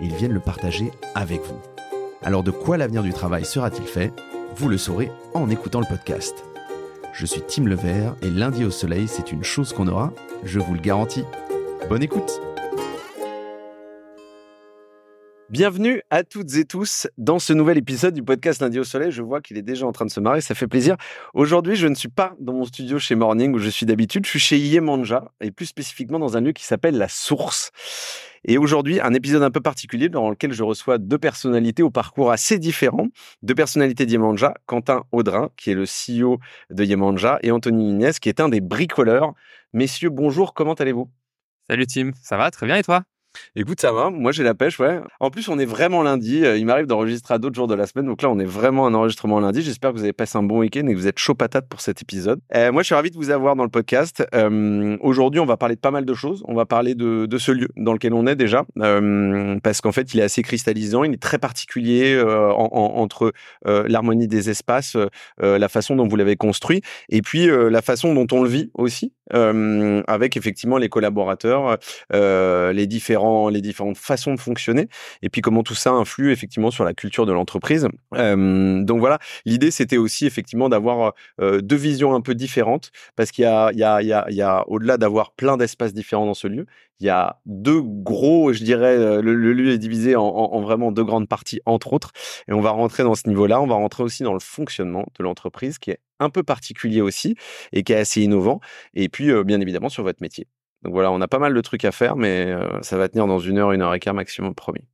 ils 0.00 0.14
viennent 0.14 0.32
le 0.32 0.40
partager 0.40 0.90
avec 1.14 1.42
vous. 1.42 1.58
Alors 2.22 2.42
de 2.42 2.50
quoi 2.50 2.76
l'avenir 2.76 3.02
du 3.02 3.12
travail 3.12 3.44
sera-t-il 3.44 3.86
fait? 3.86 4.12
Vous 4.56 4.68
le 4.68 4.78
saurez 4.78 5.10
en 5.34 5.48
écoutant 5.48 5.80
le 5.80 5.86
podcast. 5.86 6.34
Je 7.12 7.26
suis 7.26 7.42
Tim 7.42 7.64
Levert 7.64 8.14
et 8.22 8.30
lundi 8.30 8.64
au 8.64 8.70
soleil, 8.70 9.08
c'est 9.08 9.32
une 9.32 9.44
chose 9.44 9.72
qu'on 9.72 9.88
aura, 9.88 10.12
je 10.44 10.60
vous 10.60 10.74
le 10.74 10.80
garantis. 10.80 11.24
Bonne 11.88 12.02
écoute 12.02 12.40
Bienvenue 15.50 16.00
à 16.10 16.22
toutes 16.22 16.54
et 16.54 16.64
tous 16.64 17.08
dans 17.18 17.40
ce 17.40 17.52
nouvel 17.52 17.76
épisode 17.76 18.14
du 18.14 18.22
podcast 18.22 18.62
Lundi 18.62 18.78
au 18.78 18.84
Soleil. 18.84 19.10
Je 19.10 19.20
vois 19.20 19.40
qu'il 19.40 19.58
est 19.58 19.62
déjà 19.62 19.84
en 19.84 19.90
train 19.90 20.04
de 20.04 20.10
se 20.12 20.20
marrer, 20.20 20.40
ça 20.40 20.54
fait 20.54 20.68
plaisir. 20.68 20.96
Aujourd'hui, 21.34 21.74
je 21.74 21.88
ne 21.88 21.96
suis 21.96 22.08
pas 22.08 22.36
dans 22.38 22.52
mon 22.52 22.64
studio 22.64 23.00
chez 23.00 23.16
Morning 23.16 23.52
où 23.52 23.58
je 23.58 23.68
suis 23.68 23.84
d'habitude, 23.84 24.24
je 24.24 24.30
suis 24.30 24.38
chez 24.38 24.58
Yemanja 24.58 25.32
et 25.40 25.50
plus 25.50 25.66
spécifiquement 25.66 26.20
dans 26.20 26.36
un 26.36 26.40
lieu 26.40 26.52
qui 26.52 26.62
s'appelle 26.62 26.96
La 26.96 27.08
Source. 27.08 27.72
Et 28.44 28.58
aujourd'hui, 28.58 29.00
un 29.00 29.12
épisode 29.12 29.42
un 29.42 29.50
peu 29.50 29.60
particulier 29.60 30.08
dans 30.08 30.30
lequel 30.30 30.52
je 30.52 30.62
reçois 30.62 30.98
deux 30.98 31.18
personnalités 31.18 31.82
au 31.82 31.90
parcours 31.90 32.30
assez 32.30 32.60
différent. 32.60 33.08
Deux 33.42 33.56
personnalités 33.56 34.06
d'Yemanja, 34.06 34.54
Quentin 34.66 35.02
Audrin, 35.10 35.50
qui 35.56 35.72
est 35.72 35.74
le 35.74 35.82
CEO 35.84 36.38
de 36.70 36.84
Yemanja, 36.84 37.40
et 37.42 37.50
Anthony 37.50 37.90
Inès, 37.90 38.20
qui 38.20 38.28
est 38.28 38.38
un 38.38 38.50
des 38.50 38.60
bricoleurs. 38.60 39.34
Messieurs, 39.72 40.10
bonjour, 40.10 40.54
comment 40.54 40.74
allez-vous? 40.74 41.10
Salut 41.68 41.88
Tim, 41.88 42.12
ça 42.22 42.36
va? 42.36 42.52
Très 42.52 42.66
bien 42.66 42.76
et 42.76 42.84
toi? 42.84 43.02
Écoute, 43.56 43.80
ça 43.80 43.92
va. 43.92 44.10
Moi, 44.10 44.32
j'ai 44.32 44.42
la 44.42 44.54
pêche, 44.54 44.78
ouais. 44.78 45.00
En 45.18 45.30
plus, 45.30 45.48
on 45.48 45.58
est 45.58 45.64
vraiment 45.64 46.02
lundi. 46.02 46.44
Euh, 46.44 46.56
il 46.56 46.66
m'arrive 46.66 46.86
d'enregistrer 46.86 47.34
à 47.34 47.38
d'autres 47.38 47.54
jours 47.54 47.66
de 47.66 47.74
la 47.74 47.86
semaine. 47.86 48.06
Donc 48.06 48.22
là, 48.22 48.30
on 48.30 48.38
est 48.38 48.44
vraiment 48.44 48.86
un 48.86 48.94
enregistrement 48.94 49.40
lundi. 49.40 49.62
J'espère 49.62 49.92
que 49.92 49.96
vous 49.96 50.02
avez 50.02 50.12
passé 50.12 50.38
un 50.38 50.42
bon 50.42 50.60
week-end 50.60 50.86
et 50.86 50.92
que 50.92 50.98
vous 50.98 51.06
êtes 51.06 51.18
chaud 51.18 51.34
patate 51.34 51.68
pour 51.68 51.80
cet 51.80 52.02
épisode. 52.02 52.40
Euh, 52.54 52.72
moi, 52.72 52.82
je 52.82 52.86
suis 52.86 52.94
ravi 52.94 53.10
de 53.10 53.16
vous 53.16 53.30
avoir 53.30 53.56
dans 53.56 53.64
le 53.64 53.70
podcast. 53.70 54.24
Euh, 54.34 54.96
aujourd'hui, 55.00 55.40
on 55.40 55.46
va 55.46 55.56
parler 55.56 55.74
de 55.74 55.80
pas 55.80 55.90
mal 55.90 56.04
de 56.04 56.14
choses. 56.14 56.42
On 56.46 56.54
va 56.54 56.66
parler 56.66 56.94
de, 56.94 57.26
ce 57.38 57.52
lieu 57.52 57.68
dans 57.76 57.92
lequel 57.92 58.14
on 58.14 58.26
est 58.26 58.36
déjà. 58.36 58.64
Parce 59.62 59.80
qu'en 59.80 59.92
fait, 59.92 60.14
il 60.14 60.20
est 60.20 60.24
assez 60.24 60.42
cristallisant. 60.42 61.04
Il 61.04 61.12
est 61.12 61.22
très 61.22 61.38
particulier 61.38 62.20
en, 62.20 62.68
en, 62.72 63.00
entre 63.00 63.32
l'harmonie 63.64 64.28
des 64.28 64.50
espaces, 64.50 64.96
la 65.38 65.68
façon 65.68 65.96
dont 65.96 66.06
vous 66.06 66.16
l'avez 66.16 66.36
construit 66.36 66.82
et 67.08 67.22
puis 67.22 67.46
la 67.46 67.82
façon 67.82 68.14
dont 68.14 68.26
on 68.32 68.42
le 68.42 68.48
vit 68.48 68.70
aussi. 68.74 69.12
avec 69.32 70.36
effectivement 70.36 70.78
les 70.78 70.88
collaborateurs, 70.88 71.78
les 72.12 72.86
différents 72.86 73.19
les 73.50 73.60
différentes 73.60 73.96
façons 73.96 74.34
de 74.34 74.40
fonctionner, 74.40 74.88
et 75.22 75.28
puis 75.28 75.40
comment 75.40 75.62
tout 75.62 75.74
ça 75.74 75.90
influe 75.90 76.32
effectivement 76.32 76.70
sur 76.70 76.84
la 76.84 76.94
culture 76.94 77.26
de 77.26 77.32
l'entreprise. 77.32 77.88
Donc 78.12 78.98
voilà, 78.98 79.18
l'idée 79.44 79.70
c'était 79.70 79.96
aussi 79.96 80.26
effectivement 80.26 80.68
d'avoir 80.68 81.14
deux 81.38 81.76
visions 81.76 82.14
un 82.14 82.20
peu 82.20 82.34
différentes, 82.34 82.90
parce 83.16 83.30
qu'il 83.30 83.44
y 83.44 83.46
a, 83.46 84.64
au-delà 84.68 84.96
d'avoir 84.98 85.32
plein 85.32 85.56
d'espaces 85.56 85.94
différents 85.94 86.26
dans 86.26 86.34
ce 86.34 86.48
lieu, 86.48 86.66
il 87.00 87.06
y 87.06 87.10
a 87.10 87.40
deux 87.46 87.80
gros, 87.80 88.52
je 88.52 88.62
dirais, 88.62 89.22
le, 89.22 89.32
lieu 89.34 89.72
est 89.72 89.78
divisé 89.78 90.16
en, 90.16 90.60
vraiment 90.60 90.92
deux 90.92 91.04
grandes 91.04 91.28
parties, 91.28 91.60
entre 91.64 91.92
autres, 91.92 92.12
et 92.48 92.52
on 92.52 92.60
va 92.60 92.70
rentrer 92.70 93.02
dans 93.02 93.14
ce 93.14 93.28
niveau-là, 93.28 93.60
on 93.60 93.66
va 93.66 93.74
rentrer 93.74 94.02
aussi 94.02 94.22
dans 94.22 94.34
le 94.34 94.40
fonctionnement 94.40 95.06
de 95.18 95.22
l'entreprise, 95.24 95.78
qui 95.78 95.90
est 95.90 96.00
un 96.18 96.30
peu 96.30 96.42
particulier 96.42 97.00
aussi, 97.00 97.36
et 97.72 97.82
qui 97.82 97.92
est 97.92 97.96
assez 97.96 98.22
innovant, 98.22 98.60
et 98.94 99.08
puis 99.08 99.32
bien 99.44 99.60
évidemment 99.60 99.88
sur 99.88 100.02
votre 100.02 100.22
métier. 100.22 100.46
Donc 100.82 100.92
voilà, 100.92 101.10
on 101.12 101.20
a 101.20 101.28
pas 101.28 101.38
mal 101.38 101.54
de 101.54 101.60
trucs 101.60 101.84
à 101.84 101.92
faire, 101.92 102.16
mais 102.16 102.46
euh, 102.46 102.80
ça 102.82 102.96
va 102.96 103.08
tenir 103.08 103.26
dans 103.26 103.38
une 103.38 103.58
heure, 103.58 103.72
une 103.72 103.82
heure 103.82 103.94
et 103.94 104.00
quart 104.00 104.14
maximum, 104.14 104.54
promis. 104.54 104.84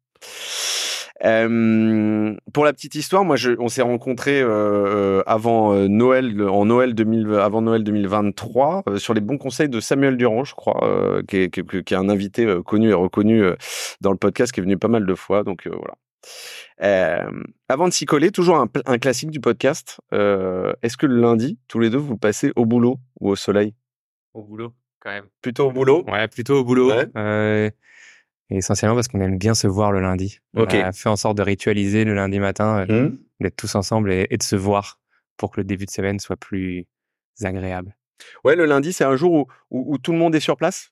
Euh, 1.24 2.34
pour 2.52 2.64
la 2.64 2.72
petite 2.72 2.94
histoire, 2.94 3.24
moi, 3.24 3.36
je, 3.36 3.52
on 3.58 3.68
s'est 3.68 3.82
rencontrés 3.82 4.40
euh, 4.42 5.22
avant 5.26 5.72
euh, 5.72 5.88
Noël, 5.88 6.42
en 6.42 6.66
Noël 6.66 6.94
2000, 6.94 7.34
avant 7.34 7.62
Noël 7.62 7.84
2023, 7.84 8.84
euh, 8.88 8.96
sur 8.98 9.14
les 9.14 9.20
bons 9.20 9.38
conseils 9.38 9.68
de 9.68 9.80
Samuel 9.80 10.16
Durand, 10.16 10.44
je 10.44 10.54
crois, 10.54 10.84
euh, 10.84 11.22
qui 11.26 11.38
est, 11.38 11.50
qui, 11.50 11.62
qui, 11.82 11.94
est, 11.94 11.96
un 11.96 12.08
invité 12.08 12.46
connu 12.64 12.90
et 12.90 12.94
reconnu 12.94 13.42
dans 14.00 14.10
le 14.10 14.18
podcast, 14.18 14.52
qui 14.52 14.60
est 14.60 14.62
venu 14.62 14.76
pas 14.76 14.88
mal 14.88 15.06
de 15.06 15.14
fois. 15.14 15.42
Donc 15.42 15.68
voilà. 15.68 17.28
avant 17.68 17.88
de 17.88 17.92
s'y 17.92 18.04
coller, 18.04 18.30
toujours 18.30 18.56
un, 18.56 18.68
un, 18.84 18.98
classique 18.98 19.30
du 19.30 19.40
podcast. 19.40 20.00
Est-ce 20.12 20.96
que 20.96 21.06
le 21.06 21.20
lundi, 21.20 21.58
tous 21.68 21.78
les 21.78 21.90
deux, 21.90 21.98
vous 21.98 22.18
passez 22.18 22.52
au 22.56 22.66
boulot 22.66 22.98
ou 23.20 23.30
au 23.30 23.36
soleil? 23.36 23.74
Au 24.34 24.42
boulot 24.42 24.72
quand 25.00 25.10
même. 25.10 25.26
Plutôt 25.42 25.68
au 25.68 25.72
boulot? 25.72 26.04
Ouais, 26.08 26.28
plutôt 26.28 26.60
au 26.60 26.64
boulot. 26.64 26.90
Ouais. 26.90 27.06
Euh, 27.16 27.70
essentiellement 28.50 28.94
parce 28.94 29.08
qu'on 29.08 29.20
aime 29.20 29.38
bien 29.38 29.54
se 29.54 29.66
voir 29.66 29.92
le 29.92 30.00
lundi. 30.00 30.40
Okay. 30.56 30.82
On 30.82 30.86
a 30.86 30.92
fait 30.92 31.08
en 31.08 31.16
sorte 31.16 31.36
de 31.36 31.42
ritualiser 31.42 32.04
le 32.04 32.14
lundi 32.14 32.38
matin, 32.38 32.86
mmh. 32.86 33.18
d'être 33.40 33.56
tous 33.56 33.74
ensemble 33.74 34.12
et, 34.12 34.26
et, 34.30 34.36
de 34.36 34.42
se 34.42 34.56
voir 34.56 35.00
pour 35.36 35.50
que 35.50 35.60
le 35.60 35.64
début 35.64 35.86
de 35.86 35.90
semaine 35.90 36.18
soit 36.18 36.36
plus 36.36 36.86
agréable. 37.42 37.96
Ouais, 38.44 38.56
le 38.56 38.64
lundi, 38.64 38.92
c'est 38.92 39.04
un 39.04 39.16
jour 39.16 39.32
où, 39.32 39.46
où, 39.70 39.94
où, 39.94 39.98
tout 39.98 40.12
le 40.12 40.18
monde 40.18 40.34
est 40.34 40.40
sur 40.40 40.56
place? 40.56 40.90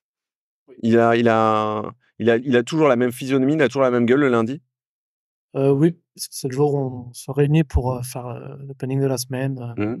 Il 0.81 0.99
a, 0.99 1.15
il 1.15 1.29
a, 1.29 1.83
il 2.19 2.29
a, 2.29 2.37
il 2.37 2.55
a 2.55 2.63
toujours 2.63 2.87
la 2.87 2.95
même 2.95 3.11
physionomie, 3.11 3.53
il 3.53 3.61
a 3.61 3.67
toujours 3.67 3.83
la 3.83 3.91
même 3.91 4.05
gueule 4.05 4.19
le 4.19 4.29
lundi? 4.29 4.61
Euh, 5.55 5.71
oui, 5.71 5.97
c'est 6.15 6.49
le 6.49 6.53
jour 6.53 6.73
où 6.73 7.09
on 7.09 7.13
se 7.13 7.31
réunit 7.31 7.63
pour 7.63 7.93
euh, 7.93 8.01
faire 8.01 8.27
euh, 8.27 8.55
le 8.67 8.73
planning 8.73 8.99
de 8.99 9.07
la 9.07 9.17
semaine, 9.17 9.73
mmh. 9.77 9.95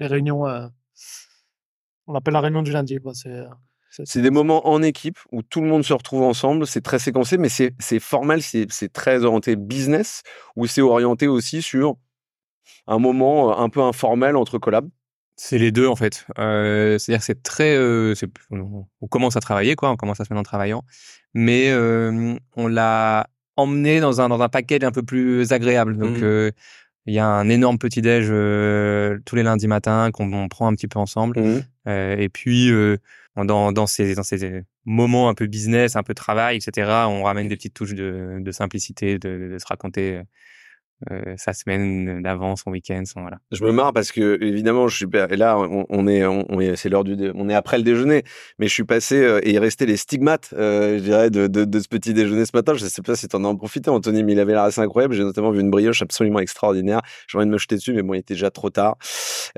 les 0.00 0.06
réunions 0.06 0.46
euh, 0.46 0.66
on 2.06 2.14
appelle 2.14 2.34
la 2.34 2.40
réunion 2.40 2.62
du 2.62 2.72
lundi. 2.72 2.98
C'est, 3.14 4.06
c'est 4.06 4.22
des 4.22 4.30
moments 4.30 4.66
en 4.68 4.82
équipe 4.82 5.18
où 5.32 5.42
tout 5.42 5.60
le 5.60 5.68
monde 5.68 5.84
se 5.84 5.92
retrouve 5.92 6.22
ensemble. 6.22 6.66
C'est 6.66 6.80
très 6.80 6.98
séquencé, 6.98 7.36
mais 7.38 7.48
c'est, 7.48 7.74
c'est 7.78 8.00
formel, 8.00 8.42
c'est, 8.42 8.66
c'est 8.70 8.92
très 8.92 9.24
orienté 9.24 9.56
business, 9.56 10.22
ou 10.56 10.66
c'est 10.66 10.80
orienté 10.80 11.28
aussi 11.28 11.60
sur 11.62 11.96
un 12.86 12.98
moment 12.98 13.58
un 13.58 13.68
peu 13.68 13.82
informel 13.82 14.36
entre 14.36 14.58
collabs? 14.58 14.88
C'est 15.36 15.58
les 15.58 15.72
deux 15.72 15.86
en 15.86 15.96
fait. 15.96 16.26
Euh, 16.38 16.98
c'est-à-dire 16.98 17.20
que 17.20 17.24
c'est 17.24 17.42
très, 17.42 17.76
euh, 17.76 18.14
c'est, 18.14 18.30
on 18.50 19.06
commence 19.08 19.36
à 19.36 19.40
travailler 19.40 19.76
quoi, 19.76 19.90
on 19.90 19.96
commence 19.96 20.18
la 20.18 20.24
semaine 20.24 20.40
en 20.40 20.42
travaillant, 20.42 20.84
mais 21.34 21.70
euh, 21.70 22.36
on 22.56 22.68
l'a 22.68 23.26
emmené 23.56 24.00
dans 24.00 24.20
un 24.20 24.28
dans 24.28 24.40
un 24.40 24.48
package 24.48 24.84
un 24.84 24.92
peu 24.92 25.02
plus 25.02 25.52
agréable. 25.52 25.96
Donc 25.96 26.18
mmh. 26.18 26.50
Il 27.06 27.14
y 27.14 27.18
a 27.18 27.26
un 27.26 27.48
énorme 27.48 27.78
petit 27.78 28.00
déj 28.00 28.28
euh, 28.30 29.18
tous 29.24 29.34
les 29.34 29.42
lundis 29.42 29.66
matins 29.66 30.10
qu'on 30.12 30.48
prend 30.48 30.68
un 30.68 30.74
petit 30.74 30.88
peu 30.88 30.98
ensemble. 30.98 31.40
Mmh. 31.40 31.64
Euh, 31.88 32.16
et 32.16 32.28
puis 32.28 32.70
euh, 32.70 32.96
dans, 33.36 33.72
dans 33.72 33.86
ces 33.86 34.14
dans 34.14 34.22
ces 34.22 34.62
moments 34.84 35.28
un 35.28 35.34
peu 35.34 35.46
business, 35.46 35.96
un 35.96 36.02
peu 36.02 36.14
travail, 36.14 36.56
etc. 36.56 36.90
On 37.08 37.24
ramène 37.24 37.48
des 37.48 37.56
petites 37.56 37.74
touches 37.74 37.94
de, 37.94 38.38
de 38.40 38.52
simplicité, 38.52 39.18
de, 39.18 39.50
de 39.52 39.58
se 39.58 39.66
raconter 39.66 40.22
euh, 41.10 41.34
sa 41.36 41.52
semaine 41.52 42.22
d'avant, 42.22 42.56
son 42.56 42.70
week-end, 42.70 43.02
son 43.04 43.22
voilà. 43.22 43.38
Je 43.50 43.64
me 43.64 43.72
marre 43.72 43.92
parce 43.92 44.12
que 44.12 44.38
évidemment, 44.42 44.88
je 44.88 44.96
suis 44.96 45.06
et 45.30 45.36
là 45.36 45.58
on, 45.58 46.06
est 46.06 46.24
on, 46.24 46.60
est 46.60 46.76
c'est 46.76 46.88
l'heure 46.88 47.04
du 47.04 47.16
on 47.34 47.48
est 47.48 47.54
après 47.54 47.78
le 47.78 47.84
déjeuner, 47.84 48.22
mais 48.58 48.66
je 48.68 48.72
suis 48.72 48.84
passé 48.84 49.16
euh, 49.16 49.40
et 49.42 49.52
il 49.52 49.58
restait 49.58 49.86
les 49.86 49.96
stigmates, 49.96 50.54
euh, 50.56 50.98
je 50.98 51.02
dirais 51.02 51.30
de, 51.30 51.46
de, 51.46 51.64
de, 51.64 51.80
ce 51.80 51.88
petit 51.88 52.14
déjeuner 52.14 52.44
ce 52.44 52.52
matin. 52.54 52.74
Je 52.74 52.86
sais 52.86 53.02
pas 53.02 53.16
si 53.16 53.28
tu 53.28 53.36
en 53.36 53.44
as 53.44 53.54
profité, 53.54 53.90
Anthony, 53.90 54.22
mais 54.22 54.32
il 54.32 54.40
avait 54.40 54.52
l'air 54.52 54.62
assez 54.62 54.80
incroyable. 54.80 55.14
J'ai 55.14 55.24
notamment 55.24 55.50
vu 55.50 55.60
une 55.60 55.70
brioche 55.70 56.02
absolument 56.02 56.38
extraordinaire. 56.40 57.00
J'ai 57.28 57.38
envie 57.38 57.46
de 57.46 57.52
me 57.52 57.58
jeter 57.58 57.76
dessus, 57.76 57.92
mais 57.92 58.02
bon, 58.02 58.14
il 58.14 58.18
était 58.18 58.34
déjà 58.34 58.50
trop 58.50 58.70
tard. 58.70 58.96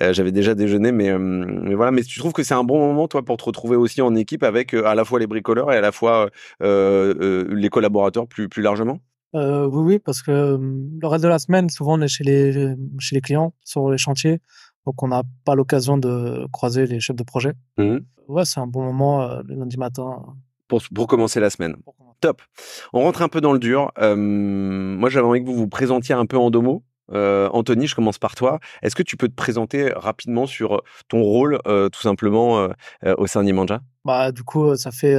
Euh, 0.01 0.13
J'avais 0.13 0.33
déjà 0.33 0.55
déjeuné, 0.55 0.93
mais 0.93 1.11
euh, 1.11 1.19
mais 1.19 1.75
voilà. 1.75 1.93
Mais 1.93 2.03
tu 2.03 2.19
trouves 2.19 2.33
que 2.33 2.43
c'est 2.43 2.55
un 2.55 2.65
bon 2.65 2.79
moment 2.79 3.09
toi 3.09 3.25
pour 3.25 3.37
te 3.37 3.45
retrouver 3.45 3.77
aussi 3.77 4.03
en 4.03 4.15
équipe 4.15 4.43
avec 4.43 4.75
à 4.75 4.95
la 4.95 5.05
fois 5.05 5.19
les 5.19 5.27
bricoleurs 5.27 5.73
et 5.73 5.77
à 5.77 5.81
la 5.81 5.93
fois 5.93 6.29
les 6.61 7.69
collaborateurs 7.71 8.27
plus 8.27 8.49
plus 8.49 8.63
largement? 8.63 9.01
Euh, 9.35 9.67
oui, 9.67 9.95
oui, 9.95 9.99
parce 9.99 10.23
que 10.23 10.59
le 10.61 11.07
reste 11.07 11.25
de 11.25 11.29
la 11.29 11.39
semaine, 11.39 11.69
souvent, 11.69 11.99
on 11.99 12.03
est 12.03 12.09
chez 12.09 12.25
les, 12.25 12.75
chez 12.99 13.17
les 13.17 13.21
clients, 13.21 13.53
sur 13.65 13.91
les 13.91 13.99
chantiers. 13.99 14.41
Donc, 14.87 15.03
on 15.03 15.09
n'a 15.09 15.23
pas 15.45 15.55
l'occasion 15.55 15.99
de 15.99 16.47
croiser 16.53 16.87
les 16.87 17.01
chefs 17.01 17.17
de 17.17 17.23
projet. 17.23 17.55
Mmh. 17.79 17.99
Ouais, 18.29 18.45
c'est 18.45 18.61
un 18.61 18.67
bon 18.67 18.83
moment 18.85 19.23
euh, 19.23 19.43
le 19.47 19.57
lundi 19.57 19.77
matin. 19.77 20.23
Pour, 20.69 20.83
pour 20.95 21.07
commencer 21.07 21.41
la 21.41 21.51
semaine. 21.51 21.77
Top. 22.21 22.41
On 22.93 23.03
rentre 23.03 23.23
un 23.23 23.29
peu 23.29 23.41
dans 23.41 23.53
le 23.53 23.59
dur. 23.59 23.93
Euh, 23.99 24.15
moi, 24.17 25.11
j'avais 25.11 25.27
envie 25.27 25.41
que 25.41 25.47
vous 25.47 25.57
vous 25.57 25.69
présentiez 25.69 26.15
un 26.15 26.27
peu 26.27 26.39
en 26.39 26.51
deux 26.51 26.61
mots. 26.61 26.85
Euh, 27.13 27.51
Anthony, 27.53 27.87
je 27.87 27.95
commence 27.95 28.19
par 28.19 28.35
toi. 28.35 28.61
Est-ce 28.83 28.95
que 28.95 29.03
tu 29.03 29.17
peux 29.17 29.29
te 29.29 29.35
présenter 29.35 29.91
rapidement 29.95 30.47
sur 30.47 30.83
ton 31.09 31.23
rôle, 31.23 31.59
euh, 31.67 31.91
tout 31.91 32.01
simplement, 32.01 32.69
au 33.19 33.27
sein 33.27 33.43
d'Yemanja? 33.43 33.81
Bah, 34.05 34.33
du 34.33 34.43
coup, 34.43 34.75
ça 34.77 34.91
fait 34.91 35.17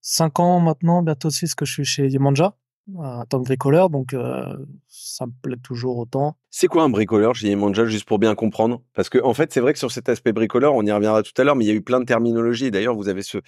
cinq 0.00 0.38
ans 0.38 0.60
maintenant, 0.60 1.02
bientôt 1.02 1.30
six, 1.30 1.54
que 1.54 1.64
je 1.64 1.72
suis 1.72 1.84
chez 1.84 2.08
Yemanja. 2.08 2.54
En 2.96 3.24
tant 3.26 3.40
que 3.40 3.44
bricoleur, 3.44 3.90
donc 3.90 4.14
euh, 4.14 4.44
ça 4.86 5.26
me 5.26 5.32
plaît 5.42 5.56
toujours 5.62 5.98
autant. 5.98 6.36
C'est 6.50 6.68
quoi 6.68 6.82
un 6.82 6.88
bricoleur 6.88 7.34
chez 7.34 7.48
Yemanja, 7.48 7.84
juste 7.84 8.06
pour 8.06 8.18
bien 8.18 8.34
comprendre? 8.34 8.80
Parce 8.94 9.08
que 9.08 9.22
en 9.22 9.34
fait, 9.34 9.52
c'est 9.52 9.60
vrai 9.60 9.72
que 9.72 9.78
sur 9.78 9.92
cet 9.92 10.08
aspect 10.08 10.32
bricoleur, 10.32 10.74
on 10.74 10.82
y 10.84 10.92
reviendra 10.92 11.22
tout 11.22 11.32
à 11.36 11.44
l'heure, 11.44 11.56
mais 11.56 11.64
il 11.64 11.68
y 11.68 11.70
a 11.70 11.74
eu 11.74 11.82
plein 11.82 12.00
de 12.00 12.04
terminologies. 12.04 12.70
D'ailleurs, 12.70 12.94
vous 12.94 13.08
avez 13.08 13.22
ce, 13.22 13.38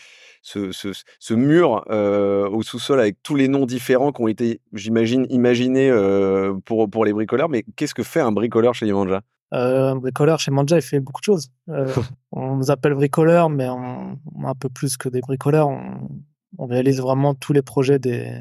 ce, 0.42 0.70
ce, 0.72 1.34
mur 1.34 1.84
euh, 1.90 2.48
au 2.50 2.62
sous-sol 2.62 3.00
avec 3.00 3.22
tous 3.22 3.34
les 3.34 3.48
noms 3.48 3.66
différents 3.66 4.12
qui 4.12 4.22
ont 4.22 4.28
été, 4.28 4.60
j'imagine, 4.72 5.26
imaginés 5.30 5.90
euh, 5.90 6.54
pour, 6.64 6.88
pour 6.90 7.04
les 7.04 7.12
bricoleurs. 7.12 7.48
Mais 7.48 7.64
qu'est-ce 7.76 7.94
que 7.94 8.02
fait 8.02 8.20
un 8.20 8.32
bricoleur 8.32 8.74
chez 8.74 8.86
Yemanja 8.86 9.22
un 9.52 9.96
bricoleur 9.96 10.38
chez 10.38 10.52
Manja, 10.52 10.76
il 10.76 10.82
fait 10.82 11.00
beaucoup 11.00 11.20
de 11.20 11.24
choses. 11.24 11.48
on 12.30 12.54
nous 12.54 12.70
appelle 12.70 12.94
bricoleurs, 12.94 13.50
mais 13.50 13.68
on, 13.68 14.16
on, 14.36 14.46
un 14.46 14.54
peu 14.54 14.68
plus 14.68 14.96
que 14.96 15.08
des 15.08 15.20
bricoleurs. 15.20 15.66
On, 15.66 16.08
on 16.56 16.66
réalise 16.66 17.00
vraiment 17.00 17.34
tous 17.34 17.52
les 17.52 17.62
projets 17.62 17.98
des, 17.98 18.32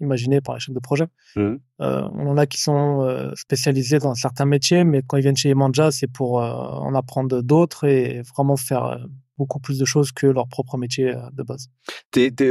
imaginés 0.00 0.40
par 0.40 0.54
les 0.54 0.60
chefs 0.60 0.74
de 0.74 0.80
projet. 0.80 1.06
Mmh. 1.36 1.54
Euh, 1.80 2.08
on 2.14 2.28
en 2.28 2.36
a 2.36 2.46
qui 2.46 2.60
sont 2.60 3.02
euh, 3.02 3.30
spécialisés 3.34 3.98
dans 3.98 4.14
certains 4.14 4.44
métiers, 4.44 4.84
mais 4.84 5.02
quand 5.06 5.16
ils 5.16 5.22
viennent 5.22 5.36
chez 5.36 5.54
Manja, 5.54 5.90
c'est 5.90 6.06
pour 6.06 6.42
euh, 6.42 6.50
en 6.50 6.94
apprendre 6.94 7.42
d'autres 7.42 7.84
et 7.84 8.22
vraiment 8.22 8.56
faire 8.56 9.06
beaucoup 9.38 9.60
plus 9.60 9.78
de 9.78 9.84
choses 9.84 10.12
que 10.12 10.26
leur 10.26 10.48
propre 10.48 10.78
métier 10.78 11.14
de 11.32 11.42
base. 11.42 11.68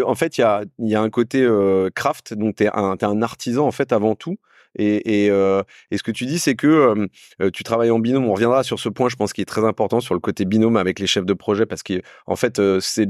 en 0.06 0.15
fait, 0.15 0.38
il 0.38 0.42
y 0.42 0.44
a, 0.44 0.63
y 0.80 0.95
a, 0.95 1.01
un 1.01 1.09
côté 1.09 1.47
craft, 1.95 2.36
donc 2.36 2.57
tu 2.57 2.65
es, 2.65 2.69
un 2.71 3.21
artisan 3.24 3.65
en 3.65 3.71
fait 3.71 3.91
avant 3.91 4.13
tout. 4.13 4.38
Et, 4.77 5.25
et, 5.25 5.30
ce 5.30 6.03
que 6.03 6.12
tu 6.12 6.27
dis, 6.27 6.38
c'est 6.38 6.53
que 6.53 7.07
tu 7.51 7.63
travailles 7.63 7.89
en 7.89 7.98
binôme. 7.98 8.25
On 8.25 8.33
reviendra 8.33 8.62
sur 8.62 8.80
ce 8.80 8.89
point, 8.89 9.09
je 9.09 9.15
pense, 9.15 9.33
qui 9.33 9.41
est 9.41 9.45
très 9.45 9.65
important 9.65 10.00
sur 10.00 10.13
le 10.13 10.19
côté 10.19 10.45
binôme 10.45 10.77
avec 10.77 11.00
les 11.00 11.07
chefs 11.07 11.25
de 11.25 11.33
projet, 11.33 11.65
parce 11.65 11.81
qu'en 11.81 12.36
fait, 12.36 12.62
c'est 12.81 13.09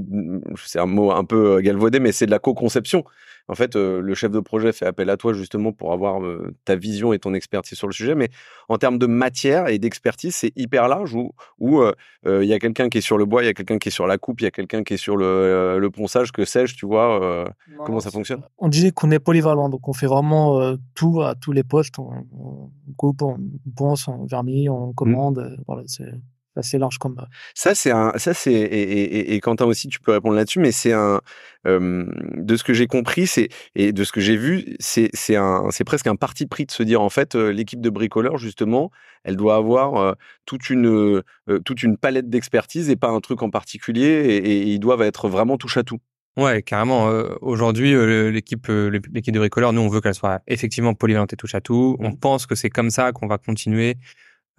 un 0.76 0.86
mot 0.86 1.12
un 1.12 1.26
peu 1.26 1.60
galvaudé, 1.60 2.00
mais 2.00 2.14
c'est 2.14 2.28
de 2.28 2.32
la 2.32 2.40
co-conception 2.40 3.04
en 3.48 3.56
fait, 3.56 3.76
le 3.76 4.14
chef 4.14 4.32
de 4.32 4.40
projet 4.40 4.72
fait 4.72 4.86
appel 4.86 5.10
à 5.10 5.18
toi 5.18 5.34
justement 5.34 5.72
pour 5.72 5.94
avoir 5.94 6.22
ta 6.66 6.76
vision 6.76 7.14
et 7.14 7.20
ton 7.20 7.34
expertise 7.34 7.78
sur 7.78 7.88
le 7.88 7.94
sujet. 7.94 8.16
Mais 8.16 8.30
en 8.70 8.78
termes 8.78 8.98
de 8.98 9.06
matière 9.06 9.68
et 9.68 9.78
d'expertise, 9.80 10.36
c'est 10.36 10.52
hyper 10.56 10.88
large 10.88 11.16
où 11.16 11.84
il 12.26 12.44
y 12.44 12.54
a 12.54 12.60
quelqu'un 12.60 12.90
qui 12.90 13.00
est 13.00 13.02
sur 13.02 13.18
le 13.18 13.26
bois, 13.26 13.44
il 13.44 13.46
y 13.46 13.50
a 13.50 13.54
quelqu'un 13.54 13.78
qui 13.78 13.90
est 13.90 13.92
sur 13.92 14.08
la 14.08 14.18
coupe, 14.18 14.42
il 14.42 14.46
y 14.46 14.48
a 14.48 14.52
quelqu'un 14.52 14.84
qui 14.84 14.96
est 14.96 14.98
sur 14.98 15.18
le, 15.18 15.90
ponçage, 15.94 16.32
que 16.32 16.46
sais-je, 16.46 16.76
tu 16.76 16.86
vois 16.86 17.46
comment 17.86 18.00
ça 18.00 18.12
fonctionne? 18.12 18.42
On 18.58 18.68
dit 18.68 18.92
qu'on 18.92 19.12
est 19.12 19.20
polyvalent, 19.20 19.70
donc 19.70 19.88
on 19.88 19.94
fait 19.94 20.08
vraiment 20.08 20.76
tout 20.96 21.22
à 21.22 21.36
tous 21.36 21.52
les 21.52 21.64
postes. 21.64 22.00
On, 22.00 22.72
coupe, 22.98 23.22
on 23.22 23.38
ponce, 23.76 24.08
on 24.08 24.26
vernis, 24.26 24.70
on 24.70 24.88
mmh. 24.88 24.96
commande. 24.96 25.58
Voilà, 25.68 25.84
c'est 25.88 26.12
assez 26.58 26.78
large 26.78 26.98
comme. 26.98 27.16
Ça, 27.54 27.76
c'est 27.76 27.92
un. 27.92 28.12
Ça, 28.18 28.34
c'est 28.34 28.54
et, 28.54 29.36
et, 29.36 29.40
Quentin 29.40 29.66
aussi, 29.66 29.88
tu 29.88 30.00
peux 30.00 30.12
répondre 30.12 30.36
là-dessus, 30.36 30.60
mais 30.60 30.72
c'est 30.72 30.94
un. 30.94 31.22
de 31.66 32.56
ce 32.56 32.64
que 32.64 32.74
j'ai 32.74 32.88
compris, 32.88 33.28
c'est 33.28 33.50
et 33.76 33.92
de 33.92 34.04
ce 34.04 34.12
que 34.12 34.22
j'ai 34.22 34.38
vu, 34.38 34.76
c'est 34.80 35.10
c'est 35.14 35.36
un. 35.36 35.70
C'est 35.72 35.84
presque 35.84 36.08
un 36.08 36.16
parti 36.16 36.46
pris 36.46 36.66
de 36.66 36.72
se 36.72 36.84
dire 36.84 37.02
en 37.02 37.10
fait, 37.10 37.36
l'équipe 37.36 37.82
de 37.82 37.90
bricoleurs 37.90 38.38
justement, 38.38 38.92
elle 39.24 39.36
doit 39.36 39.56
avoir 39.56 40.16
toute 40.46 40.70
une 40.70 41.22
toute 41.64 41.84
une 41.84 41.98
palette 41.98 42.30
d'expertise 42.30 42.90
et 42.90 42.96
pas 42.96 43.10
un 43.10 43.20
truc 43.20 43.42
en 43.42 43.50
particulier, 43.50 44.06
et, 44.06 44.62
ils 44.64 44.80
doivent 44.80 45.02
être 45.02 45.28
vraiment 45.30 45.58
touche 45.58 45.78
à 45.78 45.84
tout. 45.84 46.00
Ouais, 46.38 46.62
carrément. 46.62 47.06
Aujourd'hui, 47.42 47.94
l'équipe, 48.32 48.68
l'équipe 48.68 49.34
de 49.34 49.40
bricoleurs, 49.40 49.72
nous, 49.72 49.82
on 49.82 49.88
veut 49.88 50.02
qu'elle 50.02 50.16
soit 50.16 50.42
effectivement 50.48 50.94
polyvalente 50.94 51.32
et 51.32 51.38
touche 51.38 51.56
à 51.56 51.62
tout. 51.62 51.96
On 52.00 52.10
mmh. 52.10 52.18
pense 52.18 52.46
que 52.46 52.56
c'est 52.56 52.70
comme 52.70 52.90
ça 52.90 53.14
qu'on 53.14 53.28
va 53.28 53.38
continuer 53.38 53.96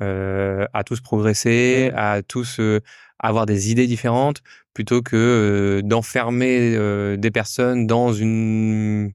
à 0.01 0.85
tous 0.85 1.01
progresser, 1.01 1.91
à 1.95 2.23
tous 2.23 2.61
euh, 2.61 2.81
avoir 3.19 3.47
des 3.47 3.71
idées 3.71 3.87
différentes, 3.87 4.43
plutôt 4.75 5.03
que 5.03 5.17
euh, 5.17 5.83
d'enfermer 5.83 6.77
des 7.17 7.31
personnes 7.31 7.87
dans 7.87 8.13
une 8.13 9.13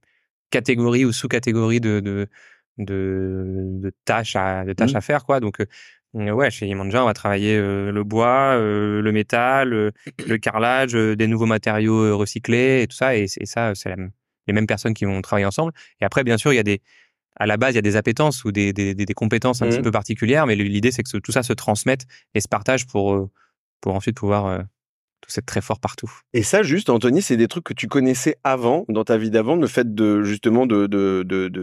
catégorie 0.50 1.06
ou 1.06 1.12
sous-catégorie 1.12 1.80
de, 1.80 2.00
de, 2.00 2.28
de, 2.78 3.92
tâches 4.06 4.36
à 4.36 4.66
de 4.66 4.74
tâches 4.74 4.94
mmh. 4.94 4.98
à 4.98 5.02
faire 5.02 5.24
quoi. 5.26 5.40
Donc 5.40 5.64
ouais, 6.14 6.52
chez 6.52 6.68
Yemanja, 6.68 7.04
on 7.04 7.06
va 7.06 7.14
travailler 7.14 7.58
le 7.58 8.04
bois, 8.04 8.58
le 8.58 9.12
métal, 9.12 9.70
le 9.70 10.38
carrelage, 10.38 10.94
des 10.94 11.28
nouveaux 11.28 11.46
matériaux 11.46 12.18
recyclés 12.18 12.82
et 12.82 12.88
tout 12.88 12.98
ça. 12.98 13.16
Et, 13.16 13.28
et 13.38 13.46
ça, 13.46 13.74
c'est 13.76 13.96
les 14.48 14.54
mêmes 14.54 14.68
personnes 14.68 14.94
qui 14.94 15.06
vont 15.06 15.22
travailler 15.22 15.46
ensemble. 15.46 15.72
Et 16.02 16.06
après, 16.06 16.24
bien 16.24 16.38
sûr, 16.38 16.52
il 16.52 16.58
y 16.58 16.60
a 16.60 16.64
des 16.64 16.82
à 17.36 17.46
la 17.46 17.58
base, 17.58 17.74
il 17.74 17.76
y 17.76 17.80
a 17.80 17.84
des 17.84 17.96
appétences 17.96 18.44
ou 18.44 18.52
des, 18.52 18.74
des, 18.74 18.94
des 18.94 19.14
compétences 19.14 19.62
un 19.62 19.68
petit 19.68 19.80
mmh. 19.80 19.84
peu 19.84 19.92
particulières, 19.92 20.46
mais 20.46 20.56
l'idée, 20.56 20.92
c'est 20.92 21.04
que 21.04 21.18
tout 21.18 21.32
ça 21.32 21.44
se 21.44 21.54
transmette 21.54 22.06
et 22.34 22.42
se 22.42 22.48
partage 22.48 22.88
pour, 22.88 23.14
euh, 23.14 23.30
pour 23.80 23.96
ensuite 23.96 24.18
pouvoir 24.18 24.46
euh, 24.48 24.60
tout 25.22 25.30
être 25.38 25.46
très 25.46 25.62
fort 25.62 25.80
partout. 25.80 26.12
Et 26.34 26.44
ça, 26.44 26.62
juste, 26.62 26.90
Anthony, 26.90 27.22
c'est 27.22 27.38
des 27.38 27.48
trucs 27.48 27.64
que 27.64 27.74
tu 27.74 27.88
connaissais 27.88 28.38
avant, 28.44 28.86
dans 28.90 29.04
ta 29.04 29.18
vie 29.18 29.30
d'avant, 29.30 29.56
le 29.56 29.68
fait 29.68 29.96
de, 29.96 30.24
justement, 30.24 30.66
de, 30.66 30.88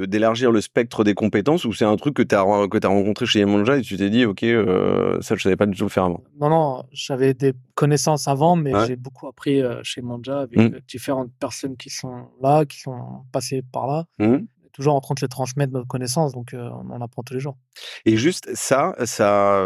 d'élargir 0.06 0.52
le 0.52 0.60
spectre 0.60 1.04
des 1.04 1.14
compétences, 1.14 1.64
ou 1.64 1.72
c'est 1.72 1.84
un 1.84 1.96
truc 1.96 2.14
que 2.14 2.22
tu 2.22 2.34
as, 2.34 2.42
que 2.68 2.86
as 2.86 2.88
rencontré 2.88 3.26
chez 3.26 3.40
Yemanja 3.40 3.76
et 3.76 3.82
tu 3.82 3.96
t'es 3.96 4.10
dit, 4.10 4.24
OK, 4.24 4.44
euh, 4.44 5.20
ça, 5.20 5.36
je 5.36 5.42
savais 5.42 5.56
pas 5.56 5.66
du 5.66 5.76
tout 5.76 5.84
le 5.84 5.90
faire 5.90 6.04
avant? 6.04 6.22
Non, 6.40 6.48
non, 6.48 6.84
j'avais 6.92 7.34
des 7.34 7.52
connaissances 7.74 8.26
avant, 8.26 8.56
mais 8.56 8.72
j'ai 8.86 8.96
beaucoup 8.96 9.26
appris 9.28 9.60
chez 9.82 10.00
Manja 10.00 10.40
avec 10.40 10.58
mmh. 10.58 10.78
différentes 10.88 11.30
personnes 11.38 11.76
qui 11.76 11.90
sont 11.90 12.28
là, 12.40 12.64
qui 12.64 12.80
sont 12.80 13.24
passées 13.32 13.62
par 13.70 13.86
là. 13.86 14.06
Mmh 14.18 14.38
toujours 14.78 14.94
en 14.94 15.00
train 15.00 15.14
de 15.14 15.18
se 15.18 15.26
transmettre 15.26 15.72
nos 15.72 15.84
connaissances, 15.84 16.32
donc 16.32 16.54
on 16.54 16.90
en 16.90 17.00
apprend 17.00 17.22
tous 17.24 17.34
les 17.34 17.40
jours. 17.40 17.56
Et 18.04 18.16
juste 18.16 18.48
ça, 18.54 18.94
ça, 19.04 19.60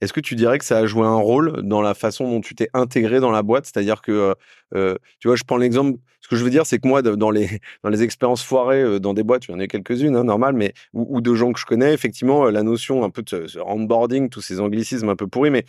est-ce 0.00 0.12
que 0.12 0.20
tu 0.20 0.34
dirais 0.34 0.58
que 0.58 0.64
ça 0.64 0.78
a 0.78 0.86
joué 0.86 1.06
un 1.06 1.16
rôle 1.16 1.62
dans 1.62 1.82
la 1.82 1.92
façon 1.94 2.30
dont 2.30 2.40
tu 2.40 2.54
t'es 2.54 2.68
intégré 2.72 3.20
dans 3.20 3.30
la 3.30 3.42
boîte? 3.42 3.66
C'est-à-dire 3.66 4.00
que, 4.00 4.34
tu 4.72 5.28
vois, 5.28 5.36
je 5.36 5.44
prends 5.44 5.58
l'exemple. 5.58 5.98
Ce 6.22 6.28
que 6.28 6.36
je 6.36 6.42
veux 6.42 6.50
dire, 6.50 6.66
c'est 6.66 6.78
que 6.78 6.88
moi, 6.88 7.02
dans 7.02 7.30
les 7.30 7.60
dans 7.84 7.90
les 7.90 8.02
expériences 8.02 8.42
foirées 8.42 8.98
dans 8.98 9.12
des 9.12 9.22
boîtes, 9.22 9.46
il 9.46 9.50
y 9.50 9.54
en 9.54 9.60
a 9.60 9.66
quelques-unes, 9.66 10.16
hein, 10.16 10.24
normal, 10.24 10.54
mais 10.54 10.72
ou, 10.94 11.20
de 11.20 11.34
gens 11.34 11.52
que 11.52 11.60
je 11.60 11.66
connais, 11.66 11.92
effectivement, 11.92 12.46
la 12.46 12.62
notion 12.62 13.04
un 13.04 13.10
peu 13.10 13.22
de 13.22 13.60
onboarding, 13.60 14.30
tous 14.30 14.40
ces 14.40 14.58
anglicismes 14.60 15.10
un 15.10 15.16
peu 15.16 15.26
pourris, 15.26 15.50
mais 15.50 15.66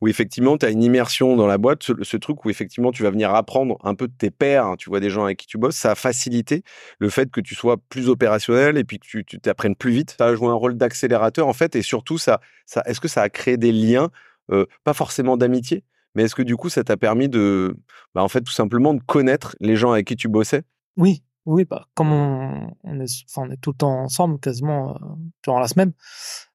où 0.00 0.08
effectivement 0.08 0.56
tu 0.56 0.66
as 0.66 0.70
une 0.70 0.82
immersion 0.82 1.36
dans 1.36 1.46
la 1.46 1.58
boîte, 1.58 1.82
ce, 1.82 2.16
truc 2.16 2.44
où 2.44 2.50
effectivement 2.50 2.90
tu 2.90 3.02
vas 3.02 3.10
venir 3.10 3.34
apprendre 3.34 3.78
un 3.84 3.94
peu 3.94 4.08
de 4.08 4.12
tes 4.16 4.30
pairs, 4.30 4.66
hein, 4.66 4.76
tu 4.76 4.88
vois 4.88 5.00
des 5.00 5.10
gens 5.10 5.24
avec 5.24 5.38
qui 5.38 5.46
tu 5.46 5.58
bosses, 5.58 5.76
ça 5.76 5.92
a 5.92 5.94
facilité 5.94 6.62
le 6.98 7.10
fait 7.10 7.30
que 7.30 7.40
tu 7.40 7.54
sois 7.54 7.76
plus 7.88 8.08
opérationnel 8.08 8.78
et 8.78 8.84
puis 8.84 8.98
que 8.98 9.18
tu 9.20 9.40
t'apprennes 9.40 9.76
plus 9.76 9.92
vite. 9.92 10.16
Ça 10.18 10.26
a 10.26 10.34
joué 10.34 10.48
un 10.48 10.54
rôle 10.54 10.76
d'accélérateur 10.76 11.46
en 11.46 11.52
fait 11.52 11.76
et 11.76 11.82
surtout 11.82 12.18
ça, 12.18 12.40
est-ce 12.86 13.00
que 13.00 13.08
ça 13.08 13.22
a 13.22 13.28
créé 13.28 13.56
des 13.56 13.72
liens, 13.72 14.10
euh, 14.52 14.66
pas 14.84 14.94
forcément 14.94 15.36
d'amitié, 15.36 15.84
mais 16.14 16.24
est-ce 16.24 16.34
que 16.34 16.42
du 16.42 16.56
coup 16.56 16.68
ça 16.68 16.82
t'a 16.82 16.96
permis 16.96 17.28
de, 17.28 17.76
bah, 18.14 18.22
en 18.22 18.28
fait 18.28 18.40
tout 18.40 18.52
simplement 18.52 18.94
de 18.94 19.02
connaître 19.02 19.54
les 19.60 19.76
gens 19.76 19.92
avec 19.92 20.06
qui 20.06 20.16
tu 20.16 20.28
bossais? 20.28 20.62
Oui, 20.96 21.22
oui, 21.46 21.64
bah, 21.64 21.86
comme 21.94 22.12
on, 22.12 23.00
est, 23.00 23.24
enfin, 23.28 23.48
on 23.48 23.50
est 23.50 23.60
tout 23.60 23.70
le 23.70 23.76
temps 23.76 24.02
ensemble 24.02 24.38
quasiment 24.40 24.94
euh, 24.94 24.98
durant 25.42 25.60
la 25.60 25.68
semaine, 25.68 25.92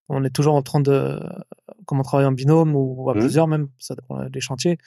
on 0.10 0.24
est 0.24 0.30
toujours 0.30 0.56
en 0.56 0.62
train 0.62 0.80
de, 0.80 1.20
comme 1.86 2.00
on 2.00 2.04
travaille 2.04 2.28
en 2.28 2.32
binôme 2.32 2.76
ou 2.76 3.10
à 3.10 3.16
mmh. 3.16 3.20
plusieurs 3.20 3.48
même, 3.48 3.68
ça 3.80 3.96
dépend 3.96 4.24
des 4.30 4.42
chantiers, 4.42 4.78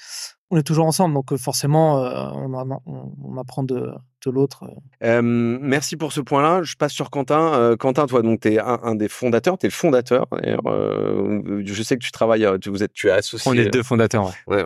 on 0.50 0.56
est 0.56 0.62
toujours 0.62 0.86
ensemble, 0.86 1.14
donc 1.14 1.36
forcément, 1.36 1.96
on, 2.34 2.54
on, 2.54 3.36
apprend 3.36 3.62
de, 3.62 3.90
de 4.24 4.30
l'autre. 4.30 4.64
merci 5.02 5.96
pour 5.96 6.12
ce 6.12 6.22
point-là. 6.22 6.62
Je 6.62 6.74
passe 6.76 6.92
sur 6.92 7.10
Quentin. 7.10 7.76
Quentin, 7.78 8.06
toi, 8.06 8.22
donc, 8.22 8.40
tu 8.40 8.54
es 8.54 8.58
un, 8.58 8.94
des 8.94 9.08
fondateurs, 9.08 9.58
tu 9.58 9.66
es 9.66 9.68
le 9.68 9.74
fondateur. 9.74 10.26
je 10.42 11.82
sais 11.82 11.96
que 11.96 12.04
tu 12.04 12.12
travailles, 12.12 12.46
tu, 12.62 12.70
vous 12.70 12.82
êtes, 12.82 12.94
tu 12.94 13.08
es 13.08 13.10
associé. 13.10 13.50
On 13.50 13.54
est 13.54 13.68
deux 13.68 13.82
fondateurs, 13.82 14.32
ouais. 14.46 14.64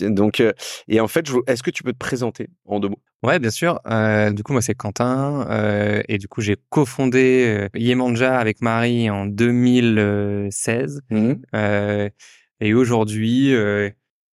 donc, 0.00 0.42
et 0.88 1.00
en 1.00 1.08
fait, 1.08 1.28
est-ce 1.46 1.62
que 1.62 1.70
tu 1.70 1.84
peux 1.84 1.92
te 1.92 1.98
présenter 1.98 2.48
en 2.66 2.80
deux 2.80 2.88
mots? 2.88 3.00
Ouais, 3.22 3.38
bien 3.38 3.50
sûr. 3.50 3.78
du 4.32 4.42
coup, 4.42 4.52
moi, 4.52 4.62
c'est 4.62 4.74
Quentin. 4.74 5.46
et 6.08 6.18
du 6.18 6.26
coup, 6.26 6.40
j'ai 6.40 6.56
cofondé 6.68 7.68
Yemanja 7.74 8.36
avec 8.36 8.60
Marie 8.60 9.08
en 9.08 9.26
2016. 9.26 11.02
Mmh 11.10 11.34
et 11.52 12.74
aujourd'hui, 12.74 13.54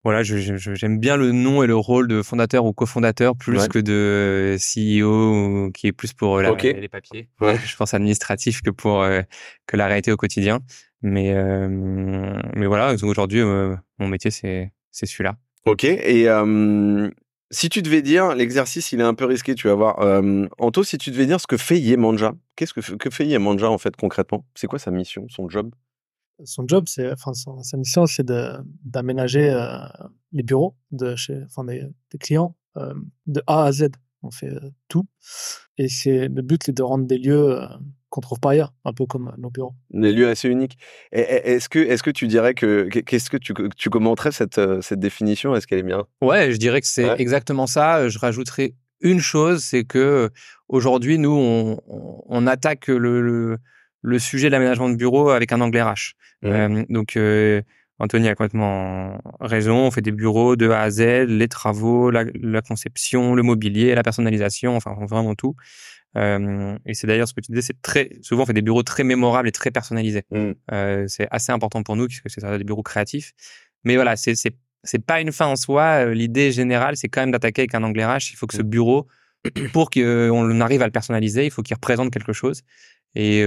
voilà, 0.06 0.24
j'aime 0.24 0.98
bien 0.98 1.18
le 1.18 1.34
nom 1.34 1.62
et 1.62 1.68
le 1.68 1.76
rôle 1.76 2.08
de 2.08 2.22
fondateur 2.22 2.64
ou 2.64 2.72
cofondateur 2.72 3.36
plus 3.36 3.68
que 3.68 3.80
de 3.80 4.56
CEO 4.58 5.72
qui 5.72 5.88
est 5.88 5.92
plus 5.92 6.14
pour 6.14 6.40
les 6.40 6.88
papiers. 6.88 7.28
Je 7.42 7.76
pense 7.76 7.94
administratif 7.94 8.62
que 8.62 8.70
pour 8.70 9.02
euh, 9.02 9.22
que 9.68 9.76
la 9.76 9.88
réalité 9.88 10.12
au 10.14 10.18
quotidien. 10.18 10.62
Mais 11.02 11.34
euh, 11.34 11.68
mais 12.56 12.66
voilà, 12.66 12.96
aujourd'hui 13.04 13.42
euh, 13.42 13.76
mon 14.00 14.08
métier 14.08 14.32
c'est 14.32 14.72
c'est 14.92 15.06
celui-là. 15.06 15.36
Ok. 15.66 15.84
Et 15.84 16.28
si 17.52 17.68
tu 17.68 17.82
devais 17.82 18.02
dire, 18.02 18.36
l'exercice 18.36 18.94
il 18.94 19.02
est 19.02 19.04
un 19.04 19.16
peu 19.16 19.26
risqué, 19.26 19.54
tu 19.54 19.68
vas 19.68 19.76
voir. 19.76 20.00
Anto, 20.60 20.84
si 20.84 20.98
tu 20.98 21.12
devais 21.12 21.26
dire 21.26 21.42
ce 21.42 21.48
que 21.48 21.58
fait 21.58 21.78
Yemanja, 21.78 22.36
qu'est-ce 22.56 22.74
que, 22.74 22.96
que 22.96 23.10
fait 23.10 23.26
Yemanja 23.26 23.70
en 23.70 23.78
fait 23.78 23.98
concrètement? 23.98 24.46
C'est 24.56 24.68
quoi 24.68 24.80
sa 24.80 24.92
mission, 24.92 25.28
son 25.30 25.50
job? 25.50 25.72
Son 26.46 26.68
job, 26.68 26.86
c'est, 26.88 27.12
enfin, 27.12 27.34
sa 27.34 27.78
mission, 27.78 28.06
c'est 28.06 28.26
d'aménager 28.84 29.50
euh, 29.50 29.80
les 30.32 30.44
bureaux 30.44 30.76
de 30.92 31.16
chez, 31.16 31.42
enfin, 31.46 31.64
des, 31.64 31.90
clients 32.20 32.56
euh, 32.78 32.94
de 33.28 33.42
A 33.48 33.66
à 33.66 33.72
Z. 33.72 33.90
On 34.22 34.32
fait 34.32 34.50
euh, 34.50 34.70
tout. 34.88 35.06
Et 35.78 35.88
c'est 35.88 36.28
le 36.28 36.42
but, 36.42 36.64
c'est 36.66 36.76
de 36.76 36.84
rendre 36.84 37.06
des 37.06 37.18
lieux 37.18 37.60
qu'on 38.10 38.22
trouve 38.22 38.40
pas 38.40 38.52
ailleurs, 38.52 38.74
un 38.86 38.92
peu 38.92 39.06
comme 39.06 39.34
nos 39.38 39.50
bureaux. 39.50 39.76
Des 39.92 40.12
lieux 40.12 40.28
assez 40.28 40.50
uniques. 40.50 40.78
Est-ce 41.12 41.70
que, 41.70 41.80
est-ce 41.80 42.04
que 42.04 42.10
tu 42.10 42.28
dirais 42.28 42.54
que, 42.54 42.90
qu'est-ce 42.90 43.30
que 43.30 43.38
tu, 43.38 43.54
tu 43.78 43.90
commenterais 43.90 44.32
cette, 44.32 44.60
cette 44.82 45.00
définition? 45.00 45.56
Est-ce 45.56 45.68
qu'elle 45.68 45.80
est 45.80 45.84
bien? 45.84 46.06
Ouais, 46.22 46.52
je 46.52 46.58
dirais 46.58 46.82
que 46.82 46.88
c'est 46.88 47.08
exactement 47.20 47.68
ça. 47.68 48.10
Je 48.10 48.18
rajouterais 48.18 48.74
une 49.00 49.20
chose, 49.20 49.64
c'est 49.64 49.86
que 49.86 50.30
aujourd'hui, 50.68 51.18
nous, 51.18 51.32
on, 51.32 51.80
on 51.88 52.48
attaque 52.48 52.88
le, 52.88 53.22
le, 53.22 53.58
sujet 54.20 54.48
de 54.48 54.52
l'aménagement 54.52 54.90
de 54.90 54.96
bureau 54.96 55.30
avec 55.30 55.52
un 55.52 55.62
anglais 55.62 55.82
RH. 55.82 56.14
Mmh. 56.42 56.84
donc 56.90 57.18
Anthony 58.00 58.30
a 58.30 58.36
complètement 58.36 59.22
raison. 59.42 59.88
On 59.88 59.92
fait 59.92 60.02
des 60.02 60.14
bureaux 60.14 60.56
de 60.56 60.70
A 60.70 60.82
à 60.82 60.90
Z, 60.90 61.02
les 61.28 61.50
travaux, 61.50 62.10
la, 62.12 62.62
conception, 62.62 63.36
le 63.36 63.44
mobilier, 63.44 63.94
la 63.94 64.04
personnalisation, 64.04 64.76
enfin 64.76 64.96
vraiment 65.06 65.36
tout. 65.36 65.56
Euh, 66.18 66.78
et 66.86 66.94
c'est 66.96 67.06
d'ailleurs 67.06 67.28
ce 67.28 67.34
que 67.34 67.42
tu 67.42 67.52
disais, 67.52 67.62
c'est 67.62 67.82
très 67.82 68.10
souvent 68.22 68.44
on 68.44 68.46
fait 68.46 68.54
des 68.54 68.64
bureaux 68.64 68.82
très 68.82 69.04
mémorables 69.04 69.48
et 69.48 69.52
très 69.52 69.70
personnalisés. 69.70 70.24
Euh, 70.72 71.06
c'est 71.08 71.28
assez 71.30 71.52
important 71.52 71.84
pour 71.84 71.96
nous 71.98 72.08
puisque 72.08 72.30
c'est 72.30 72.58
des 72.58 72.64
bureaux 72.64 72.84
créatifs. 72.84 73.34
Mais 73.84 73.96
voilà, 73.96 74.16
c'est 74.16 74.34
c'est 74.36 75.06
pas 75.06 75.20
une 75.20 75.34
fin 75.34 75.48
en 75.48 75.58
soi. 75.58 76.06
Euh, 76.06 76.14
l'idée 76.14 76.54
générale, 76.54 76.96
c'est 76.96 77.10
quand 77.10 77.20
même 77.20 77.32
d'attaquer 77.32 77.64
avec 77.64 77.76
un 77.76 77.84
anglais 77.84 78.06
RH. 78.06 78.32
Il 78.32 78.38
faut 78.38 78.48
que 78.48 78.56
ce 78.56 78.62
mmh. 78.62 78.70
bureau, 78.70 79.08
pour 79.74 79.90
qu'on 79.90 80.62
arrive 80.62 80.82
à 80.82 80.86
le 80.86 80.92
personnaliser, 80.92 81.46
il 81.46 81.52
faut 81.52 81.64
qu'il 81.64 81.76
représente 81.76 82.12
quelque 82.14 82.32
chose. 82.32 82.62
Et 83.16 83.44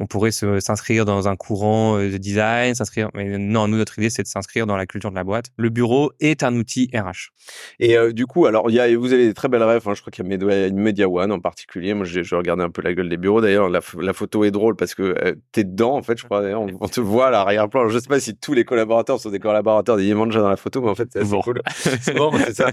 on 0.00 0.06
pourrait 0.06 0.32
s'inscrire 0.32 1.04
dans 1.04 1.28
un 1.28 1.36
courant 1.36 1.98
euh, 1.98 2.10
de 2.10 2.16
design, 2.16 2.74
s'inscrire. 2.74 3.10
Mais 3.14 3.38
non, 3.38 3.68
nous 3.68 3.76
notre 3.76 3.96
idée 3.98 4.10
c'est 4.10 4.22
de 4.22 4.28
s'inscrire 4.28 4.66
dans 4.66 4.76
la 4.76 4.86
culture 4.86 5.10
de 5.10 5.14
la 5.14 5.22
boîte. 5.22 5.46
Le 5.56 5.70
bureau 5.70 6.10
est 6.20 6.42
un 6.42 6.54
outil 6.56 6.90
RH. 6.92 7.30
Et 7.78 7.96
euh, 7.96 8.12
du 8.12 8.26
coup, 8.26 8.46
alors 8.46 8.70
y 8.70 8.80
a, 8.80 8.96
vous 8.96 9.12
avez 9.12 9.26
des 9.26 9.34
très 9.34 9.48
belles 9.48 9.62
rêves. 9.62 9.86
Hein, 9.86 9.94
je 9.94 10.00
crois 10.00 10.10
qu'il 10.10 10.26
y 10.26 10.32
a 10.32 10.66
une 10.66 10.78
Media 10.78 11.08
One 11.08 11.30
en 11.30 11.38
particulier. 11.38 11.94
Moi, 11.94 12.06
j'ai 12.06 12.22
regardé 12.34 12.64
un 12.64 12.70
peu 12.70 12.82
la 12.82 12.92
gueule 12.92 13.08
des 13.08 13.16
bureaux. 13.16 13.40
D'ailleurs, 13.40 13.68
la, 13.68 13.80
photo 13.80 14.44
est 14.44 14.50
drôle 14.50 14.76
parce 14.76 14.94
que 14.94 15.02
euh, 15.02 15.34
tu 15.52 15.60
es 15.60 15.64
dedans 15.64 15.94
en 15.94 16.02
fait. 16.02 16.18
Je 16.18 16.24
crois. 16.24 16.42
On, 16.42 16.66
on, 16.80 16.88
te 16.88 17.00
voit 17.00 17.28
à 17.28 17.30
l'arrière-plan. 17.30 17.88
Je 17.88 17.98
sais 17.98 18.08
pas 18.08 18.20
si 18.20 18.36
tous 18.36 18.52
les 18.52 18.64
collaborateurs 18.64 19.20
sont 19.20 19.30
des 19.30 19.38
collaborateurs 19.38 19.96
des 19.96 20.06
Yemanja 20.06 20.40
dans 20.40 20.50
la 20.50 20.56
photo, 20.56 20.80
mais 20.82 20.90
en 20.90 20.94
fait 20.94 21.08
c'est 21.12 21.24
cool. 21.24 21.62
c'est 22.00 22.14
bon, 22.14 22.32
c'est 22.38 22.54
ça. 22.54 22.72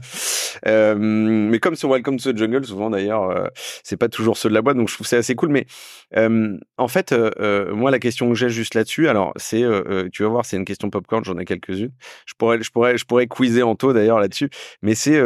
mais 0.96 1.60
comme 1.60 1.76
sur 1.76 1.90
Welcome 1.90 2.18
to 2.18 2.34
the 2.34 2.38
Jungle, 2.38 2.66
souvent 2.66 2.90
d'ailleurs, 2.90 3.50
c'est 3.84 3.98
pas 3.98 4.10
toujours 4.10 4.38
ceux 4.38 4.50
de 4.50 4.54
la 4.54 4.62
boîte, 4.62 4.78
donc 4.78 4.90
je 4.90 4.96
trouve 4.96 5.06
c'est 5.06 5.18
assez 5.18 5.36
cool. 5.36 5.50
Mais 5.50 5.68
en 6.16 6.88
fait 6.88 7.11
euh, 7.12 7.32
euh, 7.40 7.76
moi, 7.76 7.92
la 7.92 8.00
question 8.00 8.30
que 8.30 8.36
j'ai 8.36 8.50
juste 8.50 8.76
là-dessus, 8.76 9.08
alors, 9.08 9.34
c'est, 9.36 9.64
euh, 9.64 10.10
tu 10.12 10.24
vas 10.24 10.30
voir, 10.30 10.46
c'est 10.46 10.58
une 10.58 10.66
question 10.66 10.90
popcorn, 10.90 11.24
j'en 11.24 11.38
ai 11.38 11.46
quelques-unes. 11.46 11.92
Je 12.26 12.34
pourrais, 12.38 12.62
je 12.62 12.72
pourrais, 12.72 12.98
je 12.98 13.06
pourrais 13.06 13.28
quizer 13.28 13.64
Anto 13.64 13.94
d'ailleurs 13.94 14.20
là-dessus, 14.20 14.50
mais 14.82 14.96
c'est 14.96 15.22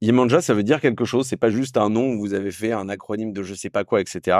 Yemanja, 0.00 0.42
ça 0.42 0.52
veut 0.52 0.62
dire 0.62 0.80
quelque 0.80 1.04
chose. 1.04 1.26
C'est 1.26 1.38
pas 1.38 1.50
juste 1.50 1.76
un 1.78 1.88
nom 1.88 2.12
où 2.12 2.20
vous 2.20 2.34
avez 2.34 2.50
fait 2.50 2.72
un 2.72 2.88
acronyme 2.88 3.32
de 3.32 3.42
je 3.42 3.54
sais 3.54 3.70
pas 3.70 3.84
quoi, 3.84 4.00
etc. 4.00 4.36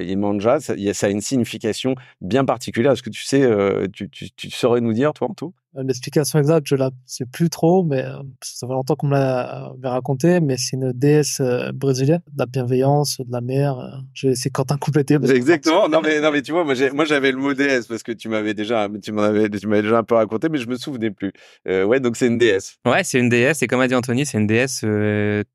Yemanja, 0.00 0.60
ça, 0.60 0.74
a 0.74 1.08
une 1.08 1.20
signification 1.20 1.94
bien 2.20 2.44
particulière. 2.44 2.92
Est-ce 2.92 3.02
que 3.02 3.10
tu 3.10 3.22
sais, 3.22 3.48
tu, 3.92 4.08
tu 4.10 4.50
saurais 4.50 4.80
nous 4.80 4.92
dire, 4.92 5.12
toi, 5.12 5.28
Anto? 5.30 5.54
L'explication 5.76 6.38
exacte, 6.38 6.68
je 6.68 6.76
la 6.76 6.90
sais 7.04 7.24
plus 7.26 7.50
trop, 7.50 7.82
mais 7.82 8.04
euh, 8.04 8.22
ça 8.42 8.66
fait 8.66 8.72
longtemps 8.72 8.94
qu'on 8.94 9.08
me 9.08 9.14
l'a 9.14 9.72
raconté, 9.82 10.38
mais 10.40 10.56
c'est 10.56 10.76
une 10.76 10.92
déesse 10.92 11.40
euh, 11.40 11.72
brésilienne, 11.72 12.20
de 12.32 12.38
la 12.38 12.46
bienveillance, 12.46 13.18
de 13.18 13.32
la 13.32 13.40
mer. 13.40 13.78
Euh, 13.78 13.88
je 14.12 14.26
vais 14.26 14.30
laisser 14.32 14.50
Quentin 14.50 14.76
compléter. 14.76 15.14
Exactement. 15.14 15.88
Non 15.88 16.00
mais 16.00 16.20
non 16.20 16.30
mais 16.30 16.42
tu 16.42 16.52
vois, 16.52 16.62
moi 16.64 16.74
moi 16.92 17.04
j'avais 17.04 17.32
le 17.32 17.38
mot 17.38 17.54
déesse 17.54 17.88
parce 17.88 18.04
que 18.04 18.12
tu 18.12 18.28
m'avais 18.28 18.54
déjà 18.54 18.88
tu 19.02 19.10
m'en 19.10 19.22
avais 19.22 19.50
tu 19.50 19.66
m'avais 19.66 19.82
déjà 19.82 19.98
un 19.98 20.04
peu 20.04 20.14
raconté, 20.14 20.48
mais 20.48 20.58
je 20.58 20.68
me 20.68 20.76
souvenais 20.76 21.10
plus. 21.10 21.32
ouais, 21.66 21.98
donc 21.98 22.16
c'est 22.16 22.28
une 22.28 22.38
déesse. 22.38 22.76
Ouais, 22.86 23.02
c'est 23.02 23.18
une 23.18 23.28
déesse 23.28 23.62
et 23.62 23.66
comme 23.66 23.80
a 23.80 23.88
dit 23.88 23.96
Anthony, 23.96 24.26
c'est 24.26 24.38
une 24.38 24.46
déesse 24.46 24.84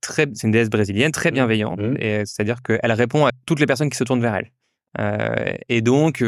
très 0.02 0.28
c'est 0.34 0.48
une 0.48 0.52
déesse 0.52 0.70
brésilienne 0.70 1.12
très 1.12 1.32
mmh. 1.32 1.34
bienveillante 1.34 1.80
mmh. 1.80 1.96
et 2.00 2.26
c'est-à-dire 2.26 2.62
qu'elle 2.62 2.92
répond 2.92 3.26
à 3.26 3.32
toutes 3.46 3.62
les 3.62 3.66
personnes 3.66 3.90
qui 3.90 3.98
se 3.98 4.04
tournent 4.04 4.22
vers 4.22 4.36
elle. 4.36 5.62
et 5.70 5.82
donc 5.82 6.22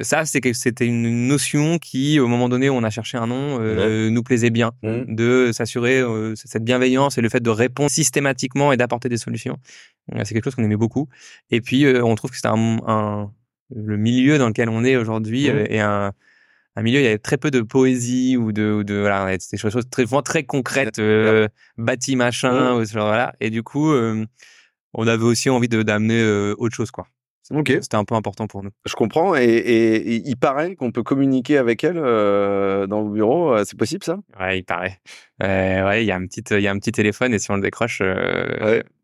ça, 0.00 0.24
c'est 0.24 0.40
que 0.40 0.52
c'était 0.54 0.86
une 0.86 1.28
notion 1.28 1.78
qui, 1.78 2.18
au 2.18 2.26
moment 2.26 2.48
donné, 2.48 2.70
où 2.70 2.74
on 2.74 2.82
a 2.82 2.88
cherché 2.88 3.18
un 3.18 3.26
nom, 3.26 3.60
euh, 3.60 4.08
nous 4.08 4.22
plaisait 4.22 4.50
bien, 4.50 4.72
mmh. 4.82 5.14
de 5.14 5.50
s'assurer 5.52 6.00
euh, 6.00 6.34
cette 6.34 6.64
bienveillance 6.64 7.18
et 7.18 7.20
le 7.20 7.28
fait 7.28 7.40
de 7.40 7.50
répondre 7.50 7.90
systématiquement 7.90 8.72
et 8.72 8.78
d'apporter 8.78 9.10
des 9.10 9.18
solutions. 9.18 9.58
Euh, 10.14 10.22
c'est 10.24 10.32
quelque 10.32 10.44
chose 10.44 10.54
qu'on 10.54 10.64
aimait 10.64 10.76
beaucoup. 10.76 11.08
Et 11.50 11.60
puis, 11.60 11.86
on 11.86 12.14
trouve 12.14 12.30
que 12.30 12.38
c'est 12.38 12.46
un, 12.46 12.78
un, 12.86 13.30
le 13.74 13.96
milieu 13.98 14.38
dans 14.38 14.48
lequel 14.48 14.70
on 14.70 14.82
est 14.82 14.96
aujourd'hui 14.96 15.50
mmh. 15.50 15.66
et 15.68 15.80
un, 15.80 16.12
un 16.74 16.82
milieu 16.82 17.00
il 17.00 17.04
y 17.04 17.08
avait 17.08 17.18
très 17.18 17.36
peu 17.36 17.50
de 17.50 17.60
poésie 17.60 18.38
ou 18.38 18.52
de, 18.52 18.72
ou 18.72 18.84
de 18.84 18.94
voilà, 18.94 19.36
des 19.36 19.58
choses 19.58 19.76
très 19.90 20.06
très 20.24 20.44
concrètes, 20.44 21.00
euh, 21.00 21.48
bâti 21.76 22.16
machin, 22.16 22.78
mmh. 22.78 22.84
voilà. 22.94 23.34
Et 23.40 23.50
du 23.50 23.62
coup, 23.62 23.92
on 23.92 25.06
avait 25.06 25.24
aussi 25.24 25.50
envie 25.50 25.68
d'amener 25.68 26.24
autre 26.56 26.74
chose, 26.74 26.90
quoi. 26.90 27.06
C'était 27.66 27.96
un 27.96 28.04
peu 28.04 28.14
important 28.14 28.46
pour 28.46 28.62
nous. 28.62 28.70
Je 28.86 28.94
comprends. 28.94 29.34
Et, 29.36 30.22
il 30.24 30.36
paraît 30.36 30.74
qu'on 30.74 30.90
peut 30.90 31.02
communiquer 31.02 31.58
avec 31.58 31.84
elle 31.84 31.98
euh, 31.98 32.86
dans 32.86 33.02
vos 33.02 33.10
bureaux. 33.10 33.54
Euh, 33.54 33.64
c'est 33.64 33.78
possible 33.78 34.04
ça? 34.04 34.18
Ouais, 34.40 34.58
il 34.58 34.64
paraît. 34.64 35.00
Euh, 35.42 35.86
ouais, 35.86 36.02
il 36.02 36.06
y 36.06 36.10
a 36.10 36.16
un 36.16 36.26
petit, 36.26 36.42
il 36.50 36.60
y 36.60 36.68
a 36.68 36.70
un 36.70 36.78
petit 36.78 36.92
téléphone 36.92 37.34
et 37.34 37.38
si 37.38 37.50
on 37.50 37.56
le 37.56 37.62
décroche, 37.62 38.02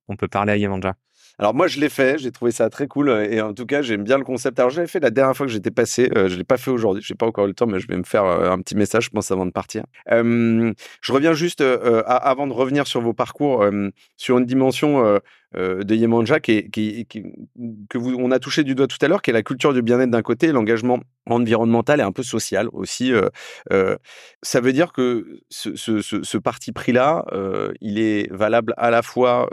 on 0.09 0.17
peut 0.17 0.29
parler 0.29 0.53
à 0.53 0.57
Yemanja. 0.57 0.95
Alors 1.39 1.55
moi 1.55 1.69
je 1.69 1.79
l'ai 1.81 1.89
fait, 1.89 2.19
j'ai 2.19 2.33
trouvé 2.33 2.51
ça 2.51 2.69
très 2.69 2.89
cool 2.89 3.11
et 3.11 3.41
en 3.41 3.55
tout 3.55 3.67
cas 3.67 3.83
j'aime 3.83 4.05
bien 4.05 4.19
le 4.19 4.25
concept. 4.25 4.59
Alors 4.59 4.71
j'avais 4.71 4.89
fait 4.89 5.01
la 5.01 5.11
dernière 5.11 5.37
fois 5.37 5.47
que 5.47 5.53
j'étais 5.53 5.71
passé, 5.71 6.11
je 6.15 6.35
l'ai 6.35 6.45
pas 6.45 6.57
fait 6.57 6.71
aujourd'hui, 6.71 7.03
j'ai 7.07 7.15
pas 7.15 7.27
encore 7.27 7.45
eu 7.45 7.49
le 7.49 7.55
temps, 7.55 7.67
mais 7.67 7.79
je 7.79 7.87
vais 7.87 7.97
me 7.97 8.05
faire 8.05 8.25
un 8.25 8.59
petit 8.61 8.77
message, 8.77 9.05
je 9.05 9.11
pense 9.11 9.31
avant 9.31 9.47
de 9.47 9.53
partir. 9.53 9.85
je 10.11 11.13
reviens 11.13 11.35
juste 11.35 11.63
avant 12.07 12.47
de 12.47 12.53
revenir 12.53 12.87
sur 12.87 13.01
vos 13.01 13.15
parcours 13.15 13.65
sur 14.17 14.39
une 14.39 14.47
dimension 14.47 15.21
euh, 15.57 15.83
de 15.83 15.95
Yemanja 15.95 16.41
qui, 16.41 16.71
qui, 16.71 17.07
que 17.89 17.97
vous, 17.97 18.15
on 18.19 18.31
a 18.31 18.39
touché 18.39 18.65
du 18.65 18.75
doigt 18.75 18.87
tout 18.87 18.99
à 19.01 19.09
l'heure, 19.09 19.23
qui 19.23 19.31
est 19.31 19.33
la 19.33 19.43
culture 19.43 19.73
du 19.73 19.81
bien-être 19.81 20.11
d'un 20.11 20.21
côté, 20.21 20.53
l'engagement 20.53 21.01
environnemental 21.25 22.01
et 22.01 22.03
un 22.03 22.13
peu 22.13 22.23
social 22.23 22.69
aussi. 22.73 23.15
Euh, 23.15 23.31
euh, 23.73 23.97
ça 24.43 24.61
veut 24.61 24.75
dire 24.75 24.93
que 24.93 25.41
ce, 25.49 26.37
parti 26.37 26.73
pris-là, 26.73 27.25
il 27.81 27.99
est 27.99 28.31
valable 28.31 28.75
à 28.77 28.91
la 28.91 29.01
fois 29.01 29.49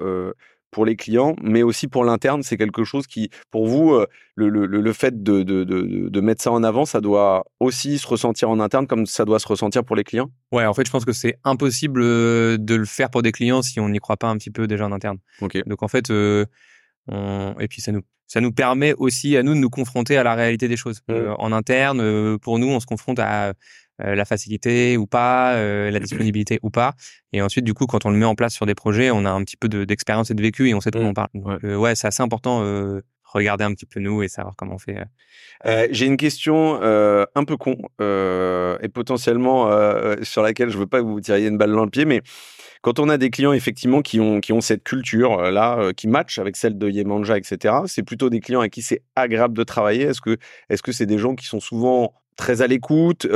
pour 0.71 0.85
les 0.85 0.95
clients, 0.95 1.35
mais 1.41 1.63
aussi 1.63 1.87
pour 1.87 2.03
l'interne. 2.03 2.43
C'est 2.43 2.57
quelque 2.57 2.83
chose 2.83 3.07
qui, 3.07 3.29
pour 3.51 3.67
vous, 3.67 3.93
euh, 3.93 4.07
le, 4.35 4.49
le, 4.49 4.65
le 4.65 4.93
fait 4.93 5.23
de, 5.23 5.43
de, 5.43 5.63
de, 5.63 6.09
de, 6.09 6.21
mettre 6.21 6.41
ça 6.43 6.51
en 6.51 6.63
avant, 6.63 6.85
ça 6.85 6.99
doit 7.01 7.45
aussi 7.59 7.97
se 7.97 8.07
ressentir 8.07 8.49
en 8.49 8.59
interne 8.59 8.85
comme 8.85 9.05
ça 9.05 9.23
doit 9.25 9.39
se 9.39 9.47
ressentir 9.47 9.83
pour 9.83 9.95
les 9.95 10.03
clients? 10.03 10.29
Ouais, 10.51 10.65
en 10.65 10.73
fait, 10.73 10.85
je 10.85 10.91
pense 10.91 11.05
que 11.05 11.13
c'est 11.13 11.37
impossible 11.43 12.01
euh, 12.03 12.57
de 12.59 12.75
le 12.75 12.85
faire 12.85 13.09
pour 13.09 13.21
des 13.21 13.31
clients 13.31 13.61
si 13.61 13.79
on 13.79 13.89
n'y 13.89 13.99
croit 13.99 14.17
pas 14.17 14.27
un 14.27 14.37
petit 14.37 14.51
peu 14.51 14.67
déjà 14.67 14.85
en 14.85 14.91
interne. 14.91 15.17
Donc, 15.39 15.83
en 15.83 15.87
fait, 15.87 16.09
euh, 16.09 16.45
on... 17.07 17.55
et 17.59 17.67
puis 17.67 17.81
ça 17.81 17.91
nous, 17.91 18.01
ça 18.27 18.41
nous 18.41 18.51
permet 18.51 18.93
aussi 18.95 19.37
à 19.37 19.43
nous 19.43 19.53
de 19.53 19.59
nous 19.59 19.69
confronter 19.69 20.17
à 20.17 20.23
la 20.23 20.35
réalité 20.35 20.67
des 20.67 20.77
choses. 20.77 21.01
Mmh. 21.07 21.13
en 21.37 21.51
interne, 21.51 22.37
pour 22.39 22.59
nous, 22.59 22.67
on 22.67 22.79
se 22.79 22.85
confronte 22.85 23.19
à 23.19 23.53
euh, 24.03 24.13
la 24.13 24.25
facilité 24.25 24.97
ou 24.97 25.07
pas, 25.07 25.53
euh, 25.53 25.89
la 25.89 25.99
disponibilité 25.99 26.59
ou 26.63 26.69
pas. 26.69 26.95
Et 27.31 27.41
ensuite, 27.41 27.63
du 27.63 27.73
coup, 27.73 27.85
quand 27.85 28.05
on 28.05 28.09
le 28.09 28.17
met 28.17 28.25
en 28.25 28.35
place 28.35 28.53
sur 28.53 28.65
des 28.65 28.75
projets, 28.75 29.09
on 29.09 29.23
a 29.23 29.31
un 29.31 29.41
petit 29.43 29.55
peu 29.55 29.69
d'expérience 29.69 30.29
et 30.31 30.33
de 30.33 30.41
vécu 30.41 30.67
et 30.67 30.73
on 30.73 30.81
sait 30.81 30.91
de 30.91 30.97
quoi 30.97 31.05
mmh. 31.05 31.09
on 31.09 31.13
parle. 31.13 31.29
Donc, 31.33 31.63
ouais, 31.63 31.91
euh, 31.91 31.95
c'est 31.95 32.07
assez 32.07 32.21
important 32.21 32.63
regarder 33.23 33.65
un 33.65 33.73
petit 33.73 33.85
peu 33.85 33.99
nous 33.99 34.23
et 34.23 34.29
savoir 34.29 34.55
comment 34.55 34.75
on 34.75 34.77
fait. 34.77 34.97
J'ai 35.91 36.05
une 36.05 36.15
question 36.15 36.81
un 36.81 37.43
peu 37.43 37.57
con 37.57 37.75
et 37.99 38.87
potentiellement 38.89 39.69
sur 40.23 40.41
laquelle 40.41 40.69
je 40.69 40.77
veux 40.77 40.87
pas 40.87 40.99
que 40.99 41.05
vous 41.05 41.19
tiriez 41.19 41.47
une 41.47 41.57
balle 41.57 41.73
dans 41.73 41.83
le 41.83 41.89
pied, 41.89 42.05
mais 42.05 42.21
quand 42.81 42.97
on 42.99 43.09
a 43.09 43.17
des 43.17 43.29
clients 43.31 43.51
effectivement 43.51 44.01
qui 44.01 44.21
ont 44.21 44.39
qui 44.39 44.53
ont 44.53 44.61
cette 44.61 44.83
culture 44.83 45.51
là 45.51 45.91
qui 45.97 46.07
match 46.07 46.39
avec 46.39 46.55
celle 46.55 46.77
de 46.77 46.89
Yemanja, 46.89 47.37
etc. 47.37 47.75
C'est 47.87 48.03
plutôt 48.03 48.29
des 48.29 48.39
clients 48.39 48.61
à 48.61 48.69
qui 48.69 48.81
c'est 48.81 49.01
agréable 49.17 49.57
de 49.57 49.63
travailler? 49.63 50.03
Est-ce 50.03 50.21
que 50.21 50.37
est-ce 50.69 50.81
que 50.81 50.93
c'est 50.93 51.05
des 51.05 51.17
gens 51.17 51.35
qui 51.35 51.45
sont 51.45 51.59
souvent 51.59 52.13
très 52.35 52.61
à 52.61 52.67
l'écoute, 52.67 53.27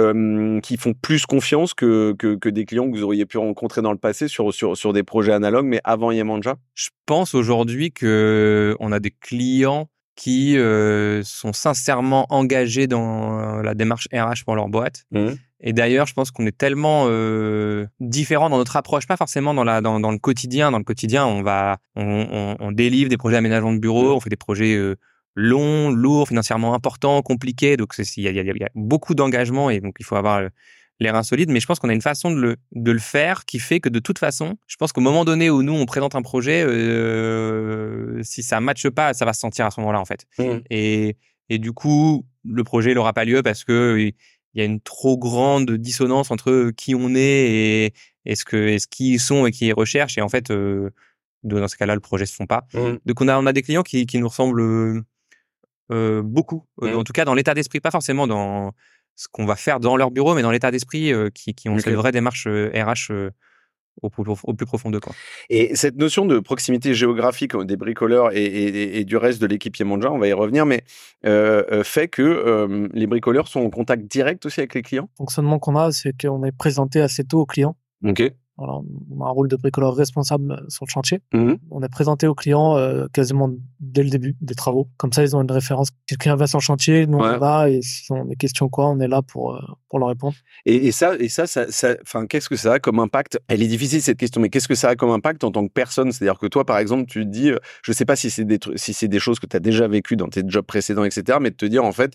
qui 0.61 0.77
font 0.77 0.93
plus 0.93 1.25
confiance 1.25 1.73
que, 1.73 2.13
que, 2.13 2.49
des 2.49 2.65
clients 2.65 2.89
que 2.89 2.97
vous 2.97 3.03
auriez 3.03 3.25
pu 3.25 3.37
rencontrer 3.37 3.81
dans 3.81 3.91
le 3.91 3.97
passé 3.97 4.27
sur, 4.27 4.53
sur, 4.53 4.75
sur 4.75 4.93
des 4.93 5.03
projets 5.03 5.33
analogues, 5.33 5.65
mais 5.65 5.81
avant 5.83 6.11
Yemanja 6.11 6.55
Je 6.75 6.89
pense 7.05 7.33
aujourd'hui 7.33 7.91
que 7.91 8.75
on 8.79 8.91
a 8.91 8.99
des 8.99 9.11
clients 9.11 9.89
qui 10.15 10.57
sont 11.23 11.53
sincèrement 11.53 12.25
engagés 12.29 12.87
dans 12.87 13.61
la 13.61 13.73
démarche 13.73 14.07
RH 14.13 14.43
pour 14.45 14.55
leur 14.55 14.67
boîte. 14.67 15.05
Mmh. 15.11 15.29
Et 15.61 15.73
d'ailleurs, 15.73 16.07
je 16.07 16.13
pense 16.13 16.31
qu'on 16.31 16.45
est 16.45 16.57
tellement 16.57 17.05
euh, 17.07 17.85
différent 17.99 18.49
dans 18.49 18.57
notre 18.57 18.77
approche, 18.77 19.07
pas 19.07 19.17
forcément 19.17 19.53
dans 19.53 19.65
la 19.65 19.81
dans, 19.81 19.99
dans 19.99 20.11
le 20.11 20.17
quotidien. 20.17 20.71
Dans 20.71 20.77
le 20.77 20.85
quotidien, 20.85 21.25
on 21.25 21.41
va 21.41 21.77
on, 21.95 22.27
on, 22.31 22.55
on 22.59 22.71
délivre 22.71 23.09
des 23.09 23.17
projets 23.17 23.35
d'aménagement 23.35 23.73
de 23.73 23.79
bureau, 23.79 24.09
mmh. 24.09 24.15
on 24.15 24.19
fait 24.19 24.29
des 24.29 24.37
projets 24.37 24.75
euh, 24.75 24.95
long, 25.39 25.89
lourd, 25.89 26.27
financièrement 26.27 26.73
important, 26.73 27.21
compliqué. 27.21 27.77
Donc 27.77 27.93
il 27.97 28.23
y 28.23 28.27
a, 28.27 28.31
y 28.31 28.63
a, 28.63 28.69
beaucoup 28.75 29.15
d'engagement 29.15 29.69
et 29.69 29.79
donc 29.79 29.95
il 29.99 30.05
faut 30.05 30.15
avoir 30.15 30.41
les 30.99 31.09
reins 31.09 31.23
solides. 31.23 31.49
Mais 31.49 31.59
je 31.59 31.65
pense 31.65 31.79
qu'on 31.79 31.89
a 31.89 31.93
une 31.93 32.01
façon 32.01 32.31
de 32.31 32.35
le, 32.35 32.57
de 32.73 32.91
le 32.91 32.99
faire 32.99 33.45
qui 33.45 33.59
fait 33.59 33.79
que 33.79 33.89
de 33.89 33.99
toute 33.99 34.19
façon, 34.19 34.57
je 34.67 34.75
pense 34.75 34.91
qu'au 34.91 35.01
moment 35.01 35.25
donné 35.25 35.49
où 35.49 35.63
nous 35.63 35.73
on 35.73 35.85
présente 35.85 36.15
un 36.15 36.21
projet, 36.21 36.63
euh, 36.63 38.21
si 38.23 38.43
ça 38.43 38.59
matche 38.59 38.89
pas, 38.89 39.13
ça 39.13 39.25
va 39.25 39.33
se 39.33 39.39
sentir 39.39 39.65
à 39.65 39.71
ce 39.71 39.79
moment-là 39.79 39.99
en 39.99 40.05
fait. 40.05 40.25
Mmh. 40.37 40.59
Et, 40.69 41.17
et 41.49 41.57
du 41.57 41.71
coup, 41.71 42.25
le 42.43 42.63
projet 42.63 42.93
n'aura 42.93 43.13
pas 43.13 43.25
lieu 43.25 43.41
parce 43.41 43.63
que 43.63 43.97
il 44.55 44.59
y 44.59 44.61
a 44.61 44.65
une 44.65 44.81
trop 44.81 45.17
grande 45.17 45.71
dissonance 45.71 46.31
entre 46.31 46.71
qui 46.71 46.95
on 46.95 47.13
est 47.15 47.93
et, 48.25 48.35
ce 48.35 48.43
que 48.43 48.57
est-ce 48.57 48.87
qui 48.87 49.13
ils 49.13 49.19
sont 49.19 49.45
et 49.45 49.51
qui 49.51 49.67
ils 49.67 49.73
recherchent. 49.73 50.17
Et 50.17 50.21
en 50.21 50.29
fait, 50.29 50.51
euh, 50.51 50.89
dans 51.43 51.67
ce 51.67 51.77
cas-là, 51.77 51.93
le 51.93 52.01
projet 52.01 52.25
se 52.25 52.35
font 52.35 52.47
pas. 52.47 52.65
Mmh. 52.73 52.97
Donc 53.05 53.21
on 53.21 53.27
a 53.27 53.39
on 53.39 53.45
a 53.45 53.53
des 53.53 53.61
clients 53.61 53.83
qui, 53.83 54.05
qui 54.05 54.17
nous 54.19 54.27
ressemblent 54.27 55.03
euh, 55.91 56.21
beaucoup. 56.23 56.65
Euh, 56.81 56.93
mmh. 56.93 56.97
En 56.97 57.03
tout 57.03 57.13
cas, 57.13 57.25
dans 57.25 57.33
l'état 57.33 57.53
d'esprit, 57.53 57.79
pas 57.79 57.91
forcément 57.91 58.27
dans 58.27 58.71
ce 59.15 59.27
qu'on 59.31 59.45
va 59.45 59.55
faire 59.55 59.79
dans 59.79 59.97
leur 59.97 60.11
bureau, 60.11 60.35
mais 60.35 60.41
dans 60.41 60.51
l'état 60.51 60.71
d'esprit 60.71 61.11
euh, 61.11 61.29
qui, 61.29 61.53
qui 61.53 61.69
ont 61.69 61.77
okay. 61.77 61.89
une 61.89 61.95
vraie 61.95 62.11
démarche 62.11 62.47
RH 62.47 63.11
au, 64.01 64.09
plus 64.09 64.65
profond 64.65 64.91
de 64.91 64.99
quoi. 64.99 65.13
Et 65.49 65.75
cette 65.75 65.97
notion 65.97 66.25
de 66.25 66.39
proximité 66.39 66.93
géographique 66.93 67.57
des 67.57 67.75
bricoleurs 67.75 68.29
et, 68.33 69.03
du 69.03 69.17
reste 69.17 69.41
de 69.41 69.45
l'équipe 69.45 69.75
Yemanja, 69.75 70.09
on 70.09 70.19
va 70.19 70.29
y 70.29 70.33
revenir, 70.33 70.65
mais 70.65 70.83
fait 71.83 72.07
que 72.07 72.89
les 72.93 73.07
bricoleurs 73.07 73.49
sont 73.49 73.59
en 73.59 73.69
contact 73.69 74.03
direct 74.09 74.45
aussi 74.45 74.61
avec 74.61 74.73
les 74.73 74.83
clients? 74.83 75.09
Le 75.19 75.23
fonctionnement 75.23 75.59
qu'on 75.59 75.75
a, 75.75 75.91
c'est 75.91 76.13
qu'on 76.17 76.45
est 76.45 76.53
présenté 76.53 77.01
assez 77.01 77.25
tôt 77.25 77.41
aux 77.41 77.45
clients. 77.45 77.75
Ok 78.05 78.31
on 78.59 79.21
a 79.21 79.27
un 79.27 79.31
rôle 79.31 79.47
de 79.47 79.55
bricoleur 79.55 79.95
responsable 79.95 80.51
euh, 80.51 80.69
sur 80.69 80.85
le 80.85 80.91
chantier. 80.91 81.21
Mmh. 81.33 81.53
On 81.71 81.81
est 81.81 81.89
présenté 81.89 82.27
aux 82.27 82.35
clients 82.35 82.77
euh, 82.77 83.07
quasiment 83.13 83.49
dès 83.79 84.03
le 84.03 84.09
début 84.09 84.35
des 84.41 84.55
travaux. 84.55 84.89
Comme 84.97 85.13
ça, 85.13 85.23
ils 85.23 85.35
ont 85.35 85.41
une 85.41 85.51
référence. 85.51 85.87
Si 85.87 86.17
quelqu'un 86.17 86.35
va 86.35 86.47
sur 86.47 86.59
le 86.59 86.63
chantier, 86.63 87.07
nous 87.07 87.17
on 87.17 87.37
va 87.37 87.69
et 87.69 87.81
s'ils 87.81 88.13
ont 88.13 88.25
des 88.25 88.35
questions 88.35 88.69
quoi, 88.69 88.89
on 88.89 88.99
est 88.99 89.07
là 89.07 89.21
pour 89.21 89.55
euh, 89.55 89.59
pour 89.89 89.99
leur 89.99 90.09
répondre. 90.09 90.35
Et, 90.65 90.91
ça, 90.91 91.15
et 91.17 91.29
ça, 91.29 91.47
ça, 91.47 91.65
enfin, 92.03 92.27
qu'est-ce 92.27 92.49
que 92.49 92.55
ça 92.55 92.73
a 92.73 92.79
comme 92.79 92.99
impact? 92.99 93.39
Elle 93.47 93.63
est 93.63 93.67
difficile 93.67 94.01
cette 94.01 94.17
question, 94.17 94.39
mais 94.39 94.49
qu'est-ce 94.49 94.67
que 94.67 94.75
ça 94.75 94.89
a 94.89 94.95
comme 94.95 95.09
impact 95.09 95.43
en 95.43 95.51
tant 95.51 95.65
que 95.65 95.71
personne? 95.71 96.11
C'est-à-dire 96.11 96.37
que 96.37 96.45
toi, 96.45 96.63
par 96.63 96.77
exemple, 96.77 97.05
tu 97.09 97.23
te 97.23 97.29
dis, 97.29 97.51
je 97.83 97.91
sais 97.91 98.05
pas 98.05 98.15
si 98.15 98.29
c'est 98.29 98.45
des 98.45 98.59
si 98.75 98.93
c'est 98.93 99.07
des 99.07 99.19
choses 99.19 99.39
que 99.39 99.47
tu 99.47 99.55
as 99.55 99.59
déjà 99.59 99.87
vécues 99.87 100.15
dans 100.15 100.27
tes 100.27 100.43
jobs 100.45 100.65
précédents, 100.65 101.05
etc. 101.05 101.39
Mais 101.41 101.49
de 101.49 101.55
te 101.55 101.65
dire 101.65 101.83
en 101.83 101.91
fait, 101.91 102.13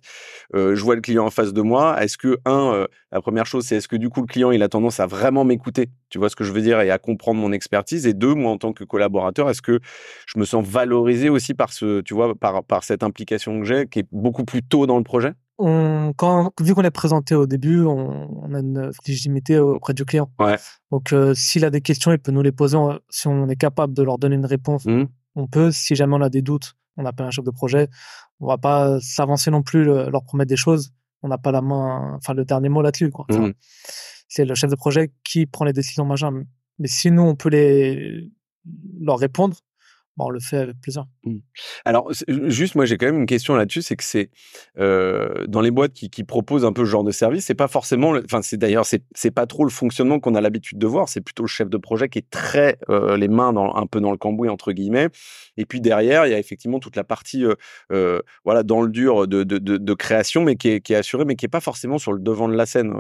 je 0.52 0.80
vois 0.80 0.94
le 0.94 1.00
client 1.00 1.26
en 1.26 1.30
face 1.30 1.52
de 1.52 1.62
moi. 1.62 2.00
Est-ce 2.02 2.16
que 2.16 2.38
un, 2.44 2.86
la 3.10 3.20
première 3.20 3.46
chose, 3.46 3.64
c'est 3.64 3.76
est-ce 3.76 3.88
que 3.88 3.96
du 3.96 4.08
coup 4.08 4.20
le 4.20 4.26
client 4.26 4.50
il 4.50 4.62
a 4.62 4.68
tendance 4.68 5.00
à 5.00 5.06
vraiment 5.06 5.44
m'écouter? 5.44 5.90
Tu 6.10 6.18
vois 6.18 6.28
ce 6.34 6.36
que 6.36 6.42
je 6.44 6.52
veux 6.52 6.62
dire 6.62 6.80
et 6.80 6.90
à 6.90 6.98
comprendre 6.98 7.40
mon 7.40 7.52
expertise. 7.52 8.08
Et 8.08 8.12
deux, 8.12 8.34
moi, 8.34 8.50
en 8.50 8.58
tant 8.58 8.72
que 8.72 8.82
collaborateur, 8.82 9.48
est-ce 9.48 9.62
que 9.62 9.78
je 10.26 10.38
me 10.40 10.44
sens 10.44 10.66
valorisé 10.66 11.28
aussi 11.28 11.54
par 11.54 11.72
ce, 11.72 12.00
tu 12.00 12.12
vois, 12.12 12.34
par, 12.34 12.64
par 12.64 12.82
cette 12.82 13.04
implication 13.04 13.60
que 13.60 13.64
j'ai, 13.64 13.86
qui 13.86 14.00
est 14.00 14.08
beaucoup 14.10 14.44
plus 14.44 14.64
tôt 14.64 14.86
dans 14.86 14.98
le 14.98 15.04
projet? 15.04 15.32
On, 15.58 16.12
quand, 16.16 16.50
vu 16.60 16.74
qu'on 16.74 16.82
est 16.82 16.90
présenté 16.90 17.36
au 17.36 17.46
début, 17.46 17.84
on, 17.84 18.52
a 18.52 18.58
une 18.58 18.90
légitimité 19.06 19.60
auprès 19.60 19.94
du 19.94 20.04
client. 20.04 20.28
Ouais. 20.40 20.56
Donc, 20.90 21.12
euh, 21.12 21.34
s'il 21.34 21.64
a 21.64 21.70
des 21.70 21.80
questions, 21.80 22.10
il 22.10 22.18
peut 22.18 22.32
nous 22.32 22.42
les 22.42 22.50
poser. 22.50 22.76
Si 23.10 23.28
on 23.28 23.48
est 23.48 23.56
capable 23.56 23.94
de 23.94 24.02
leur 24.02 24.18
donner 24.18 24.34
une 24.34 24.46
réponse, 24.46 24.84
mmh. 24.86 25.04
on 25.36 25.46
peut. 25.46 25.70
Si 25.70 25.94
jamais 25.94 26.16
on 26.16 26.20
a 26.20 26.30
des 26.30 26.42
doutes, 26.42 26.74
on 26.96 27.06
appelle 27.06 27.26
un 27.26 27.30
chef 27.30 27.44
de 27.44 27.52
projet. 27.52 27.88
On 28.40 28.48
va 28.48 28.58
pas 28.58 28.98
s'avancer 29.00 29.52
non 29.52 29.62
plus, 29.62 29.84
leur 29.84 30.24
promettre 30.24 30.48
des 30.48 30.56
choses. 30.56 30.92
On 31.22 31.28
n'a 31.28 31.38
pas 31.38 31.52
la 31.52 31.62
main, 31.62 32.16
enfin 32.16 32.34
le 32.34 32.44
dernier 32.44 32.68
mot 32.68 32.82
là-dessus. 32.82 33.10
Quoi. 33.10 33.24
Mmh. 33.30 33.52
C'est 34.28 34.44
le 34.44 34.54
chef 34.54 34.70
de 34.70 34.76
projet 34.76 35.12
qui 35.24 35.46
prend 35.46 35.64
les 35.64 35.72
décisions 35.72 36.04
majeures. 36.04 36.32
Mais 36.78 36.88
si 36.88 37.10
nous, 37.10 37.22
on 37.22 37.36
peut 37.36 37.50
les, 37.50 38.30
leur 39.00 39.18
répondre, 39.18 39.56
bon, 40.16 40.26
on 40.26 40.30
le 40.30 40.40
fait 40.40 40.58
avec 40.58 40.80
plaisir. 40.80 41.04
Mmh. 41.24 41.38
Alors, 41.84 42.10
juste, 42.28 42.74
moi, 42.74 42.84
j'ai 42.84 42.96
quand 42.96 43.06
même 43.06 43.20
une 43.20 43.26
question 43.26 43.54
là-dessus, 43.54 43.82
c'est 43.82 43.96
que 43.96 44.04
c'est 44.04 44.30
euh, 44.78 45.46
dans 45.46 45.60
les 45.60 45.70
boîtes 45.70 45.92
qui, 45.92 46.24
proposent 46.24 46.64
un 46.64 46.72
peu 46.72 46.84
ce 46.84 46.90
genre 46.90 47.04
de 47.04 47.10
service, 47.10 47.44
c'est 47.44 47.54
pas 47.54 47.68
forcément, 47.68 48.14
enfin, 48.24 48.40
c'est 48.42 48.56
d'ailleurs, 48.56 48.86
c'est 48.86 49.30
pas 49.30 49.46
trop 49.46 49.64
le 49.64 49.70
fonctionnement 49.70 50.20
qu'on 50.20 50.34
a 50.34 50.40
l'habitude 50.40 50.78
de 50.78 50.86
voir. 50.86 51.08
C'est 51.08 51.20
plutôt 51.20 51.42
le 51.42 51.48
chef 51.48 51.68
de 51.68 51.76
projet 51.76 52.08
qui 52.08 52.18
est 52.18 52.30
très 52.30 52.78
euh, 52.88 53.16
les 53.16 53.28
mains 53.28 53.52
dans, 53.52 53.74
un 53.74 53.86
peu 53.86 54.00
dans 54.00 54.10
le 54.10 54.16
cambouis 54.16 54.48
entre 54.48 54.72
guillemets. 54.72 55.08
Et 55.56 55.66
puis 55.66 55.80
derrière, 55.80 56.26
il 56.26 56.30
y 56.30 56.34
a 56.34 56.38
effectivement 56.38 56.80
toute 56.80 56.96
la 56.96 57.04
partie, 57.04 57.44
euh, 57.92 58.20
voilà, 58.44 58.62
dans 58.62 58.82
le 58.82 58.88
dur 58.88 59.28
de, 59.28 59.44
de, 59.44 59.58
de, 59.58 59.94
création, 59.94 60.42
mais 60.42 60.56
qui 60.56 60.68
est, 60.70 60.80
qui 60.80 60.94
est, 60.94 60.96
assurée, 60.96 61.24
mais 61.24 61.36
qui 61.36 61.44
est 61.44 61.48
pas 61.48 61.60
forcément 61.60 61.98
sur 61.98 62.12
le 62.12 62.20
devant 62.20 62.48
de 62.48 62.54
la 62.54 62.66
scène. 62.66 62.92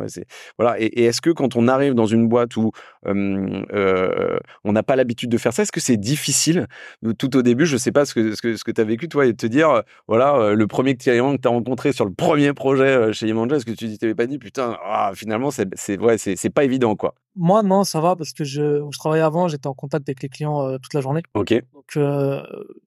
Voilà. 0.58 0.78
Et, 0.80 1.04
est-ce 1.04 1.20
que 1.20 1.30
quand 1.30 1.56
on 1.56 1.66
arrive 1.66 1.94
dans 1.94 2.06
une 2.06 2.28
boîte 2.28 2.56
où 2.56 2.72
on 3.04 4.72
n'a 4.72 4.82
pas 4.82 4.96
l'habitude 4.96 5.30
de 5.30 5.38
faire 5.38 5.52
ça, 5.52 5.62
est-ce 5.62 5.72
que 5.72 5.80
c'est 5.80 5.96
difficile 5.96 6.66
tout 7.12 7.36
au 7.36 7.42
début, 7.42 7.66
je 7.66 7.76
sais 7.76 7.92
pas 7.92 8.04
ce 8.04 8.14
que, 8.14 8.34
ce 8.34 8.40
que, 8.40 8.56
ce 8.56 8.64
que 8.64 8.70
tu 8.70 8.80
as 8.80 8.84
vécu, 8.84 9.08
toi, 9.08 9.26
et 9.26 9.32
de 9.32 9.36
te 9.36 9.46
dire, 9.46 9.68
euh, 9.70 9.82
voilà, 10.08 10.36
euh, 10.36 10.54
le 10.54 10.66
premier 10.66 10.96
client 10.96 11.36
que 11.36 11.42
tu 11.42 11.48
as 11.48 11.50
rencontré 11.50 11.92
sur 11.92 12.04
le 12.04 12.12
premier 12.12 12.52
projet 12.54 12.84
euh, 12.84 13.12
chez 13.12 13.26
Yemanja, 13.26 13.56
est-ce 13.56 13.66
que 13.66 13.72
tu 13.72 13.98
t'avais 13.98 14.14
pas 14.14 14.26
dit, 14.26 14.38
putain, 14.38 14.76
ah, 14.84 15.12
finalement, 15.14 15.50
c'est, 15.50 15.68
c'est, 15.74 15.98
ouais, 15.98 16.16
c'est, 16.18 16.36
c'est 16.36 16.50
pas 16.50 16.64
évident, 16.64 16.96
quoi. 16.96 17.14
Moi, 17.36 17.62
non, 17.62 17.84
ça 17.84 18.00
va, 18.00 18.16
parce 18.16 18.32
que 18.32 18.44
je, 18.44 18.82
je 18.90 18.98
travaillais 18.98 19.22
avant, 19.22 19.48
j'étais 19.48 19.66
en 19.66 19.74
contact 19.74 20.08
avec 20.08 20.22
les 20.22 20.28
clients 20.28 20.78
toute 20.78 20.94
la 20.94 21.00
journée. 21.00 21.22
Ok. 21.34 21.52
Donc, 21.72 21.98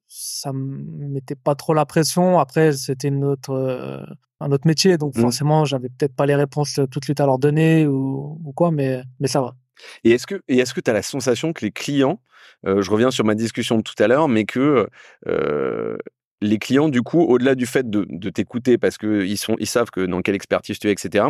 ça 0.08 0.54
me 0.54 1.08
mettait 1.10 1.36
pas 1.36 1.54
trop 1.54 1.74
la 1.74 1.86
pression. 1.86 2.40
Après, 2.40 2.72
c'était 2.72 3.10
une 3.10 3.26
autre, 3.26 4.08
un 4.40 4.52
autre 4.52 4.66
métier, 4.66 4.98
donc 4.98 5.18
mmh. 5.18 5.22
forcément, 5.22 5.66
j'avais 5.66 5.90
peut-être 5.90 6.16
pas 6.16 6.26
les 6.26 6.36
réponses 6.36 6.80
tout 6.90 7.00
de 7.00 7.04
suite 7.04 7.20
à 7.20 7.26
leur 7.26 7.40
donner 7.40 7.88
ou, 7.88 8.40
ou 8.42 8.54
quoi, 8.54 8.72
mais, 8.72 9.04
mais 9.20 9.28
ça 9.28 9.42
va. 9.42 9.56
Et 10.04 10.12
est-ce 10.12 10.26
que 10.28 10.82
tu 10.82 10.90
as 10.90 10.94
la 10.94 11.02
sensation 11.02 11.54
que 11.54 11.66
les 11.66 11.72
clients, 11.72 12.20
euh, 12.66 12.82
je 12.82 12.92
reviens 12.92 13.12
sur 13.12 13.26
ma 13.26 13.36
discussion 13.36 13.78
de 13.78 13.82
tout 13.82 13.96
à 14.00 14.08
l'heure, 14.08 14.28
mais 14.28 14.46
que 14.46 14.88
euh, 15.28 15.98
les 16.42 16.60
clients, 16.60 16.90
du 16.90 17.02
coup, 17.02 17.22
au-delà 17.22 17.56
du 17.56 17.66
fait 17.66 17.90
de, 17.90 18.06
de 18.10 18.30
t'écouter 18.30 18.78
parce 18.78 18.98
qu'ils 18.98 19.38
ils 19.60 19.68
savent 19.68 19.90
que 19.90 20.06
dans 20.06 20.22
quelle 20.22 20.36
expertise 20.36 20.80
tu 20.80 20.88
es, 20.88 20.92
etc. 20.92 21.26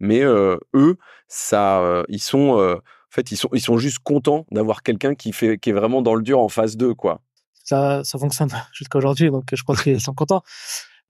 Mais 0.00 0.22
euh, 0.22 0.56
eux, 0.74 0.96
ça, 1.26 2.04
ils 2.08 2.22
sont, 2.22 2.50
en 2.58 2.80
fait, 3.10 3.30
ils 3.30 3.36
sont, 3.36 3.48
ils 3.52 3.60
sont 3.60 3.78
juste 3.78 3.98
contents 4.00 4.46
d'avoir 4.50 4.82
quelqu'un 4.82 5.14
qui 5.14 5.32
fait, 5.32 5.58
qui 5.58 5.70
est 5.70 5.74
vraiment 5.74 6.02
dans 6.02 6.14
le 6.14 6.22
dur 6.22 6.40
en 6.40 6.48
phase 6.48 6.76
2, 6.76 6.94
quoi. 6.94 7.20
Ça, 7.64 8.02
ça 8.04 8.18
fonctionne 8.18 8.48
jusqu'à 8.72 8.98
aujourd'hui, 8.98 9.30
donc 9.30 9.44
je 9.52 9.62
crois 9.62 9.76
qu'ils 9.76 10.00
sont 10.00 10.14
contents. 10.14 10.42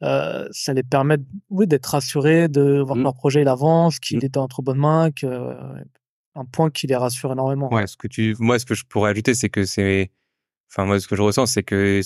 ça 0.01 0.75
les 0.75 0.83
permet, 0.83 1.19
oui, 1.51 1.69
d'être 1.69 1.87
rassurés, 1.87 2.49
de 2.49 2.81
voir 2.81 2.95
que 2.95 3.01
mmh. 3.01 3.05
leur 3.05 3.15
projet 3.15 3.43
il 3.43 3.49
avance, 3.49 4.01
qu'il 4.01 4.19
mmh. 4.19 4.25
est 4.25 4.37
entre 4.37 4.63
bonnes 4.63 4.79
mains, 4.79 5.13
que 5.13 5.27
un 6.35 6.45
point 6.45 6.71
qui 6.71 6.87
les 6.87 6.97
rassure 6.97 7.33
énormément. 7.33 7.73
Ouais, 7.73 7.87
ce 7.87 7.97
que 7.97 8.09
tu, 8.09 8.37
moi, 8.39 8.59
ce 8.59 8.67
que 8.67 8.75
je 8.75 8.85
pourrais 8.85 9.11
ajouter, 9.11 9.35
c'est 9.35 9.49
que 9.49 9.65
c'est, 9.65 10.11
enfin, 10.71 10.85
moi, 10.85 11.01
ce 11.01 11.09
que 11.09 11.17
je 11.17 11.23
ressens, 11.23 11.47
c'est 11.47 11.63
que 11.63 12.01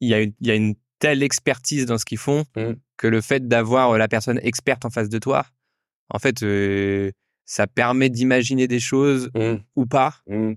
il 0.00 0.08
y 0.08 0.14
a 0.14 0.20
une, 0.20 0.32
il 0.40 0.46
y 0.46 0.50
a 0.50 0.54
une 0.54 0.74
telle 1.00 1.22
expertise 1.22 1.86
dans 1.86 1.98
ce 1.98 2.04
qu'ils 2.04 2.18
font 2.18 2.44
mmh. 2.56 2.72
que 2.96 3.06
le 3.08 3.20
fait 3.20 3.48
d'avoir 3.48 3.90
euh, 3.90 3.98
la 3.98 4.06
personne 4.06 4.38
experte 4.42 4.84
en 4.84 4.90
face 4.90 5.08
de 5.08 5.18
toi, 5.18 5.46
en 6.10 6.18
fait, 6.18 6.42
euh, 6.42 7.10
ça 7.44 7.66
permet 7.66 8.10
d'imaginer 8.10 8.68
des 8.68 8.80
choses 8.80 9.30
mmh. 9.34 9.54
ou 9.74 9.86
pas 9.86 10.16
mmh. 10.28 10.52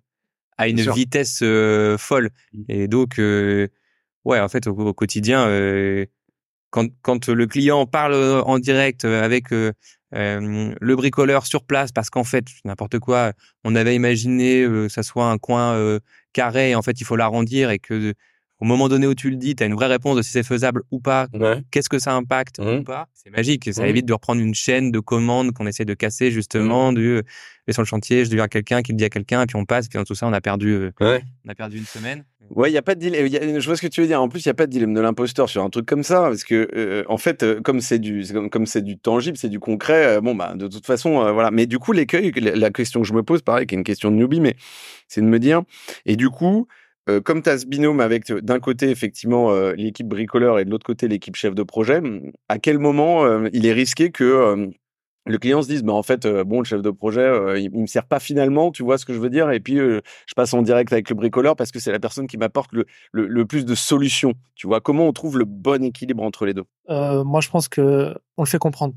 à 0.57 0.67
une 0.67 0.81
vitesse 0.91 1.39
euh, 1.41 1.97
folle. 1.97 2.29
Et 2.67 2.87
donc, 2.87 3.15
ouais, 3.17 4.39
en 4.39 4.49
fait, 4.49 4.67
au, 4.67 4.93
quotidien, 4.93 5.47
quand, 6.69 6.87
quand 7.01 7.29
le 7.29 7.47
client 7.47 7.85
parle 7.87 8.15
en 8.45 8.59
direct 8.59 9.05
avec 9.05 9.45
le 10.13 10.95
bricoleur 10.95 11.45
sur 11.45 11.63
place 11.63 11.91
parce 11.91 12.09
qu'en 12.09 12.23
fait 12.23 12.45
n'importe 12.65 12.99
quoi 12.99 13.33
on 13.63 13.75
avait 13.75 13.95
imaginé 13.95 14.61
euh, 14.61 14.87
ça 14.87 15.01
soit 15.03 15.25
un 15.25 15.37
coin 15.37 15.99
carré 16.33 16.71
et 16.71 16.75
en 16.75 16.81
fait 16.81 17.01
il 17.01 17.03
faut 17.03 17.15
l'arrondir 17.15 17.69
et 17.71 17.79
que 17.79 18.13
au 18.63 18.65
moment 18.65 18.87
donné 18.87 19.07
où 19.07 19.13
tu 19.13 19.29
le 19.29 19.35
dis, 19.35 19.57
tu 19.57 19.63
as 19.63 19.65
une 19.65 19.73
vraie 19.73 19.87
réponse 19.87 20.15
de 20.15 20.21
si 20.21 20.31
c'est 20.31 20.43
faisable 20.43 20.83
ou 20.89 21.01
pas, 21.01 21.27
qu'est-ce 21.69 21.89
que 21.89 21.99
ça 21.99 22.13
impacte 22.15 22.59
ou 22.59 22.63
mmh. 22.63 22.83
pas. 22.85 23.07
C'est 23.13 23.29
magique, 23.29 23.73
ça 23.73 23.83
mmh. 23.83 23.87
évite 23.87 24.05
de 24.05 24.13
reprendre 24.13 24.41
une 24.41 24.55
chaîne 24.55 24.89
de 24.89 25.01
commandes 25.01 25.51
qu'on 25.51 25.67
essaie 25.67 25.83
de 25.83 25.93
casser 25.93 26.31
justement, 26.31 26.93
mmh. 26.93 26.95
du 26.95 27.21
sur 27.69 27.81
le 27.81 27.85
chantier, 27.85 28.23
je 28.23 28.29
dis 28.29 28.39
à 28.39 28.47
quelqu'un 28.47 28.81
qui 28.81 28.93
le 28.93 28.97
dit 28.97 29.03
à 29.03 29.09
quelqu'un, 29.09 29.41
et 29.41 29.45
puis 29.45 29.57
on 29.57 29.65
passe, 29.65 29.87
et 29.87 29.89
puis 29.89 29.97
dans 29.97 30.05
tout 30.05 30.15
ça, 30.15 30.27
on 30.27 30.33
a 30.33 30.39
perdu, 30.39 30.91
on 31.01 31.49
a 31.49 31.55
perdu 31.55 31.77
une 31.77 31.85
semaine. 31.85 32.23
Ouais, 32.49 32.69
il 32.69 32.73
y 32.73 32.77
a 32.77 32.81
pas 32.81 32.95
de 32.95 32.99
dilemme. 32.99 33.59
Je 33.59 33.65
vois 33.65 33.75
ce 33.75 33.81
que 33.81 33.87
tu 33.87 34.01
veux 34.01 34.07
dire. 34.07 34.21
En 34.21 34.29
plus, 34.29 34.41
il 34.41 34.47
y 34.47 34.49
a 34.49 34.53
pas 34.53 34.65
de 34.65 34.71
dilemme 34.71 34.93
de 34.93 35.01
l'imposteur 35.01 35.49
sur 35.49 35.63
un 35.63 35.69
truc 35.69 35.85
comme 35.85 36.03
ça, 36.03 36.23
parce 36.23 36.43
que 36.43 36.69
euh, 36.75 37.03
en 37.07 37.17
fait, 37.17 37.41
euh, 37.41 37.61
comme 37.61 37.79
c'est 37.79 37.99
du, 37.99 38.25
comme 38.51 38.65
c'est 38.65 38.81
du 38.81 38.97
tangible, 38.97 39.37
c'est 39.37 39.49
du 39.49 39.59
concret. 39.59 40.17
Euh, 40.17 40.21
bon, 40.21 40.35
bah, 40.35 40.53
de 40.55 40.67
toute 40.67 40.85
façon, 40.85 41.31
voilà. 41.33 41.51
Mais 41.51 41.65
du 41.65 41.79
coup, 41.79 41.93
l'écueil, 41.93 42.31
la 42.35 42.69
question 42.69 43.01
que 43.01 43.07
je 43.07 43.13
me 43.13 43.23
pose, 43.23 43.41
pareil, 43.41 43.65
qui 43.65 43.75
est 43.75 43.77
une 43.77 43.83
question 43.83 44.11
de 44.11 44.17
newbie, 44.17 44.39
mais 44.39 44.55
c'est 45.07 45.21
de 45.21 45.25
me 45.25 45.39
dire. 45.39 45.63
Et 46.05 46.15
du 46.15 46.29
coup, 46.29 46.67
comme 47.23 47.41
tu 47.41 47.49
as 47.49 47.59
ce 47.59 47.65
binôme 47.65 47.99
avec 47.99 48.31
d'un 48.31 48.59
côté 48.59 48.89
effectivement 48.89 49.53
l'équipe 49.71 50.07
bricoleur 50.07 50.59
et 50.59 50.65
de 50.65 50.69
l'autre 50.69 50.85
côté 50.85 51.07
l'équipe 51.07 51.35
chef 51.35 51.55
de 51.55 51.63
projet, 51.63 52.01
à 52.49 52.59
quel 52.59 52.79
moment 52.79 53.45
il 53.51 53.65
est 53.65 53.73
risqué 53.73 54.11
que 54.11 54.69
le 55.25 55.37
client 55.37 55.61
se 55.61 55.67
dise, 55.67 55.83
bah, 55.83 55.93
en 55.93 56.03
fait, 56.03 56.25
euh, 56.25 56.43
bon, 56.43 56.59
le 56.59 56.65
chef 56.65 56.81
de 56.81 56.91
projet, 56.91 57.21
euh, 57.21 57.57
il, 57.57 57.71
me 57.71 57.85
sert 57.85 58.05
pas 58.05 58.19
finalement, 58.19 58.71
tu 58.71 58.83
vois 58.83 58.97
ce 58.97 59.05
que 59.05 59.13
je 59.13 59.19
veux 59.19 59.29
dire, 59.29 59.49
et 59.51 59.59
puis 59.59 59.79
euh, 59.79 60.01
je 60.27 60.33
passe 60.33 60.53
en 60.53 60.61
direct 60.61 60.91
avec 60.91 61.09
le 61.09 61.15
bricoleur 61.15 61.55
parce 61.55 61.71
que 61.71 61.79
c'est 61.79 61.91
la 61.91 61.99
personne 61.99 62.27
qui 62.27 62.37
m'apporte 62.37 62.71
le, 62.73 62.85
le, 63.13 63.45
plus 63.45 63.65
de 63.65 63.75
solutions. 63.75 64.33
Tu 64.55 64.67
vois, 64.67 64.81
comment 64.81 65.07
on 65.07 65.13
trouve 65.13 65.37
le 65.37 65.45
bon 65.45 65.83
équilibre 65.83 66.23
entre 66.23 66.45
les 66.45 66.53
deux? 66.53 66.65
Moi, 66.89 67.39
je 67.41 67.49
pense 67.49 67.69
que 67.69 68.13
on 68.35 68.43
le 68.43 68.47
fait 68.47 68.57
comprendre 68.57 68.95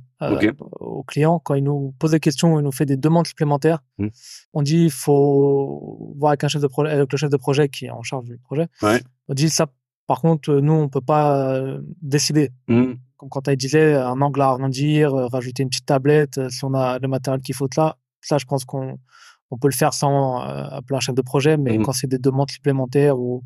au 0.80 1.04
client 1.04 1.38
quand 1.38 1.54
il 1.54 1.64
nous 1.64 1.94
pose 1.98 2.10
des 2.10 2.20
questions, 2.20 2.58
il 2.58 2.62
nous 2.62 2.72
fait 2.72 2.86
des 2.86 2.96
demandes 2.96 3.26
supplémentaires. 3.26 3.80
Mmh. 3.98 4.08
On 4.54 4.62
dit, 4.62 4.84
il 4.84 4.90
faut 4.90 6.12
voir 6.18 6.30
avec 6.30 6.42
un 6.42 6.48
chef 6.48 6.62
de 6.62 6.66
projet, 6.66 6.90
avec 6.90 7.12
le 7.12 7.18
chef 7.18 7.30
de 7.30 7.36
projet 7.36 7.68
qui 7.68 7.86
est 7.86 7.90
en 7.90 8.02
charge 8.02 8.24
du 8.24 8.38
projet. 8.38 8.66
On 8.82 9.34
dit 9.34 9.50
ça. 9.50 9.66
Par 10.08 10.20
contre, 10.20 10.54
nous, 10.54 10.72
on 10.72 10.88
peut 10.88 11.00
pas 11.00 11.60
décider. 12.00 12.50
Mmh 12.68 12.94
comme 13.16 13.28
quand 13.28 13.42
tu 13.42 13.56
disais, 13.56 13.94
un 13.94 14.20
angle 14.20 14.40
à 14.42 14.46
arrondir, 14.46 15.14
euh, 15.14 15.26
rajouter 15.26 15.62
une 15.62 15.70
petite 15.70 15.86
tablette, 15.86 16.38
euh, 16.38 16.48
si 16.50 16.64
on 16.64 16.74
a 16.74 16.98
le 16.98 17.08
matériel 17.08 17.40
qu'il 17.40 17.54
faut 17.54 17.68
là, 17.76 17.96
ça, 18.20 18.38
je 18.38 18.44
pense 18.44 18.64
qu'on 18.64 18.98
on 19.50 19.58
peut 19.58 19.68
le 19.68 19.74
faire 19.74 19.94
sans 19.94 20.40
euh, 20.40 20.64
appeler 20.70 20.96
un 20.96 21.00
chef 21.00 21.14
de 21.14 21.22
projet, 21.22 21.56
mais 21.56 21.78
mmh. 21.78 21.82
quand 21.84 21.92
c'est 21.92 22.08
des 22.08 22.18
demandes 22.18 22.50
supplémentaires 22.50 23.18
ou, 23.18 23.44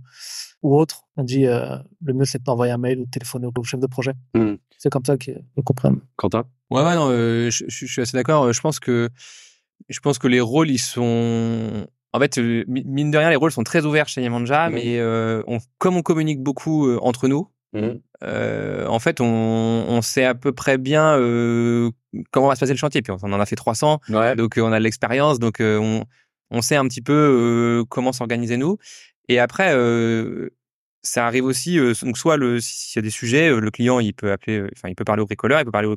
ou 0.62 0.78
autres, 0.78 1.02
on 1.16 1.24
dit 1.24 1.44
le 1.44 2.14
mieux 2.14 2.24
c'est 2.24 2.42
d'envoyer 2.42 2.72
un 2.72 2.78
mail 2.78 3.00
ou 3.00 3.04
de 3.04 3.10
téléphoner 3.10 3.48
au 3.54 3.62
chef 3.64 3.80
de 3.80 3.86
projet. 3.86 4.14
Mmh. 4.34 4.54
C'est 4.78 4.90
comme 4.90 5.04
ça 5.04 5.18
qu'ils 5.18 5.42
comprennent. 5.64 6.00
Quentin? 6.16 6.44
Ouais, 6.70 6.82
ouais, 6.82 6.94
non, 6.94 7.10
je, 7.10 7.64
suis 7.68 8.00
assez 8.00 8.16
d'accord. 8.16 8.50
Je 8.50 8.60
pense 8.60 8.80
que 8.80 9.10
je 9.88 10.00
pense 10.00 10.18
que 10.18 10.26
les 10.26 10.40
rôles 10.40 10.70
ils 10.70 10.78
sont 10.78 11.86
en 12.12 12.18
fait, 12.18 12.38
mine 12.38 13.10
de 13.10 13.18
rien, 13.18 13.28
les 13.28 13.36
rôles 13.36 13.52
sont 13.52 13.62
très 13.62 13.84
ouverts 13.84 14.08
chez 14.08 14.22
Yamanja, 14.22 14.70
mmh. 14.70 14.72
mais 14.72 15.02
on, 15.46 15.58
comme 15.78 15.96
on 15.96 16.02
communique 16.02 16.42
beaucoup 16.42 16.90
entre 16.96 17.28
nous, 17.28 17.50
Mmh. 17.72 17.88
Euh, 18.24 18.86
en 18.86 18.98
fait, 18.98 19.20
on, 19.20 19.24
on, 19.24 20.02
sait 20.02 20.24
à 20.24 20.34
peu 20.34 20.52
près 20.52 20.76
bien 20.76 21.16
euh, 21.16 21.90
comment 22.32 22.48
va 22.48 22.56
se 22.56 22.60
passer 22.60 22.72
le 22.72 22.78
chantier. 22.78 23.00
Puis 23.02 23.12
on 23.12 23.32
en 23.32 23.40
a 23.40 23.46
fait 23.46 23.56
300, 23.56 24.00
donc 24.36 24.54
on 24.58 24.72
a 24.72 24.78
de 24.78 24.84
l'expérience. 24.84 25.38
Donc 25.38 25.56
on, 25.60 26.04
on 26.50 26.62
sait 26.62 26.76
un 26.76 26.86
petit 26.86 27.02
peu 27.02 27.84
comment 27.88 28.12
s'organiser 28.12 28.56
nous. 28.56 28.76
Et 29.28 29.38
après, 29.38 29.72
ça 31.02 31.26
arrive 31.26 31.44
aussi, 31.44 31.78
donc 32.02 32.18
soit 32.18 32.36
s'il 32.60 32.98
y 32.98 32.98
a 32.98 33.02
des 33.02 33.10
sujets, 33.10 33.48
le 33.48 33.70
client 33.70 34.00
il 34.00 34.12
peut 34.12 34.32
appeler, 34.32 34.66
enfin 34.76 34.88
il 34.88 34.94
peut 34.94 35.04
parler 35.04 35.22
au 35.22 35.26
bricoleur, 35.26 35.60
il 35.60 35.64
peut 35.64 35.70
parler 35.70 35.88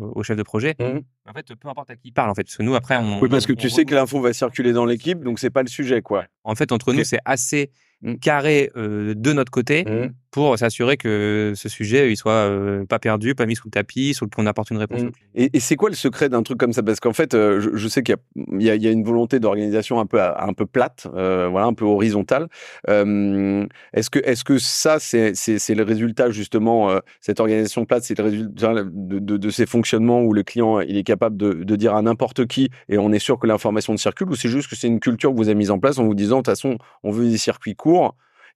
au, 0.00 0.22
chef 0.24 0.36
de 0.36 0.42
projet. 0.42 0.74
Mmh. 0.78 0.98
En 1.30 1.32
fait, 1.32 1.54
peu 1.54 1.68
importe 1.68 1.90
à 1.90 1.94
qui 1.96 2.08
il 2.08 2.12
parle 2.12 2.30
en 2.30 2.34
fait, 2.34 2.42
parce 2.42 2.56
que 2.56 2.64
nous 2.64 2.74
après 2.74 2.96
on. 2.96 3.20
Oui, 3.20 3.28
parce 3.28 3.46
que 3.46 3.52
tu 3.52 3.70
sais 3.70 3.84
que 3.84 3.94
l'info 3.94 4.20
va 4.20 4.32
circuler 4.32 4.72
dans 4.72 4.84
l'équipe, 4.84 5.22
donc 5.22 5.38
c'est 5.38 5.50
pas 5.50 5.62
le 5.62 5.68
sujet 5.68 6.02
quoi. 6.02 6.26
En 6.42 6.56
fait, 6.56 6.72
entre 6.72 6.92
nous, 6.92 7.04
c'est 7.04 7.20
assez 7.24 7.70
Mmh. 8.02 8.14
carré 8.16 8.68
de 8.74 9.32
notre 9.32 9.52
côté 9.52 9.84
mmh. 9.84 10.12
pour 10.32 10.58
s'assurer 10.58 10.96
que 10.96 11.52
ce 11.54 11.68
sujet 11.68 12.10
il 12.10 12.16
soit 12.16 12.50
pas 12.88 12.98
perdu, 12.98 13.36
pas 13.36 13.46
mis 13.46 13.54
sous 13.54 13.68
le 13.68 13.70
tapis, 13.70 14.18
qu'on 14.34 14.46
apporte 14.46 14.70
une 14.70 14.78
réponse. 14.78 15.02
Mmh. 15.02 15.10
Et, 15.36 15.60
c'est 15.60 15.76
quoi 15.76 15.88
le 15.88 15.94
secret 15.94 16.28
d'un 16.28 16.42
truc 16.42 16.58
comme 16.58 16.72
ça? 16.72 16.82
Parce 16.82 16.98
qu'en 16.98 17.12
fait, 17.12 17.32
je, 17.32 17.88
sais 17.88 18.02
qu'il 18.02 18.16
y, 18.58 18.64
y, 18.64 18.88
a 18.88 18.90
une 18.90 19.04
volonté 19.04 19.38
d'organisation 19.38 20.00
un 20.00 20.06
peu 20.06 20.20
un 20.20 20.52
peu 20.52 20.66
plate, 20.66 21.06
voilà, 21.12 21.64
un 21.64 21.74
peu 21.74 21.84
horizontale. 21.84 22.48
est-ce 22.88 24.10
que 24.10 24.18
est-ce 24.18 24.42
que 24.42 24.58
ça 24.58 24.98
c'est 24.98 25.34
c'est 25.36 25.74
le 25.74 25.84
résultat 25.84 26.30
justement 26.30 26.90
cette 27.20 27.38
organisation 27.38 27.84
plate, 27.84 28.02
c'est 28.02 28.18
le 28.18 28.24
résultat 28.24 28.74
de, 28.84 29.36
de, 29.36 29.50
ces 29.50 29.66
fonctionnements 29.66 30.22
où 30.22 30.32
le 30.32 30.42
client 30.42 30.80
il 30.80 30.96
est 30.96 31.04
capable 31.04 31.36
de, 31.36 31.52
de 31.52 31.76
dire 31.76 31.94
à 31.94 32.02
n'importe 32.02 32.46
qui 32.46 32.68
et 32.88 32.98
on 32.98 33.12
est 33.12 33.20
sûr 33.20 33.38
que 33.38 33.46
l'information 33.46 33.96
circule 33.96 34.28
ou 34.30 34.34
c'est 34.34 34.48
juste 34.48 34.68
que 34.68 34.74
c'est 34.74 34.88
une 34.88 35.00
culture 35.00 35.30
que 35.30 35.36
vous 35.36 35.48
avez 35.48 35.54
mise 35.54 35.70
en 35.70 35.78
place 35.78 35.98
en 35.98 36.04
vous 36.04 36.14
disant 36.14 36.38
de 36.38 36.40
toute 36.40 36.46
façon 36.46 36.78
on 37.04 37.12
veut 37.12 37.28
des 37.28 37.38
circuits 37.38 37.76
courts 37.76 37.91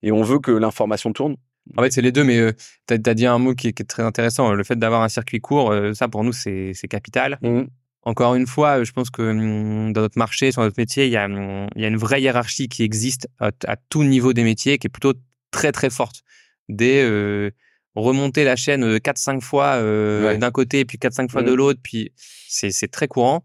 et 0.03 0.11
on 0.11 0.23
veut 0.23 0.39
que 0.39 0.51
l'information 0.51 1.13
tourne. 1.13 1.37
En 1.75 1.83
fait, 1.83 1.91
c'est 1.91 2.01
les 2.01 2.11
deux, 2.11 2.23
mais 2.23 2.37
euh, 2.37 2.53
tu 2.87 2.93
as, 2.93 3.13
dit 3.13 3.25
un 3.25 3.39
mot 3.39 3.53
qui 3.53 3.67
est, 3.67 3.87
très 3.87 4.03
intéressant. 4.03 4.53
Le 4.53 4.63
fait 4.63 4.77
d'avoir 4.77 5.01
un 5.01 5.09
circuit 5.09 5.41
court, 5.41 5.71
euh, 5.71 5.93
ça 5.93 6.07
pour 6.07 6.23
nous, 6.23 6.31
c'est 6.31 6.73
capital. 6.89 7.37
Mmh. 7.41 7.63
Encore 8.03 8.35
une 8.35 8.47
fois, 8.47 8.83
je 8.83 8.91
pense 8.93 9.09
que 9.09 9.21
mmh, 9.21 9.93
dans 9.93 10.01
notre 10.01 10.17
marché, 10.17 10.51
sur 10.51 10.61
notre 10.61 10.79
métier, 10.79 11.07
il 11.07 11.11
y 11.11 11.17
a, 11.17 11.27
mmh, 11.27 11.67
il 11.75 11.81
y 11.81 11.85
a 11.85 11.87
une 11.89 11.97
vraie 11.97 12.21
hiérarchie 12.21 12.69
qui 12.69 12.83
existe 12.83 13.27
à, 13.39 13.51
tout 13.89 14.03
niveau 14.03 14.33
des 14.33 14.43
métiers, 14.43 14.77
qui 14.77 14.87
est 14.87 14.89
plutôt 14.89 15.13
très 15.51 15.71
très 15.71 15.89
forte. 15.89 16.23
Des 16.69 17.01
euh, 17.03 17.51
remonter 17.95 18.43
la 18.43 18.55
chaîne 18.55 18.97
4-5 18.97 19.41
fois 19.41 19.81
d'un 19.81 20.51
côté, 20.51 20.85
puis 20.85 20.97
4-5 20.97 21.29
fois 21.29 21.41
de 21.43 21.51
l'autre, 21.51 21.79
puis 21.81 22.11
c'est 22.47 22.91
très 22.91 23.07
courant 23.07 23.43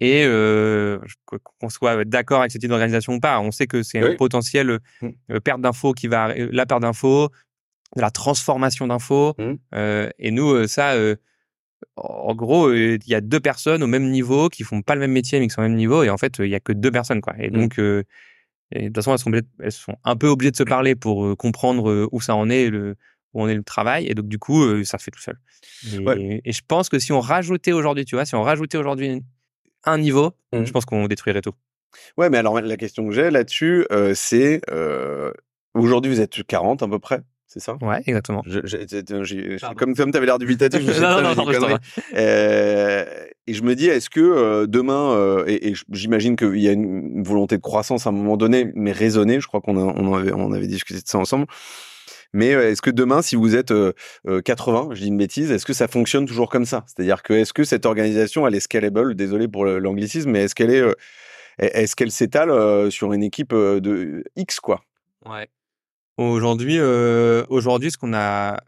et 0.00 0.24
euh, 0.24 0.98
qu'on 1.26 1.68
soit 1.68 2.04
d'accord 2.04 2.40
avec 2.40 2.52
ce 2.52 2.58
type 2.58 2.68
d'organisation 2.68 3.14
ou 3.14 3.20
pas, 3.20 3.40
on 3.40 3.50
sait 3.50 3.66
que 3.66 3.82
c'est 3.82 3.98
un 3.98 4.14
potentiel 4.14 4.78
mmh. 5.02 5.08
euh, 5.32 5.40
perte 5.40 5.60
d'infos 5.60 5.92
qui 5.92 6.06
va 6.06 6.32
la 6.34 6.66
perte 6.66 6.82
d'infos, 6.82 7.30
de 7.96 8.00
la 8.00 8.10
transformation 8.10 8.86
d'infos. 8.86 9.34
Mmh. 9.38 9.54
Euh, 9.74 10.08
et 10.18 10.30
nous, 10.30 10.68
ça, 10.68 10.92
euh, 10.92 11.16
en 11.96 12.34
gros, 12.34 12.72
il 12.72 13.00
y 13.06 13.14
a 13.14 13.20
deux 13.20 13.40
personnes 13.40 13.82
au 13.82 13.88
même 13.88 14.08
niveau 14.10 14.48
qui 14.48 14.62
font 14.62 14.82
pas 14.82 14.94
le 14.94 15.00
même 15.00 15.12
métier 15.12 15.40
mais 15.40 15.48
qui 15.48 15.54
sont 15.54 15.62
au 15.62 15.64
même 15.64 15.74
niveau, 15.74 16.04
et 16.04 16.10
en 16.10 16.16
fait, 16.16 16.38
il 16.38 16.48
y 16.48 16.54
a 16.54 16.60
que 16.60 16.72
deux 16.72 16.92
personnes, 16.92 17.20
quoi. 17.20 17.34
Et 17.38 17.50
mmh. 17.50 17.52
donc, 17.52 17.78
et 18.70 18.82
de 18.82 18.86
toute 18.86 18.96
façon, 18.96 19.12
elles 19.12 19.18
sont, 19.18 19.32
elles 19.60 19.72
sont 19.72 19.96
un 20.04 20.14
peu 20.14 20.28
obligées 20.28 20.52
de 20.52 20.56
se 20.56 20.62
parler 20.62 20.94
pour 20.94 21.36
comprendre 21.36 22.08
où 22.12 22.20
ça 22.20 22.36
en 22.36 22.50
est, 22.50 22.70
le, 22.70 22.94
où 23.32 23.42
en 23.42 23.48
est 23.48 23.56
le 23.56 23.64
travail, 23.64 24.06
et 24.06 24.14
donc 24.14 24.28
du 24.28 24.38
coup, 24.38 24.84
ça 24.84 24.98
se 24.98 25.02
fait 25.02 25.10
tout 25.10 25.20
seul. 25.20 25.38
Et, 26.16 26.40
et 26.44 26.52
je 26.52 26.62
pense 26.68 26.88
que 26.88 27.00
si 27.00 27.10
on 27.10 27.20
rajoutait 27.20 27.72
aujourd'hui, 27.72 28.04
tu 28.04 28.14
vois, 28.14 28.24
si 28.24 28.36
on 28.36 28.42
rajoutait 28.42 28.78
aujourd'hui 28.78 29.22
un 29.84 29.98
niveau, 29.98 30.32
je 30.52 30.58
mmh. 30.58 30.70
pense 30.70 30.84
qu'on 30.84 31.06
détruirait 31.06 31.40
tout. 31.40 31.54
Ouais, 32.16 32.30
mais 32.30 32.38
alors 32.38 32.60
la 32.60 32.76
question 32.76 33.06
que 33.06 33.14
j'ai 33.14 33.30
là-dessus, 33.30 33.86
euh, 33.92 34.12
c'est 34.14 34.60
euh, 34.70 35.32
aujourd'hui 35.74 36.12
vous 36.12 36.20
êtes 36.20 36.42
40 36.44 36.82
à 36.82 36.88
peu 36.88 36.98
près, 36.98 37.20
c'est 37.46 37.60
ça? 37.60 37.76
Ouais, 37.80 38.02
exactement. 38.06 38.42
comme 39.76 39.94
comme 39.94 40.10
tu 40.10 40.16
avais 40.16 40.26
l'air 40.26 40.38
dubitatif, 40.38 40.80
je 40.80 41.00
non, 41.00 41.22
non, 41.22 41.34
non, 41.34 41.78
euh, 42.14 43.04
et 43.46 43.54
je 43.54 43.62
me 43.62 43.74
dis, 43.74 43.86
est-ce 43.86 44.10
que 44.10 44.66
demain, 44.66 45.44
et, 45.46 45.74
j'imagine 45.90 46.36
qu'il 46.36 46.58
y 46.58 46.68
a 46.68 46.72
une, 46.72 47.22
volonté 47.22 47.56
de 47.56 47.62
croissance 47.62 48.06
à 48.06 48.10
un 48.10 48.12
moment 48.12 48.36
donné, 48.36 48.70
mais 48.74 48.92
raisonnée, 48.92 49.40
je 49.40 49.46
crois 49.46 49.60
qu'on 49.60 49.76
on 49.76 50.14
avait, 50.14 50.32
on 50.32 50.52
avait 50.52 50.66
discuté 50.66 51.00
de 51.00 51.08
ça 51.08 51.18
ensemble. 51.18 51.46
Mais 52.32 52.54
euh, 52.54 52.70
est-ce 52.70 52.82
que 52.82 52.90
demain, 52.90 53.22
si 53.22 53.36
vous 53.36 53.56
êtes 53.56 53.68
80, 53.68 53.76
euh, 54.26 54.42
euh, 54.90 54.94
je 54.94 55.02
dis 55.02 55.08
une 55.08 55.18
bêtise, 55.18 55.50
est-ce 55.50 55.64
que 55.64 55.72
ça 55.72 55.88
fonctionne 55.88 56.26
toujours 56.26 56.50
comme 56.50 56.66
ça? 56.66 56.84
C'est-à-dire 56.86 57.22
que 57.22 57.32
est-ce 57.32 57.52
que 57.52 57.64
cette 57.64 57.86
organisation, 57.86 58.46
elle 58.46 58.54
est 58.54 58.60
scalable? 58.60 59.14
Désolé 59.14 59.48
pour 59.48 59.64
l'anglicisme, 59.64 60.30
mais 60.30 60.44
est-ce 60.44 60.54
qu'elle 60.54 60.70
est, 60.70 60.84
est-ce 61.58 61.96
qu'elle 61.96 62.10
s'étale 62.10 62.90
sur 62.90 63.12
une 63.12 63.22
équipe 63.22 63.54
de 63.54 64.24
X 64.36 64.60
quoi? 64.60 64.82
Ouais. 65.26 65.48
Aujourd'hui, 66.16 66.80
aujourd'hui, 67.48 67.90
ce 67.90 67.96
qu'on 67.96 68.12
a, 68.14 68.60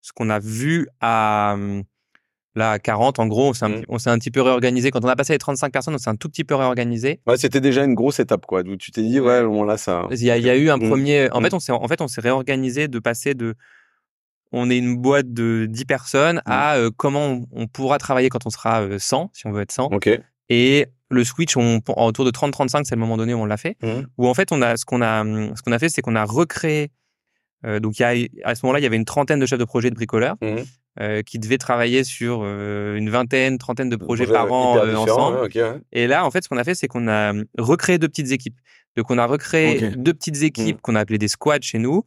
ce 0.00 0.12
qu'on 0.12 0.30
a 0.30 0.38
vu 0.38 0.88
à 1.00 1.52
hum, 1.54 1.82
Là, 2.54 2.72
à 2.72 2.78
40, 2.78 3.18
en 3.18 3.26
gros, 3.26 3.52
mmh. 3.52 3.84
on 3.88 3.98
s'est 3.98 4.10
un, 4.10 4.18
petit 4.18 4.30
peu 4.30 4.42
réorganisé. 4.42 4.90
Quand 4.90 5.02
on 5.04 5.08
a 5.08 5.16
passé 5.16 5.32
les 5.32 5.38
35 5.38 5.72
personnes, 5.72 5.94
on 5.94 5.98
s'est 5.98 6.10
un 6.10 6.16
tout 6.16 6.28
petit 6.28 6.44
peu 6.44 6.54
réorganisé. 6.54 7.20
Ouais, 7.26 7.38
c'était 7.38 7.62
déjà 7.62 7.82
une 7.82 7.94
grosse 7.94 8.20
étape, 8.20 8.44
quoi. 8.44 8.62
D'où 8.62 8.76
tu 8.76 8.90
t'es 8.90 9.02
dit, 9.02 9.20
ouais, 9.20 9.42
bon, 9.42 9.64
là, 9.64 9.78
ça. 9.78 10.06
Il 10.10 10.22
y 10.22 10.30
a, 10.30 10.36
il 10.36 10.44
y 10.44 10.50
a 10.50 10.56
eu 10.56 10.68
un 10.68 10.76
mmh. 10.76 10.88
premier. 10.88 11.30
En 11.30 11.40
mmh. 11.40 11.44
fait, 11.44 11.54
on 11.54 11.60
s'est, 11.60 11.72
en 11.72 11.88
fait, 11.88 12.02
on 12.02 12.08
s'est 12.08 12.20
réorganisé 12.20 12.88
de 12.88 12.98
passer 12.98 13.34
de. 13.34 13.54
On 14.54 14.68
est 14.68 14.76
une 14.76 14.98
boîte 14.98 15.32
de 15.32 15.66
10 15.66 15.86
personnes 15.86 16.42
à 16.44 16.76
euh, 16.76 16.90
comment 16.94 17.40
on, 17.52 17.66
pourra 17.66 17.96
travailler 17.96 18.28
quand 18.28 18.44
on 18.44 18.50
sera 18.50 18.86
100, 18.98 19.22
euh, 19.22 19.26
si 19.32 19.46
on 19.46 19.52
veut 19.52 19.62
être 19.62 19.72
100. 19.72 19.84
Ok. 19.84 20.10
Et 20.50 20.86
le 21.08 21.24
switch, 21.24 21.56
on, 21.56 21.80
autour 21.96 22.26
de 22.26 22.30
30-35, 22.30 22.84
c'est 22.84 22.94
le 22.94 23.00
moment 23.00 23.16
donné 23.16 23.32
où 23.32 23.38
on 23.38 23.46
l'a 23.46 23.56
fait. 23.56 23.78
Où 24.18 24.28
en 24.28 24.34
fait, 24.34 24.52
on 24.52 24.60
a, 24.60 24.76
ce 24.76 24.84
qu'on 24.84 25.00
a, 25.00 25.24
ce 25.24 25.62
qu'on 25.62 25.72
a 25.72 25.78
fait, 25.78 25.88
c'est 25.88 26.02
qu'on 26.02 26.16
a 26.16 26.24
recréé. 26.24 26.90
Euh, 27.64 27.80
donc, 27.80 27.98
il 27.98 28.02
y 28.02 28.04
a, 28.04 28.50
à 28.50 28.54
ce 28.54 28.66
moment-là, 28.66 28.80
il 28.80 28.82
y 28.82 28.86
avait 28.86 28.96
une 28.96 29.06
trentaine 29.06 29.38
de 29.38 29.46
chefs 29.46 29.58
de 29.58 29.64
projet 29.64 29.88
de 29.88 29.94
bricoleurs. 29.94 30.36
Euh, 31.00 31.22
qui 31.22 31.38
devait 31.38 31.56
travailler 31.56 32.04
sur 32.04 32.42
euh, 32.44 32.96
une 32.96 33.08
vingtaine, 33.08 33.56
trentaine 33.56 33.88
de 33.88 33.96
projets 33.96 34.26
par 34.26 34.52
an 34.52 34.76
euh, 34.76 34.94
ensemble. 34.94 35.48
Et 35.90 36.06
là, 36.06 36.26
en 36.26 36.30
fait, 36.30 36.44
ce 36.44 36.50
qu'on 36.50 36.58
a 36.58 36.64
fait, 36.64 36.74
c'est 36.74 36.86
qu'on 36.86 37.08
a 37.08 37.32
recréé 37.56 37.96
deux 37.96 38.08
petites 38.08 38.30
équipes. 38.30 38.58
Donc, 38.98 39.10
on 39.10 39.16
a 39.16 39.24
recréé 39.24 39.92
deux 39.96 40.12
petites 40.12 40.42
équipes 40.42 40.76
mmh. 40.76 40.80
qu'on 40.82 40.94
a 40.94 41.00
appelées 41.00 41.16
des 41.16 41.28
squads 41.28 41.62
chez 41.62 41.78
nous, 41.78 42.04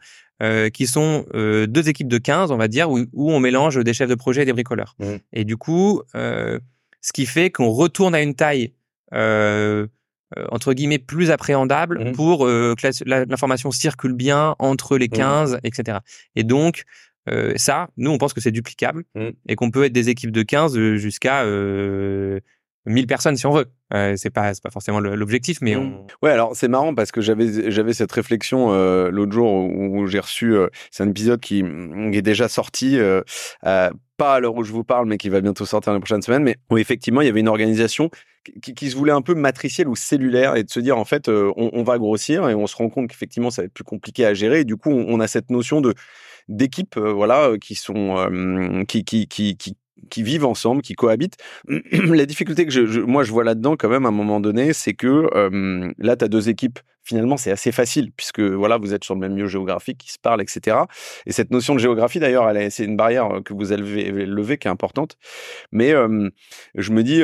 qui 0.72 0.86
sont 0.86 1.26
deux 1.34 1.90
équipes 1.90 2.08
de 2.08 2.20
15, 2.20 2.52
on 2.52 2.58
va 2.58 2.68
dire, 2.68 2.92
où, 2.92 3.00
où, 3.12 3.32
on 3.32 3.40
mélange 3.40 3.84
des 3.84 3.94
chefs 3.96 4.08
de 4.08 4.14
projet 4.14 4.44
et 4.44 4.46
des 4.46 4.54
bricoleurs. 4.54 4.94
Mmh. 5.00 5.16
Et 5.34 5.46
du 5.46 5.58
coup, 5.58 6.04
ce 6.14 7.12
qui 7.12 7.26
fait 7.26 7.50
qu'on 7.50 7.72
retourne 7.72 8.14
à 8.14 8.22
une 8.22 8.36
taille 8.36 8.74
entre 9.12 10.74
guillemets 10.74 11.00
plus 11.00 11.32
appréhendable 11.32 12.10
mmh. 12.10 12.12
pour 12.12 12.42
que 12.42 13.30
l'information 13.32 13.72
circule 13.72 14.14
bien 14.14 14.56
entre 14.60 15.00
les 15.00 15.08
15, 15.08 15.58
etc. 15.64 15.98
Et 16.36 16.44
donc, 16.44 16.86
euh, 17.30 17.54
ça, 17.56 17.90
nous, 17.98 18.12
on 18.12 18.18
pense 18.18 18.34
que 18.34 18.42
c'est 18.42 18.52
duplicable 18.52 19.04
mmh. 19.16 19.30
et 19.48 19.56
qu'on 19.56 19.72
peut 19.72 19.86
être 19.86 19.94
des 19.94 20.10
équipes 20.10 20.32
de 20.32 20.44
15 20.44 20.78
euh, 20.78 20.96
jusqu'à 20.98 21.44
euh, 21.44 22.40
1000 22.86 23.08
personnes 23.08 23.36
si 23.36 23.46
on 23.46 23.52
veut. 23.52 23.66
Euh, 23.94 24.16
c'est 24.18 24.32
pas 24.32 24.52
pas 24.64 24.72
forcément 24.72 25.00
l'objectif, 25.00 25.60
mais 25.62 25.76
mmh. 25.76 26.08
ouais. 26.24 26.32
Alors 26.32 26.56
c'est 26.56 26.68
marrant 26.68 26.94
parce 26.94 27.12
que 27.12 27.22
j'avais 27.22 27.72
j'avais 27.72 27.94
cette 27.94 28.12
réflexion 28.12 28.72
euh, 28.72 29.10
l'autre 29.12 29.32
jour 29.32 29.52
où, 29.54 30.08
j'ai 30.08 30.20
reçu. 30.20 30.56
c'est 30.92 31.04
un 31.04 31.10
épisode 31.10 31.40
qui, 31.40 31.60
est 31.60 32.22
déjà 32.22 32.48
sorti. 32.48 32.98
pas 33.62 34.34
à 34.34 34.40
l'heure 34.40 34.56
où 34.56 34.64
je 34.64 34.72
vous 34.72 34.84
parle, 34.84 35.08
mais 35.08 35.18
qui 35.18 35.30
va 35.30 35.42
bientôt 35.42 35.66
sortir 35.66 35.92
dans 35.92 35.98
les 35.98 36.02
prochaines 36.02 36.22
semaines, 36.22 36.44
mais 36.44 36.58
où 36.70 36.78
effectivement 36.78 37.22
il 37.22 37.26
y 37.26 37.30
avait 37.30 37.42
une 37.42 37.48
organisation 37.48 38.10
qui, 38.62 38.90
se 38.90 38.96
voulait 38.96 39.12
un 39.12 39.22
peu 39.22 39.34
matricielle 39.34 39.88
ou 39.88 39.96
cellulaire 39.96 40.56
et 40.56 40.64
de 40.64 40.70
se 40.70 40.80
dire 40.80 40.98
en 40.98 41.06
fait 41.06 41.30
on, 41.30 41.84
va 41.84 41.98
grossir 41.98 42.48
et 42.50 42.56
on 42.56 42.68
se 42.68 42.76
rend 42.76 42.90
compte 42.90 43.10
qu'effectivement 43.10 43.50
ça 43.50 43.64
va 43.64 43.66
être 43.66 43.74
plus 43.74 43.84
compliqué 43.84 44.26
à 44.26 44.34
gérer 44.34 44.62
et 44.62 44.66
du 44.66 44.78
coup 44.78 44.92
on 44.92 45.20
a 45.20 45.28
cette 45.28 45.50
notion 45.50 45.82
de 45.82 45.96
d'équipes 46.48 46.98
voilà 46.98 47.52
qui 47.60 47.76
sont 47.76 48.86
qui, 48.88 49.04
qui, 49.04 49.28
qui, 49.28 49.58
qui 50.10 50.24
vivent 50.24 50.46
ensemble, 50.46 50.82
qui 50.82 50.94
cohabitent. 50.94 51.38
la 51.92 52.26
difficulté 52.26 52.66
que 52.66 52.72
je, 52.72 53.00
moi 53.00 53.24
je 53.24 53.32
vois 53.32 53.44
là-dedans 53.44 53.76
quand 53.78 53.90
même 53.90 54.06
à 54.06 54.10
un 54.10 54.12
moment 54.12 54.40
donné, 54.40 54.74
c'est 54.74 54.94
que 54.94 55.28
là 55.98 56.16
tu 56.16 56.26
as 56.26 56.28
deux 56.28 56.50
équipes. 56.50 56.80
Finalement, 57.08 57.38
c'est 57.38 57.52
assez 57.52 57.72
facile 57.72 58.12
puisque 58.12 58.40
voilà, 58.40 58.78
vous 58.78 58.96
êtes 58.96 59.04
sur 59.04 59.14
le 59.14 59.20
même 59.20 59.38
lieu 59.38 59.46
géographique, 59.46 60.00
qui 60.00 60.12
se 60.12 60.18
parlent, 60.18 60.42
etc. 60.42 60.78
Et 61.28 61.34
cette 61.34 61.52
notion 61.52 61.76
de 61.76 61.80
géographie, 61.80 62.20
d'ailleurs, 62.20 62.52
c'est 62.72 62.84
une 62.84 62.98
barrière 62.98 63.30
que 63.46 63.54
vous 63.54 63.72
avez 63.72 64.26
levée 64.26 64.58
qui 64.58 64.68
est 64.68 64.72
importante. 64.72 65.16
Mais 65.72 65.92
je 66.74 66.92
me 66.92 67.04
dis, 67.04 67.22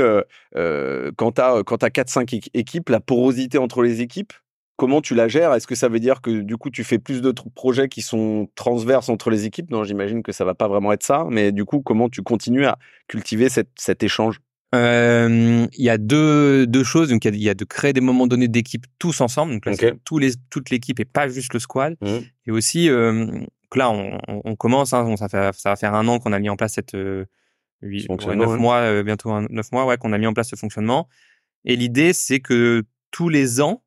quand 1.17 1.31
tu 1.31 1.41
as, 1.41 1.55
as 1.55 1.89
4-5 1.89 2.49
équipes, 2.53 2.89
la 2.89 2.99
porosité 2.99 3.57
entre 3.57 3.81
les 3.81 4.01
équipes, 4.01 4.33
comment 4.81 4.99
tu 4.99 5.13
la 5.13 5.27
gères? 5.27 5.53
Est-ce 5.53 5.67
que 5.67 5.75
ça 5.75 5.89
veut 5.89 5.99
dire 5.99 6.21
que 6.21 6.41
du 6.41 6.57
coup 6.57 6.71
tu 6.71 6.83
fais 6.83 6.97
plus 6.97 7.21
de 7.21 7.31
projets 7.53 7.87
qui 7.87 8.01
sont 8.01 8.49
transverses 8.55 9.09
entre 9.09 9.29
les 9.29 9.45
équipes? 9.45 9.69
Non, 9.69 9.83
j'imagine 9.83 10.23
que 10.23 10.31
ça 10.31 10.43
va 10.43 10.55
pas 10.55 10.67
vraiment 10.67 10.91
être 10.91 11.03
ça, 11.03 11.27
mais 11.29 11.51
du 11.51 11.65
coup 11.65 11.81
comment 11.81 12.09
tu 12.09 12.23
continues 12.23 12.65
à 12.65 12.79
cultiver 13.07 13.47
cet 13.49 14.01
échange? 14.01 14.41
Il 14.73 15.69
y 15.77 15.89
a 15.89 15.99
deux, 15.99 16.65
deux 16.65 16.83
choses. 16.83 17.09
Donc, 17.09 17.25
il 17.25 17.35
y, 17.35 17.49
a, 17.49 17.53
de 17.53 17.65
créer 17.65 17.93
des 17.93 18.01
moments 18.01 18.25
donnés 18.25 18.47
d'équipe 18.47 18.87
tous 18.97 19.21
ensemble. 19.21 19.59
Donc, 19.59 19.65
là, 19.65 19.91
tous 20.03 20.17
les, 20.17 20.31
toute 20.49 20.71
l'équipe 20.71 20.99
et 20.99 21.05
pas 21.05 21.27
juste 21.27 21.53
le 21.53 21.59
squad. 21.59 21.95
Mmh. 22.01 22.07
Et 22.47 22.51
aussi, 22.51 22.87
là, 22.87 23.91
on, 23.91 24.55
commence. 24.55 24.93
Hein, 24.93 25.15
ça, 25.17 25.27
fait, 25.27 25.53
ça 25.53 25.69
va 25.71 25.75
faire 25.75 25.93
un 25.93 26.07
an 26.07 26.19
qu'on 26.19 26.31
a 26.31 26.39
mis 26.39 26.49
en 26.49 26.55
place 26.55 26.73
cette 26.75 26.95
euh, 26.95 27.25
8, 27.81 28.09
mois, 28.57 29.03
bientôt 29.03 29.41
neuf 29.41 29.71
mois, 29.73 29.85
ouais, 29.85 29.97
qu'on 29.97 30.13
a 30.13 30.17
mis 30.17 30.27
en 30.27 30.33
place 30.33 30.49
ce 30.49 30.55
fonctionnement. 30.55 31.07
Et 31.65 31.75
l'idée, 31.75 32.13
c'est 32.13 32.39
que 32.39 32.83
tous 33.11 33.27
les 33.27 33.59
ans, 33.59 33.83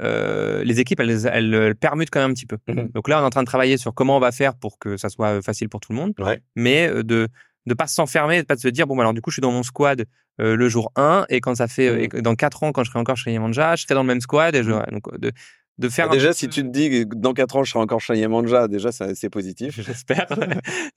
euh, 0.00 0.64
les 0.64 0.80
équipes, 0.80 1.00
elles, 1.00 1.26
elles, 1.26 1.74
permutent 1.74 2.10
quand 2.10 2.20
même 2.20 2.30
un 2.30 2.34
petit 2.34 2.46
peu. 2.46 2.58
Mmh 2.68 2.88
Donc 2.94 3.08
là, 3.08 3.18
on 3.18 3.22
est 3.22 3.26
en 3.26 3.30
train 3.30 3.42
de 3.42 3.46
travailler 3.46 3.76
sur 3.76 3.94
comment 3.94 4.16
on 4.16 4.20
va 4.20 4.32
faire 4.32 4.54
pour 4.54 4.78
que 4.78 4.96
ça 4.96 5.08
soit 5.08 5.42
facile 5.42 5.68
pour 5.68 5.80
tout 5.80 5.92
le 5.92 5.98
monde. 5.98 6.14
Mais 6.56 6.88
euh, 6.88 7.02
de 7.02 7.28
de 7.66 7.74
pas 7.74 7.86
s'enfermer, 7.86 8.40
de 8.40 8.46
pas 8.46 8.56
se 8.56 8.68
dire 8.68 8.86
bon 8.86 8.96
bah, 8.96 9.02
alors 9.02 9.12
du 9.12 9.20
coup 9.20 9.30
je 9.30 9.34
suis 9.34 9.42
dans 9.42 9.52
mon 9.52 9.62
squad 9.62 10.06
le 10.38 10.68
jour 10.70 10.90
1 10.96 11.26
et 11.28 11.42
quand 11.42 11.54
ça 11.54 11.68
fait 11.68 12.08
mmh. 12.08 12.22
dans 12.22 12.34
4 12.34 12.62
ans 12.62 12.72
quand 12.72 12.82
je 12.84 12.88
serai 12.88 12.98
encore 12.98 13.18
chez 13.18 13.32
Yemanja, 13.32 13.76
je 13.76 13.82
serai 13.82 13.94
dans 13.94 14.00
le 14.00 14.06
même 14.06 14.22
squad 14.22 14.54
et 14.54 14.62
je, 14.62 14.70
mmh. 14.70 14.86
donc 14.92 15.18
de, 15.20 15.30
de 15.76 15.88
faire 15.90 16.08
bah, 16.08 16.14
déjà 16.14 16.32
si 16.32 16.48
tu 16.48 16.62
te 16.62 16.68
dis 16.68 16.88
que 16.88 17.14
dans 17.14 17.34
4 17.34 17.56
ans 17.56 17.62
je 17.62 17.70
serai 17.70 17.80
encore 17.80 18.00
chez 18.00 18.16
Yemanja, 18.16 18.66
déjà 18.66 18.92
c'est 18.92 19.28
positif 19.28 19.78
j'espère 19.86 20.26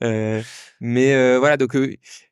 euh, 0.02 0.40
mais 0.80 1.36
voilà 1.36 1.58
donc 1.58 1.76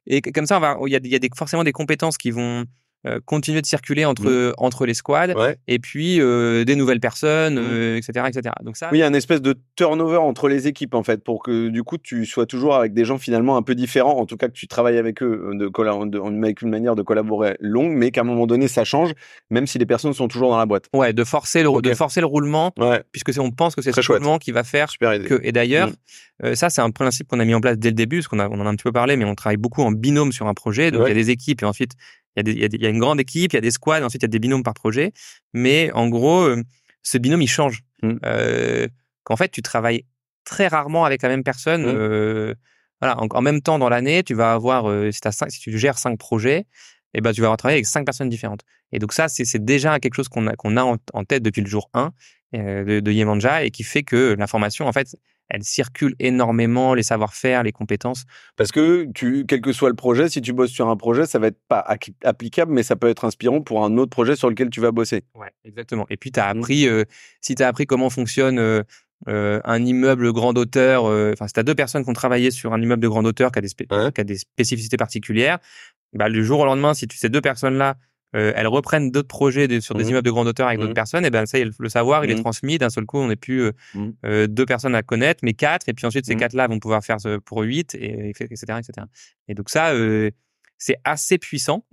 et 0.06 0.22
comme 0.22 0.46
ça 0.46 0.58
il 0.87 0.90
y 0.90 0.96
a, 0.96 1.00
y 1.02 1.14
a 1.14 1.18
des, 1.18 1.28
forcément 1.37 1.62
des 1.62 1.72
compétences 1.72 2.16
qui 2.16 2.30
vont 2.30 2.64
euh, 3.06 3.18
continuer 3.24 3.60
de 3.60 3.66
circuler 3.66 4.04
entre 4.04 4.30
mmh. 4.30 4.54
entre 4.58 4.86
les 4.86 4.94
squads 4.94 5.34
et 5.66 5.78
puis 5.78 6.20
euh, 6.20 6.64
des 6.64 6.76
nouvelles 6.76 7.00
personnes, 7.00 7.58
etc., 7.96 8.12
mmh. 8.24 8.26
etc. 8.28 8.54
Donc 8.62 8.76
ça. 8.76 8.90
Oui, 8.92 8.98
il 8.98 9.00
y 9.00 9.04
a 9.04 9.08
une 9.08 9.16
espèce 9.16 9.42
de 9.42 9.56
turnover 9.76 10.18
entre 10.18 10.48
les 10.48 10.68
équipes 10.68 10.94
en 10.94 11.02
fait 11.02 11.24
pour 11.24 11.42
que 11.42 11.68
du 11.68 11.82
coup 11.82 11.98
tu 11.98 12.24
sois 12.26 12.46
toujours 12.46 12.76
avec 12.76 12.94
des 12.94 13.04
gens 13.04 13.18
finalement 13.18 13.56
un 13.56 13.62
peu 13.62 13.74
différents, 13.74 14.18
en 14.18 14.26
tout 14.26 14.36
cas 14.36 14.46
que 14.46 14.52
tu 14.52 14.68
travailles 14.68 14.98
avec 14.98 15.22
eux 15.22 15.50
de, 15.54 15.66
de, 15.66 16.44
avec 16.44 16.62
une 16.62 16.70
manière 16.70 16.94
de 16.94 17.02
collaborer 17.02 17.56
longue, 17.58 17.92
mais 17.92 18.10
qu'à 18.12 18.20
un 18.20 18.24
moment 18.24 18.46
donné 18.46 18.68
ça 18.68 18.84
change, 18.84 19.12
même 19.50 19.66
si 19.66 19.78
les 19.78 19.86
personnes 19.86 20.12
sont 20.12 20.28
toujours 20.28 20.50
dans 20.50 20.58
la 20.58 20.66
boîte. 20.66 20.84
Ouais, 20.92 21.12
de 21.12 21.24
forcer 21.24 21.62
le 21.62 21.82
de 21.82 21.94
forcer 21.94 22.20
le 22.20 22.26
roulement, 22.26 22.72
ouais. 22.78 23.02
puisque 23.10 23.32
on 23.40 23.50
pense 23.50 23.74
que 23.74 23.82
c'est 23.82 23.92
ce 23.92 24.12
roulement 24.12 24.38
qui 24.38 24.52
va 24.52 24.62
faire 24.62 24.88
que. 24.98 25.40
Et 25.42 25.50
d'ailleurs, 25.50 25.90
mmh. 26.42 26.54
ça 26.54 26.70
c'est 26.70 26.82
un 26.82 26.90
principe 26.90 27.28
qu'on 27.28 27.40
a 27.40 27.44
mis 27.44 27.54
en 27.54 27.60
place 27.60 27.78
dès 27.78 27.88
le 27.88 27.94
début, 27.94 28.18
parce 28.18 28.28
qu'on 28.28 28.38
on 28.38 28.60
en 28.60 28.66
a 28.66 28.68
un 28.68 28.76
petit 28.76 28.84
peu 28.84 28.92
parlé, 28.92 29.16
mais 29.16 29.24
on 29.24 29.34
travaille 29.34 29.56
beaucoup 29.56 29.82
en 29.82 29.90
binôme 29.90 30.32
sur 30.32 30.46
un 30.46 30.54
projet. 30.54 30.90
Donc 30.90 31.02
il 31.06 31.08
y 31.08 31.12
a 31.12 31.14
des 31.14 31.30
équipes 31.30 31.62
et 31.62 31.66
ensuite 31.66 31.92
il 32.37 32.59
y, 32.59 32.64
a 32.64 32.68
il, 32.73 32.83
y 32.83 32.87
a 32.87 32.88
une 32.88 32.99
grande 32.99 33.21
équipe, 33.21 33.53
il 33.53 33.57
y 33.57 33.59
a 33.59 33.62
des 33.62 33.71
squads, 33.71 34.03
ensuite 34.03 34.23
il 34.23 34.25
y 34.25 34.27
a 34.27 34.29
des 34.29 34.38
binômes 34.38 34.62
par 34.62 34.75
projet. 34.75 35.12
Mais 35.53 35.90
en 35.92 36.09
gros, 36.09 36.42
euh, 36.42 36.62
ce 37.03 37.18
binôme, 37.18 37.42
il 37.42 37.49
change. 37.49 37.83
Euh, 38.25 38.88
qu'en 39.25 39.37
fait, 39.37 39.51
tu 39.51 39.62
travailles 39.62 40.05
très 40.45 40.68
rarement 40.68 41.05
avec 41.05 41.23
la 41.23 41.29
même 41.29 41.45
personne. 41.45 41.83
Mmh. 41.83 41.97
Euh, 41.97 42.55
voilà, 43.01 43.16
en, 43.18 43.42
même 43.42 43.61
temps 43.61 43.79
dans 43.79 43.88
l'année, 43.88 44.23
tu 44.23 44.35
vas 44.35 44.53
avoir, 44.53 44.85
si, 45.12 45.21
as 45.25 45.45
si 45.49 45.61
tu 45.61 45.77
gères 45.77 45.99
cinq 45.99 46.18
projets, 46.18 46.66
et 47.14 47.18
eh 47.18 47.21
ben, 47.21 47.33
tu 47.33 47.40
vas 47.40 47.55
travailler 47.57 47.79
avec 47.79 47.87
cinq 47.87 48.05
personnes 48.05 48.29
différentes. 48.29 48.62
Et 48.92 48.99
donc 48.99 49.12
ça, 49.12 49.29
c'est 49.29 49.64
déjà 49.64 49.99
quelque 49.99 50.14
chose 50.14 50.29
qu'on 50.29 50.47
a, 50.47 50.55
qu'on 50.55 50.77
a 50.77 50.83
en, 50.83 51.25
tête 51.25 51.42
depuis 51.42 51.62
le 51.62 51.66
jour 51.66 51.90
1 51.95 52.12
euh, 52.55 52.85
de, 52.85 53.01
de 53.01 53.12
Yemanja 53.12 53.64
et 53.64 53.71
qui 53.71 53.83
fait 53.83 54.03
que 54.03 54.35
l'information, 54.38 54.87
en 54.87 54.92
fait, 54.92 55.16
elle 55.48 55.62
circule 55.64 56.14
énormément, 56.18 56.94
les 56.94 57.02
savoir-faire, 57.02 57.62
les 57.62 57.72
compétences. 57.72 58.24
Parce 58.57 58.72
que 58.72 59.07
tu, 59.14 59.44
quel 59.46 59.61
que 59.61 59.72
soit 59.72 59.90
le 59.90 59.94
projet, 59.94 60.28
si 60.28 60.40
tu 60.40 60.52
bosses 60.52 60.70
sur 60.70 60.88
un 60.88 60.96
projet, 60.96 61.26
ça 61.26 61.38
va 61.38 61.48
être 61.48 61.61
pas 61.68 61.85
applicable, 62.24 62.72
mais 62.72 62.83
ça 62.83 62.96
peut 62.96 63.09
être 63.09 63.24
inspirant 63.24 63.61
pour 63.61 63.85
un 63.85 63.96
autre 63.98 64.11
projet 64.11 64.37
sur 64.37 64.48
lequel 64.48 64.70
tu 64.70 64.81
vas 64.81 64.92
bosser. 64.92 65.24
Ouais, 65.35 65.50
exactement. 65.64 66.07
Et 66.11 66.16
puis, 66.16 66.33
tu 66.33 66.40
as 66.40 66.52
mmh. 66.52 66.59
appris, 66.59 66.88
euh, 66.88 67.05
si 67.40 67.55
tu 67.55 67.62
as 67.62 67.68
appris 67.68 67.87
comment 67.87 68.09
fonctionne 68.09 68.59
euh, 68.59 68.83
euh, 69.28 69.61
un 69.64 69.85
immeuble 69.85 70.33
grand 70.33 70.57
hauteur, 70.57 71.05
enfin, 71.05 71.46
si 71.46 71.52
tu 71.52 71.61
as 71.61 71.64
deux 71.64 71.74
personnes 71.74 72.05
qui 72.05 72.11
ont 72.11 72.14
travaillé 72.14 72.50
sur 72.50 72.72
un 72.72 72.81
immeuble 72.81 73.02
de 73.02 73.09
grande 73.09 73.26
hauteur 73.26 73.52
qui 73.52 73.59
a 73.59 73.62
des, 73.62 73.68
qui 73.68 74.20
a 74.20 74.24
des 74.24 74.38
spécificités 74.38 74.96
particulières, 74.96 75.59
bah, 76.12 76.28
le 76.28 76.42
jour 76.42 76.61
au 76.61 76.64
lendemain, 76.64 76.94
si 76.94 77.07
tu 77.07 77.16
ces 77.16 77.28
deux 77.28 77.40
personnes-là 77.40 77.96
euh, 78.35 78.53
elles 78.57 78.66
reprennent 78.66 79.11
d'autres 79.11 79.29
projets 79.29 79.81
sur 79.81 79.95
des 79.95 80.05
mmh 80.05 80.09
immeubles 80.09 80.25
de 80.25 80.31
grande 80.31 80.49
hauteur 80.49 80.66
avec 80.66 80.79
d'autres 80.79 80.92
mmh 80.92 80.95
personnes, 80.95 81.25
et 81.25 81.31
ben 81.31 81.47
ça, 81.47 81.59
le 81.59 81.88
savoir, 81.88 82.25
il 82.25 82.31
est 82.31 82.35
mmh 82.35 82.40
transmis. 82.40 82.79
D'un 82.79 82.90
seul 82.90 83.05
coup, 83.05 83.18
on 83.18 83.29
n'est 83.29 83.37
plus 83.37 83.62
euh, 83.62 83.73
euh, 84.25 84.47
deux 84.47 84.64
personnes 84.64 84.95
à 84.95 85.03
connaître, 85.03 85.40
mais 85.42 85.53
quatre. 85.53 85.88
Et 85.88 85.92
puis 85.92 86.07
ensuite, 86.07 86.27
ces 86.27 86.37
quatre-là 86.37 86.66
vont 86.66 86.79
pouvoir 86.79 87.05
faire 87.05 87.18
pour 87.45 87.62
huit, 87.62 87.95
et, 87.95 88.31
etc., 88.31 88.55
etc. 88.79 89.07
Et 89.49 89.55
donc 89.55 89.68
ça, 89.68 89.92
c'est 90.79 90.97
assez 91.05 91.38
puissant 91.38 91.85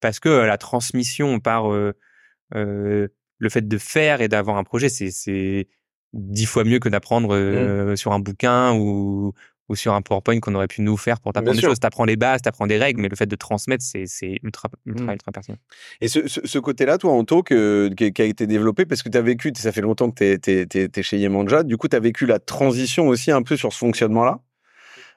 parce 0.00 0.20
que 0.20 0.28
la 0.28 0.58
transmission 0.58 1.40
par 1.40 1.68
le 1.70 3.08
fait 3.48 3.68
de 3.68 3.78
faire 3.78 4.20
et 4.20 4.28
d'avoir 4.28 4.56
un 4.56 4.64
projet, 4.64 4.88
c'est 4.88 5.68
dix 6.14 6.46
fois 6.46 6.64
mieux 6.64 6.78
que 6.78 6.88
d'apprendre 6.88 7.94
sur 7.96 8.12
un 8.12 8.20
bouquin 8.20 8.72
ou, 8.74 9.34
ou 9.68 9.76
sur 9.76 9.94
un 9.94 10.02
PowerPoint 10.02 10.40
qu'on 10.40 10.54
aurait 10.54 10.66
pu 10.66 10.82
nous 10.82 10.96
faire 10.96 11.20
pour 11.20 11.32
t'apprendre 11.32 11.56
des 11.56 11.62
choses. 11.62 11.80
T'apprends 11.80 12.04
les 12.04 12.16
bases, 12.16 12.42
t'apprends 12.42 12.66
des 12.66 12.78
règles, 12.78 13.00
mais 13.00 13.08
le 13.08 13.16
fait 13.16 13.26
de 13.26 13.36
transmettre, 13.36 13.84
c'est, 13.84 14.06
ultra, 14.42 14.68
ultra, 14.84 15.06
mmh. 15.06 15.12
ultra 15.12 15.32
pertinent. 15.32 15.58
Et 16.00 16.08
ce, 16.08 16.28
ce, 16.28 16.58
côté-là, 16.58 16.98
toi, 16.98 17.12
en 17.12 17.24
qui, 17.24 17.54
a 17.54 18.24
été 18.24 18.46
développé, 18.46 18.84
parce 18.84 19.02
que 19.02 19.08
tu 19.08 19.18
as 19.18 19.22
vécu, 19.22 19.52
ça 19.56 19.72
fait 19.72 19.80
longtemps 19.80 20.10
que 20.10 20.36
tu 20.36 20.50
es, 20.50 21.02
chez 21.02 21.18
Yemanja, 21.18 21.62
du 21.62 21.76
coup, 21.76 21.88
tu 21.88 21.96
as 21.96 22.00
vécu 22.00 22.26
la 22.26 22.38
transition 22.38 23.08
aussi 23.08 23.30
un 23.30 23.42
peu 23.42 23.56
sur 23.56 23.72
ce 23.72 23.78
fonctionnement-là? 23.78 24.40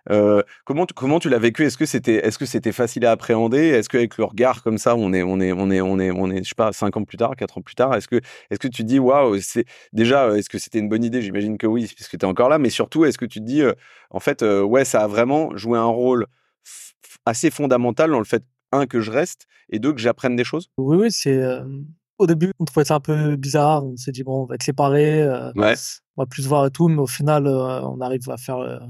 Euh, 0.10 0.42
comment 0.66 0.86
tu, 0.86 0.94
comment 0.94 1.20
tu 1.20 1.30
l'as 1.30 1.40
vécu? 1.40 1.66
Est-ce 1.66 1.78
que 1.78 1.86
c'était 1.86 2.26
est-ce 2.26 2.38
que 2.38 2.46
c'était 2.46 2.72
facile 2.72 3.06
à 3.06 3.12
appréhender? 3.12 3.60
Est-ce 3.60 3.90
qu'avec 3.90 4.18
le 4.18 4.24
regard 4.24 4.64
comme 4.64 4.78
ça, 4.78 4.96
on 4.96 5.14
est 5.14 5.24
on 5.24 5.40
est 5.40 5.52
on 5.52 5.70
est 5.70 5.82
on 5.82 6.00
est 6.00 6.12
on 6.12 6.30
est 6.32 6.44
je 6.44 6.50
sais 6.50 6.56
pas 6.56 6.72
cinq 6.72 6.98
ans 6.98 7.04
plus 7.04 7.18
tard, 7.18 7.36
quatre 7.36 7.58
ans 7.58 7.62
plus 7.62 7.76
tard, 7.76 7.96
est-ce 7.96 8.08
que 8.08 8.18
est-ce 8.50 8.60
que 8.60 8.68
tu 8.68 8.84
dis 8.84 9.00
waouh 9.00 9.40
c'est 9.40 9.66
déjà 9.94 10.36
est-ce 10.38 10.50
que 10.50 10.58
c'était 10.58 10.80
une 10.80 10.90
bonne 10.90 11.04
idée? 11.04 11.22
J'imagine 11.22 11.58
que 11.58 11.68
oui 11.68 11.92
puisque 11.94 12.18
tu 12.18 12.26
es 12.26 12.26
encore 12.26 12.50
là, 12.50 12.58
mais 12.58 12.70
surtout 12.70 13.06
est-ce 13.06 13.18
que 13.18 13.26
tu 13.26 13.40
te 13.40 13.46
dis 13.46 13.62
euh, 13.62 13.74
en 14.10 14.20
fait 14.20 14.44
euh, 14.44 14.62
ouais 14.62 14.86
ça 14.86 15.04
a 15.04 15.08
vraiment 15.08 15.56
joué 15.56 15.78
un 15.78 15.86
rôle 15.86 16.26
assez 17.26 17.50
fondamental 17.50 18.12
dans 18.12 18.20
le 18.20 18.26
fait 18.26 18.44
un 18.72 18.86
que 18.86 19.02
je 19.02 19.12
reste 19.12 19.48
et 19.70 19.80
deux 19.80 19.94
que 19.94 20.00
j'apprenne 20.00 20.36
des 20.36 20.44
choses? 20.44 20.70
Oui 20.78 20.98
oui 20.98 21.12
c'est 21.12 21.42
au 22.20 22.26
début, 22.26 22.52
on 22.58 22.66
trouvait 22.66 22.86
ça 22.86 22.96
un 22.96 23.00
peu 23.00 23.36
bizarre. 23.36 23.86
On 23.86 23.96
s'est 23.96 24.12
dit, 24.12 24.24
bon, 24.24 24.42
on 24.42 24.46
va 24.46 24.56
être 24.56 24.64
séparés. 24.64 25.24
ouais. 25.56 25.76
On 26.16 26.24
va 26.24 26.26
plus 26.26 26.42
se 26.42 26.48
voir 26.48 26.66
et 26.66 26.72
tout. 26.72 26.88
Mais 26.88 26.98
au 26.98 27.06
final, 27.06 27.48
on 27.48 28.02
arrive 28.02 28.28
à 28.32 28.38
faire 28.38 28.82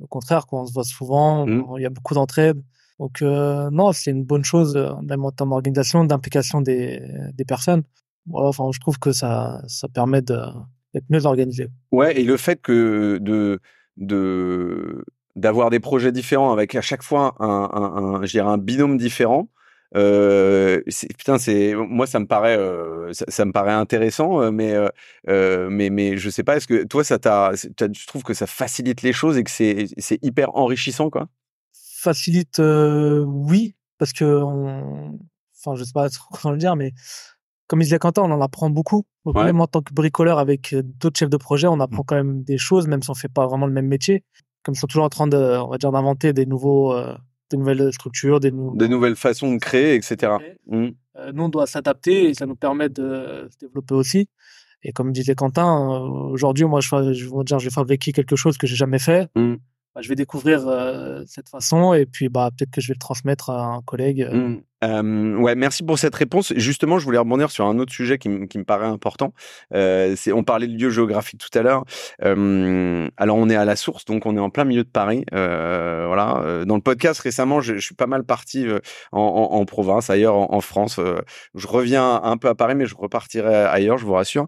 au 0.00 0.06
contraire, 0.06 0.46
quand 0.46 0.62
on 0.62 0.66
se 0.66 0.72
voit 0.72 0.84
souvent, 0.84 1.46
mmh. 1.46 1.64
il 1.78 1.82
y 1.82 1.86
a 1.86 1.90
beaucoup 1.90 2.14
d'entraide. 2.14 2.60
Donc 2.98 3.20
euh, 3.22 3.68
non, 3.70 3.92
c'est 3.92 4.10
une 4.10 4.24
bonne 4.24 4.44
chose, 4.44 4.76
euh, 4.76 4.92
même 5.02 5.24
en 5.24 5.30
termes 5.30 5.50
d'organisation, 5.50 6.04
d'implication 6.04 6.60
des, 6.62 7.02
des 7.34 7.44
personnes. 7.44 7.82
Voilà, 8.26 8.48
enfin, 8.48 8.64
je 8.72 8.80
trouve 8.80 8.98
que 8.98 9.12
ça, 9.12 9.62
ça 9.66 9.86
permet 9.88 10.22
d'être 10.22 11.04
mieux 11.10 11.26
organisé. 11.26 11.68
Ouais, 11.92 12.18
et 12.18 12.24
le 12.24 12.36
fait 12.36 12.60
que 12.60 13.18
de 13.20 13.60
de 13.96 15.04
d'avoir 15.36 15.68
des 15.70 15.80
projets 15.80 16.12
différents 16.12 16.52
avec 16.52 16.74
à 16.74 16.80
chaque 16.80 17.02
fois 17.02 17.34
un, 17.38 17.70
un, 17.72 18.22
un, 18.22 18.46
un 18.46 18.58
binôme 18.58 18.96
différent, 18.96 19.48
euh, 19.94 20.82
putain, 21.16 21.38
c'est 21.38 21.74
moi 21.74 22.06
ça 22.06 22.18
me 22.18 22.26
paraît 22.26 22.58
euh, 22.58 23.12
ça, 23.12 23.44
me 23.44 23.52
paraît 23.52 23.72
intéressant, 23.72 24.50
mais 24.50 24.74
euh, 25.28 25.68
mais 25.70 25.90
mais 25.90 26.16
je 26.16 26.28
sais 26.30 26.42
pas. 26.42 26.56
Est-ce 26.56 26.66
que 26.66 26.84
toi 26.84 27.04
ça 27.04 27.18
t'a, 27.18 27.52
tu 27.54 28.06
trouves 28.06 28.24
que 28.24 28.34
ça 28.34 28.46
facilite 28.46 29.02
les 29.02 29.12
choses 29.12 29.36
et 29.38 29.44
que 29.44 29.50
c'est 29.50 29.86
c'est 29.98 30.18
hyper 30.22 30.56
enrichissant 30.56 31.10
quoi? 31.10 31.28
Facilite, 31.72 32.60
oui, 32.60 33.74
parce 33.98 34.12
que 34.12 34.24
on... 34.24 35.18
enfin 35.58 35.76
je 35.76 35.84
sais 35.84 35.92
pas 35.92 36.08
comment 36.42 36.52
le 36.52 36.58
dire, 36.58 36.76
mais 36.76 36.92
comme 37.68 37.80
il 37.80 37.84
disait 37.84 37.98
Quentin, 37.98 38.22
on 38.22 38.30
en 38.30 38.40
apprend 38.40 38.70
beaucoup. 38.70 39.04
Même 39.34 39.60
en 39.60 39.66
tant 39.66 39.82
que 39.82 39.92
bricoleur 39.92 40.38
avec 40.38 40.72
d'autres 40.72 41.18
chefs 41.18 41.30
de 41.30 41.36
projet, 41.36 41.66
on 41.66 41.80
apprend 41.80 42.02
mmh. 42.02 42.06
quand 42.06 42.14
même 42.14 42.44
des 42.44 42.58
choses, 42.58 42.86
même 42.86 43.02
si 43.02 43.10
on 43.10 43.14
fait 43.14 43.28
pas 43.28 43.48
vraiment 43.48 43.66
le 43.66 43.72
même 43.72 43.88
métier. 43.88 44.22
Comme 44.62 44.74
ils 44.74 44.78
sont 44.78 44.86
toujours 44.86 45.04
en 45.04 45.08
train 45.08 45.26
de, 45.26 45.36
on 45.36 45.68
va 45.68 45.76
dire, 45.76 45.90
d'inventer 45.90 46.32
des 46.32 46.46
nouveaux 46.46 46.94
de 47.50 47.56
nouvelles 47.56 47.92
structures, 47.92 48.40
des, 48.40 48.50
nouvelles 48.50 49.16
façons 49.16 49.54
de 49.54 49.58
créer, 49.58 49.94
etc. 49.94 50.34
Mmh. 50.66 50.88
Euh, 51.16 51.32
nous, 51.32 51.44
on 51.44 51.48
doit 51.48 51.66
s'adapter 51.66 52.28
et 52.28 52.34
ça 52.34 52.46
nous 52.46 52.56
permet 52.56 52.88
de 52.88 53.48
se 53.50 53.58
développer 53.58 53.94
aussi. 53.94 54.28
Et 54.82 54.92
comme 54.92 55.12
disait 55.12 55.34
Quentin, 55.34 55.66
euh, 55.66 55.98
aujourd'hui, 56.32 56.64
moi, 56.64 56.80
je 56.80 57.64
vais 57.64 57.70
fabriquer 57.70 58.12
quelque 58.12 58.36
chose 58.36 58.58
que 58.58 58.66
j'ai 58.66 58.76
jamais 58.76 58.98
fait. 58.98 59.28
Mmh. 59.34 59.54
Bah, 59.96 60.02
je 60.02 60.10
vais 60.10 60.14
découvrir 60.14 60.68
euh, 60.68 61.22
cette 61.26 61.48
façon 61.48 61.94
et 61.94 62.04
puis 62.04 62.28
bah, 62.28 62.50
peut-être 62.54 62.70
que 62.70 62.82
je 62.82 62.88
vais 62.88 62.94
le 62.94 62.98
transmettre 62.98 63.48
à 63.48 63.62
un 63.62 63.80
collègue. 63.80 64.28
Mmh. 64.30 64.56
Euh, 64.84 65.36
ouais, 65.38 65.54
merci 65.54 65.82
pour 65.82 65.98
cette 65.98 66.14
réponse. 66.14 66.52
Justement, 66.54 66.98
je 66.98 67.06
voulais 67.06 67.16
rebondir 67.16 67.50
sur 67.50 67.64
un 67.64 67.78
autre 67.78 67.94
sujet 67.94 68.18
qui, 68.18 68.28
me 68.28 68.64
paraît 68.64 68.88
important. 68.88 69.32
Euh, 69.72 70.14
on 70.34 70.44
parlait 70.44 70.66
de 70.66 70.76
lieu 70.76 70.90
géographique 70.90 71.40
tout 71.40 71.58
à 71.58 71.62
l'heure. 71.62 71.86
Alors, 72.20 73.38
on 73.38 73.48
est 73.48 73.56
à 73.56 73.64
la 73.64 73.74
source, 73.74 74.04
donc 74.04 74.26
on 74.26 74.36
est 74.36 74.40
en 74.40 74.50
plein 74.50 74.64
milieu 74.64 74.84
de 74.84 74.88
Paris. 74.90 75.24
Voilà. 75.32 76.64
Dans 76.66 76.74
le 76.74 76.82
podcast 76.82 77.18
récemment, 77.20 77.62
je, 77.62 77.78
suis 77.78 77.94
pas 77.94 78.06
mal 78.06 78.22
parti 78.22 78.66
en, 79.12 79.64
province, 79.64 80.10
ailleurs 80.10 80.52
en 80.52 80.60
France. 80.60 81.00
je 81.54 81.66
reviens 81.66 82.20
un 82.22 82.36
peu 82.36 82.48
à 82.48 82.54
Paris, 82.54 82.74
mais 82.74 82.84
je 82.84 82.94
repartirai 82.94 83.54
ailleurs, 83.54 83.96
je 83.96 84.04
vous 84.04 84.12
rassure 84.12 84.46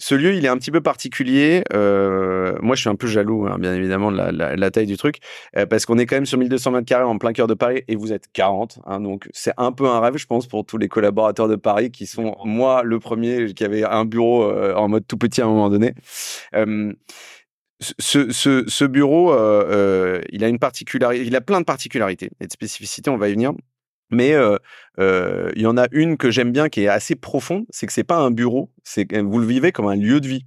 ce 0.00 0.14
lieu, 0.14 0.34
il 0.34 0.44
est 0.46 0.48
un 0.48 0.56
petit 0.56 0.70
peu 0.70 0.80
particulier. 0.80 1.62
Euh, 1.74 2.56
moi, 2.62 2.74
je 2.74 2.80
suis 2.80 2.88
un 2.88 2.96
peu 2.96 3.06
jaloux, 3.06 3.46
hein, 3.46 3.58
bien 3.58 3.74
évidemment, 3.74 4.10
de 4.10 4.16
la, 4.16 4.32
la, 4.32 4.56
la 4.56 4.70
taille 4.70 4.86
du 4.86 4.96
truc, 4.96 5.18
euh, 5.56 5.66
parce 5.66 5.84
qu'on 5.84 5.98
est 5.98 6.06
quand 6.06 6.16
même 6.16 6.26
sur 6.26 6.38
1200 6.38 6.70
mètres 6.70 6.86
carrés 6.86 7.04
en 7.04 7.18
plein 7.18 7.34
cœur 7.34 7.46
de 7.46 7.54
Paris, 7.54 7.84
et 7.86 7.96
vous 7.96 8.12
êtes 8.12 8.24
40. 8.32 8.80
Hein, 8.86 9.00
donc, 9.00 9.28
c'est 9.32 9.52
un 9.58 9.72
peu 9.72 9.86
un 9.86 10.00
rêve, 10.00 10.16
je 10.16 10.26
pense, 10.26 10.46
pour 10.46 10.64
tous 10.64 10.78
les 10.78 10.88
collaborateurs 10.88 11.48
de 11.48 11.56
Paris 11.56 11.90
qui 11.90 12.06
sont, 12.06 12.34
moi, 12.44 12.82
le 12.82 12.98
premier, 12.98 13.52
qui 13.52 13.62
avait 13.62 13.84
un 13.84 14.06
bureau 14.06 14.44
euh, 14.44 14.74
en 14.74 14.88
mode 14.88 15.06
tout 15.06 15.18
petit 15.18 15.42
à 15.42 15.44
un 15.44 15.48
moment 15.48 15.68
donné. 15.68 15.92
Ce, 17.98 18.30
ce, 18.30 18.64
ce, 18.66 18.84
bureau, 18.84 19.32
il 20.32 20.44
a 20.44 20.48
une 20.48 20.58
particularité, 20.58 21.26
il 21.26 21.36
a 21.36 21.40
plein 21.40 21.60
de 21.60 21.64
particularités 21.64 22.30
et 22.40 22.46
de 22.46 22.52
spécificités. 22.52 23.10
On 23.10 23.16
va 23.16 23.28
y 23.28 23.32
venir. 23.32 23.52
Mais 24.10 24.32
euh, 24.32 24.56
euh, 24.98 25.50
il 25.54 25.62
y 25.62 25.66
en 25.66 25.76
a 25.76 25.86
une 25.92 26.16
que 26.16 26.30
j'aime 26.30 26.52
bien 26.52 26.68
qui 26.68 26.82
est 26.82 26.88
assez 26.88 27.14
profonde, 27.14 27.64
c'est 27.70 27.86
que 27.86 27.92
c'est 27.92 28.04
pas 28.04 28.18
un 28.18 28.30
bureau, 28.30 28.70
c'est 28.82 29.16
vous 29.16 29.38
le 29.38 29.46
vivez 29.46 29.72
comme 29.72 29.86
un 29.86 29.96
lieu 29.96 30.20
de 30.20 30.28
vie. 30.28 30.44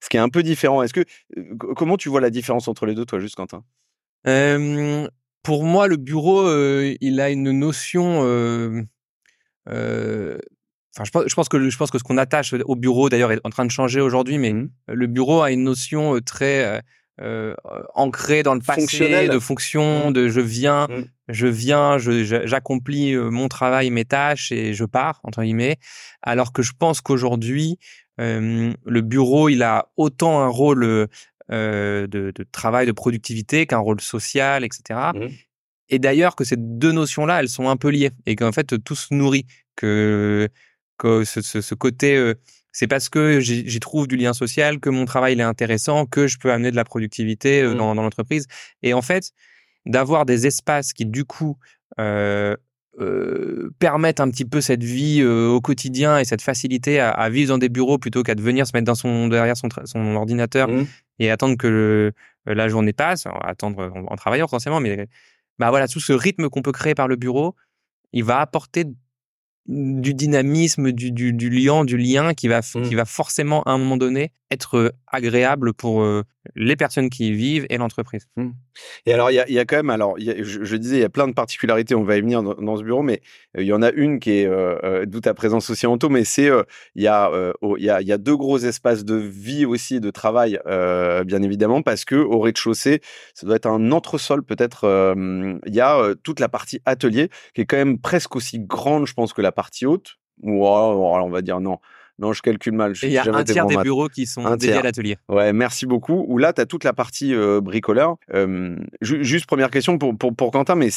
Ce 0.00 0.08
qui 0.08 0.16
est 0.16 0.20
un 0.20 0.28
peu 0.28 0.42
différent. 0.42 0.82
Est-ce 0.82 0.92
que 0.92 1.04
euh, 1.38 1.56
comment 1.76 1.96
tu 1.96 2.08
vois 2.08 2.20
la 2.20 2.30
différence 2.30 2.68
entre 2.68 2.86
les 2.86 2.94
deux, 2.94 3.04
toi, 3.04 3.18
juste 3.20 3.36
Quentin? 3.36 3.64
Euh, 4.26 5.08
Pour 5.42 5.64
moi, 5.64 5.88
le 5.88 5.96
bureau, 5.96 6.48
il 7.00 7.20
a 7.20 7.30
une 7.30 7.50
notion. 7.52 8.18
Enfin, 9.66 11.04
je 11.04 11.10
pense, 11.10 11.24
je 11.26 11.34
pense, 11.34 11.48
que 11.48 11.68
je 11.68 11.76
pense 11.76 11.90
que 11.90 11.98
ce 11.98 12.04
qu'on 12.04 12.18
attache 12.18 12.52
au 12.52 12.76
bureau, 12.76 13.08
d'ailleurs, 13.08 13.32
est 13.32 13.40
en 13.44 13.50
train 13.50 13.64
de 13.64 13.70
changer 13.70 14.00
aujourd'hui, 14.00 14.38
mais 14.38 14.52
mmh 14.52 14.68
le 14.88 15.06
bureau 15.06 15.42
a 15.42 15.50
une 15.50 15.64
notion 15.64 16.20
très 16.20 16.82
euh, 17.20 17.54
ancré 17.94 18.42
dans 18.42 18.54
le 18.54 18.60
passé, 18.60 19.28
de 19.28 19.38
fonction, 19.38 20.10
mmh. 20.10 20.12
de 20.12 20.28
je 20.28 20.40
viens, 20.40 20.88
mmh. 20.88 21.04
je 21.28 21.46
viens, 21.46 21.98
j'accomplis 21.98 23.16
mon 23.16 23.48
travail, 23.48 23.90
mes 23.90 24.04
tâches 24.04 24.52
et 24.52 24.74
je 24.74 24.84
pars 24.84 25.20
entre 25.22 25.42
guillemets. 25.42 25.76
Alors 26.22 26.52
que 26.52 26.62
je 26.62 26.72
pense 26.78 27.00
qu'aujourd'hui, 27.00 27.78
le 28.18 29.00
bureau, 29.00 29.48
il 29.48 29.62
a 29.62 29.88
autant 29.96 30.40
un 30.40 30.48
rôle 30.48 30.80
de, 31.50 32.06
de, 32.06 32.44
travail, 32.52 32.86
de 32.86 32.92
productivité 32.92 33.66
qu'un 33.66 33.78
rôle 33.78 34.00
social, 34.00 34.64
etc. 34.64 35.10
Et 35.88 35.98
d'ailleurs 35.98 36.34
que 36.36 36.44
ces 36.44 36.56
deux 36.56 36.92
notions-là, 36.92 37.40
elles 37.40 37.48
sont 37.48 37.68
un 37.68 37.76
peu 37.76 37.88
liées 37.88 38.10
et 38.26 38.36
qu'en 38.36 38.52
fait 38.52 38.82
tout 38.82 38.94
se 38.96 39.12
nourrit, 39.12 39.46
que, 39.76 40.48
que 40.98 41.24
ce, 41.24 41.40
ce, 41.42 41.74
côté, 41.74 42.16
euh, 42.16 42.34
c'est 42.74 42.88
parce 42.88 43.08
que 43.08 43.38
j'y 43.38 43.80
trouve 43.80 44.08
du 44.08 44.16
lien 44.16 44.32
social, 44.32 44.80
que 44.80 44.90
mon 44.90 45.04
travail 45.04 45.38
est 45.38 45.42
intéressant, 45.42 46.06
que 46.06 46.26
je 46.26 46.38
peux 46.38 46.50
amener 46.50 46.72
de 46.72 46.76
la 46.76 46.84
productivité 46.84 47.62
euh, 47.62 47.72
mmh. 47.72 47.76
dans, 47.78 47.94
dans 47.94 48.02
l'entreprise. 48.02 48.46
Et 48.82 48.92
en 48.94 49.00
fait, 49.00 49.30
d'avoir 49.86 50.26
des 50.26 50.48
espaces 50.48 50.92
qui 50.92 51.06
du 51.06 51.24
coup 51.24 51.56
euh, 52.00 52.56
euh, 52.98 53.70
permettent 53.78 54.18
un 54.18 54.28
petit 54.28 54.44
peu 54.44 54.60
cette 54.60 54.82
vie 54.82 55.20
euh, 55.20 55.48
au 55.48 55.60
quotidien 55.60 56.18
et 56.18 56.24
cette 56.24 56.42
facilité 56.42 56.98
à, 56.98 57.10
à, 57.10 57.30
vivre 57.30 57.50
dans 57.50 57.58
des 57.58 57.68
bureaux 57.68 57.98
plutôt 57.98 58.24
qu'à 58.24 58.34
venir 58.34 58.66
se 58.66 58.72
mettre 58.74 58.86
dans 58.86 58.96
son 58.96 59.28
derrière 59.28 59.56
son, 59.56 59.68
son 59.84 60.16
ordinateur 60.16 60.68
mmh. 60.68 60.86
et 61.20 61.30
attendre 61.30 61.56
que 61.56 62.12
la 62.44 62.68
journée 62.68 62.92
passe, 62.92 63.26
attendre 63.42 63.92
en, 63.94 64.12
en 64.12 64.16
travaillant 64.16 64.48
forcément, 64.48 64.80
mais 64.80 65.08
bah 65.60 65.70
voilà, 65.70 65.86
tout 65.86 66.00
ce 66.00 66.12
rythme 66.12 66.48
qu'on 66.48 66.62
peut 66.62 66.72
créer 66.72 66.96
par 66.96 67.06
le 67.06 67.14
bureau, 67.14 67.54
il 68.12 68.24
va 68.24 68.40
apporter 68.40 68.84
du 69.66 70.14
dynamisme, 70.14 70.92
du, 70.92 71.10
du, 71.10 71.32
du 71.32 71.48
lien, 71.50 71.84
du 71.84 71.96
lien 71.96 72.34
qui 72.34 72.48
va, 72.48 72.60
qui 72.60 72.78
mmh. 72.78 72.96
va 72.96 73.04
forcément 73.04 73.62
à 73.62 73.72
un 73.72 73.78
moment 73.78 73.96
donné 73.96 74.30
être 74.50 74.94
agréable 75.06 75.72
pour 75.72 76.02
euh, 76.02 76.22
les 76.54 76.76
personnes 76.76 77.10
qui 77.10 77.28
y 77.28 77.32
vivent 77.32 77.66
et 77.70 77.78
l'entreprise. 77.78 78.26
Mmh. 78.36 78.50
Et 79.06 79.12
alors, 79.12 79.30
il 79.30 79.34
y 79.34 79.58
a, 79.58 79.64
quand 79.64 79.76
même, 79.76 79.90
alors, 79.90 80.16
je, 80.18 80.76
disais, 80.76 80.96
il 80.96 81.00
y 81.00 81.04
a 81.04 81.08
plein 81.08 81.28
de 81.28 81.32
particularités, 81.32 81.94
on 81.94 82.04
va 82.04 82.16
y 82.16 82.20
venir 82.20 82.42
dans, 82.42 82.76
ce 82.76 82.82
bureau, 82.82 83.02
mais 83.02 83.20
euh, 83.56 83.62
il 83.62 83.66
y 83.66 83.72
en 83.72 83.82
a 83.82 83.90
une 83.90 84.18
qui 84.20 84.32
est 84.32 84.46
euh, 84.46 84.76
euh 84.82 85.06
d'où 85.06 85.20
ta 85.20 85.34
présence 85.34 85.70
aussi 85.70 85.86
en 85.86 85.98
taux, 85.98 86.08
mais 86.08 86.24
c'est, 86.24 86.50
il 86.94 87.02
y, 87.02 87.06
il 87.06 87.84
y, 87.84 87.90
a, 87.90 88.00
y 88.02 88.12
a 88.12 88.18
deux 88.18 88.36
gros 88.36 88.58
espaces 88.58 89.04
de 89.04 89.14
vie 89.14 89.64
aussi, 89.64 90.00
de 90.00 90.10
travail, 90.10 90.58
bien 90.66 91.42
évidemment, 91.42 91.82
parce 91.82 92.04
que 92.04 92.16
au 92.16 92.40
rez-de-chaussée, 92.40 93.00
ça 93.34 93.46
doit 93.46 93.56
être 93.56 93.66
un 93.66 93.92
entresol 93.92 94.42
peut-être, 94.42 94.84
il 95.66 95.74
y 95.74 95.80
a 95.80 96.14
toute 96.22 96.40
la 96.40 96.48
partie 96.48 96.80
atelier 96.84 97.30
qui 97.54 97.62
est 97.62 97.66
quand 97.66 97.76
même 97.76 97.98
presque 97.98 98.36
aussi 98.36 98.58
grande, 98.58 99.06
je 99.06 99.14
pense, 99.14 99.32
que 99.32 99.42
la 99.42 99.52
partie 99.52 99.86
haute, 99.86 100.16
ou 100.42 100.66
oh, 100.66 101.20
on 101.22 101.30
va 101.30 101.42
dire 101.42 101.60
non, 101.60 101.78
non, 102.18 102.32
je 102.32 102.42
calcule 102.42 102.74
mal. 102.74 102.94
il 103.02 103.10
y 103.10 103.18
a 103.18 103.24
un 103.26 103.42
tiers 103.42 103.66
des 103.66 103.76
bureaux 103.76 104.08
qui 104.08 104.26
sont 104.26 104.48
dédiés 104.50 104.74
à 104.74 104.82
l'atelier. 104.82 105.16
Ouais, 105.28 105.52
merci 105.52 105.84
beaucoup. 105.84 106.24
Où 106.28 106.38
là, 106.38 106.52
tu 106.52 106.60
as 106.60 106.66
toute 106.66 106.84
la 106.84 106.92
partie 106.92 107.34
euh, 107.34 107.60
bricoleur. 107.60 108.16
Euh, 108.32 108.76
juste 109.00 109.46
première 109.46 109.70
question 109.70 109.98
pour, 109.98 110.16
pour, 110.16 110.34
pour 110.34 110.52
Quentin, 110.52 110.76
mais 110.76 110.90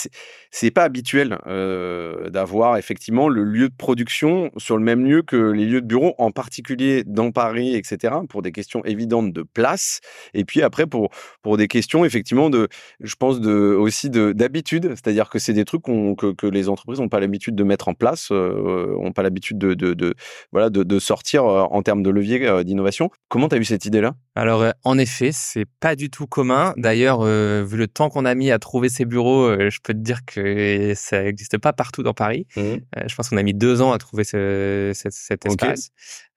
c'est 0.51 0.71
pas 0.71 0.83
habituel 0.83 1.39
euh, 1.47 2.29
d'avoir 2.29 2.77
effectivement 2.77 3.29
le 3.29 3.43
lieu 3.43 3.69
de 3.69 3.75
production 3.75 4.51
sur 4.57 4.77
le 4.77 4.83
même 4.83 5.05
lieu 5.05 5.23
que 5.23 5.35
les 5.35 5.65
lieux 5.65 5.81
de 5.81 5.87
bureau, 5.87 6.13
en 6.19 6.29
particulier 6.29 7.03
dans 7.03 7.31
Paris, 7.31 7.75
etc., 7.75 8.13
pour 8.29 8.43
des 8.43 8.51
questions 8.51 8.85
évidentes 8.85 9.33
de 9.33 9.41
place. 9.41 10.01
Et 10.35 10.45
puis 10.45 10.61
après, 10.61 10.85
pour, 10.85 11.09
pour 11.41 11.57
des 11.57 11.67
questions 11.67 12.05
effectivement 12.05 12.51
de, 12.51 12.67
je 13.01 13.15
pense, 13.15 13.41
de, 13.41 13.51
aussi 13.51 14.11
d'habitude. 14.11 14.89
C'est-à-dire 14.89 15.29
que 15.29 15.39
c'est 15.39 15.53
des 15.53 15.65
trucs 15.65 15.83
que, 15.83 16.33
que 16.33 16.45
les 16.45 16.69
entreprises 16.69 16.99
n'ont 16.99 17.09
pas 17.09 17.19
l'habitude 17.19 17.55
de 17.55 17.63
mettre 17.63 17.87
en 17.87 17.95
place, 17.95 18.29
n'ont 18.29 19.13
pas 19.13 19.23
l'habitude 19.23 19.57
de, 19.57 19.73
de, 19.73 19.95
de, 19.95 20.13
voilà, 20.51 20.69
de, 20.69 20.83
de 20.83 20.99
sortir 21.07 21.45
euh, 21.45 21.63
en 21.71 21.81
termes 21.81 22.03
de 22.03 22.09
levier 22.09 22.45
euh, 22.45 22.63
d'innovation. 22.63 23.09
Comment 23.29 23.47
tu 23.47 23.55
as 23.55 23.57
eu 23.57 23.65
cette 23.65 23.85
idée-là? 23.85 24.13
Alors, 24.35 24.61
euh, 24.61 24.71
en 24.83 24.97
effet, 24.97 25.31
c'est 25.31 25.65
pas 25.79 25.95
du 25.95 26.09
tout 26.09 26.27
commun. 26.27 26.73
D'ailleurs, 26.77 27.21
vu 27.23 27.77
le 27.77 27.87
temps 27.87 28.09
qu'on 28.09 28.25
a 28.25 28.35
mis 28.35 28.51
à 28.51 28.59
trouver 28.59 28.89
ces 28.89 29.05
bureaux, 29.05 29.53
je 29.57 29.79
peux 29.81 29.93
te 29.93 29.99
dire 29.99 30.25
que 30.25 30.93
ça 30.95 31.23
n'existe 31.23 31.57
pas 31.57 31.73
partout 31.73 32.03
dans 32.03 32.13
Paris. 32.13 32.45
Mmh. 32.55 32.75
je 33.07 33.15
pense 33.15 33.29
qu'on 33.29 33.37
a 33.37 33.43
mis 33.43 33.53
deux 33.53 33.81
ans 33.81 33.91
à 33.91 33.97
trouver 33.97 34.23
ce, 34.23 34.91
cet 34.93 35.45
espace. 35.45 35.89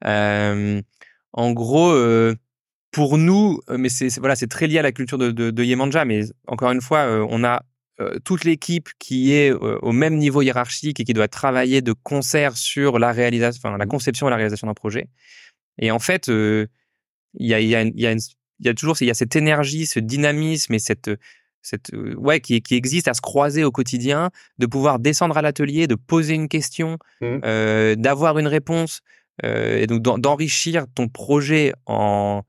en 0.04 1.52
gros, 1.52 1.94
pour 2.92 3.18
nous, 3.18 3.60
mais 3.68 3.88
c'est 3.88 4.18
voilà, 4.18 4.36
c'est 4.36 4.48
très 4.48 4.66
lié 4.66 4.78
à 4.78 4.82
la 4.82 4.92
culture 4.92 5.18
de, 5.18 5.30
de, 5.30 5.50
de 5.50 5.64
Yemanja. 5.64 6.04
Mais 6.04 6.22
encore 6.46 6.70
une 6.72 6.80
fois, 6.80 7.26
on 7.28 7.44
a 7.44 7.62
toute 8.24 8.44
l'équipe 8.44 8.88
qui 8.98 9.32
est 9.32 9.52
euh, 9.52 9.78
au 9.82 9.92
même 9.92 10.16
niveau 10.16 10.42
hiérarchique 10.42 11.00
et 11.00 11.04
qui 11.04 11.12
doit 11.12 11.28
travailler 11.28 11.82
de 11.82 11.92
concert 11.92 12.56
sur 12.56 12.98
la 12.98 13.12
réalisation, 13.12 13.60
enfin 13.62 13.76
la 13.76 13.86
mmh. 13.86 13.88
conception 13.88 14.26
et 14.26 14.30
la 14.30 14.36
réalisation 14.36 14.66
d'un 14.66 14.74
projet. 14.74 15.08
Et 15.78 15.90
en 15.90 15.98
fait, 15.98 16.28
euh, 16.28 16.66
il 17.34 17.46
y 17.46 17.54
a, 17.54 17.60
y, 17.60 17.74
a, 17.74 17.82
y, 17.82 18.06
a 18.06 18.14
y 18.60 18.68
a 18.68 18.74
toujours 18.74 18.96
il 19.00 19.06
y 19.06 19.10
a 19.10 19.14
cette 19.14 19.36
énergie, 19.36 19.86
ce 19.86 20.00
dynamisme 20.00 20.74
et 20.74 20.78
cette 20.78 21.10
cette 21.62 21.90
ouais 22.16 22.40
qui, 22.40 22.62
qui 22.62 22.74
existe 22.74 23.08
à 23.08 23.14
se 23.14 23.20
croiser 23.20 23.64
au 23.64 23.70
quotidien, 23.70 24.30
de 24.58 24.66
pouvoir 24.66 24.98
descendre 24.98 25.36
à 25.36 25.42
l'atelier, 25.42 25.86
de 25.86 25.94
poser 25.94 26.34
une 26.34 26.48
question, 26.48 26.96
mmh. 27.20 27.26
euh, 27.44 27.94
d'avoir 27.96 28.38
une 28.38 28.46
réponse 28.46 29.02
euh, 29.44 29.78
et 29.78 29.86
donc 29.86 30.02
d'enrichir 30.02 30.86
ton 30.94 31.08
projet 31.08 31.72
en 31.86 32.42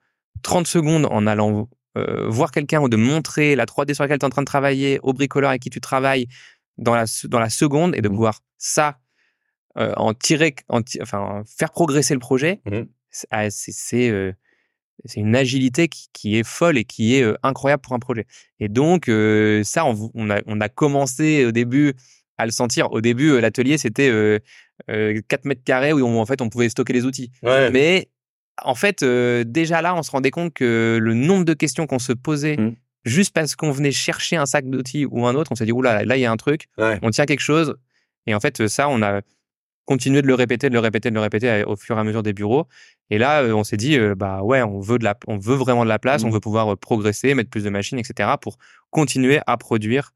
30 0.43 0.67
secondes 0.67 1.07
en 1.09 1.27
allant 1.27 1.69
euh, 1.97 2.29
voir 2.29 2.51
quelqu'un 2.51 2.79
ou 2.79 2.87
de 2.87 2.95
montrer 2.95 3.53
la 3.55 3.65
3D 3.65 3.93
sur 3.93 4.03
laquelle 4.03 4.19
tu 4.19 4.23
es 4.23 4.27
en 4.27 4.29
train 4.29 4.43
de 4.43 4.47
travailler 4.47 4.99
au 5.03 5.11
bricoleur 5.11 5.49
avec 5.49 5.61
qui 5.61 5.69
tu 5.69 5.81
travailles 5.81 6.27
dans 6.77 6.95
la, 6.95 7.03
dans 7.25 7.39
la 7.39 7.49
seconde 7.49 7.95
et 7.97 8.01
de 8.01 8.07
pouvoir 8.07 8.35
mmh. 8.35 8.39
ça 8.57 8.99
euh, 9.77 9.93
en 9.97 10.13
tirer, 10.13 10.55
en 10.69 10.79
enfin 11.01 11.43
faire 11.45 11.71
progresser 11.71 12.13
le 12.13 12.21
projet, 12.21 12.61
mmh. 12.65 12.81
ah, 13.31 13.49
c'est 13.49 14.09
euh, 14.09 14.31
c'est 15.03 15.19
une 15.19 15.35
agilité 15.35 15.89
qui, 15.89 16.07
qui, 16.13 16.37
est 16.37 16.47
folle 16.47 16.77
et 16.77 16.85
qui 16.85 17.15
est 17.15 17.25
incroyable 17.41 17.81
pour 17.81 17.93
un 17.93 17.99
projet. 17.99 18.27
Et 18.59 18.69
donc 18.69 19.05
ça, 19.65 19.83
on, 19.83 20.11
on, 20.13 20.29
a, 20.29 20.41
on 20.45 20.61
a 20.61 20.69
commencé 20.69 21.43
au 21.43 21.51
début 21.51 21.95
à 22.37 22.45
le 22.45 22.51
sentir. 22.51 22.91
Au 22.91 23.01
début, 23.01 23.41
l'atelier 23.41 23.79
c'était 23.79 24.39
4 24.87 25.45
mètres 25.45 25.63
carrés 25.63 25.91
où 25.91 26.05
en 26.05 26.25
fait 26.27 26.39
on 26.41 26.49
pouvait 26.49 26.69
stocker 26.69 26.93
les 26.93 27.05
outils. 27.05 27.31
Mais 27.41 28.10
en 28.63 28.75
fait, 28.75 29.03
euh, 29.03 29.43
déjà 29.45 29.81
là, 29.81 29.95
on 29.95 30.03
se 30.03 30.11
rendait 30.11 30.31
compte 30.31 30.53
que 30.53 30.99
le 31.01 31.13
nombre 31.13 31.45
de 31.45 31.53
questions 31.53 31.87
qu'on 31.87 31.99
se 31.99 32.13
posait 32.13 32.57
mmh. 32.57 32.75
juste 33.05 33.33
parce 33.33 33.55
qu'on 33.55 33.71
venait 33.71 33.91
chercher 33.91 34.35
un 34.35 34.45
sac 34.45 34.69
d'outils 34.69 35.05
ou 35.05 35.25
un 35.27 35.35
autre, 35.35 35.51
on 35.51 35.55
s'est 35.55 35.65
dit, 35.65 35.71
oula, 35.71 36.03
là, 36.05 36.17
il 36.17 36.21
y 36.21 36.25
a 36.25 36.31
un 36.31 36.37
truc, 36.37 36.67
on 36.77 37.09
tient 37.09 37.25
quelque 37.25 37.39
chose. 37.39 37.75
Et 38.27 38.35
en 38.35 38.39
fait, 38.39 38.67
ça, 38.67 38.87
on 38.89 39.01
a 39.01 39.21
continué 39.85 40.21
de 40.21 40.27
le 40.27 40.35
répéter, 40.35 40.69
de 40.69 40.73
le 40.73 40.79
répéter, 40.79 41.09
de 41.09 41.15
le 41.15 41.21
répéter 41.21 41.63
au 41.65 41.75
fur 41.75 41.97
et 41.97 41.99
à 41.99 42.03
mesure 42.03 42.23
des 42.23 42.33
bureaux. 42.33 42.67
Et 43.09 43.17
là, 43.17 43.43
euh, 43.43 43.53
on 43.53 43.63
s'est 43.63 43.77
dit, 43.77 43.97
euh, 43.97 44.15
bah 44.15 44.41
ouais, 44.41 44.61
on 44.61 44.79
veut, 44.79 44.97
de 44.97 45.03
la, 45.03 45.17
on 45.27 45.37
veut 45.37 45.55
vraiment 45.55 45.83
de 45.83 45.89
la 45.89 45.99
place, 45.99 46.23
on 46.23 46.29
mmh. 46.29 46.33
veut 46.33 46.39
pouvoir 46.39 46.77
progresser, 46.77 47.33
mettre 47.33 47.49
plus 47.49 47.63
de 47.63 47.69
machines, 47.69 47.99
etc., 47.99 48.29
pour 48.39 48.57
continuer 48.89 49.41
à 49.47 49.57
produire 49.57 50.11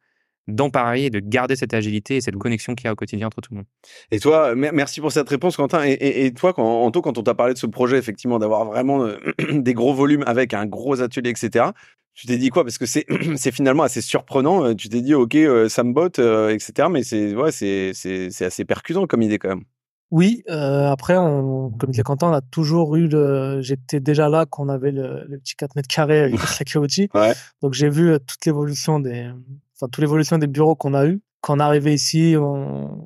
dans 0.47 0.69
Paris 0.69 1.05
et 1.05 1.09
de 1.09 1.19
garder 1.19 1.55
cette 1.55 1.73
agilité 1.73 2.17
et 2.17 2.21
cette 2.21 2.35
connexion 2.35 2.75
qu'il 2.75 2.85
y 2.85 2.87
a 2.87 2.93
au 2.93 2.95
quotidien 2.95 3.27
entre 3.27 3.41
tout 3.41 3.53
le 3.53 3.57
monde. 3.57 3.65
Et 4.11 4.19
toi, 4.19 4.55
merci 4.55 5.01
pour 5.01 5.11
cette 5.11 5.29
réponse, 5.29 5.57
Quentin. 5.57 5.83
Et, 5.83 6.31
toi, 6.33 6.53
quand, 6.53 6.83
Anto, 6.83 7.01
quand 7.01 7.17
on 7.17 7.23
t'a 7.23 7.33
parlé 7.33 7.53
de 7.53 7.59
ce 7.59 7.65
projet, 7.65 7.97
effectivement, 7.97 8.39
d'avoir 8.39 8.65
vraiment 8.65 9.05
euh, 9.05 9.17
des 9.51 9.73
gros 9.73 9.93
volumes 9.93 10.23
avec 10.27 10.53
un 10.53 10.65
gros 10.65 11.01
atelier, 11.01 11.31
etc., 11.31 11.65
tu 12.13 12.27
t'es 12.27 12.37
dit 12.37 12.49
quoi? 12.49 12.63
Parce 12.63 12.77
que 12.77 12.85
c'est 12.85 13.05
c'est 13.35 13.51
finalement 13.51 13.83
assez 13.83 14.01
surprenant. 14.01 14.65
Euh, 14.65 14.73
tu 14.73 14.87
t'es 14.89 15.01
dit, 15.01 15.13
ok, 15.13 15.35
euh, 15.35 15.67
ça 15.67 15.83
me 15.83 15.93
botte, 15.93 16.19
etc. 16.19 16.87
Mais 16.89 17.03
c'est 17.03 17.35
ouais, 17.35 17.51
c'est 17.51 17.91
c'est 17.93 18.45
assez 18.45 18.65
percutant 18.65 19.05
comme 19.05 19.21
idée 19.21 19.37
quand 19.37 19.49
même. 19.49 19.63
Oui, 20.11 20.43
euh, 20.49 20.87
après, 20.87 21.17
on, 21.17 21.71
comme 21.71 21.89
disait 21.89 22.03
Quentin, 22.03 22.29
on 22.29 22.33
a 22.33 22.41
toujours 22.41 22.95
eu 22.95 23.07
le. 23.07 23.59
J'étais 23.61 23.99
déjà 23.99 24.29
là 24.29 24.45
quand 24.49 24.63
on 24.63 24.69
avait 24.69 24.91
le, 24.91 25.25
le 25.27 25.39
petit 25.39 25.55
4 25.55 25.75
mètres 25.75 25.93
carrés 25.93 26.19
avec 26.19 26.35
la 27.15 27.21
Ouais. 27.21 27.33
Donc 27.61 27.73
j'ai 27.73 27.89
vu 27.89 28.17
toute 28.25 28.45
l'évolution 28.45 28.99
des, 28.99 29.29
enfin 29.75 29.89
toute 29.91 30.01
l'évolution 30.01 30.37
des 30.37 30.47
bureaux 30.47 30.75
qu'on 30.75 30.93
a 30.93 31.05
eu. 31.05 31.21
Quand 31.41 31.57
on 31.57 31.59
est 31.59 31.63
arrivé 31.63 31.93
ici, 31.93 32.35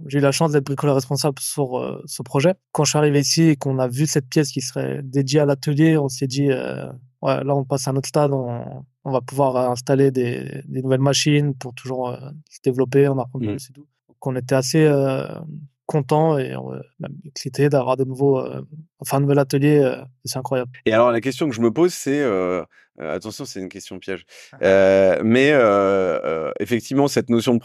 j'ai 0.08 0.20
eu 0.20 0.22
la 0.22 0.32
chance 0.32 0.54
d'être 0.54 0.64
bricoleur 0.64 0.96
responsable 0.96 1.40
sur 1.40 1.78
euh, 1.78 2.02
ce 2.06 2.24
projet. 2.24 2.56
Quand 2.72 2.86
je 2.86 2.92
suis 2.92 2.98
arrivé 2.98 3.20
ici 3.20 3.44
et 3.44 3.56
qu'on 3.58 3.80
a 3.80 3.88
vu 3.90 4.08
cette 4.08 4.30
pièce 4.30 4.52
qui 4.52 4.62
serait 4.62 5.02
dédiée 5.04 5.42
à 5.42 5.46
l'atelier, 5.46 5.98
on 5.98 6.08
s'est 6.08 6.28
dit, 6.28 6.50
euh, 6.50 6.86
ouais, 7.22 7.44
là 7.44 7.54
on 7.54 7.66
passe 7.66 7.90
à 7.90 7.92
un 7.92 7.98
autre 7.98 8.08
stade, 8.08 8.32
on, 8.32 8.64
on 9.04 9.12
va 9.12 9.20
pouvoir 9.20 9.70
installer 9.70 10.12
des, 10.12 10.64
des, 10.66 10.82
nouvelles 10.82 11.02
machines 11.02 11.54
pour 11.54 11.74
toujours 11.74 12.10
euh, 12.10 12.18
se 12.50 12.60
développer, 12.64 13.10
on 13.10 13.20
apprend 13.20 13.40
mmh. 13.40 13.46
plus 13.46 13.70
et 13.70 13.74
tout. 13.74 13.86
Donc 14.08 14.28
on 14.28 14.36
était 14.38 14.56
assez 14.56 14.90
content 15.90 16.38
et 16.38 16.54
même 17.00 17.16
excité 17.26 17.68
d'avoir 17.68 17.98
de 17.98 18.04
nouveaux, 18.04 18.40
enfin 19.00 19.18
un 19.18 19.22
nouvel 19.22 19.40
atelier, 19.40 19.92
c'est 20.24 20.38
incroyable. 20.38 20.72
Et 20.86 20.94
alors 20.94 21.12
la 21.12 21.20
question 21.20 21.50
que 21.50 21.56
je 21.56 21.62
me 21.62 21.72
pose, 21.72 21.94
c'est 21.94 22.24
euh, 23.02 23.16
attention, 23.16 23.46
c'est 23.46 23.60
une 23.60 23.70
question 23.70 24.00
piège. 24.00 24.26
Ah. 24.54 24.58
Euh, 24.64 25.22
mais 25.24 25.52
euh, 25.54 26.52
effectivement, 26.60 27.08
cette 27.08 27.30
notion 27.30 27.58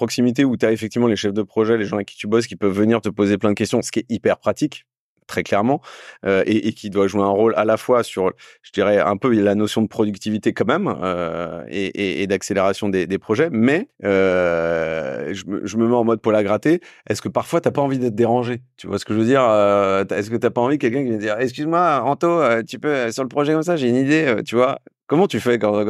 très 5.26 5.42
clairement, 5.42 5.80
euh, 6.26 6.42
et, 6.46 6.72
qui 6.72 6.90
doit 6.90 7.06
jouer 7.06 7.22
un 7.22 7.28
rôle 7.28 7.54
à 7.56 7.64
la 7.64 7.76
fois 7.76 8.02
sur, 8.02 8.32
je 8.62 8.72
dirais, 8.72 8.98
un 8.98 9.16
peu 9.16 9.32
la 9.32 9.54
notion 9.54 9.82
de 9.82 9.88
productivité 9.88 10.52
quand 10.52 10.66
même, 10.66 10.92
euh, 11.02 11.64
et, 11.68 12.26
d'accélération 12.26 12.88
des, 12.88 13.18
projets, 13.18 13.48
mais 13.50 13.88
euh, 14.04 15.32
je, 15.32 15.46
me, 15.46 15.86
mets 15.86 15.94
en 15.94 16.04
mode 16.04 16.20
poil 16.20 16.36
à 16.36 16.42
gratter. 16.42 16.80
Est-ce 17.08 17.22
que 17.22 17.28
parfois, 17.28 17.60
t'as 17.60 17.70
pas 17.70 17.82
envie 17.82 17.98
d'être 17.98 18.14
dérangé? 18.14 18.62
Tu 18.76 18.86
vois 18.86 18.98
ce 18.98 19.04
que 19.04 19.14
je 19.14 19.18
veux 19.18 19.24
dire 19.24 19.42
Est-ce 19.42 20.30
que 20.30 20.36
t'as 20.36 20.50
pas 20.50 20.60
envie 20.60 20.78
quelqu'un 20.78 21.02
qui 21.02 21.10
vient 21.10 21.18
dire, 21.18 21.36
excuse-moi, 21.38 22.02
Anto, 22.04 22.40
tu 22.66 22.78
peux, 22.78 23.10
sur 23.12 23.22
le 23.22 23.28
projet 23.28 23.52
comme 23.52 23.62
ça, 23.62 23.76
j'ai 23.76 23.88
une 23.88 23.96
idée, 23.96 24.36
tu 24.44 24.56
vois? 24.56 24.78
Comment 25.06 25.26
tu 25.26 25.38
fais 25.38 25.58
quand, 25.58 25.84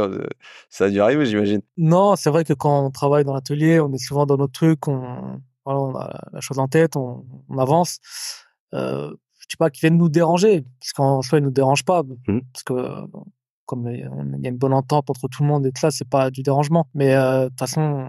ça 0.69 0.87
a 0.87 0.91
dû 0.91 1.01
arriver, 1.01 1.25
j'imagine? 1.25 1.61
Non, 1.77 2.17
c'est 2.17 2.31
vrai 2.31 2.45
que 2.45 2.53
quand 2.53 2.85
on 2.85 2.91
travaille 2.91 3.25
dans 3.25 3.35
l'atelier, 3.35 3.79
on 3.81 3.93
est 3.93 4.05
souvent 4.05 4.27
dans 4.27 4.37
nos 4.37 4.49
trucs, 4.49 4.89
on, 4.89 5.41
on 5.67 5.95
a 5.97 6.21
la 6.33 6.41
chose 6.41 6.59
en 6.59 6.69
tête, 6.69 6.97
on, 6.97 7.25
avance. 7.59 8.01
Je 9.45 9.49
dis 9.49 9.57
pas 9.57 9.71
qu'ils 9.71 9.83
viennent 9.83 9.99
nous 9.99 10.09
déranger, 10.09 10.65
parce 10.81 10.93
qu'en 10.93 11.23
soi, 11.23 11.39
ils 11.39 11.45
nous 11.45 11.51
dérangent 11.51 11.85
pas, 11.85 12.03
mmh. 12.03 12.41
parce 12.53 12.63
que 12.65 12.73
comme 13.67 13.89
il 13.89 14.01
y 14.43 14.47
a 14.47 14.51
une 14.51 14.57
bonne 14.57 14.73
entente 14.73 15.11
entre 15.11 15.29
tout 15.29 15.43
le 15.43 15.49
monde 15.49 15.67
et 15.67 15.73
tout 15.73 15.81
ça, 15.81 15.91
c'est 15.91 16.09
pas 16.09 16.31
du 16.31 16.43
dérangement. 16.43 16.87
Mais 16.95 17.15
euh, 17.15 17.45
de 17.45 17.49
toute 17.49 17.59
façon, 17.59 18.07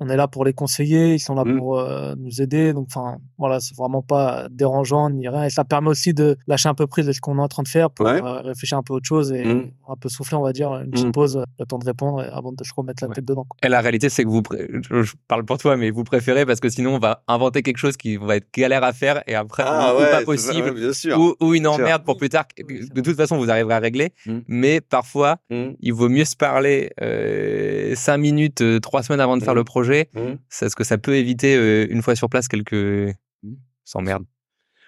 on 0.00 0.08
est 0.08 0.16
là 0.16 0.28
pour 0.28 0.44
les 0.44 0.52
conseiller, 0.52 1.14
ils 1.14 1.18
sont 1.20 1.34
là 1.34 1.44
mmh. 1.44 1.58
pour 1.58 1.78
euh, 1.78 2.14
nous 2.18 2.42
aider. 2.42 2.72
Donc, 2.72 2.88
enfin, 2.88 3.18
voilà, 3.38 3.60
c'est 3.60 3.76
vraiment 3.76 4.02
pas 4.02 4.48
dérangeant 4.50 5.10
ni 5.10 5.28
rien. 5.28 5.44
Et 5.44 5.50
ça 5.50 5.64
permet 5.64 5.88
aussi 5.88 6.14
de 6.14 6.36
lâcher 6.46 6.68
un 6.68 6.74
peu 6.74 6.86
prise 6.86 7.06
de 7.06 7.12
ce 7.12 7.20
qu'on 7.20 7.38
est 7.38 7.42
en 7.42 7.48
train 7.48 7.62
de 7.62 7.68
faire 7.68 7.90
pour 7.90 8.06
euh, 8.06 8.40
réfléchir 8.40 8.76
un 8.78 8.82
peu 8.82 8.94
à 8.94 8.96
autre 8.96 9.06
chose 9.06 9.32
et 9.32 9.44
mmh. 9.44 9.70
un 9.88 9.96
peu 9.96 10.08
souffler, 10.08 10.36
on 10.36 10.42
va 10.42 10.52
dire, 10.52 10.72
une 10.74 10.90
petite 10.90 11.06
mmh. 11.06 11.12
pause, 11.12 11.44
le 11.58 11.66
temps 11.66 11.78
de 11.78 11.86
répondre 11.86 12.24
avant 12.32 12.52
de 12.52 12.64
se 12.64 12.72
remettre 12.74 13.06
la 13.06 13.14
tête 13.14 13.24
dedans. 13.24 13.46
Et 13.62 13.68
la 13.68 13.80
réalité, 13.80 14.08
c'est 14.08 14.24
que 14.24 14.28
vous, 14.28 14.42
je 14.50 15.12
parle 15.26 15.44
pour 15.44 15.58
toi, 15.58 15.76
mais 15.76 15.90
vous 15.90 16.04
préférez 16.04 16.44
parce 16.44 16.60
que 16.60 16.68
sinon, 16.68 16.96
on 16.96 16.98
va 16.98 17.22
inventer 17.28 17.62
quelque 17.62 17.78
chose 17.78 17.96
qui 17.96 18.16
va 18.16 18.36
être 18.36 18.48
galère 18.54 18.84
à 18.84 18.92
faire 18.92 19.22
et 19.26 19.34
après, 19.34 19.64
ah, 19.66 19.94
ou, 19.94 19.98
pas 19.98 20.22
possible, 20.22 20.74
ou, 21.40 21.54
une 21.54 21.66
emmerde 21.66 22.04
pour 22.04 22.16
plus 22.16 22.28
tard. 22.28 22.44
De 22.58 23.00
toute 23.00 23.16
façon, 23.16 23.38
vous 23.38 23.50
arriverez 23.50 23.74
à 23.74 23.78
régler. 23.78 24.12
Mais 24.46 24.80
parfois, 24.98 25.36
mmh. 25.50 25.74
il 25.78 25.92
vaut 25.92 26.08
mieux 26.08 26.24
se 26.24 26.34
parler 26.34 26.90
euh, 27.00 27.94
cinq 27.94 28.18
minutes, 28.18 28.62
euh, 28.62 28.80
trois 28.80 29.04
semaines 29.04 29.20
avant 29.20 29.36
de 29.36 29.44
faire 29.44 29.54
mmh. 29.54 29.58
le 29.58 29.64
projet, 29.64 30.08
mmh. 30.12 30.20
parce 30.58 30.74
que 30.74 30.82
ça 30.82 30.98
peut 30.98 31.14
éviter 31.14 31.54
euh, 31.54 31.86
une 31.88 32.02
fois 32.02 32.16
sur 32.16 32.28
place 32.28 32.48
quelques 32.48 33.14
s'emmerdes. 33.84 34.24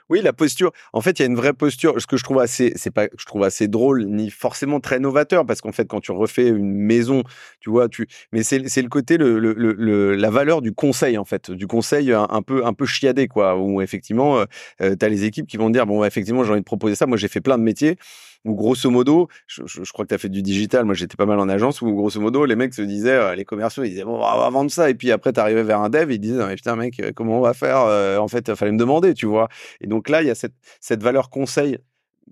Oui, 0.09 0.21
la 0.21 0.33
posture. 0.33 0.73
En 0.93 1.01
fait, 1.01 1.21
il 1.21 1.23
y 1.23 1.25
a 1.25 1.27
une 1.27 1.37
vraie 1.37 1.53
posture. 1.53 1.95
Ce 2.01 2.09
que 2.09 2.17
je 2.17 2.25
trouve 2.25 2.41
assez, 2.41 2.73
c'est 2.75 2.91
pas, 2.91 3.07
je 3.17 3.25
trouve 3.25 3.45
assez 3.45 3.69
drôle 3.69 4.07
ni 4.07 4.31
forcément 4.31 4.81
très 4.81 4.99
novateur, 4.99 5.47
parce 5.47 5.61
qu'en 5.61 5.71
fait, 5.71 5.87
quand 5.87 6.01
tu 6.01 6.11
refais 6.11 6.49
une 6.49 6.75
maison, 6.75 7.23
tu 7.61 7.71
vois, 7.71 7.89
tu, 7.89 8.09
mais 8.33 8.43
c'est, 8.43 8.59
le 8.59 8.89
côté, 8.89 9.17
le, 9.17 9.39
le, 9.39 10.17
la 10.17 10.31
valeur 10.31 10.61
du 10.61 10.73
conseil 10.73 11.19
en 11.19 11.25
fait, 11.25 11.53
du 11.53 11.69
conseil 11.69 12.13
un, 12.13 12.43
peu, 12.43 12.67
un 12.67 12.73
peu 12.73 12.87
chiadé 12.87 13.29
quoi, 13.29 13.57
où 13.57 13.81
effectivement, 13.81 14.45
tu 14.81 14.85
as 15.01 15.09
les 15.09 15.23
équipes 15.23 15.47
qui 15.47 15.57
vont 15.57 15.71
dire 15.71 15.87
bon, 15.87 16.03
effectivement, 16.03 16.43
j'ai 16.43 16.51
envie 16.51 16.61
de 16.61 16.65
proposer 16.65 16.97
ça. 16.97 17.07
Moi, 17.07 17.17
j'ai 17.17 17.29
fait 17.29 17.41
plein 17.41 17.59
de 17.59 17.63
métiers 17.63 17.97
où 18.45 18.55
grosso 18.55 18.91
modo, 18.91 19.29
je, 19.47 19.93
crois 19.93 20.05
que 20.05 20.11
tu 20.11 20.15
as 20.15 20.19
fait 20.19 20.29
du 20.29 20.43
digital, 20.43 20.85
moi 20.85 20.95
j'étais 20.95 21.17
pas 21.17 21.27
mal 21.27 21.39
en 21.39 21.49
agence, 21.49 21.83
où 21.83 21.93
grosso 21.95 22.21
modo, 22.21 22.45
les 22.45 22.57
mecs 22.57 22.75
se 22.75 22.83
disaient, 22.83 23.11
euh, 23.11 23.35
les 23.35 23.45
commerciaux, 23.45 23.85
ils 23.85 23.91
disaient, 23.91 24.05
bon, 24.05 24.17
on 24.17 24.39
va 24.39 24.51
vendre 24.51 24.71
ça, 24.71 24.89
et 24.89 24.95
puis 24.95 25.13
après, 25.13 25.33
tu 25.33 25.41
arrivais 25.41 25.63
vers 25.63 25.81
un 25.81 25.91
dev, 25.91 26.11
ils 26.11 26.19
disaient, 26.19 26.55
putain, 26.55 26.77
mec, 26.77 27.01
euh, 27.01 27.13
comment 27.15 27.39
on 27.39 27.43
va 27.43 27.55
faire 27.55 27.81
euh, 27.81 28.19
En 28.19 28.29
fait, 28.29 28.49
il 28.49 28.57
fallait 28.57 28.73
me 28.73 28.79
demander, 28.79 29.15
tu 29.15 29.27
vois. 29.27 29.49
Et 29.81 29.87
donc 29.87 30.09
là, 30.09 30.23
il 30.23 30.29
y 30.29 30.31
a 30.31 30.35
cette, 30.35 31.03
valeur 31.03 31.31
conseil 31.31 31.79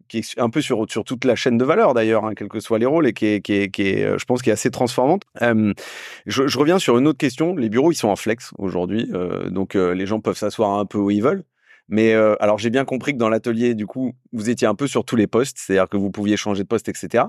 qui 0.08 0.18
est 0.18 0.40
un 0.40 0.48
peu 0.48 0.62
sur, 0.62 0.86
sur 0.88 1.04
toute 1.04 1.24
la 1.26 1.34
chaîne 1.34 1.58
de 1.58 1.64
valeur 1.64 1.92
d'ailleurs, 1.92 2.24
hein, 2.24 2.32
quels 2.34 2.48
que 2.48 2.60
soient 2.60 2.78
les 2.78 2.86
rôles, 2.86 3.06
et 3.06 3.12
qui 3.12 3.26
est, 3.26 3.38
je 3.48 4.24
pense, 4.24 4.40
qui 4.40 4.48
est 4.48 4.52
assez 4.52 4.70
transformante. 4.70 5.24
je, 6.26 6.58
reviens 6.58 6.78
sur 6.78 6.96
une 6.96 7.06
autre 7.06 7.18
question. 7.18 7.54
Les 7.54 7.68
bureaux, 7.68 7.92
ils 7.92 7.96
sont 7.96 8.08
en 8.08 8.16
flex 8.16 8.52
aujourd'hui, 8.56 9.10
donc 9.50 9.74
les 9.74 10.06
gens 10.06 10.20
peuvent 10.20 10.36
s'asseoir 10.36 10.78
un 10.78 10.86
peu 10.86 10.98
où 10.98 11.10
ils 11.10 11.22
veulent. 11.22 11.44
Mais 11.88 12.12
euh, 12.12 12.34
alors 12.40 12.58
j'ai 12.58 12.70
bien 12.70 12.84
compris 12.84 13.12
que 13.12 13.18
dans 13.18 13.28
l'atelier, 13.28 13.74
du 13.74 13.86
coup, 13.86 14.12
vous 14.32 14.50
étiez 14.50 14.66
un 14.66 14.74
peu 14.74 14.86
sur 14.86 15.04
tous 15.04 15.16
les 15.16 15.26
postes, 15.26 15.56
c'est-à-dire 15.58 15.88
que 15.88 15.96
vous 15.96 16.10
pouviez 16.10 16.36
changer 16.36 16.62
de 16.62 16.68
poste, 16.68 16.88
etc. 16.88 17.24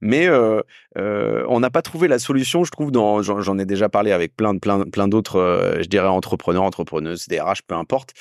Mais 0.00 0.28
euh, 0.28 0.60
euh, 0.96 1.44
on 1.48 1.60
n'a 1.60 1.70
pas 1.70 1.82
trouvé 1.82 2.06
la 2.06 2.18
solution, 2.18 2.64
je 2.64 2.70
trouve. 2.70 2.92
J'en 3.22 3.58
ai 3.58 3.66
déjà 3.66 3.88
parlé 3.88 4.12
avec 4.12 4.36
plein 4.36 4.54
de 4.54 4.60
plein, 4.60 4.84
plein 4.84 5.08
d'autres, 5.08 5.78
je 5.80 5.86
dirais 5.86 6.06
entrepreneurs, 6.06 6.62
entrepreneuses, 6.62 7.26
DRH, 7.28 7.62
peu 7.62 7.74
importe, 7.74 8.12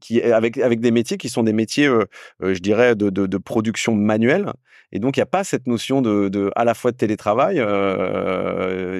qui 0.00 0.22
avec 0.22 0.58
avec 0.58 0.80
des 0.80 0.90
métiers 0.90 1.16
qui 1.16 1.28
sont 1.28 1.42
des 1.42 1.52
métiers, 1.52 1.88
je 2.40 2.58
dirais, 2.58 2.94
de, 2.94 3.08
de, 3.10 3.38
production 3.38 3.94
manuelle. 3.94 4.52
Et 4.94 4.98
donc 4.98 5.16
il 5.16 5.20
n'y 5.20 5.24
a 5.24 5.26
pas 5.26 5.42
cette 5.42 5.66
notion 5.66 6.02
de, 6.02 6.28
de, 6.28 6.50
à 6.54 6.64
la 6.64 6.74
fois 6.74 6.90
de 6.92 6.96
télétravail 6.96 7.56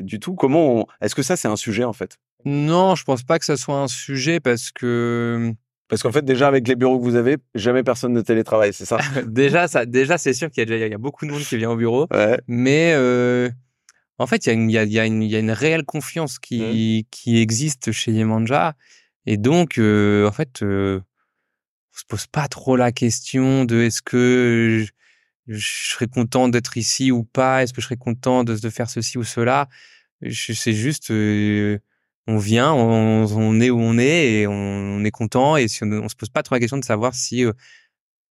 du 0.03 0.21
tout. 0.21 0.35
Comment 0.35 0.87
est-ce 1.03 1.15
que 1.15 1.23
ça 1.23 1.37
c'est 1.37 1.49
un 1.49 1.57
sujet 1.57 1.85
en 1.85 1.93
fait? 1.93 2.19
Non, 2.45 2.95
je 2.97 3.05
pense 3.05 3.23
pas 3.23 3.39
que 3.39 3.45
ça 3.45 3.57
soit 3.57 3.79
un 3.79 3.89
sujet 3.89 4.41
parce 4.41 4.73
que 4.73 5.55
parce 5.93 6.03
qu'en 6.03 6.11
fait, 6.11 6.25
déjà, 6.25 6.49
avec 6.49 6.67
les 6.69 6.75
bureaux 6.75 6.99
que 6.99 7.05
vous 7.05 7.17
avez, 7.17 7.37
jamais 7.55 7.83
personne 7.83 8.15
ne 8.15 8.23
télétravaille, 8.23 8.73
c'est 8.73 8.87
ça? 8.87 8.97
Déjà, 9.27 9.69
ça, 9.69 9.85
déjà 9.85 10.17
c'est 10.17 10.33
sûr 10.33 10.51
qu'il 10.51 10.67
y, 10.67 10.89
y 10.89 10.95
a 10.95 10.97
beaucoup 10.97 11.27
de 11.27 11.31
monde 11.31 11.43
qui 11.43 11.59
vient 11.59 11.71
au 11.71 11.77
bureau. 11.77 12.09
Mais 12.49 12.95
euh, 12.95 13.51
en 14.17 14.27
fait, 14.27 14.47
il 14.47 14.71
y, 14.71 14.79
a 14.79 14.83
une, 15.05 15.23
y 15.23 15.29
y 15.29 15.51
a 15.51 15.55
réelle 15.55 15.85
confiance 15.85 16.39
qui, 16.39 17.03
mmh. 17.03 17.09
qui 17.11 17.39
existe 17.43 17.93
chez 17.93 18.11
Yemanja. 18.11 18.75
Et 19.27 19.37
donc, 19.37 19.77
euh, 19.77 20.27
en 20.27 20.33
fait, 20.33 20.63
euh, 20.63 21.03
on 21.95 21.99
se 21.99 22.05
pose 22.09 22.27
pas 22.27 22.49
trop 22.49 22.75
la 22.75 22.91
question 22.91 23.67
de 23.67 23.83
est-ce 23.83 24.01
que 24.01 24.87
je, 25.47 25.59
serais 25.91 26.07
content 26.07 26.49
d'être 26.49 26.79
ici 26.79 27.13
ou 27.13 27.23
pas? 27.23 27.63
Est-ce 27.63 27.75
que 27.75 27.83
je 27.83 27.87
serais 27.89 27.97
content 27.99 28.45
de, 28.45 28.57
de 28.57 28.71
faire 28.71 28.89
ceci 28.89 29.19
ou 29.19 29.25
cela? 29.25 29.69
C'est 30.23 30.73
juste... 30.73 31.13
On 32.29 32.39
vient, 32.39 32.73
on, 32.73 33.61
est 33.61 33.71
où 33.71 33.81
on 33.81 33.99
est 33.99 34.33
et 34.33 34.47
on, 34.47 35.03
est 35.05 35.11
content 35.11 35.57
et 35.57 35.67
si 35.67 35.83
on, 35.83 35.91
on, 35.91 36.09
se 36.09 36.15
pose 36.15 36.29
pas 36.29 36.45
trop 36.45 36.55
la 36.55 36.61
question 36.61 36.79
de 36.79 36.85
savoir 36.85 37.15
si 37.15 37.45
euh, 37.45 37.53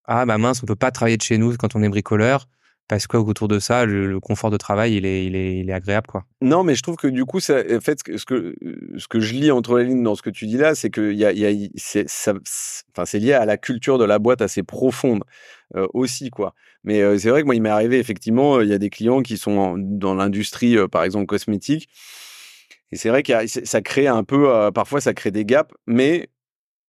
ah 0.06 0.26
bah 0.26 0.38
mince 0.38 0.64
on 0.64 0.66
peut 0.66 0.78
pas 0.78 0.92
travailler 0.92 1.18
de 1.18 1.22
chez 1.22 1.38
nous 1.38 1.58
quand 1.58 1.76
on 1.76 1.84
est 1.84 1.90
bricoleur 1.90 2.48
parce 2.88 3.08
qu'autour 3.08 3.50
de 3.50 3.60
ça 3.60 3.86
le, 3.86 4.20
confort 4.22 4.50
de 4.50 4.58
travail 4.58 4.96
il 4.96 5.06
est, 5.06 5.26
il 5.26 5.36
est, 5.36 5.58
il 5.60 5.70
est 5.70 5.74
agréable 5.74 6.08
quoi. 6.08 6.26
Non 6.42 6.64
mais 6.64 6.76
je 6.76 6.82
trouve 6.84 6.96
que 6.96 7.08
du 7.08 7.26
coup 7.26 7.40
en 7.40 7.82
fait 7.82 8.00
ce 8.16 8.26
que 8.26 8.56
ce 8.98 9.08
que 9.10 9.20
je 9.20 9.34
lis 9.34 9.52
entre 9.52 9.78
les 9.78 9.86
lignes 9.86 10.04
dans 10.04 10.16
ce 10.16 10.22
que 10.22 10.30
tu 10.30 10.48
dis 10.48 10.58
là 10.58 10.74
c'est 10.74 10.90
que 10.90 11.12
y 11.12 11.26
a, 11.26 11.34
y 11.34 11.46
a 11.46 11.70
c'est 11.76 12.06
enfin 12.30 13.06
c'est 13.06 13.20
lié 13.20 13.34
à 13.34 13.46
la 13.46 13.58
culture 13.58 13.98
de 13.98 14.06
la 14.06 14.20
boîte 14.20 14.42
assez 14.42 14.64
profonde 14.64 15.24
euh, 15.76 15.88
aussi 15.94 16.30
quoi. 16.30 16.54
Mais 16.86 17.02
euh, 17.02 17.18
c'est 17.18 17.30
vrai 17.30 17.42
que 17.42 17.46
moi 17.46 17.56
il 17.56 17.62
m'est 17.62 17.70
arrivé 17.70 18.00
effectivement 18.00 18.62
il 18.62 18.70
y 18.70 18.74
a 18.74 18.78
des 18.78 18.90
clients 18.90 19.22
qui 19.22 19.38
sont 19.38 19.76
dans 19.78 20.16
l'industrie 20.16 20.78
par 20.90 21.04
exemple 21.04 21.26
cosmétique 21.26 21.90
et 22.92 22.98
c'est 22.98 23.10
vrai 23.10 23.24
que 23.24 23.34
ça 23.48 23.82
crée 23.82 24.08
un 24.08 24.24
peu, 24.24 24.50
euh, 24.50 24.72
parfois 24.72 25.02
ça 25.02 25.14
crée 25.14 25.32
des 25.32 25.46
gaps, 25.46 25.74
mais 25.88 26.30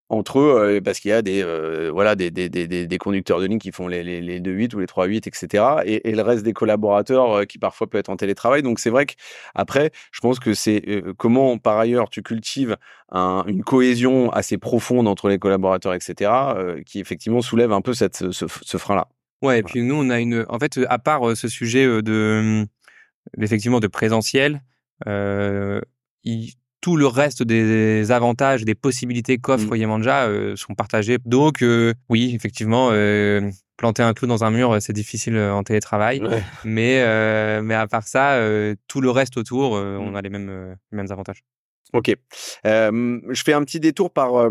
entre 0.09 0.40
eux, 0.40 0.76
euh, 0.76 0.80
parce 0.82 1.00
qu'il 1.00 1.11
y 1.11 1.14
a 1.14 1.22
des, 1.22 1.42
euh, 1.42 1.90
voilà, 1.92 2.16
des, 2.16 2.30
des, 2.30 2.48
des, 2.50 2.66
des, 2.66 2.98
conducteurs 2.98 3.40
de 3.40 3.46
ligne 3.46 3.59
qui 3.59 3.72
font 3.72 3.88
les, 3.88 4.03
les, 4.03 4.20
les 4.20 4.40
2-8 4.40 4.74
ou 4.74 4.80
les 4.80 4.86
3-8, 4.86 5.26
etc. 5.28 5.64
Et, 5.86 6.11
et, 6.11 6.14
le 6.14 6.22
reste 6.22 6.42
des 6.42 6.53
collaborateurs 6.53 7.46
qui 7.46 7.59
parfois 7.59 7.86
peut 7.88 7.98
être 7.98 8.11
en 8.11 8.16
télétravail. 8.16 8.62
Donc 8.62 8.78
c'est 8.78 8.90
vrai 8.90 9.07
qu'après, 9.07 9.90
je 10.12 10.20
pense 10.20 10.38
que 10.38 10.55
c'est 10.55 10.82
comment 11.16 11.57
par 11.57 11.78
ailleurs 11.78 12.11
tu 12.11 12.22
cultives 12.22 12.76
un, 13.11 13.44
une 13.46 13.64
cohésion 13.64 14.30
assez 14.32 14.59
profonde 14.59 15.09
entre 15.09 15.28
les 15.28 15.38
collaborateurs, 15.38 15.94
etc., 15.94 16.30
qui 16.84 17.00
effectivement 17.00 17.40
soulève 17.40 17.72
un 17.72 17.80
peu 17.80 17.94
cette, 17.94 18.30
ce, 18.32 18.46
ce 18.48 18.76
frein-là. 18.76 19.09
Ouais, 19.40 19.61
et 19.61 19.62
puis 19.62 19.82
nous, 19.82 19.94
on 19.94 20.11
a 20.11 20.20
une. 20.20 20.44
En 20.48 20.59
fait, 20.59 20.78
à 20.88 20.98
part 20.98 21.36
ce 21.36 21.48
sujet 21.48 21.86
de 22.03 22.66
effectivement 23.40 23.80
de 23.80 23.86
présentiel, 23.86 24.62
euh, 25.07 25.80
tout 26.80 26.96
le 26.96 27.07
reste 27.07 27.42
des 27.42 28.11
avantages, 28.11 28.64
des 28.64 28.74
possibilités 28.74 29.38
qu'offre 29.38 29.74
mmh. 29.74 29.76
Yemanja 29.76 30.24
euh, 30.24 30.57
sont 30.57 30.74
partagés. 30.74 31.18
Donc, 31.24 31.62
euh, 31.62 31.94
oui, 32.09 32.32
effectivement, 32.34 32.90
planter 33.76 34.03
un 34.03 34.12
clou 34.14 34.26
dans 34.26 34.44
un 34.44 34.50
mur, 34.50 34.76
c'est 34.80 34.92
difficile 34.92 35.38
en 35.38 35.62
télétravail. 35.62 36.20
Mais, 36.64 37.03
mais 37.62 37.74
à 37.74 37.86
part 37.86 38.07
ça, 38.07 38.38
tout 38.88 39.00
le 39.00 39.11
reste 39.11 39.36
autour, 39.36 39.72
on 39.72 40.11
mmh. 40.11 40.16
a 40.16 40.22
les 40.22 40.30
mêmes, 40.30 40.76
les 40.90 40.96
mêmes 40.96 41.11
avantages. 41.11 41.42
Ok. 41.93 42.14
Je 42.64 43.43
fais 43.45 43.53
un 43.53 43.62
petit 43.64 43.80
détour 43.80 44.11
par, 44.11 44.49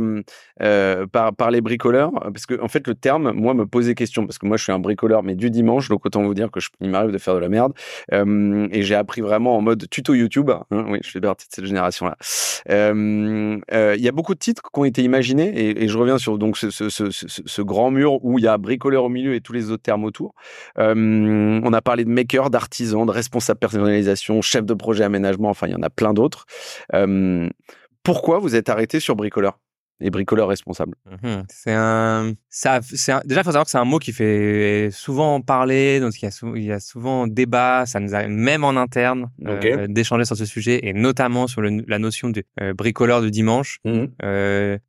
par, 1.11 1.35
par 1.35 1.51
les 1.51 1.61
bricoleurs, 1.61 2.11
parce 2.11 2.45
que 2.45 2.61
en 2.61 2.67
fait, 2.67 2.87
le 2.87 2.95
terme, 2.95 3.31
moi, 3.31 3.53
me 3.53 3.65
posait 3.65 3.95
question, 3.95 4.25
parce 4.25 4.37
que 4.37 4.45
moi, 4.45 4.57
je 4.57 4.63
suis 4.63 4.71
un 4.71 4.79
bricoleur, 4.79 5.23
mais 5.23 5.35
du 5.35 5.49
dimanche, 5.49 5.89
donc 5.89 6.05
autant 6.05 6.23
vous 6.23 6.33
dire 6.33 6.51
que 6.51 6.59
il 6.79 6.89
m'arrive 6.89 7.11
de 7.11 7.17
faire 7.17 7.35
de 7.35 7.39
la 7.39 7.49
merde. 7.49 7.73
Et 8.11 8.83
j'ai 8.83 8.95
appris 8.95 9.21
vraiment 9.21 9.57
en 9.57 9.61
mode 9.61 9.89
tuto 9.89 10.13
YouTube. 10.13 10.49
Hein, 10.49 10.85
oui, 10.89 10.99
je 11.03 11.09
fais 11.09 11.21
partie 11.21 11.47
de 11.47 11.53
cette 11.53 11.65
génération-là. 11.65 12.17
Il 12.69 14.01
y 14.01 14.07
a 14.07 14.11
beaucoup 14.11 14.33
de 14.33 14.39
titres 14.39 14.63
qui 14.73 14.79
ont 14.79 14.85
été 14.85 15.03
imaginés, 15.03 15.81
et, 15.81 15.87
je 15.87 15.97
reviens 15.97 16.17
sur 16.17 16.37
donc 16.37 16.57
ce, 16.57 16.69
ce, 16.69 16.89
ce, 16.89 17.61
grand 17.61 17.91
mur 17.91 18.23
où 18.23 18.39
il 18.39 18.45
y 18.45 18.47
a 18.47 18.57
bricoleur 18.57 19.03
au 19.03 19.09
milieu 19.09 19.35
et 19.35 19.41
tous 19.41 19.53
les 19.53 19.71
autres 19.71 19.83
termes 19.83 20.03
autour. 20.03 20.33
on 20.77 21.73
a 21.73 21.81
parlé 21.81 22.05
de 22.05 22.09
maker, 22.09 22.49
d'artisan, 22.49 23.05
de 23.05 23.11
responsable 23.11 23.59
personnalisation, 23.59 24.41
chef 24.41 24.65
de 24.65 24.73
projet 24.73 25.03
aménagement, 25.03 25.49
enfin, 25.49 25.67
il 25.67 25.73
y 25.73 25.75
en 25.75 25.81
a 25.81 25.89
plein 25.89 26.13
d'autres. 26.13 26.45
Pourquoi 28.03 28.39
vous 28.39 28.55
êtes 28.55 28.69
arrêté 28.69 28.99
sur 28.99 29.15
bricoleur 29.15 29.59
et 30.03 30.09
bricoleur 30.09 30.47
responsable? 30.47 30.95
Mmh 31.05 31.41
C'est 31.49 31.73
un, 31.73 32.33
ça, 32.49 32.79
déjà 32.79 33.41
il 33.41 33.43
faut 33.43 33.51
savoir 33.51 33.65
que 33.65 33.71
c'est 33.71 33.77
un 33.77 33.85
mot 33.85 33.99
qui 33.99 34.13
fait 34.13 34.89
souvent 34.91 35.41
parler, 35.41 35.99
donc 35.99 36.19
il 36.19 36.25
y 36.25 36.27
a, 36.27 36.31
souvent, 36.31 36.55
il 36.55 36.63
y 36.63 36.71
a 36.71 36.79
souvent 36.79 37.27
débat, 37.27 37.85
ça 37.85 37.99
nous 37.99 38.15
arrive 38.15 38.29
même 38.29 38.63
en 38.63 38.75
interne 38.77 39.29
euh, 39.45 39.87
d'échanger 39.87 40.25
sur 40.25 40.35
ce 40.35 40.45
sujet 40.45 40.79
et 40.83 40.93
notamment 40.93 41.47
sur 41.47 41.61
la 41.61 41.99
notion 41.99 42.29
de 42.29 42.43
euh, 42.59 42.73
bricoleur 42.73 43.21
du 43.21 43.31
dimanche. 43.31 43.79
Mmh 43.85 44.05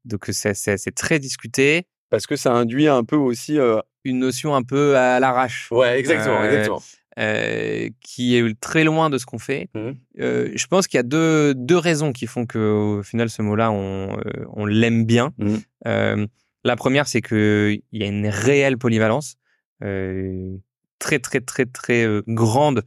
donc 0.05 0.29
c'est 0.31 0.95
très 0.95 1.19
discuté. 1.19 1.87
Parce 2.11 2.27
que 2.27 2.37
ça 2.37 2.53
induit 2.53 2.89
un 2.89 3.05
peu 3.05 3.17
aussi 3.17 3.59
une 4.05 4.19
notion 4.19 4.55
un 4.55 4.63
peu 4.63 4.97
à 4.97 5.21
l'arrache. 5.21 5.69
Ouais, 5.71 5.99
exactement, 5.99 6.45
exactement. 6.45 6.83
Euh, 7.19 7.91
qui 8.01 8.37
est 8.37 8.59
très 8.59 8.85
loin 8.85 9.11
de 9.11 9.19
ce 9.19 9.27
qu'on 9.27 9.39
fait. 9.39 9.69
Mmh. 9.75 9.91
Euh, 10.21 10.51
je 10.55 10.67
pense 10.67 10.87
qu'il 10.87 10.97
y 10.97 11.01
a 11.01 11.03
deux, 11.03 11.53
deux 11.55 11.77
raisons 11.77 12.11
qui 12.11 12.27
font 12.27 12.47
que 12.47 12.59
au 12.59 13.03
final 13.03 13.29
ce 13.29 13.43
mot-là 13.43 13.71
on, 13.71 14.17
euh, 14.17 14.47
on 14.55 14.65
l'aime 14.65 15.05
bien. 15.05 15.35
Mmh. 15.37 16.25
La 16.65 16.77
première 16.77 17.07
c'est 17.07 17.21
que 17.21 17.77
il 17.93 18.01
y 18.01 18.03
a 18.03 18.07
une 18.07 18.29
réelle 18.29 18.79
polyvalence. 18.79 19.37
Très 19.81 21.19
très 21.19 21.41
très 21.41 21.67
très 21.67 22.07
grande 22.29 22.83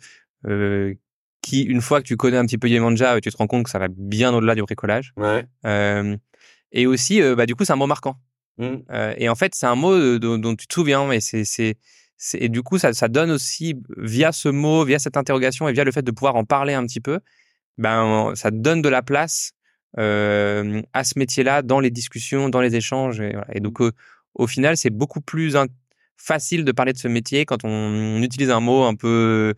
qui, 1.41 1.61
une 1.61 1.81
fois 1.81 2.01
que 2.01 2.07
tu 2.07 2.17
connais 2.17 2.37
un 2.37 2.45
petit 2.45 2.57
peu 2.57 2.67
Yemanja, 2.67 3.21
tu 3.21 3.29
te 3.29 3.37
rends 3.37 3.45
compte 3.45 3.65
que 3.65 3.69
ça 3.69 3.77
va 3.77 3.89
bien 3.89 4.33
au-delà 4.33 4.55
du 4.55 4.63
bricolage. 4.63 5.13
Ouais. 5.17 5.45
et 6.71 6.87
aussi, 6.87 7.21
bah, 7.35 7.45
du 7.45 7.53
coup, 7.53 7.63
c'est 7.63 7.73
un 7.73 7.75
mot 7.75 7.85
marquant. 7.85 8.15
Mmh. 8.57 8.77
et 9.17 9.29
en 9.29 9.35
fait, 9.35 9.53
c'est 9.53 9.67
un 9.67 9.75
mot 9.75 10.17
dont, 10.17 10.55
tu 10.55 10.65
te 10.65 10.73
souviens, 10.73 11.07
c'est, 11.19 11.43
c'est, 11.43 11.75
et 12.33 12.49
du 12.49 12.63
coup, 12.63 12.77
ça, 12.77 12.93
ça 12.93 13.07
donne 13.07 13.31
aussi, 13.31 13.75
via 13.97 14.31
ce 14.31 14.49
mot, 14.49 14.85
via 14.85 14.99
cette 14.99 15.17
interrogation 15.17 15.67
et 15.67 15.73
via 15.73 15.83
le 15.83 15.91
fait 15.91 16.01
de 16.01 16.11
pouvoir 16.11 16.35
en 16.35 16.45
parler 16.45 16.73
un 16.73 16.85
petit 16.85 17.01
peu, 17.01 17.19
ben, 17.77 18.33
ça 18.35 18.51
donne 18.51 18.81
de 18.81 18.89
la 18.89 19.01
place 19.01 19.51
euh, 19.97 20.81
à 20.93 21.03
ce 21.03 21.17
métier-là 21.17 21.61
dans 21.61 21.79
les 21.79 21.91
discussions, 21.91 22.49
dans 22.49 22.61
les 22.61 22.75
échanges. 22.75 23.19
Et, 23.21 23.31
voilà. 23.31 23.47
et 23.53 23.59
donc, 23.59 23.79
mmh. 23.79 23.91
au 24.35 24.47
final, 24.47 24.77
c'est 24.77 24.89
beaucoup 24.89 25.21
plus 25.21 25.55
facile 26.17 26.65
de 26.65 26.71
parler 26.71 26.93
de 26.93 26.97
ce 26.97 27.07
métier 27.07 27.45
quand 27.45 27.63
on, 27.63 28.21
utilise 28.21 28.49
un 28.49 28.59
mot 28.61 28.83
un 28.83 28.95
peu 28.95 29.53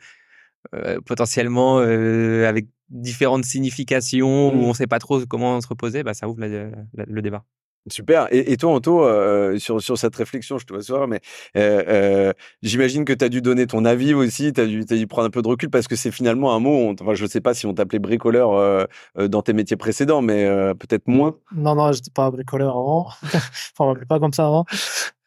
euh, 0.74 0.99
potentiellement 1.05 1.80
euh, 1.80 2.47
avec 2.47 2.68
différentes 2.89 3.45
significations 3.45 4.49
où 4.49 4.55
mmh. 4.55 4.64
on 4.64 4.70
ne 4.70 4.74
sait 4.74 4.88
pas 4.88 4.99
trop 4.99 5.26
comment 5.26 5.62
se 5.62 5.68
reposer. 5.68 6.03
Bah, 6.03 6.14
ça 6.14 6.28
ouvre 6.28 6.41
le 6.41 7.22
débat. 7.22 7.45
Super. 7.90 8.28
Et, 8.32 8.58
toi, 8.58 8.74
Anto, 8.74 9.04
euh, 9.04 9.58
sur, 9.60 9.82
sur 9.82 9.98
cette 9.98 10.16
réflexion, 10.16 10.58
je 10.58 10.66
te 10.66 10.74
vois 10.74 10.82
soir, 10.82 11.08
mais 11.08 11.22
euh, 11.56 11.84
euh, 11.88 12.34
j'imagine 12.62 13.06
que 13.06 13.14
tu 13.14 13.24
as 13.24 13.30
dû 13.30 13.42
donner 13.42 13.68
ton 13.68 13.86
avis 13.86 14.14
aussi, 14.14 14.52
tu 14.52 14.62
as, 14.62 14.66
dû, 14.66 14.84
dû 14.84 15.08
prendre 15.08 15.28
un 15.28 15.30
peu 15.30 15.42
de 15.42 15.48
recul 15.48 15.70
parce 15.70 15.88
que 15.88 15.96
c'est 15.96 16.12
finalement 16.12 16.54
un 16.54 16.60
mot, 16.60 16.94
enfin, 17.00 17.14
je 17.14 17.24
ne 17.24 17.30
sais 17.30 17.42
pas 17.42 17.54
si 17.54 17.66
on 17.66 17.74
t'appelait 17.74 18.00
bricoleur 18.00 18.88
dans 19.16 19.42
tes 19.42 19.54
métiers 19.54 19.78
précédents, 19.78 20.22
mais 20.22 20.46
peut-être 20.76 21.08
moins. 21.08 21.36
Non, 21.56 21.76
non, 21.76 21.92
je 21.92 22.00
n'étais 22.00 22.12
pas 22.12 22.30
bricoleur 22.30 22.78
avant. 22.78 23.08
enfin, 23.24 23.40
on 23.80 23.88
m'appelait 23.88 24.06
pas 24.06 24.20
comme 24.20 24.34
ça 24.34 24.48
avant. 24.48 24.66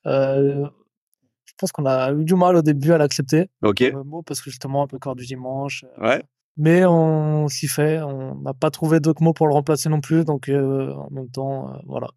je 0.04 0.66
pense 1.56 1.72
qu'on 1.72 1.86
a 1.86 2.12
eu 2.12 2.24
du 2.24 2.34
mal 2.34 2.56
au 2.56 2.62
début 2.62 2.92
à 2.92 2.98
l'accepter. 2.98 3.48
Ok. 3.62 3.80
Le 3.80 4.02
mot 4.02 4.22
parce 4.22 4.40
que 4.40 4.50
justement, 4.50 4.82
un 4.82 4.86
peu 4.86 4.98
corps 4.98 5.16
du 5.16 5.26
dimanche. 5.26 5.84
Ouais 6.00 6.22
mais 6.56 6.84
on 6.84 7.48
s'y 7.48 7.68
fait. 7.68 8.02
On 8.02 8.34
n'a 8.42 8.52
pas 8.52 8.70
trouvé 8.70 9.00
d'autres 9.00 9.22
mots 9.22 9.32
pour 9.32 9.46
le 9.46 9.54
remplacer 9.54 9.88
non 9.88 10.00
plus, 10.00 10.26
donc 10.26 10.50
en 10.50 11.08
même 11.10 11.30
temps, 11.30 11.72
voilà. 11.86 12.08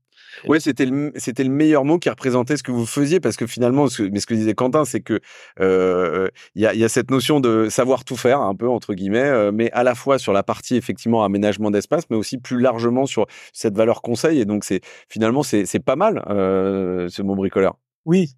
Ouais, 0.48 0.60
c'était 0.60 0.86
le, 0.86 1.12
c'était 1.16 1.44
le 1.44 1.50
meilleur 1.50 1.86
mot 1.86 2.00
qui 2.00 2.10
représentait 2.10 2.58
ce 2.58 2.64
que 2.64 2.72
vous 2.72 2.86
faisiez 2.86 3.20
parce 3.20 3.38
que 3.38 3.48
finalement, 3.48 3.88
ce, 3.88 4.04
mais 4.04 4.20
ce 4.20 4.26
que 4.26 4.34
disait 4.34 4.54
Quentin, 4.54 4.86
c'est 4.86 5.02
que 5.02 5.20
euh, 5.60 6.28
il 6.56 6.62
y, 6.62 6.68
a, 6.68 6.74
y, 6.74 6.84
a, 6.84 6.90
cette 6.90 7.12
notion 7.12 7.40
de 7.40 7.70
savoir 7.70 8.04
tout 8.04 8.16
faire 8.16 8.42
un 8.42 8.56
peu 8.56 8.68
entre 8.68 8.94
guillemets, 8.94 9.24
euh, 9.24 9.52
mais 9.54 9.72
à 9.72 9.84
la 9.84 9.96
fois 9.96 10.20
sur 10.20 10.34
la 10.34 10.44
partie 10.44 10.76
effectivement 10.76 11.24
aménagement 11.24 11.72
d'espace, 11.72 12.04
mais 12.10 12.18
aussi 12.18 12.38
plus 12.38 12.60
largement 12.60 13.06
sur 13.06 13.26
cette 13.54 13.76
valeur 13.76 14.02
conseil. 14.02 14.40
Et 14.40 14.46
donc 14.46 14.64
c'est 14.64 14.82
finalement 15.10 15.44
c'est, 15.44 15.66
c'est 15.66 15.80
pas 15.80 15.96
mal 15.96 16.24
euh, 16.30 17.08
ce 17.10 17.22
mot 17.22 17.36
bricoleur. 17.36 17.78
Oui, 18.06 18.32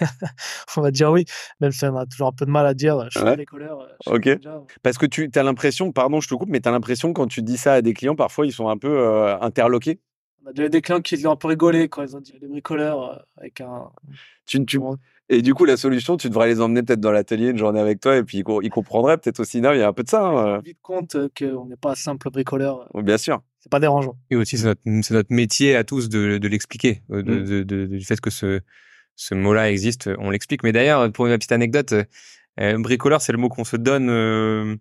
on 0.76 0.80
va 0.80 0.90
dire 0.90 1.10
oui, 1.10 1.24
même 1.60 1.72
si 1.72 1.84
on 1.84 1.96
a 1.96 2.06
toujours 2.06 2.28
un 2.28 2.32
peu 2.32 2.46
de 2.46 2.50
mal 2.50 2.66
à 2.66 2.74
dire 2.74 3.06
je 3.10 3.18
suis 3.18 3.26
ouais. 3.26 3.36
bricoleur. 3.36 3.88
Ok. 4.06 4.28
Parce 4.82 4.98
que 4.98 5.06
tu 5.06 5.30
as 5.34 5.42
l'impression, 5.42 5.92
pardon, 5.92 6.20
je 6.20 6.28
te 6.28 6.34
coupe, 6.34 6.48
mais 6.48 6.60
tu 6.60 6.68
as 6.68 6.72
l'impression 6.72 7.12
quand 7.12 7.26
tu 7.26 7.42
dis 7.42 7.56
ça 7.56 7.74
à 7.74 7.82
des 7.82 7.92
clients, 7.92 8.16
parfois 8.16 8.46
ils 8.46 8.52
sont 8.52 8.68
un 8.68 8.78
peu 8.78 9.28
interloqués? 9.40 10.00
On 10.42 10.48
a 10.48 10.52
déjà 10.52 10.68
des 10.68 10.80
clients 10.80 11.00
qui 11.00 11.26
ont 11.26 11.32
un 11.32 11.36
peu 11.36 11.48
rigolé 11.48 11.88
quand 11.88 12.02
ils 12.02 12.16
ont 12.16 12.20
dit 12.20 12.32
des 12.40 12.48
bricoleurs 12.48 13.12
euh, 13.12 13.16
avec 13.36 13.60
un. 13.60 13.90
Tu, 14.46 14.64
tu... 14.64 14.78
Et 15.28 15.42
du 15.42 15.54
coup, 15.54 15.64
la 15.64 15.76
solution, 15.76 16.16
tu 16.16 16.28
devrais 16.28 16.48
les 16.48 16.60
emmener 16.60 16.82
peut-être 16.82 17.00
dans 17.00 17.12
l'atelier 17.12 17.50
une 17.50 17.58
journée 17.58 17.80
avec 17.80 18.00
toi 18.00 18.16
et 18.16 18.24
puis 18.24 18.38
ils 18.62 18.70
comprendraient 18.70 19.16
peut-être 19.16 19.40
aussi. 19.40 19.60
Non, 19.60 19.72
il 19.72 19.78
y 19.78 19.82
a 19.82 19.88
un 19.88 19.92
peu 19.92 20.02
de 20.02 20.08
ça. 20.08 20.26
Hein. 20.26 20.58
On 20.58 20.60
vite 20.60 20.78
compte 20.82 21.16
qu'on 21.38 21.66
n'est 21.66 21.76
pas 21.76 21.94
simple 21.94 22.30
bricoleur. 22.30 22.88
bien 22.94 23.18
sûr. 23.18 23.40
C'est 23.60 23.70
pas 23.70 23.78
dérangeant. 23.78 24.16
Et 24.30 24.36
aussi, 24.36 24.56
c'est 24.56 24.64
notre, 24.64 24.80
notre, 24.86 25.32
métier 25.32 25.76
à 25.76 25.84
tous 25.84 26.08
de, 26.08 26.38
de 26.38 26.48
l'expliquer, 26.48 27.02
euh, 27.10 27.22
de, 27.22 27.40
mmh. 27.40 27.64
de, 27.64 27.86
du 27.86 28.04
fait 28.04 28.18
que 28.18 28.30
ce, 28.30 28.60
ce 29.16 29.34
mot-là 29.34 29.70
existe, 29.70 30.08
on 30.18 30.30
l'explique. 30.30 30.62
Mais 30.62 30.72
d'ailleurs, 30.72 31.12
pour 31.12 31.26
une 31.26 31.36
petite 31.36 31.52
anecdote, 31.52 31.94
euh, 32.58 32.78
bricoleur, 32.78 33.20
c'est 33.20 33.32
le 33.32 33.38
mot 33.38 33.50
qu'on 33.50 33.64
se 33.64 33.76
donne 33.76 34.08
euh, 34.08 34.76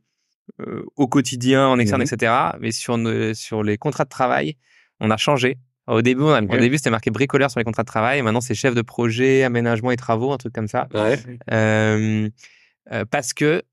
au 0.96 1.08
quotidien, 1.08 1.68
en 1.68 1.78
externe, 1.78 2.02
mmh. 2.02 2.14
etc. 2.14 2.34
Mais 2.62 2.72
sur, 2.72 2.98
sur 3.34 3.64
les 3.64 3.78
contrats 3.78 4.06
de 4.06 4.10
travail, 4.10 4.56
on 5.00 5.12
a 5.12 5.18
changé. 5.18 5.58
Au 5.88 6.04
début, 6.04 6.22
au 6.22 6.58
début, 6.58 6.78
c'était 6.78 6.92
marqué 6.92 7.10
bricoleur 7.10 7.50
sur 7.50 7.60
les 7.60 7.64
contrats 7.64 7.82
de 7.82 7.88
travail. 7.88 8.22
Maintenant, 8.22 8.42
c'est 8.42 8.54
chef 8.54 8.76
de 8.76 8.84
projet, 8.84 9.44
aménagement 9.44 9.90
et 9.90 9.96
travaux, 9.96 10.32
un 10.32 10.38
truc 10.38 10.54
comme 10.54 10.68
ça. 10.68 10.88
Ouais. 10.94 11.18
Euh, 11.52 12.30
euh, 12.92 13.06
parce 13.10 13.34
que 13.34 13.64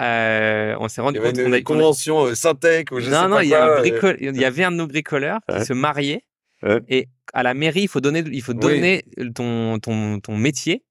euh, 0.00 0.76
on 0.80 0.88
s'est 0.88 1.00
rendu 1.00 1.20
compte 1.20 1.36
qu'on 1.36 1.52
a 1.52 1.58
une 1.58 1.64
convention 1.64 2.26
euh, 2.26 2.34
Syntec 2.34 2.90
ou 2.90 2.98
je 2.98 3.10
non, 3.10 3.22
sais 3.22 3.28
non, 3.28 3.36
pas 3.36 3.44
il 3.44 3.50
y, 3.50 3.54
a 3.54 3.78
un 3.78 3.84
il 3.84 4.36
y 4.36 4.44
avait 4.44 4.64
un 4.64 4.72
de 4.72 4.76
nos 4.76 4.88
bricoleurs 4.88 5.38
qui 5.48 5.64
se 5.64 5.72
mariait. 5.72 6.24
Et 6.88 7.08
à 7.34 7.42
la 7.42 7.52
mairie, 7.52 7.82
il 7.82 7.88
faut 7.88 8.00
donner, 8.00 8.24
il 8.32 8.40
faut 8.40 8.54
donner 8.54 9.04
ton, 9.34 9.78
ton, 9.80 10.18
ton 10.20 10.36
métier 10.38 10.82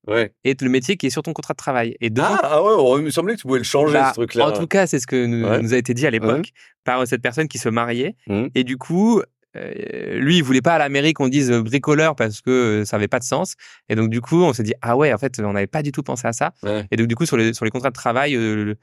et 0.43 0.55
le 0.59 0.69
métier 0.69 0.97
qui 0.97 1.07
est 1.07 1.09
sur 1.09 1.23
ton 1.23 1.33
contrat 1.33 1.53
de 1.53 1.57
travail. 1.57 1.95
Et 1.99 2.11
ah, 2.19 2.39
ah, 2.43 2.61
ouais, 2.61 2.99
il 2.99 3.05
me 3.05 3.09
semblait 3.09 3.33
que 3.33 3.39
tu 3.39 3.47
pouvais 3.47 3.57
le 3.57 3.63
changer, 3.63 3.93
bah, 3.93 4.09
ce 4.09 4.15
truc-là. 4.15 4.49
En 4.49 4.51
tout 4.51 4.67
cas, 4.67 4.85
c'est 4.85 4.99
ce 4.99 5.07
que 5.07 5.25
nous, 5.25 5.47
nous, 5.61 5.73
a 5.73 5.77
été 5.77 5.95
dit 5.95 6.05
à 6.05 6.11
l'époque 6.11 6.49
par 6.83 7.07
cette 7.07 7.23
personne 7.23 7.47
qui 7.47 7.57
se 7.57 7.69
mariait. 7.69 8.15
Mmh. 8.27 8.47
Et 8.53 8.63
du 8.63 8.77
coup, 8.77 9.23
euh, 9.55 10.19
lui, 10.19 10.37
il 10.37 10.43
voulait 10.43 10.61
pas 10.61 10.75
à 10.75 10.77
la 10.79 10.89
mairie 10.89 11.13
qu'on 11.13 11.27
dise 11.27 11.51
bricoleur 11.51 12.15
parce 12.15 12.41
que 12.41 12.49
euh, 12.49 12.85
ça 12.85 12.95
avait 12.95 13.07
pas 13.07 13.19
de 13.19 13.23
sens. 13.23 13.55
Et 13.89 13.95
donc, 13.95 14.09
du 14.09 14.21
coup, 14.21 14.43
on 14.43 14.53
s'est 14.53 14.63
dit, 14.63 14.73
ah 14.81 14.97
ouais, 14.97 15.13
en 15.13 15.17
fait, 15.17 15.39
on 15.39 15.53
n'avait 15.53 15.67
pas 15.67 15.83
du 15.83 15.91
tout 15.91 16.03
pensé 16.03 16.27
à 16.27 16.33
ça. 16.33 16.53
Et 16.91 16.95
donc, 16.97 17.07
du 17.07 17.15
coup, 17.15 17.25
sur 17.25 17.37
les, 17.37 17.53
sur 17.53 17.65
les 17.65 17.71
contrats 17.71 17.89
de 17.89 17.95
travail, 17.95 18.35
euh, 18.35 18.75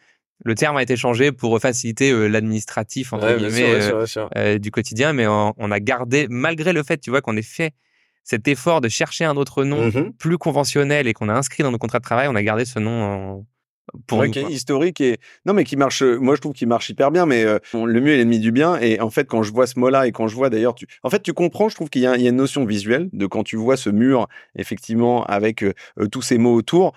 le, 0.44 0.54
terme 0.54 0.76
a 0.76 0.82
été 0.82 0.96
changé 0.96 1.32
pour 1.32 1.58
faciliter 1.60 2.28
l'administratif, 2.28 3.12
entre 3.12 3.36
guillemets, 3.36 4.58
du 4.58 4.70
quotidien. 4.70 5.12
Mais 5.12 5.26
on, 5.26 5.70
a 5.70 5.80
gardé, 5.80 6.26
malgré 6.30 6.72
le 6.72 6.82
fait, 6.82 6.98
tu 6.98 7.10
vois, 7.10 7.20
qu'on 7.20 7.36
ait 7.36 7.42
fait 7.42 7.72
cet 8.22 8.46
effort 8.48 8.80
de 8.80 8.88
chercher 8.88 9.24
un 9.24 9.36
autre 9.36 9.64
nom 9.64 9.88
mmh 9.88 10.12
plus 10.18 10.38
conventionnel 10.38 11.08
et 11.08 11.14
qu'on 11.14 11.28
a 11.28 11.32
inscrit 11.32 11.62
dans 11.62 11.72
nos 11.72 11.78
contrats 11.78 11.98
de 11.98 12.04
travail, 12.04 12.28
on 12.28 12.34
a 12.34 12.42
gardé 12.42 12.64
ce 12.64 12.78
nom 12.78 13.02
en, 13.02 13.46
pour 14.06 14.24
qui 14.26 14.38
est 14.38 14.50
historique 14.50 15.00
et 15.00 15.18
non 15.46 15.52
mais 15.52 15.64
qui 15.64 15.76
marche 15.76 16.02
moi 16.02 16.34
je 16.34 16.40
trouve 16.40 16.52
qu'il 16.52 16.68
marche 16.68 16.88
hyper 16.90 17.10
bien 17.10 17.26
mais 17.26 17.44
euh, 17.44 17.58
le 17.74 18.00
mieux 18.00 18.12
est 18.12 18.16
l'ennemi 18.18 18.38
du 18.38 18.52
bien 18.52 18.78
et 18.78 19.00
en 19.00 19.10
fait 19.10 19.26
quand 19.26 19.42
je 19.42 19.52
vois 19.52 19.66
ce 19.66 19.78
mot 19.78 19.90
là 19.90 20.06
et 20.06 20.12
quand 20.12 20.28
je 20.28 20.34
vois 20.34 20.50
d'ailleurs 20.50 20.74
tu 20.74 20.86
en 21.02 21.10
fait 21.10 21.22
tu 21.22 21.32
comprends 21.32 21.68
je 21.68 21.74
trouve 21.74 21.90
qu'il 21.90 22.02
y, 22.02 22.06
a 22.06 22.16
une 22.16 22.36
notion 22.36 22.64
visuelle 22.64 23.08
de 23.12 23.26
quand 23.26 23.42
tu 23.42 23.56
vois 23.56 23.76
ce 23.76 23.90
mur 23.90 24.28
effectivement 24.56 25.24
avec 25.24 25.62
euh, 25.62 25.72
euh, 25.98 26.06
tous 26.06 26.22
ces 26.22 26.38
mots 26.38 26.54
autour. 26.54 26.92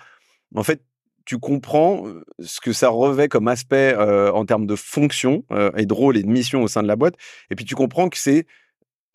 En 0.54 0.62
fait 0.62 0.82
tu 1.26 1.38
comprends 1.38 2.04
ce 2.38 2.60
que 2.60 2.74
ça 2.74 2.90
revêt 2.90 3.28
comme 3.28 3.48
aspect 3.48 3.96
en 3.96 4.44
termes 4.44 4.66
de 4.66 4.76
fonction 4.76 5.42
et 5.74 5.86
de 5.86 5.94
rôle 5.94 6.18
et 6.18 6.22
de 6.22 6.28
mission 6.28 6.62
au 6.62 6.68
sein 6.68 6.82
de 6.82 6.86
la 6.86 6.96
boîte 6.96 7.14
et 7.50 7.54
puis 7.54 7.64
tu 7.64 7.74
comprends 7.74 8.10
que 8.10 8.18
c'est 8.18 8.46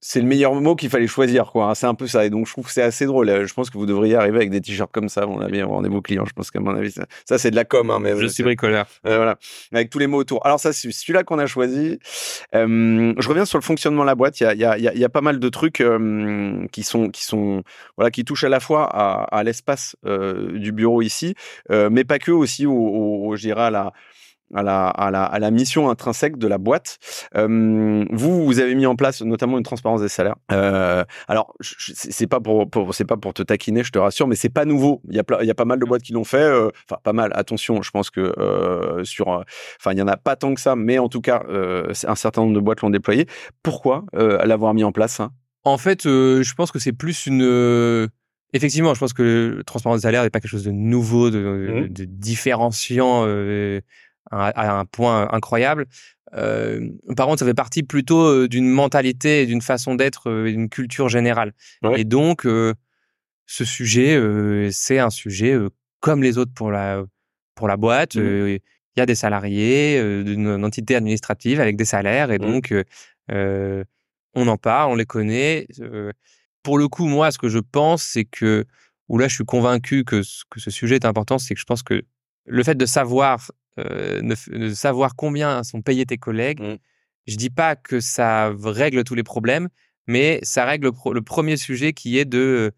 c'est 0.01 0.21
le 0.21 0.27
meilleur 0.27 0.53
mot 0.55 0.75
qu'il 0.75 0.89
fallait 0.89 1.07
choisir, 1.07 1.51
quoi. 1.51 1.69
Hein. 1.69 1.75
C'est 1.75 1.85
un 1.85 1.93
peu 1.93 2.07
ça. 2.07 2.25
Et 2.25 2.29
donc, 2.29 2.47
je 2.47 2.53
trouve 2.53 2.65
que 2.65 2.71
c'est 2.71 2.81
assez 2.81 3.05
drôle. 3.05 3.29
Euh, 3.29 3.45
je 3.45 3.53
pense 3.53 3.69
que 3.69 3.77
vous 3.77 3.85
devriez 3.85 4.15
arriver 4.15 4.37
avec 4.37 4.49
des 4.49 4.61
t-shirts 4.61 4.91
comme 4.91 5.09
ça, 5.09 5.23
à 5.23 5.25
mon 5.25 5.41
avis, 5.41 5.61
vos 5.61 6.01
clients. 6.01 6.25
Je 6.25 6.33
pense 6.33 6.51
qu'à 6.51 6.59
mon 6.59 6.73
avis, 6.73 6.91
ça, 6.91 7.37
c'est 7.37 7.51
de 7.51 7.55
la 7.55 7.65
com, 7.65 7.89
hein, 7.91 7.99
mais. 8.01 8.15
Je 8.17 8.27
suis 8.27 8.43
bricoleur. 8.43 8.85
Euh, 9.05 9.17
voilà. 9.17 9.37
Avec 9.73 9.89
tous 9.89 9.99
les 9.99 10.07
mots 10.07 10.17
autour. 10.17 10.45
Alors, 10.45 10.59
ça, 10.59 10.71
c'est 10.73 10.91
celui-là 10.91 11.23
qu'on 11.23 11.39
a 11.39 11.47
choisi. 11.47 11.99
Euh, 12.55 13.13
je 13.17 13.27
reviens 13.27 13.45
sur 13.45 13.57
le 13.57 13.63
fonctionnement 13.63 14.03
de 14.03 14.07
la 14.07 14.15
boîte. 14.15 14.39
Il 14.39 14.43
y 14.43 14.47
a, 14.47 14.53
il 14.53 14.59
y 14.59 14.65
a, 14.65 14.93
il 14.93 14.99
y 14.99 15.05
a 15.05 15.09
pas 15.09 15.21
mal 15.21 15.39
de 15.39 15.49
trucs 15.49 15.81
euh, 15.81 16.65
qui 16.71 16.83
sont, 16.83 17.09
qui 17.09 17.25
sont, 17.25 17.63
voilà, 17.97 18.09
qui 18.11 18.23
touchent 18.23 18.45
à 18.45 18.49
la 18.49 18.59
fois 18.59 18.85
à, 18.85 19.23
à 19.37 19.43
l'espace 19.43 19.95
du 20.05 20.71
bureau 20.71 21.01
ici, 21.01 21.35
mais 21.69 22.03
pas 22.03 22.19
que 22.19 22.31
aussi 22.31 22.65
au, 22.65 22.73
au, 22.73 23.35
je 23.35 23.41
dirais, 23.41 23.63
à 23.63 23.69
la, 23.69 23.93
à 24.53 24.63
la, 24.63 24.87
à 24.87 25.11
la, 25.11 25.23
à 25.23 25.39
la 25.39 25.51
mission 25.51 25.89
intrinsèque 25.89 26.37
de 26.37 26.47
la 26.47 26.57
boîte. 26.57 26.97
Euh, 27.35 28.05
vous, 28.11 28.45
vous 28.45 28.59
avez 28.59 28.75
mis 28.75 28.85
en 28.85 28.95
place 28.95 29.21
notamment 29.21 29.57
une 29.57 29.63
transparence 29.63 30.01
des 30.01 30.09
salaires. 30.09 30.35
Euh, 30.51 31.03
alors, 31.27 31.53
c'est 31.61 32.27
pas 32.27 32.39
pour, 32.39 32.69
pour 32.69 32.93
c'est 32.93 33.05
pas 33.05 33.17
pour 33.17 33.33
te 33.33 33.43
taquiner, 33.43 33.83
je 33.83 33.91
te 33.91 33.99
rassure, 33.99 34.27
mais 34.27 34.35
c'est 34.35 34.49
pas 34.49 34.65
nouveau. 34.65 35.01
Il 35.09 35.15
y 35.15 35.19
a, 35.19 35.23
il 35.41 35.47
y 35.47 35.51
a 35.51 35.55
pas 35.55 35.65
mal 35.65 35.79
de 35.79 35.85
boîtes 35.85 36.03
qui 36.03 36.13
l'ont 36.13 36.23
fait. 36.23 36.37
Euh, 36.37 36.69
enfin, 36.89 36.99
pas 37.03 37.13
mal. 37.13 37.31
Attention, 37.35 37.81
je 37.81 37.91
pense 37.91 38.09
que 38.09 38.33
sur, 39.03 39.27
enfin, 39.27 39.91
il 39.91 39.99
y 39.99 40.01
en 40.01 40.07
a 40.07 40.17
pas 40.17 40.35
tant 40.35 40.53
que 40.53 40.61
ça, 40.61 40.75
mais 40.75 40.99
en 40.99 41.09
tout 41.09 41.21
cas, 41.21 41.43
un 41.49 42.15
certain 42.15 42.41
nombre 42.41 42.55
de 42.55 42.59
boîtes 42.59 42.81
l'ont 42.81 42.89
déployé. 42.89 43.27
Pourquoi 43.63 44.05
l'avoir 44.13 44.73
mis 44.73 44.83
en 44.83 44.91
place 44.91 45.19
hein? 45.19 45.31
En 45.65 45.77
fait, 45.77 46.03
je 46.03 46.53
pense 46.53 46.71
que 46.71 46.79
c'est 46.79 46.93
plus 46.93 47.27
une 47.27 48.09
Effectivement, 48.51 48.95
je 48.95 48.99
pense 48.99 49.13
que 49.13 49.53
le 49.57 49.63
transparence 49.63 49.99
des 49.99 50.03
salaires 50.03 50.23
n'est 50.23 50.31
pas 50.31 50.39
quelque 50.39 50.49
chose 50.49 50.63
de 50.63 50.71
nouveau, 50.71 51.29
de, 51.29 51.37
de, 51.37 51.81
mmh. 51.81 51.89
de 51.89 52.05
différenciant 52.05 53.23
euh, 53.27 53.79
à, 54.31 54.79
un 54.79 54.85
point 54.85 55.27
incroyable. 55.31 55.87
Euh, 56.35 56.89
par 57.17 57.27
contre, 57.27 57.39
ça 57.39 57.45
fait 57.45 57.53
partie 57.53 57.83
plutôt 57.83 58.21
euh, 58.21 58.47
d'une 58.47 58.69
mentalité, 58.69 59.45
d'une 59.45 59.61
façon 59.61 59.95
d'être, 59.95 60.29
euh, 60.29 60.49
d'une 60.49 60.69
culture 60.69 61.09
générale. 61.09 61.53
Et 61.95 62.03
donc, 62.03 62.45
euh, 62.45 62.73
ce 63.45 63.65
sujet, 63.65 64.19
c'est 64.71 64.99
un 64.99 65.09
sujet 65.09 65.57
comme 66.01 66.21
les 66.21 66.37
autres 66.37 66.53
pour 66.53 66.69
la 66.69 67.03
pour 67.55 67.67
la 67.67 67.77
boîte. 67.77 68.15
Mmh. 68.15 68.59
Il 68.95 68.99
y 68.99 69.01
a 69.01 69.07
des 69.07 69.15
salariés 69.15 70.23
d'une 70.23 70.63
entité 70.63 70.95
administrative 70.95 71.59
avec 71.59 71.75
des 71.75 71.85
salaires, 71.85 72.31
et 72.31 72.37
mmh. 72.37 72.41
donc 72.41 72.73
on 73.29 74.47
en 74.47 74.57
parle, 74.57 74.91
on 74.91 74.95
les 74.95 75.07
connaît. 75.07 75.67
pour 76.61 76.77
le 76.77 76.87
coup, 76.87 77.07
moi, 77.07 77.31
ce 77.31 77.39
que 77.39 77.49
je 77.49 77.57
pense, 77.57 78.03
c'est 78.03 78.25
que 78.25 78.65
où 79.07 79.17
là, 79.17 79.27
je 79.27 79.33
suis 79.33 79.45
convaincu 79.45 80.03
que, 80.03 80.21
que 80.51 80.59
ce 80.59 80.69
sujet 80.69 80.95
est 80.95 81.05
important, 81.05 81.39
c'est 81.39 81.55
que 81.55 81.59
je 81.59 81.65
pense 81.65 81.81
que 81.81 82.03
le 82.49 82.63
fait 82.63 82.75
de 82.75 82.85
savoir 82.85 83.51
euh, 83.79 84.21
de, 84.21 84.73
savoir 84.73 85.15
combien 85.15 85.63
sont 85.63 85.81
payés 85.81 86.05
tes 86.05 86.17
collègues. 86.17 86.61
Mmh. 86.61 86.77
Je 87.27 87.35
dis 87.35 87.49
pas 87.49 87.75
que 87.75 87.99
ça 87.99 88.51
règle 88.63 89.03
tous 89.03 89.15
les 89.15 89.23
problèmes, 89.23 89.69
mais 90.07 90.39
ça 90.43 90.65
règle 90.65 90.91
le, 91.11 91.21
premier 91.21 91.57
sujet 91.57 91.93
qui 91.93 92.17
est 92.17 92.25
de 92.25 92.71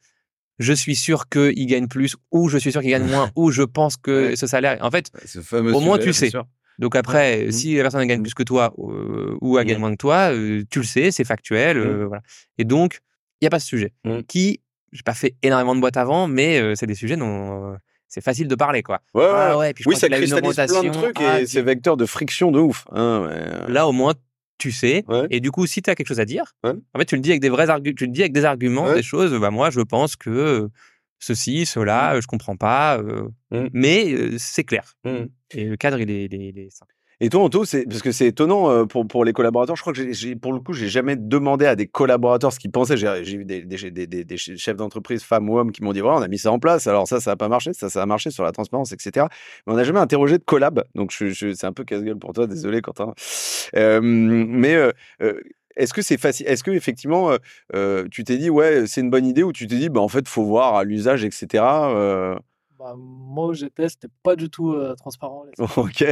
je 0.60 0.74
suis 0.74 0.96
sûr 0.96 1.28
qu'il 1.30 1.66
gagne 1.66 1.88
plus, 1.88 2.18
ou 2.32 2.50
je 2.50 2.58
suis 2.58 2.72
sûr 2.72 2.82
qu'il 2.82 2.92
gagne 2.92 3.08
moins, 3.08 3.32
ou 3.36 3.50
je 3.50 3.64
pense 3.64 3.98
que 3.98 4.36
ce 4.36 4.46
salaire. 4.46 4.78
En 4.82 4.92
fait, 4.92 5.10
au 5.52 5.80
moins 5.80 5.98
tu 5.98 6.14
sais. 6.14 6.32
Donc 6.80 6.96
après, 6.96 7.46
mmh. 7.46 7.52
si 7.52 7.76
la 7.76 7.84
personne 7.84 8.06
gagne 8.06 8.22
plus 8.22 8.34
que 8.34 8.44
toi 8.44 8.74
euh, 8.80 9.38
ou 9.42 9.58
elle 9.58 9.68
gagne 9.68 9.80
moins 9.80 9.92
que 9.92 9.98
toi, 9.98 10.34
euh, 10.34 10.64
tu 10.70 10.80
le 10.80 10.86
sais, 10.86 11.12
c'est 11.12 11.24
factuel. 11.24 11.78
Euh, 11.78 12.06
voilà. 12.08 12.24
Et 12.58 12.66
donc, 12.66 13.00
il 13.40 13.46
n'y 13.46 13.48
a 13.48 13.50
pas 13.50 13.60
ce 13.60 13.68
sujet. 13.68 13.94
Qui, 14.28 14.62
j'ai 14.92 15.04
pas 15.04 15.14
fait 15.14 15.36
énormément 15.42 15.76
de 15.76 15.80
boîtes 15.82 15.98
avant, 15.98 16.28
mais 16.28 16.76
c'est 16.76 16.88
des 16.88 16.96
sujets 16.96 17.18
dont 17.18 17.76
c'est 18.12 18.22
facile 18.22 18.50
de 18.50 18.56
parler, 18.56 18.84
quoi. 18.84 19.00
Ouais, 19.14 19.24
ah 19.26 19.58
ouais. 19.58 19.74
Puis 19.74 19.86
oui, 19.88 19.96
ça 19.96 20.10
cristallise 20.10 20.54
plein 20.54 20.84
de 20.84 20.90
trucs 20.90 21.20
et 21.22 21.26
ah, 21.26 21.46
c'est 21.46 21.62
vecteur 21.62 21.96
de 21.96 22.06
friction 22.06 22.52
de 22.52 22.60
ouf. 22.60 22.86
Hein, 22.92 23.30
Là, 23.70 23.88
au 23.88 23.94
moins, 23.94 24.14
tu 24.58 24.72
sais. 24.72 25.06
Et 25.30 25.40
du 25.40 25.50
coup, 25.50 25.66
si 25.66 25.82
tu 25.82 25.90
as 25.90 25.96
quelque 25.96 26.08
chose 26.08 26.20
à 26.20 26.26
dire, 26.26 26.54
en 26.64 27.00
fait, 27.00 27.06
tu 27.06 27.16
le 27.16 27.22
dis 27.22 27.30
avec 27.30 27.42
des 27.42 27.50
vrais 27.50 27.70
arguments, 27.70 27.96
tu 27.96 28.06
le 28.06 28.12
dis 28.12 28.20
avec 28.20 28.34
des 28.34 28.44
arguments, 28.44 28.94
des 28.94 29.02
choses. 29.02 29.34
Bah 29.40 29.50
moi, 29.50 29.70
je 29.70 29.80
pense 29.80 30.18
que 30.18 30.70
ceci, 31.20 31.66
cela, 31.66 32.16
mmh. 32.16 32.22
je 32.22 32.28
comprends 32.28 32.58
pas, 32.58 33.02
mmh. 33.52 33.68
mais 33.72 34.38
c'est 34.38 34.66
clair. 34.66 34.94
Mmh. 35.06 35.26
Et 35.52 35.64
le 35.66 35.78
cadre, 35.78 36.00
il 36.02 36.12
est, 36.12 36.26
il 36.26 36.60
est 36.60 36.70
simple. 36.70 36.91
Et 37.24 37.30
toi, 37.30 37.44
Anto, 37.44 37.66
c'est 37.66 37.86
parce 37.86 38.02
que 38.02 38.12
c'est 38.12 38.26
étonnant 38.26 38.72
euh, 38.72 38.86
pour, 38.86 39.08
pour 39.08 39.24
les 39.24 39.32
collaborateurs. 39.32 39.76
Je 39.76 39.82
crois 39.82 39.94
que 39.94 40.12
j'ai, 40.12 40.36
pour 40.36 40.54
le 40.54 40.60
coup, 40.60 40.74
j'ai 40.74 40.90
jamais 40.90 41.16
demandé 41.16 41.68
à 41.68 41.76
des 41.76 41.86
collaborateurs 41.86 42.52
ce 42.52 42.58
qu'ils 42.58 42.72
pensaient. 42.72 42.98
J'ai, 42.98 43.38
vu 43.38 43.46
des, 43.46 44.38
chefs 44.38 44.76
d'entreprise, 44.76 45.22
femmes 45.22 45.48
ou 45.48 45.60
hommes, 45.60 45.72
qui 45.72 45.84
m'ont 45.84 45.94
dit 45.94 46.00
voilà, 46.00 46.18
on 46.18 46.22
a 46.24 46.28
mis 46.28 46.40
ça 46.40 46.52
en 46.52 46.58
place. 46.58 46.88
Alors 46.88 47.08
ça, 47.08 47.20
ça 47.20 47.32
n'a 47.32 47.36
pas 47.36 47.48
marché. 47.48 47.74
Ça, 47.74 47.92
ça 47.92 48.02
a 48.02 48.06
marché 48.08 48.32
sur 48.32 48.44
la 48.44 48.52
transparence, 48.52 48.92
etc. 48.92 49.28
Mais 49.68 49.74
on 49.74 49.76
n'a 49.76 49.84
jamais 49.84 50.00
interrogé 50.00 50.40
de 50.40 50.44
collab. 50.44 50.84
Donc 50.96 51.14
c'est 51.14 51.64
un 51.64 51.74
peu 51.74 51.84
casse-gueule 51.84 52.18
pour 52.18 52.34
toi. 52.34 52.48
Désolé, 52.48 52.82
Quentin. 52.82 53.14
Euh, 53.76 54.02
mais 54.02 54.74
euh, 54.74 54.92
euh 55.22 55.40
est-ce 55.78 55.94
que 55.94 56.02
c'est 56.02 56.18
facile 56.18 56.48
Est-ce 56.48 56.66
que 56.66 56.72
effectivement, 56.72 57.32
tu 58.12 58.24
t'es 58.26 58.38
dit 58.38 58.50
ouais, 58.50 58.88
c'est 58.88 59.00
une 59.00 59.10
bonne 59.10 59.26
idée 59.26 59.42
ou 59.42 59.54
tu 59.54 59.68
t'es 59.68 59.78
dit 59.78 59.88
bah 59.88 60.02
en 60.02 60.10
fait, 60.10 60.28
faut 60.28 60.44
voir 60.44 60.76
à 60.76 60.84
l'usage, 60.84 61.24
etc. 61.24 61.64
Bah, 62.82 62.96
moi, 62.98 63.54
j'étais, 63.54 63.90
c'était 63.90 64.08
pas 64.24 64.36
du 64.36 64.50
tout 64.50 64.76
transparent. 64.98 65.46
ok. 65.78 66.04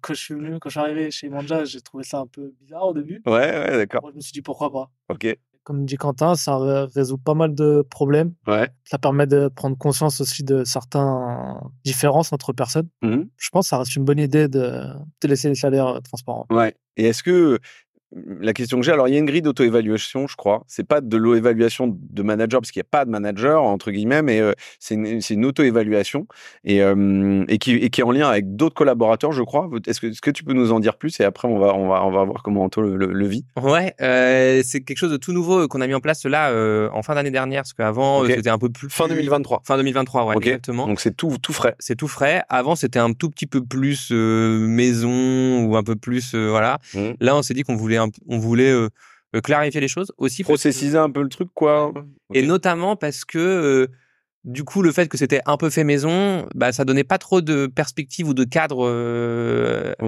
Quand 0.00 0.14
je 0.14 0.18
suis 0.18 0.34
venu, 0.34 0.58
quand 0.58 0.70
je 0.70 0.78
suis 0.78 0.80
arrivé 0.80 1.10
chez 1.10 1.28
Manja, 1.28 1.64
j'ai 1.66 1.82
trouvé 1.82 2.02
ça 2.02 2.20
un 2.20 2.26
peu 2.26 2.54
bizarre 2.60 2.86
au 2.88 2.94
début. 2.94 3.20
Ouais, 3.26 3.32
ouais, 3.32 3.76
d'accord. 3.76 4.08
je 4.10 4.16
me 4.16 4.20
suis 4.20 4.32
dit 4.32 4.40
pourquoi 4.40 4.72
pas? 4.72 4.90
Ok. 5.10 5.36
Comme 5.64 5.84
dit 5.84 5.96
Quentin, 5.96 6.34
ça 6.34 6.86
résout 6.94 7.18
pas 7.18 7.34
mal 7.34 7.54
de 7.54 7.86
problèmes. 7.90 8.32
Ouais. 8.46 8.70
Ça 8.84 8.96
permet 8.96 9.26
de 9.26 9.48
prendre 9.48 9.76
conscience 9.76 10.18
aussi 10.22 10.42
de 10.42 10.64
certaines 10.64 11.60
différences 11.84 12.32
entre 12.32 12.54
personnes. 12.54 12.88
Mmh 13.02 13.24
je 13.36 13.50
pense 13.50 13.66
que 13.66 13.68
ça 13.68 13.78
reste 13.78 13.94
une 13.94 14.04
bonne 14.04 14.18
idée 14.18 14.48
de, 14.48 14.82
de 15.20 15.28
laisser 15.28 15.50
les 15.50 15.54
salaires 15.54 16.00
transparents. 16.02 16.46
Ouais. 16.48 16.74
Et 16.96 17.04
est-ce 17.04 17.22
que 17.22 17.58
la 18.12 18.54
question 18.54 18.78
que 18.78 18.86
j'ai, 18.86 18.92
alors 18.92 19.08
il 19.08 19.12
y 19.12 19.16
a 19.16 19.18
une 19.18 19.26
grille 19.26 19.42
d'auto-évaluation, 19.42 20.26
je 20.26 20.36
crois. 20.36 20.64
C'est 20.66 20.86
pas 20.86 21.00
de 21.00 21.16
l'auto-évaluation 21.16 21.94
de 21.98 22.22
manager 22.22 22.60
parce 22.60 22.70
qu'il 22.70 22.80
n'y 22.80 22.86
a 22.86 22.90
pas 22.90 23.04
de 23.04 23.10
manager 23.10 23.62
entre 23.62 23.90
guillemets, 23.90 24.22
mais 24.22 24.40
euh, 24.40 24.52
c'est 24.80 24.94
une, 24.94 25.20
une 25.28 25.44
auto-évaluation 25.44 26.26
et, 26.64 26.82
euh, 26.82 27.44
et, 27.48 27.58
qui, 27.58 27.72
et 27.72 27.90
qui 27.90 28.00
est 28.00 28.04
en 28.04 28.12
lien 28.12 28.28
avec 28.28 28.56
d'autres 28.56 28.74
collaborateurs, 28.74 29.32
je 29.32 29.42
crois. 29.42 29.68
Est-ce 29.86 30.00
que, 30.00 30.06
est 30.06 30.20
que 30.20 30.30
tu 30.30 30.42
peux 30.42 30.54
nous 30.54 30.72
en 30.72 30.80
dire 30.80 30.96
plus? 30.96 31.20
Et 31.20 31.24
après 31.24 31.48
on 31.48 31.58
va 31.58 31.74
on 31.74 31.88
va 31.88 32.04
on 32.04 32.10
va 32.10 32.24
voir 32.24 32.42
comment 32.42 32.64
Anto 32.64 32.80
le, 32.80 32.96
le, 32.96 33.26
vit. 33.26 33.44
Ouais, 33.60 33.94
euh, 34.00 34.62
c'est 34.64 34.80
quelque 34.80 34.98
chose 34.98 35.12
de 35.12 35.18
tout 35.18 35.32
nouveau 35.32 35.68
qu'on 35.68 35.82
a 35.82 35.86
mis 35.86 35.94
en 35.94 36.00
place 36.00 36.24
là 36.24 36.50
en 36.92 37.02
fin 37.02 37.14
d'année 37.14 37.30
dernière 37.30 37.62
parce 37.62 37.74
qu'avant 37.74 38.24
c'était 38.26 38.48
un 38.48 38.58
peu 38.58 38.70
plus 38.70 38.88
fin 38.88 39.06
2023. 39.08 39.62
Fin 39.64 39.76
2023, 39.76 40.24
ouais, 40.24 40.36
exactement. 40.38 40.86
Donc 40.86 41.00
c'est 41.00 41.14
tout 41.14 41.36
tout 41.42 41.52
frais. 41.52 41.74
C'est 41.78 41.96
tout 41.96 42.08
frais. 42.08 42.42
Avant 42.48 42.74
c'était 42.74 42.98
un 42.98 43.12
tout 43.12 43.28
petit 43.28 43.46
peu 43.46 43.62
plus 43.62 44.10
maison 44.12 45.64
ou 45.64 45.76
un 45.76 45.82
peu 45.82 45.96
plus 45.96 46.34
voilà. 46.34 46.78
Mmh. 46.94 47.00
Là 47.20 47.36
on 47.36 47.42
s'est 47.42 47.54
dit 47.54 47.64
qu'on 47.64 47.76
voulait 47.76 47.97
on 48.26 48.38
voulait 48.38 48.70
euh, 48.70 48.88
euh, 49.34 49.40
clarifier 49.40 49.80
les 49.80 49.88
choses 49.88 50.12
aussi. 50.18 50.42
Processiser 50.42 50.98
un 50.98 51.10
peu 51.10 51.22
le 51.22 51.28
truc, 51.28 51.48
quoi. 51.54 51.92
Et 52.34 52.46
notamment 52.46 52.96
parce 52.96 53.24
que 53.24 53.38
euh, 53.38 53.86
du 54.44 54.64
coup, 54.64 54.82
le 54.82 54.92
fait 54.92 55.08
que 55.08 55.16
c'était 55.16 55.40
un 55.46 55.56
peu 55.56 55.70
fait 55.70 55.84
maison, 55.84 56.46
bah, 56.54 56.72
ça 56.72 56.84
donnait 56.84 57.04
pas 57.04 57.18
trop 57.18 57.40
de 57.40 57.66
perspective 57.66 58.28
ou 58.28 58.34
de 58.34 58.44
cadre 58.44 58.86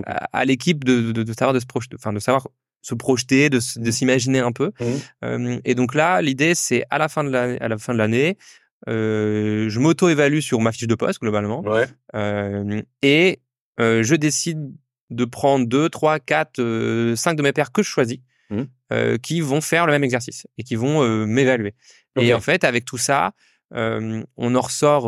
à, 0.07 0.45
l'équipe 0.45 0.85
de, 0.85 1.13
de, 1.13 1.33
savoir 1.33 1.53
de 1.53 1.61
se 1.61 1.67
projeter, 1.67 1.97
enfin 1.97 2.13
de 2.13 2.21
savoir 2.21 2.49
se 2.83 2.95
projeter, 2.95 3.51
de, 3.51 3.61
s'imaginer 3.61 4.39
un 4.39 4.53
peu. 4.53 4.73
Mmh. 5.23 5.59
et 5.65 5.75
donc 5.75 5.95
là, 5.95 6.23
l'idée, 6.23 6.55
c'est 6.55 6.85
à 6.89 6.97
la 6.97 7.09
fin 7.09 7.25
de 7.25 7.29
l'année, 7.29 7.61
à 7.61 7.69
la 7.69 7.77
fin 7.77 7.93
de 7.93 7.99
l'année, 7.99 8.39
je 8.87 9.79
m'auto-évalue 9.79 10.41
sur 10.41 10.61
ma 10.61 10.73
fiche 10.73 10.87
de 10.87 10.95
poste 10.95 11.21
globalement, 11.21 11.63
et 13.03 13.41
je 13.79 14.15
décide 14.15 14.73
de 15.11 15.25
prendre 15.25 15.67
deux, 15.67 15.89
trois, 15.89 16.19
quatre, 16.19 16.61
euh, 16.61 17.17
cinq 17.17 17.35
de 17.35 17.43
mes 17.43 17.53
pairs 17.53 17.73
que 17.73 17.83
je 17.83 17.89
choisis, 17.89 18.19
mmh. 18.51 18.63
euh, 18.93 19.19
qui 19.19 19.41
vont 19.41 19.61
faire 19.61 19.87
le 19.87 19.93
même 19.93 20.05
exercice 20.05 20.47
et 20.57 20.63
qui 20.63 20.77
vont 20.77 21.03
euh, 21.03 21.27
m'évaluer. 21.27 21.75
Et 22.19 22.33
en 22.35 22.41
fait, 22.41 22.65
avec 22.65 22.85
tout 22.85 22.99
ça, 22.99 23.33
on 23.73 24.25
en 24.39 24.61
ressort. 24.61 25.07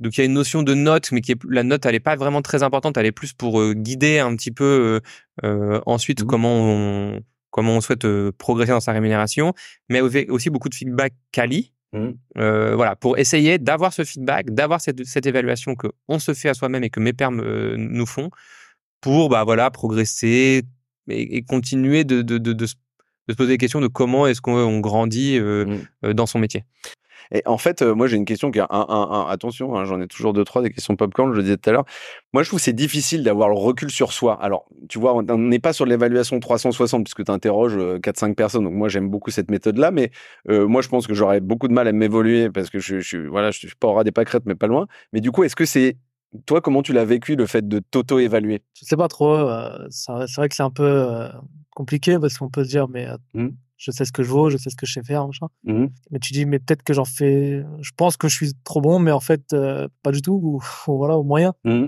donc 0.00 0.16
il 0.16 0.18
y 0.18 0.20
a 0.20 0.24
une 0.26 0.34
notion 0.34 0.62
de 0.62 0.74
note, 0.74 1.12
mais 1.12 1.22
qui 1.22 1.32
est 1.32 1.38
la 1.48 1.62
note, 1.62 1.86
elle 1.86 1.94
est 1.94 2.00
pas 2.00 2.14
vraiment 2.14 2.42
très 2.42 2.62
importante. 2.62 2.98
Elle 2.98 3.06
est 3.06 3.12
plus 3.12 3.32
pour 3.32 3.72
guider 3.72 4.18
un 4.18 4.36
petit 4.36 4.50
peu 4.50 5.00
ensuite 5.42 6.22
mmh. 6.22 6.26
comment 6.26 6.54
on 6.60 7.22
comment 7.50 7.74
on 7.74 7.80
souhaite 7.80 8.06
progresser 8.32 8.72
dans 8.72 8.80
sa 8.80 8.92
rémunération, 8.92 9.54
mais 9.88 10.02
aussi 10.02 10.50
beaucoup 10.50 10.68
de 10.68 10.74
feedback 10.74 11.14
quali. 11.32 11.72
Mmh. 11.92 12.10
voilà, 12.36 12.94
pour 12.96 13.18
essayer 13.18 13.58
d'avoir 13.58 13.94
ce 13.94 14.04
feedback, 14.04 14.50
d'avoir 14.50 14.80
cette, 14.82 15.04
cette 15.06 15.26
évaluation 15.26 15.74
que 15.74 15.88
on 16.06 16.18
se 16.18 16.34
fait 16.34 16.50
à 16.50 16.54
soi-même 16.54 16.84
et 16.84 16.90
que 16.90 17.00
mes 17.00 17.14
pairs 17.14 17.32
nous 17.32 18.06
font, 18.06 18.30
pour 19.00 19.28
bah 19.28 19.44
voilà 19.44 19.70
progresser 19.70 20.64
et, 21.08 21.42
continuer 21.42 22.04
de, 22.04 22.22
de, 22.22 22.38
de, 22.38 22.52
de, 22.52 22.66
se 22.66 22.74
poser 23.36 23.52
des 23.52 23.58
questions 23.58 23.80
de 23.80 23.86
comment 23.86 24.26
est-ce 24.26 24.40
qu'on 24.40 24.80
grandit 24.80 25.38
euh, 25.38 25.64
mmh. 25.64 25.78
euh, 26.06 26.14
dans 26.14 26.26
son 26.26 26.38
métier. 26.38 26.64
Et 27.32 27.42
en 27.46 27.58
fait, 27.58 27.82
euh, 27.82 27.94
moi, 27.94 28.08
j'ai 28.08 28.16
une 28.16 28.24
question 28.24 28.50
qui 28.50 28.58
est 28.58 28.62
un, 28.62 28.66
un, 28.70 29.26
attention, 29.28 29.76
hein, 29.76 29.84
j'en 29.84 30.00
ai 30.00 30.08
toujours 30.08 30.32
deux, 30.32 30.42
trois, 30.42 30.62
des 30.62 30.70
questions 30.70 30.96
popcorn, 30.96 31.30
je 31.30 31.36
le 31.36 31.42
disais 31.44 31.56
tout 31.56 31.70
à 31.70 31.72
l'heure. 31.72 31.84
Moi, 32.32 32.42
je 32.42 32.48
trouve 32.48 32.58
c'est 32.58 32.72
difficile 32.72 33.22
d'avoir 33.22 33.48
le 33.48 33.54
recul 33.54 33.88
sur 33.88 34.12
soi. 34.12 34.36
Alors, 34.42 34.66
tu 34.88 34.98
vois, 34.98 35.14
on 35.14 35.38
n'est 35.38 35.60
pas 35.60 35.72
sur 35.72 35.86
l'évaluation 35.86 36.40
360 36.40 37.04
puisque 37.04 37.24
tu 37.24 37.30
interroges 37.30 37.76
4-5 37.76 38.34
personnes. 38.34 38.64
Donc, 38.64 38.72
moi, 38.72 38.88
j'aime 38.88 39.08
beaucoup 39.08 39.30
cette 39.30 39.48
méthode-là, 39.48 39.92
mais 39.92 40.10
moi, 40.48 40.82
je 40.82 40.88
pense 40.88 41.06
que 41.06 41.14
j'aurais 41.14 41.38
beaucoup 41.38 41.68
de 41.68 41.72
mal 41.72 41.86
à 41.86 41.92
m'évoluer 41.92 42.50
parce 42.50 42.68
que 42.68 42.80
je, 42.80 42.98
je, 42.98 43.18
voilà, 43.18 43.52
je 43.52 43.58
suis 43.58 43.76
pas 43.78 43.86
au 43.86 43.92
ras 43.92 44.02
des 44.02 44.10
pâquerettes, 44.10 44.46
mais 44.46 44.56
pas 44.56 44.66
loin. 44.66 44.88
Mais 45.12 45.20
du 45.20 45.30
coup, 45.30 45.44
est-ce 45.44 45.54
que 45.54 45.66
c'est 45.66 45.98
toi, 46.46 46.60
comment 46.60 46.82
tu 46.82 46.92
l'as 46.92 47.04
vécu 47.04 47.36
le 47.36 47.46
fait 47.46 47.66
de 47.66 47.80
t'auto-évaluer? 47.80 48.62
Je 48.74 48.84
sais 48.84 48.96
pas 48.96 49.08
trop. 49.08 49.34
Euh, 49.34 49.86
c'est 49.90 50.12
vrai 50.36 50.48
que 50.48 50.54
c'est 50.54 50.62
un 50.62 50.70
peu 50.70 50.84
euh, 50.84 51.28
compliqué 51.70 52.18
parce 52.18 52.38
qu'on 52.38 52.48
peut 52.48 52.64
se 52.64 52.70
dire, 52.70 52.88
mais 52.88 53.08
euh, 53.08 53.16
mmh. 53.34 53.48
je 53.76 53.90
sais 53.90 54.04
ce 54.04 54.12
que 54.12 54.22
je 54.22 54.30
vaux, 54.30 54.50
je 54.50 54.56
sais 54.56 54.70
ce 54.70 54.76
que 54.76 54.86
je 54.86 54.92
sais 54.92 55.02
faire, 55.02 55.26
machin. 55.26 55.48
Mmh. 55.64 55.86
Mais 56.10 56.18
tu 56.20 56.32
dis, 56.32 56.46
mais 56.46 56.58
peut-être 56.58 56.82
que 56.82 56.92
j'en 56.92 57.04
fais. 57.04 57.64
Je 57.80 57.90
pense 57.96 58.16
que 58.16 58.28
je 58.28 58.34
suis 58.34 58.52
trop 58.64 58.80
bon, 58.80 58.98
mais 59.00 59.10
en 59.10 59.20
fait, 59.20 59.54
pas 60.02 60.12
du 60.12 60.22
tout. 60.22 60.40
Ou, 60.42 60.62
voilà, 60.86 61.18
au 61.18 61.24
moyen. 61.24 61.52
Mmh. 61.64 61.86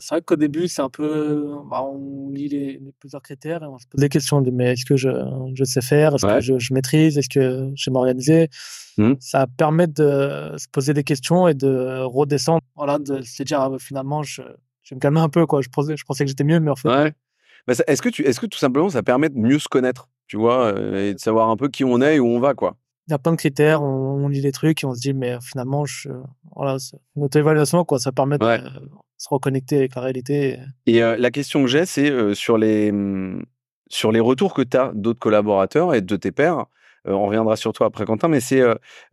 C'est 0.00 0.14
vrai 0.14 0.22
qu'au 0.22 0.36
début, 0.36 0.68
c'est 0.68 0.82
un 0.82 0.88
peu, 0.88 1.54
bah, 1.70 1.82
on 1.82 2.30
lit 2.30 2.48
les, 2.48 2.80
plusieurs 3.00 3.22
critères 3.22 3.62
et 3.62 3.66
on 3.66 3.78
se 3.78 3.86
pose 3.86 4.00
des 4.00 4.08
questions 4.08 4.40
de 4.40 4.50
mais 4.50 4.72
est-ce 4.72 4.84
que 4.84 4.96
je, 4.96 5.08
je 5.54 5.64
sais 5.64 5.80
faire, 5.80 6.14
est-ce 6.14 6.26
que 6.26 6.40
je, 6.40 6.58
je, 6.58 6.74
maîtrise, 6.74 7.18
est-ce 7.18 7.28
que 7.28 7.70
je 7.74 7.82
sais 7.82 7.90
m'organiser? 7.90 8.48
Mmh. 8.98 9.14
Ça 9.20 9.46
permet 9.46 9.86
de 9.86 10.54
se 10.56 10.68
poser 10.70 10.94
des 10.94 11.04
questions 11.04 11.48
et 11.48 11.54
de 11.54 12.02
redescendre, 12.04 12.62
voilà, 12.76 12.98
de 12.98 13.22
se 13.22 13.42
dire 13.42 13.60
ah, 13.60 13.70
bah, 13.70 13.78
finalement, 13.78 14.22
je, 14.22 14.42
je 14.82 14.90
vais 14.90 14.96
me 14.96 15.00
calmer 15.00 15.20
un 15.20 15.28
peu 15.28 15.46
quoi. 15.46 15.62
Je 15.62 15.68
pensais, 15.68 15.96
je 15.96 16.04
pensais 16.04 16.24
que 16.24 16.28
j'étais 16.28 16.44
mieux, 16.44 16.60
mais 16.60 16.70
en 16.70 16.76
fait. 16.76 16.88
Ouais. 16.88 17.12
Bah, 17.66 17.74
est-ce 17.86 18.02
que 18.02 18.08
tu, 18.08 18.22
est-ce 18.22 18.40
que 18.40 18.46
tout 18.46 18.58
simplement 18.58 18.90
ça 18.90 19.02
permet 19.02 19.30
de 19.30 19.38
mieux 19.38 19.58
se 19.58 19.68
connaître, 19.68 20.08
tu 20.26 20.36
vois, 20.36 20.74
euh, 20.74 21.10
et 21.10 21.14
de 21.14 21.18
savoir 21.18 21.48
un 21.48 21.56
peu 21.56 21.68
qui 21.68 21.84
on 21.84 22.00
est 22.00 22.16
et 22.16 22.20
où 22.20 22.26
on 22.26 22.40
va 22.40 22.54
quoi? 22.54 22.76
Il 23.06 23.10
y 23.10 23.14
a 23.14 23.18
plein 23.18 23.32
de 23.32 23.36
critères, 23.36 23.82
on, 23.82 24.28
lit 24.28 24.40
les 24.40 24.52
trucs 24.52 24.82
et 24.82 24.86
on 24.86 24.94
se 24.94 25.00
dit, 25.00 25.12
mais 25.12 25.36
finalement, 25.42 25.84
je, 25.84 26.08
voilà, 26.56 26.76
notre 27.16 27.38
évaluation, 27.38 27.84
quoi, 27.84 27.98
ça 27.98 28.12
permet 28.12 28.38
de 28.38 28.46
se 29.18 29.28
reconnecter 29.28 29.76
avec 29.76 29.94
la 29.94 30.02
réalité. 30.02 30.58
Et 30.86 31.02
euh, 31.02 31.16
la 31.18 31.30
question 31.30 31.62
que 31.62 31.68
j'ai, 31.68 31.84
c'est 31.84 32.10
euh, 32.10 32.34
sur, 32.34 32.56
les, 32.56 32.92
mm, 32.92 33.44
sur 33.88 34.10
les 34.10 34.20
retours 34.20 34.54
que 34.54 34.62
tu 34.62 34.76
as 34.76 34.92
d'autres 34.94 35.20
collaborateurs 35.20 35.94
et 35.94 36.00
de 36.00 36.16
tes 36.16 36.32
pairs. 36.32 36.66
Euh, 37.06 37.12
on 37.12 37.26
reviendra 37.26 37.56
sur 37.56 37.74
toi 37.74 37.88
après, 37.88 38.06
Quentin, 38.06 38.28
mais 38.28 38.40
c'est 38.40 38.62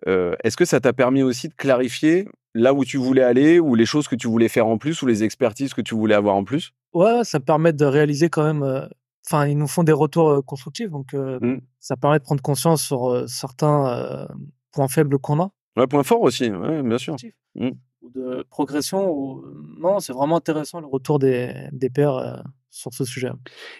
est-ce 0.05 0.55
que 0.55 0.65
ça 0.65 0.79
t'a 0.79 0.93
permis 0.93 1.23
aussi 1.23 1.49
de 1.49 1.53
clarifier 1.53 2.27
là 2.53 2.73
où 2.73 2.85
tu 2.85 2.97
voulais 2.97 3.23
aller 3.23 3.59
ou 3.59 3.75
les 3.75 3.85
choses 3.85 4.07
que 4.07 4.15
tu 4.15 4.27
voulais 4.27 4.47
faire 4.47 4.67
en 4.67 4.77
plus 4.77 5.01
ou 5.01 5.07
les 5.07 5.23
expertises 5.23 5.73
que 5.73 5.81
tu 5.81 5.95
voulais 5.95 6.15
avoir 6.15 6.35
en 6.35 6.45
plus? 6.45 6.71
Ouais, 6.93 7.23
ça 7.23 7.41
permet 7.41 7.73
de 7.73 7.85
réaliser 7.85 8.29
quand 8.29 8.43
même 8.43 8.87
enfin, 9.25 9.47
ils 9.47 9.57
nous 9.57 9.67
font 9.67 9.83
des 9.83 9.91
retours 9.91 10.43
constructifs, 10.45 10.89
donc 10.89 11.13
mmh. 11.13 11.57
ça 11.79 11.95
permet 11.95 12.19
de 12.19 12.23
prendre 12.23 12.41
conscience 12.41 12.83
sur 12.83 13.23
certains 13.27 14.27
points 14.71 14.87
faibles 14.87 15.19
qu'on 15.19 15.41
a. 15.41 15.51
Ouais, 15.77 15.87
points 15.87 16.03
forts 16.03 16.21
aussi, 16.21 16.49
ouais, 16.49 16.83
bien 16.83 16.97
sûr. 16.97 17.15
Mmh. 17.55 17.69
Ou 18.01 18.09
de 18.09 18.45
progression. 18.49 19.09
Ou... 19.11 19.43
Non, 19.79 19.99
c'est 19.99 20.13
vraiment 20.13 20.37
intéressant 20.37 20.79
le 20.81 20.87
retour 20.87 21.19
des, 21.19 21.53
des 21.71 21.89
pairs 21.89 22.43
sur 22.71 22.93
ce 22.93 23.05
sujet. 23.05 23.29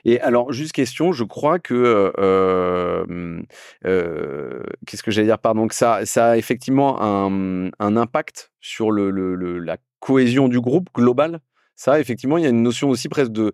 Et 0.06 0.20
alors, 0.20 0.52
juste 0.52 0.74
question, 0.74 1.14
je 1.14 1.24
crois 1.24 1.60
que 1.60 2.14
euh, 2.20 3.42
euh, 3.86 4.64
qu'est-ce 4.86 5.02
que 5.02 5.12
j'allais 5.12 5.28
dire 5.28 5.40
Pardon, 5.40 5.68
que 5.68 5.76
ça, 5.76 6.06
ça 6.06 6.32
a 6.32 6.38
effectivement 6.38 7.02
un, 7.02 7.72
un 7.80 7.98
impact 7.98 8.52
sur 8.60 8.92
le, 8.92 9.10
le, 9.10 9.60
la 9.60 9.78
cohésion 10.00 10.50
du 10.50 10.60
groupe 10.60 10.90
global. 10.94 11.40
Ça, 11.76 12.00
effectivement, 12.00 12.38
il 12.38 12.44
y 12.44 12.46
a 12.48 12.50
une 12.50 12.62
notion 12.62 12.90
aussi 12.90 13.10
presque 13.10 13.32
de 13.32 13.54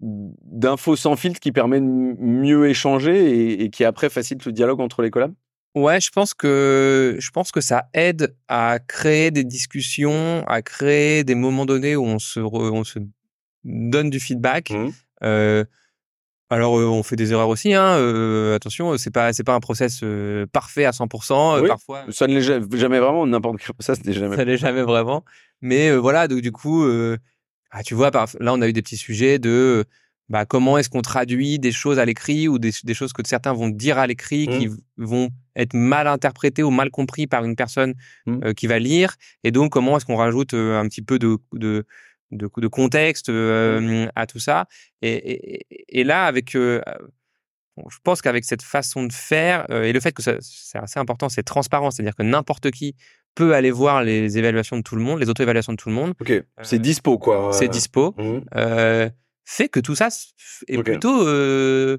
d'infos 0.00 0.96
sans 0.96 1.16
filtre 1.16 1.40
qui 1.40 1.52
permet 1.52 1.80
de 1.80 1.86
mieux 1.86 2.68
échanger 2.68 3.62
et, 3.62 3.70
qui 3.70 3.84
après 3.84 4.10
facilite 4.10 4.44
le 4.44 4.52
dialogue 4.52 4.80
entre 4.80 5.02
les 5.02 5.10
collabs? 5.10 5.34
Ouais, 5.74 6.00
je 6.00 6.10
pense 6.10 6.32
que 6.32 7.16
je 7.18 7.30
pense 7.30 7.52
que 7.52 7.60
ça 7.60 7.88
aide 7.92 8.34
à 8.48 8.78
créer 8.78 9.30
des 9.30 9.44
discussions, 9.44 10.42
à 10.46 10.62
créer 10.62 11.22
des 11.22 11.34
moments 11.34 11.66
donnés 11.66 11.96
où 11.96 12.04
on 12.04 12.18
se 12.18 12.40
on 12.40 12.84
se 12.84 12.98
donne 13.64 14.08
du 14.08 14.20
feedback. 14.20 14.70
Mmh. 14.70 14.90
Euh, 15.22 15.64
alors 16.48 16.78
euh, 16.78 16.86
on 16.86 17.02
fait 17.02 17.16
des 17.16 17.32
erreurs 17.32 17.48
aussi, 17.48 17.74
hein. 17.74 17.96
Euh, 17.96 18.54
attention, 18.54 18.96
c'est 18.98 19.10
pas 19.10 19.32
c'est 19.32 19.42
pas 19.42 19.54
un 19.54 19.60
process 19.60 20.00
euh, 20.04 20.46
parfait 20.46 20.84
à 20.84 20.92
100%. 20.92 21.60
Oui, 21.60 21.68
parfois, 21.68 22.04
ça 22.10 22.28
ne 22.28 22.34
l'est 22.34 22.78
jamais 22.78 23.00
vraiment. 23.00 23.26
N'importe 23.26 23.58
quel 23.58 23.74
process 23.74 24.04
n'est 24.04 24.12
jamais. 24.12 24.36
Ça 24.36 24.44
l'est 24.44 24.56
jamais 24.56 24.82
vraiment. 24.82 25.24
Mais 25.60 25.94
voilà, 25.96 26.28
donc 26.28 26.40
du 26.40 26.52
coup, 26.52 26.86
ah, 27.70 27.82
tu 27.82 27.94
vois, 27.94 28.10
là 28.10 28.54
on 28.54 28.60
a 28.60 28.68
eu 28.68 28.72
des 28.72 28.82
petits 28.82 28.96
sujets 28.96 29.38
de 29.38 29.86
bah, 30.28 30.44
comment 30.44 30.76
est-ce 30.76 30.90
qu'on 30.90 31.02
traduit 31.02 31.58
des 31.58 31.72
choses 31.72 31.98
à 31.98 32.04
l'écrit 32.04 32.48
ou 32.48 32.58
des, 32.58 32.72
choses 32.72 33.12
que 33.12 33.22
certains 33.24 33.52
vont 33.52 33.68
dire 33.68 33.98
à 33.98 34.06
l'écrit 34.06 34.48
qui 34.48 34.68
mmh. 34.68 34.76
vont 34.96 35.30
être 35.54 35.74
mal 35.74 36.08
interprétées 36.08 36.62
ou 36.62 36.70
mal 36.70 36.90
compris 36.90 37.26
par 37.26 37.44
une 37.44 37.54
personne 37.54 37.94
mmh. 38.26 38.40
euh, 38.44 38.52
qui 38.52 38.66
va 38.66 38.78
lire 38.78 39.14
et 39.44 39.52
donc 39.52 39.72
comment 39.72 39.96
est-ce 39.96 40.04
qu'on 40.04 40.16
rajoute 40.16 40.54
euh, 40.54 40.80
un 40.80 40.88
petit 40.88 41.02
peu 41.02 41.18
de, 41.20 41.38
de, 41.52 41.86
de, 42.32 42.50
de 42.56 42.68
contexte 42.68 43.28
euh, 43.28 44.06
mmh. 44.06 44.10
à 44.16 44.26
tout 44.26 44.40
ça? 44.40 44.66
Et, 45.00 45.64
et, 45.88 46.02
là 46.02 46.24
avec 46.24 46.54
je 46.54 47.98
pense 48.02 48.20
qu'avec 48.20 48.44
cette 48.44 48.62
façon 48.62 49.04
de 49.04 49.12
faire 49.12 49.70
et 49.70 49.92
le 49.92 50.00
fait 50.00 50.12
que 50.12 50.22
c'est 50.22 50.78
assez 50.78 50.98
important 50.98 51.28
c'est 51.28 51.44
transparent 51.44 51.92
c'est-à-dire 51.92 52.16
que 52.16 52.24
n'importe 52.24 52.70
qui 52.72 52.96
peut 53.36 53.54
aller 53.54 53.70
voir 53.70 54.02
les 54.02 54.38
évaluations 54.38 54.78
de 54.78 54.82
tout 54.82 54.96
le 54.96 55.02
monde 55.02 55.20
les 55.20 55.28
auto-évaluations 55.28 55.72
de 55.72 55.76
tout 55.76 55.88
le 55.88 55.94
monde. 55.94 56.14
Ok. 56.20 56.32
C'est 56.62 56.80
dispo 56.80 57.18
quoi. 57.18 57.52
c'est 57.52 57.68
dispo. 57.68 58.14
Fait 59.48 59.68
que 59.68 59.78
tout 59.78 59.94
ça 59.94 60.08
est 60.66 60.82
plutôt 60.82 61.26
euh, 61.26 61.98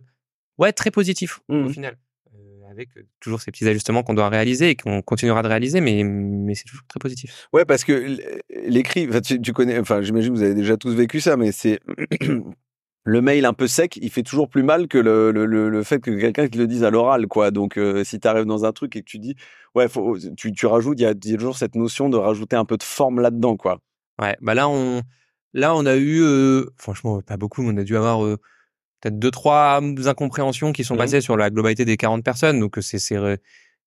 ouais 0.57 0.73
très 0.73 0.91
positif 0.91 1.39
au 1.47 1.55
mmh. 1.55 1.69
final. 1.69 1.97
Euh, 2.35 2.69
avec 2.69 2.89
euh, 2.97 3.03
toujours 3.21 3.39
ces 3.39 3.51
petits 3.51 3.65
ajustements 3.65 4.03
qu'on 4.03 4.13
doit 4.13 4.27
réaliser 4.27 4.71
et 4.71 4.75
qu'on 4.75 5.01
continuera 5.01 5.43
de 5.43 5.47
réaliser 5.47 5.79
mais 5.79 6.03
mais 6.03 6.55
c'est 6.55 6.65
toujours 6.65 6.85
très 6.89 6.99
positif. 6.99 7.47
Ouais 7.53 7.63
parce 7.63 7.85
que 7.85 8.17
l'écrit 8.49 9.07
tu, 9.21 9.41
tu, 9.41 9.53
connais 9.53 9.79
enfin 9.79 10.01
j'imagine 10.01 10.33
que 10.33 10.37
vous 10.37 10.43
avez 10.43 10.55
déjà 10.55 10.75
tous 10.75 10.93
vécu 10.93 11.21
ça 11.21 11.37
mais 11.37 11.53
c'est 11.53 11.79
le 13.07 13.21
mail 13.21 13.45
un 13.45 13.53
peu 13.53 13.67
sec, 13.67 13.97
il 14.01 14.09
fait 14.11 14.23
toujours 14.23 14.49
plus 14.49 14.63
mal 14.63 14.87
que 14.87 14.97
le, 14.97 15.31
le, 15.31 15.45
le 15.45 15.83
fait 15.83 15.99
que 15.99 16.11
quelqu'un 16.11 16.47
te 16.47 16.57
le 16.57 16.67
dise 16.67 16.83
à 16.83 16.89
l'oral, 16.89 17.27
quoi. 17.27 17.51
Donc, 17.51 17.79
si 18.03 18.19
tu 18.19 18.27
arrives 18.27 18.45
dans 18.45 18.65
un 18.65 18.73
truc 18.73 18.95
et 18.95 18.99
que 18.99 19.05
tu 19.05 19.17
dis, 19.17 19.35
ouais, 19.75 19.87
faut, 19.87 20.17
tu, 20.35 20.51
tu 20.51 20.65
rajoutes, 20.65 20.99
il 20.99 21.03
y, 21.03 21.05
a 21.05 21.15
toujours 21.15 21.57
cette 21.57 21.75
notion 21.75 22.09
de 22.09 22.17
rajouter 22.17 22.55
un 22.55 22.65
peu 22.65 22.77
de 22.77 22.83
forme 22.83 23.21
là-dedans, 23.21 23.55
quoi. 23.55 23.79
Ouais, 24.19 24.35
bah 24.41 24.55
là, 24.55 24.67
on, 24.67 25.01
Là, 25.53 25.75
on 25.75 25.85
a 25.87 25.95
eu, 25.95 26.21
euh, 26.21 26.65
franchement, 26.77 27.21
pas 27.21 27.35
beaucoup, 27.35 27.63
mais 27.63 27.73
on 27.73 27.77
a 27.77 27.83
dû 27.83 27.95
avoir 27.95 28.23
euh, 28.23 28.37
peut-être 29.01 29.17
deux, 29.17 29.31
trois 29.31 29.81
incompréhensions 30.05 30.71
qui 30.71 30.83
sont 30.83 30.95
mmh 30.95 30.99
passées 30.99 31.21
sur 31.21 31.37
la 31.37 31.49
globalité 31.49 31.85
des 31.85 31.97
40 31.97 32.23
personnes. 32.23 32.59
Donc, 32.59 32.77
c'est, 32.81 32.99
c'est, 32.99 33.17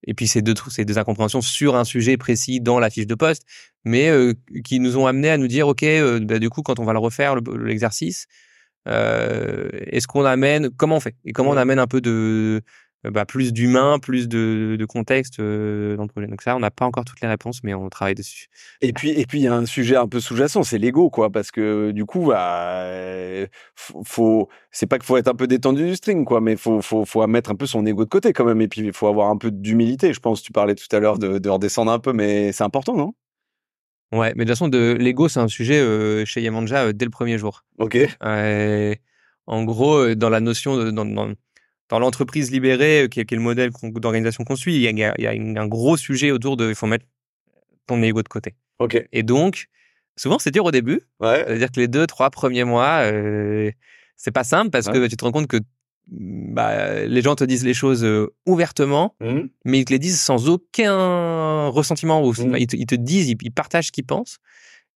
et 0.05 0.14
puis, 0.14 0.27
c'est 0.27 0.43
deux, 0.43 0.55
des 0.79 0.99
incompréhensions 0.99 1.43
sur 1.43 1.77
un 1.77 1.85
sujet 1.85 2.16
précis 2.16 2.61
dans 2.61 2.81
la 2.81 2.91
fiche 2.91 3.07
de 3.07 3.14
poste, 3.14 3.45
mais 3.85 4.09
euh, 4.09 4.35
qui 4.64 4.81
nous 4.81 4.97
ont 4.97 5.07
amené 5.07 5.31
à 5.31 5.37
nous 5.37 5.49
dire, 5.49 5.68
OK, 5.68 5.85
bah, 6.23 6.39
du 6.39 6.51
coup, 6.51 6.62
quand 6.62 6.81
on 6.81 6.85
va 6.85 6.93
le 6.93 6.99
refaire, 6.99 7.37
l'exercice, 7.37 8.27
est-ce 8.87 10.07
qu'on 10.07 10.24
amène, 10.24 10.70
comment 10.70 10.97
on 10.97 11.01
fait? 11.01 11.16
Et 11.24 11.33
comment 11.33 11.51
on 11.51 11.57
amène 11.57 11.78
un 11.78 11.87
peu 11.87 12.01
de, 12.01 12.61
euh, 13.07 13.11
bah, 13.11 13.24
plus 13.24 13.53
d'humain, 13.53 13.99
plus 13.99 14.28
de, 14.28 14.76
de 14.78 14.85
contexte 14.85 15.41
euh, 15.41 15.97
dans 15.97 16.03
le 16.03 16.09
projet? 16.09 16.26
Donc 16.26 16.43
ça, 16.43 16.57
on 16.57 16.61
n'a 16.61 16.70
pas 16.70 16.85
encore 16.87 17.05
toutes 17.05 17.20
les 17.20 17.28
réponses, 17.28 17.61
mais 17.62 17.74
on 17.74 17.89
travaille 17.89 18.14
dessus. 18.14 18.49
Et 18.81 18.93
puis, 18.93 19.11
et 19.11 19.26
puis 19.26 19.39
il 19.41 19.45
y 19.45 19.49
a 19.49 19.55
un 19.55 19.66
sujet 19.66 19.97
un 19.97 20.07
peu 20.09 20.20
sous-jacent, 20.20 20.62
c'est 20.62 20.78
l'ego, 20.78 21.11
quoi, 21.11 21.31
parce 21.31 21.51
que 21.51 21.91
du 21.93 22.05
coup, 22.05 22.26
bah, 22.26 22.85
faut, 23.76 24.49
c'est 24.70 24.87
pas 24.87 24.99
qu'il 24.99 25.07
faut 25.07 25.16
être 25.16 25.28
un 25.28 25.35
peu 25.35 25.47
détendu 25.47 25.87
du 25.87 25.97
string, 25.97 26.24
quoi, 26.24 26.41
mais 26.41 26.57
faut, 26.57 26.81
faut, 26.83 27.05
faut 27.05 27.26
mettre 27.26 27.51
un 27.51 27.57
peu 27.57 27.66
son 27.66 27.85
ego 27.87 28.05
de 28.05 28.11
côté 28.11 28.33
quand 28.33 28.45
même, 28.45 28.61
et 28.61 28.68
puis 28.68 28.83
il 28.83 28.93
faut 28.93 29.07
avoir 29.07 29.31
un 29.31 29.37
peu 29.37 29.51
d'humilité. 29.51 30.12
Je 30.12 30.20
pense, 30.20 30.43
tu 30.43 30.53
parlais 30.53 30.74
tout 30.74 30.95
à 30.95 31.01
l'heure 31.01 31.18
de, 31.18 31.39
de 31.39 31.49
redescendre 31.49 31.93
un 31.93 31.99
peu, 31.99 32.12
mais 32.12 32.53
c'est 32.53 32.64
important, 32.64 32.97
non? 32.97 33.14
Ouais, 34.12 34.32
mais 34.34 34.44
de 34.44 34.50
toute 34.50 34.58
façon, 34.58 34.68
de 34.68 34.96
l'ego, 34.98 35.28
c'est 35.28 35.40
un 35.40 35.48
sujet 35.48 35.78
euh, 35.78 36.24
chez 36.24 36.42
Yamanja 36.42 36.86
euh, 36.86 36.92
dès 36.92 37.04
le 37.04 37.11
premier 37.11 37.38
jour. 37.38 37.64
Ok. 37.78 37.96
Euh, 38.24 38.94
en 39.46 39.64
gros, 39.64 40.14
dans 40.14 40.30
la 40.30 40.40
notion 40.40 40.76
de, 40.76 40.90
dans, 40.90 41.04
dans, 41.04 41.32
dans 41.88 41.98
l'entreprise 41.98 42.50
libérée, 42.50 43.02
euh, 43.02 43.08
qui 43.08 43.20
est, 43.20 43.30
le 43.30 43.38
modèle 43.38 43.70
d'organisation 43.82 44.44
qu'on 44.44 44.56
suit, 44.56 44.74
il 44.74 44.82
y, 44.82 45.04
a, 45.04 45.14
il 45.16 45.22
y 45.24 45.26
a 45.26 45.62
un 45.62 45.66
gros 45.68 45.96
sujet 45.96 46.32
autour 46.32 46.56
de 46.56 46.68
il 46.68 46.74
faut 46.74 46.86
mettre 46.86 47.04
ton 47.86 48.02
ego 48.02 48.22
de 48.22 48.28
côté. 48.28 48.54
Ok. 48.80 49.00
Et 49.12 49.22
donc, 49.22 49.66
souvent 50.16 50.38
c'est 50.38 50.50
dur 50.50 50.64
au 50.64 50.70
début. 50.72 51.02
Ouais. 51.20 51.44
C'est-à-dire 51.46 51.70
que 51.70 51.80
les 51.80 51.88
deux, 51.88 52.06
trois 52.06 52.30
premiers 52.30 52.64
mois, 52.64 53.02
euh, 53.04 53.70
c'est 54.16 54.32
pas 54.32 54.44
simple 54.44 54.70
parce 54.70 54.88
que 54.88 55.06
tu 55.06 55.16
te 55.16 55.24
rends 55.24 55.32
compte 55.32 55.46
que 55.46 55.58
bah, 56.11 57.04
les 57.04 57.22
gens 57.22 57.36
te 57.36 57.44
disent 57.44 57.64
les 57.64 57.74
choses 57.74 58.04
euh, 58.04 58.34
ouvertement, 58.46 59.14
mmh. 59.20 59.40
mais 59.64 59.78
ils 59.78 59.84
te 59.84 59.92
les 59.92 59.98
disent 59.98 60.20
sans 60.20 60.48
aucun 60.48 61.68
ressentiment. 61.68 62.24
Ou, 62.24 62.32
mmh. 62.32 62.56
ils, 62.58 62.66
te, 62.86 62.94
disent, 62.96 63.28
ils, 63.28 63.50
partagent 63.52 63.86
ce 63.86 63.92
qu'ils 63.92 64.06
pensent. 64.06 64.38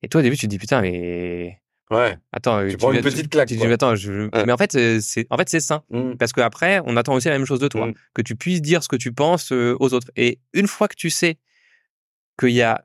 Et 0.03 0.09
toi, 0.09 0.21
au 0.21 0.23
début, 0.23 0.37
tu 0.37 0.47
te 0.47 0.51
dis 0.51 0.59
putain, 0.59 0.81
mais 0.81 1.61
Ouais. 1.91 2.17
Attends, 2.33 2.67
tu, 2.67 2.77
prends 2.77 2.93
une 2.93 3.03
petite 3.03 3.29
claque. 3.29 3.49
Tu, 3.49 3.63
attends, 3.63 3.95
je... 3.95 4.29
Mais 4.45 4.53
en 4.53 4.57
fait, 4.57 4.75
euh, 4.75 4.99
c'est 5.01 5.27
en 5.31 5.37
fait 5.37 5.49
c'est 5.49 5.61
sain 5.61 5.85
mmh. 5.91 6.15
parce 6.15 6.33
qu'après, 6.33 6.81
on 6.87 6.97
attend 6.97 7.15
aussi 7.15 7.29
la 7.29 7.39
même 7.39 7.47
chose 7.47 7.61
de 7.61 7.69
toi, 7.69 7.89
mmh. 7.89 7.95
que 8.15 8.23
tu 8.23 8.35
puisses 8.35 8.63
dire 8.63 8.83
ce 8.83 8.89
que 8.89 8.97
tu 8.97 9.13
penses 9.13 9.53
euh, 9.53 9.77
aux 9.79 9.95
autres. 9.95 10.11
Et 10.17 10.41
une 10.55 10.67
fois 10.67 10.89
que 10.89 10.97
tu 10.97 11.11
sais 11.11 11.37
qu'il 12.41 12.51
y 12.51 12.63
a 12.63 12.85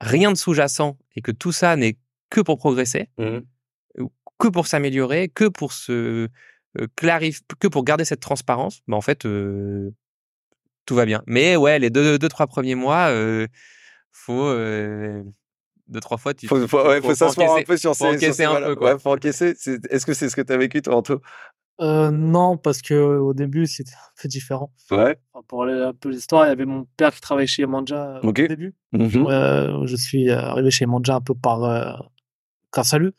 rien 0.00 0.32
de 0.32 0.36
sous-jacent 0.36 0.96
et 1.16 1.20
que 1.20 1.32
tout 1.32 1.52
ça 1.52 1.76
n'est 1.76 1.98
que 2.30 2.40
pour 2.40 2.56
progresser, 2.56 3.08
que 4.38 4.48
pour 4.48 4.66
s'améliorer, 4.68 5.28
que 5.28 5.48
pour 5.48 5.72
se 5.72 6.28
euh, 6.78 6.86
clarifier, 6.96 7.42
que 7.58 7.68
pour 7.68 7.84
garder 7.84 8.04
cette 8.04 8.20
transparence, 8.20 8.80
bah 8.86 8.96
en 8.96 9.00
fait, 9.00 9.26
tout 10.86 10.94
va 10.94 11.04
bien. 11.04 11.22
Mais 11.26 11.56
ouais, 11.56 11.78
les 11.78 11.90
deux, 11.90 12.18
deux 12.18 12.28
trois 12.28 12.46
premiers 12.46 12.74
mois, 12.74 13.10
faut 14.12 14.52
deux 15.90 16.00
trois 16.00 16.16
fois 16.16 16.34
tu 16.34 16.46
faut, 16.46 16.66
faut, 16.66 16.86
ouais, 16.86 17.00
faut, 17.02 17.14
s'asseoir 17.14 17.56
un 17.56 17.62
peu 17.62 17.76
sur 17.76 17.94
ces 17.94 18.04
encaisser 18.04 18.44
un 18.44 18.60
peu 18.60 18.76
quoi. 18.76 18.94
Ouais, 18.94 18.98
faut 18.98 19.10
encaisser. 19.10 19.54
Est-ce 19.90 20.06
que 20.06 20.14
c'est 20.14 20.28
ce 20.28 20.36
que 20.36 20.40
tu 20.40 20.52
as 20.52 20.56
vécu 20.56 20.80
toi 20.82 20.96
Anto? 20.96 21.20
Euh, 21.80 22.10
non 22.10 22.58
parce 22.58 22.82
que 22.82 22.94
au 22.94 23.32
début 23.34 23.66
c'était 23.66 23.94
un 23.94 24.22
peu 24.22 24.28
différent. 24.28 24.70
Ouais. 24.90 25.18
Pour 25.48 25.64
aller 25.64 25.80
un 25.80 25.92
peu 25.92 26.10
l'histoire 26.10 26.46
il 26.46 26.48
y 26.48 26.52
avait 26.52 26.66
mon 26.66 26.86
père 26.96 27.12
qui 27.14 27.20
travaillait 27.20 27.46
chez 27.46 27.66
Manja 27.66 28.16
euh, 28.16 28.20
au 28.22 28.32
début. 28.32 28.74
Euh, 28.94 29.86
je 29.86 29.96
suis 29.96 30.30
arrivé 30.30 30.70
chez 30.70 30.86
Manja 30.86 31.16
un 31.16 31.20
peu 31.20 31.34
par 31.34 31.64
euh, 31.64 31.92
salut 32.82 33.12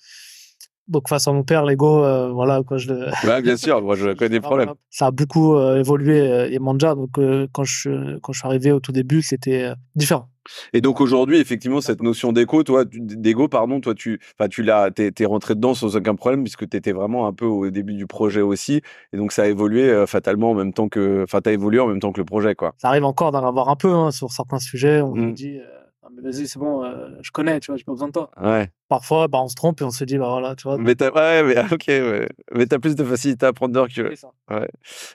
donc 0.87 1.07
face 1.07 1.27
à 1.27 1.33
mon 1.33 1.43
père, 1.43 1.65
l'ego, 1.65 2.03
euh, 2.03 2.31
voilà 2.31 2.61
quoi. 2.63 2.77
Je 2.77 2.91
bien 3.41 3.57
sûr, 3.57 3.81
moi 3.81 3.95
je 3.95 4.09
connais 4.13 4.29
des 4.29 4.39
problèmes. 4.39 4.73
Ça 4.89 5.07
a 5.07 5.11
beaucoup 5.11 5.55
euh, 5.55 5.79
évolué 5.79 6.49
et 6.51 6.59
Manja. 6.59 6.95
Donc 6.95 7.19
quand 7.51 7.63
je 7.63 8.17
quand 8.19 8.33
je 8.33 8.39
suis 8.39 8.47
arrivé 8.47 8.71
au 8.71 8.79
tout 8.79 8.91
début, 8.91 9.21
c'était 9.21 9.73
différent. 9.95 10.31
Et 10.73 10.81
donc 10.81 11.01
aujourd'hui, 11.01 11.37
effectivement, 11.39 11.81
cette 11.81 12.01
notion 12.01 12.31
d'égo, 12.31 12.63
toi, 12.63 12.83
d'ego, 12.85 13.47
pardon, 13.47 13.79
toi, 13.79 13.93
tu, 13.93 14.19
enfin, 14.37 14.49
tu 14.49 14.63
l'as, 14.63 14.91
t'es, 14.91 15.11
es 15.17 15.25
rentré 15.25 15.55
dedans 15.55 15.73
sans 15.73 15.95
aucun 15.95 16.15
problème 16.15 16.43
puisque 16.43 16.67
tu 16.67 16.77
étais 16.77 16.91
vraiment 16.91 17.27
un 17.27 17.33
peu 17.33 17.45
au 17.45 17.69
début 17.69 17.93
du 17.93 18.07
projet 18.07 18.41
aussi, 18.41 18.81
et 19.13 19.17
donc 19.17 19.31
ça 19.31 19.43
a 19.43 19.47
évolué 19.47 19.89
euh, 19.89 20.07
fatalement 20.07 20.51
en 20.51 20.55
même 20.55 20.73
temps 20.73 20.89
que, 20.89 21.23
enfin, 21.23 21.41
t'as 21.41 21.51
évolué 21.51 21.79
en 21.79 21.87
même 21.87 21.99
temps 21.99 22.11
que 22.11 22.19
le 22.19 22.25
projet, 22.25 22.55
quoi. 22.55 22.73
Ça 22.77 22.89
arrive 22.89 23.05
encore 23.05 23.31
d'en 23.31 23.45
avoir 23.45 23.69
un 23.69 23.75
peu 23.75 23.93
hein, 23.93 24.11
sur 24.11 24.31
certains 24.31 24.59
sujets. 24.59 25.01
On 25.01 25.15
mmh. 25.15 25.33
dit, 25.33 25.57
euh, 25.57 26.09
mais 26.15 26.21
vas-y, 26.21 26.47
c'est 26.47 26.59
bon, 26.59 26.83
euh, 26.83 27.09
je 27.21 27.31
connais, 27.31 27.59
tu 27.59 27.71
vois, 27.71 27.77
j'ai 27.77 27.83
pas 27.83 27.91
besoin 27.91 28.07
de 28.07 28.13
toi. 28.13 28.31
Ouais. 28.41 28.69
Parfois, 28.91 29.29
bah, 29.29 29.39
on 29.41 29.47
se 29.47 29.55
trompe 29.55 29.79
et 29.79 29.85
on 29.85 29.89
se 29.89 30.03
dit, 30.03 30.17
bah 30.17 30.27
voilà, 30.27 30.53
tu 30.53 30.63
vois. 30.63 30.77
Mais 30.77 30.95
t'as, 30.95 31.11
ouais, 31.11 31.43
mais, 31.43 31.57
ok, 31.71 31.85
ouais. 31.87 32.27
Mais 32.53 32.65
t'as 32.65 32.77
plus 32.77 32.97
de 32.97 33.05
facilité 33.05 33.45
à 33.45 33.53
prendre 33.53 33.87
que. 33.87 34.13
Ça. 34.17 34.27
Ouais. 34.49 34.67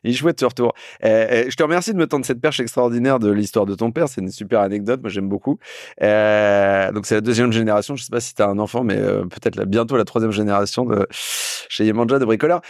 Il 0.03 0.13
est 0.13 0.15
chouette 0.15 0.41
ce 0.41 0.47
retour. 0.47 0.73
Eh, 1.03 1.45
je 1.51 1.55
te 1.57 1.63
remercie 1.63 1.93
de 1.93 1.99
me 1.99 2.07
tendre 2.07 2.25
cette 2.25 2.41
perche 2.41 2.59
extraordinaire 2.59 3.19
de 3.19 3.31
l'histoire 3.31 3.67
de 3.67 3.75
ton 3.75 3.93
père. 3.93 4.09
C'est 4.09 4.23
une 4.23 4.31
super 4.31 4.61
anecdote. 4.61 5.03
Moi, 5.03 5.11
j'aime 5.11 5.29
beaucoup. 5.29 5.59
Eh, 6.01 6.89
donc, 6.95 7.05
c'est 7.05 7.17
la 7.17 7.21
deuxième 7.21 7.53
génération. 7.53 7.97
Je 7.97 8.05
sais 8.05 8.11
pas 8.11 8.21
si 8.21 8.35
t'as 8.35 8.49
un 8.49 8.59
enfant, 8.59 8.83
mais 8.83 8.97
euh, 8.97 9.27
peut-être 9.27 9.63
bientôt 9.67 9.99
la 9.99 10.07
troisième 10.07 10.33
génération 10.33 10.87
de 10.87 11.07
chez 11.11 11.85
Yemanja 11.85 12.19
de 12.19 12.25
bricoleurs. 12.25 12.63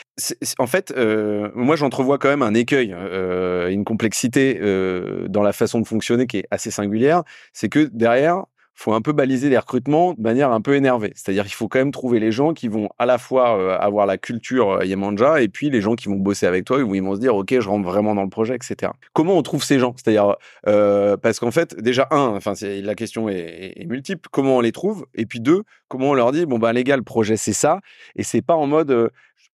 en 0.58 0.66
fait, 0.66 0.92
euh, 0.96 1.50
moi, 1.54 1.76
j'entrevois 1.76 2.18
quand 2.18 2.30
même 2.30 2.42
un 2.42 2.54
écueil, 2.54 2.92
euh, 2.98 3.68
une 3.68 3.84
complexité 3.84 4.58
euh, 4.60 5.28
dans 5.28 5.42
la 5.42 5.52
façon 5.52 5.80
de 5.80 5.86
fonctionner 5.86 6.26
qui 6.26 6.38
est 6.38 6.48
assez 6.50 6.72
singulière. 6.72 7.22
C'est 7.52 7.68
que 7.68 7.88
derrière, 7.92 8.46
faut 8.76 8.92
un 8.92 9.00
peu 9.00 9.12
baliser 9.12 9.48
les 9.48 9.56
recrutements 9.56 10.12
de 10.12 10.20
manière 10.20 10.52
un 10.52 10.60
peu 10.60 10.74
énervée. 10.76 11.12
C'est-à-dire 11.16 11.44
qu'il 11.44 11.54
faut 11.54 11.66
quand 11.66 11.78
même 11.78 11.92
trouver 11.92 12.20
les 12.20 12.30
gens 12.30 12.52
qui 12.52 12.68
vont 12.68 12.90
à 12.98 13.06
la 13.06 13.16
fois 13.16 13.58
euh, 13.58 13.78
avoir 13.78 14.04
la 14.04 14.18
culture 14.18 14.70
euh, 14.70 14.84
Yemanja 14.84 15.40
et 15.40 15.48
puis 15.48 15.70
les 15.70 15.80
gens 15.80 15.94
qui 15.94 16.08
vont 16.08 16.16
bosser 16.16 16.46
avec 16.46 16.66
toi 16.66 16.78
où 16.78 16.94
ils 16.94 17.02
vont 17.02 17.14
se 17.14 17.20
dire 17.20 17.34
ok 17.34 17.58
je 17.58 17.68
rentre 17.68 17.88
vraiment 17.88 18.14
dans 18.14 18.22
le 18.22 18.28
projet 18.28 18.54
etc. 18.54 18.92
Comment 19.14 19.38
on 19.38 19.42
trouve 19.42 19.64
ces 19.64 19.78
gens? 19.78 19.94
C'est-à-dire 19.96 20.36
euh, 20.66 21.16
parce 21.16 21.40
qu'en 21.40 21.50
fait 21.50 21.74
déjà 21.80 22.06
un, 22.10 22.36
enfin 22.36 22.52
la 22.62 22.94
question 22.94 23.30
est, 23.30 23.86
multiple. 23.86 24.28
Comment 24.30 24.58
on 24.58 24.60
les 24.60 24.72
trouve? 24.72 25.06
Et 25.14 25.24
puis 25.24 25.40
deux, 25.40 25.62
comment 25.88 26.10
on 26.10 26.14
leur 26.14 26.32
dit 26.32 26.44
bon 26.44 26.58
bah 26.58 26.74
les 26.74 26.84
gars 26.84 26.98
le 26.98 27.02
projet 27.02 27.38
c'est 27.38 27.54
ça 27.54 27.80
et 28.14 28.22
c'est 28.22 28.42
pas 28.42 28.54
en 28.54 28.66
mode 28.66 28.90
euh, 28.90 29.08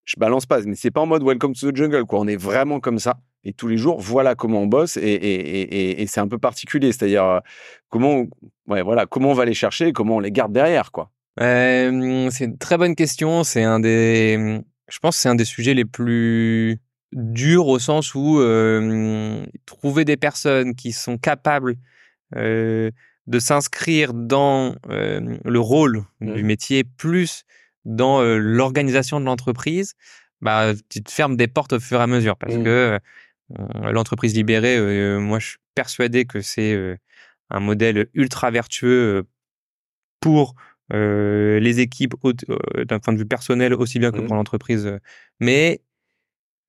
je 0.04 0.16
balance 0.18 0.46
pas 0.46 0.60
mais 0.62 0.74
c'est 0.74 0.90
pas 0.90 1.00
en 1.00 1.06
mode 1.06 1.22
welcome 1.22 1.54
to 1.54 1.70
the 1.70 1.76
jungle 1.76 2.04
quoi. 2.06 2.18
On 2.18 2.26
est 2.26 2.36
vraiment 2.36 2.80
comme 2.80 2.98
ça 2.98 3.18
et 3.44 3.52
tous 3.52 3.68
les 3.68 3.76
jours, 3.76 4.00
voilà 4.00 4.34
comment 4.34 4.62
on 4.62 4.66
bosse 4.66 4.96
et, 4.96 5.00
et, 5.00 5.60
et, 5.60 6.02
et 6.02 6.06
c'est 6.06 6.20
un 6.20 6.28
peu 6.28 6.38
particulier. 6.38 6.92
C'est-à-dire 6.92 7.24
euh, 7.24 7.40
comment, 7.88 8.24
ouais, 8.68 8.82
voilà, 8.82 9.06
comment 9.06 9.30
on 9.30 9.34
va 9.34 9.44
les 9.44 9.54
chercher 9.54 9.88
et 9.88 9.92
comment 9.92 10.16
on 10.16 10.20
les 10.20 10.32
garde 10.32 10.52
derrière, 10.52 10.92
quoi. 10.92 11.10
Euh, 11.40 12.28
c'est 12.30 12.44
une 12.44 12.58
très 12.58 12.76
bonne 12.76 12.94
question. 12.94 13.42
C'est 13.42 13.62
un 13.62 13.80
des, 13.80 14.60
je 14.88 14.98
pense, 14.98 15.16
c'est 15.16 15.28
un 15.28 15.34
des 15.34 15.44
sujets 15.44 15.74
les 15.74 15.86
plus 15.86 16.78
dur 17.12 17.68
au 17.68 17.78
sens 17.78 18.14
où 18.14 18.40
trouver 19.66 20.04
des 20.04 20.16
personnes 20.16 20.74
qui 20.74 20.92
sont 20.92 21.18
capables 21.18 21.76
de 22.34 22.92
s'inscrire 23.38 24.14
dans 24.14 24.74
le 24.88 25.58
rôle 25.58 26.04
du 26.20 26.42
mmh. 26.42 26.46
métier 26.46 26.84
plus 26.84 27.44
dans 27.84 28.22
l'organisation 28.22 29.20
de 29.20 29.24
l'entreprise, 29.24 29.94
bah, 30.40 30.72
tu 30.88 31.02
te 31.02 31.10
fermes 31.10 31.36
des 31.36 31.48
portes 31.48 31.72
au 31.72 31.80
fur 31.80 32.00
et 32.00 32.02
à 32.02 32.06
mesure 32.06 32.36
parce 32.36 32.54
mmh. 32.54 32.64
que 32.64 32.98
l'entreprise 33.92 34.34
libérée, 34.34 34.78
moi, 35.18 35.38
je 35.38 35.48
suis 35.48 35.58
persuadé 35.74 36.24
que 36.24 36.40
c'est 36.40 36.98
un 37.50 37.60
modèle 37.60 38.08
ultra 38.14 38.50
vertueux 38.50 39.24
pour 40.20 40.54
les 40.90 41.80
équipes 41.80 42.14
d'un 42.86 42.98
point 42.98 43.14
de 43.14 43.18
vue 43.18 43.26
personnel 43.26 43.74
aussi 43.74 43.98
bien 43.98 44.10
que 44.10 44.20
mmh. 44.20 44.26
pour 44.26 44.36
l'entreprise. 44.36 44.98
Mais 45.40 45.80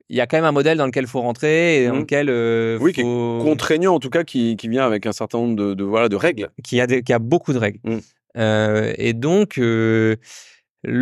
il 0.09 0.17
y 0.17 0.21
a 0.21 0.27
quand 0.27 0.37
même 0.37 0.45
un 0.45 0.51
modèle 0.51 0.77
dans 0.77 0.85
lequel 0.85 1.05
il 1.05 1.09
faut 1.09 1.21
rentrer 1.21 1.83
et 1.83 1.87
dans 1.87 1.95
mmh. 1.95 1.99
lequel 1.99 2.77
oui, 2.81 2.93
qui 2.93 3.01
est 3.01 3.03
contraignant 3.03 3.95
en 3.95 3.99
tout 3.99 4.09
cas, 4.09 4.23
qui, 4.23 4.55
qui, 4.55 4.67
vient 4.69 4.85
avec 4.85 5.05
un 5.05 5.11
certain 5.11 5.39
nombre 5.39 5.55
de, 5.55 5.73
de 5.73 5.83
voilà 5.83 6.09
de 6.09 6.15
règles. 6.15 6.49
Qui 6.63 6.79
a, 6.79 6.87
qui 6.87 7.13
a 7.13 7.19
beaucoup 7.19 7.53
de 7.53 7.57
règles. 7.57 7.79
et 8.35 9.13
donc 9.13 9.55
le 9.57 10.17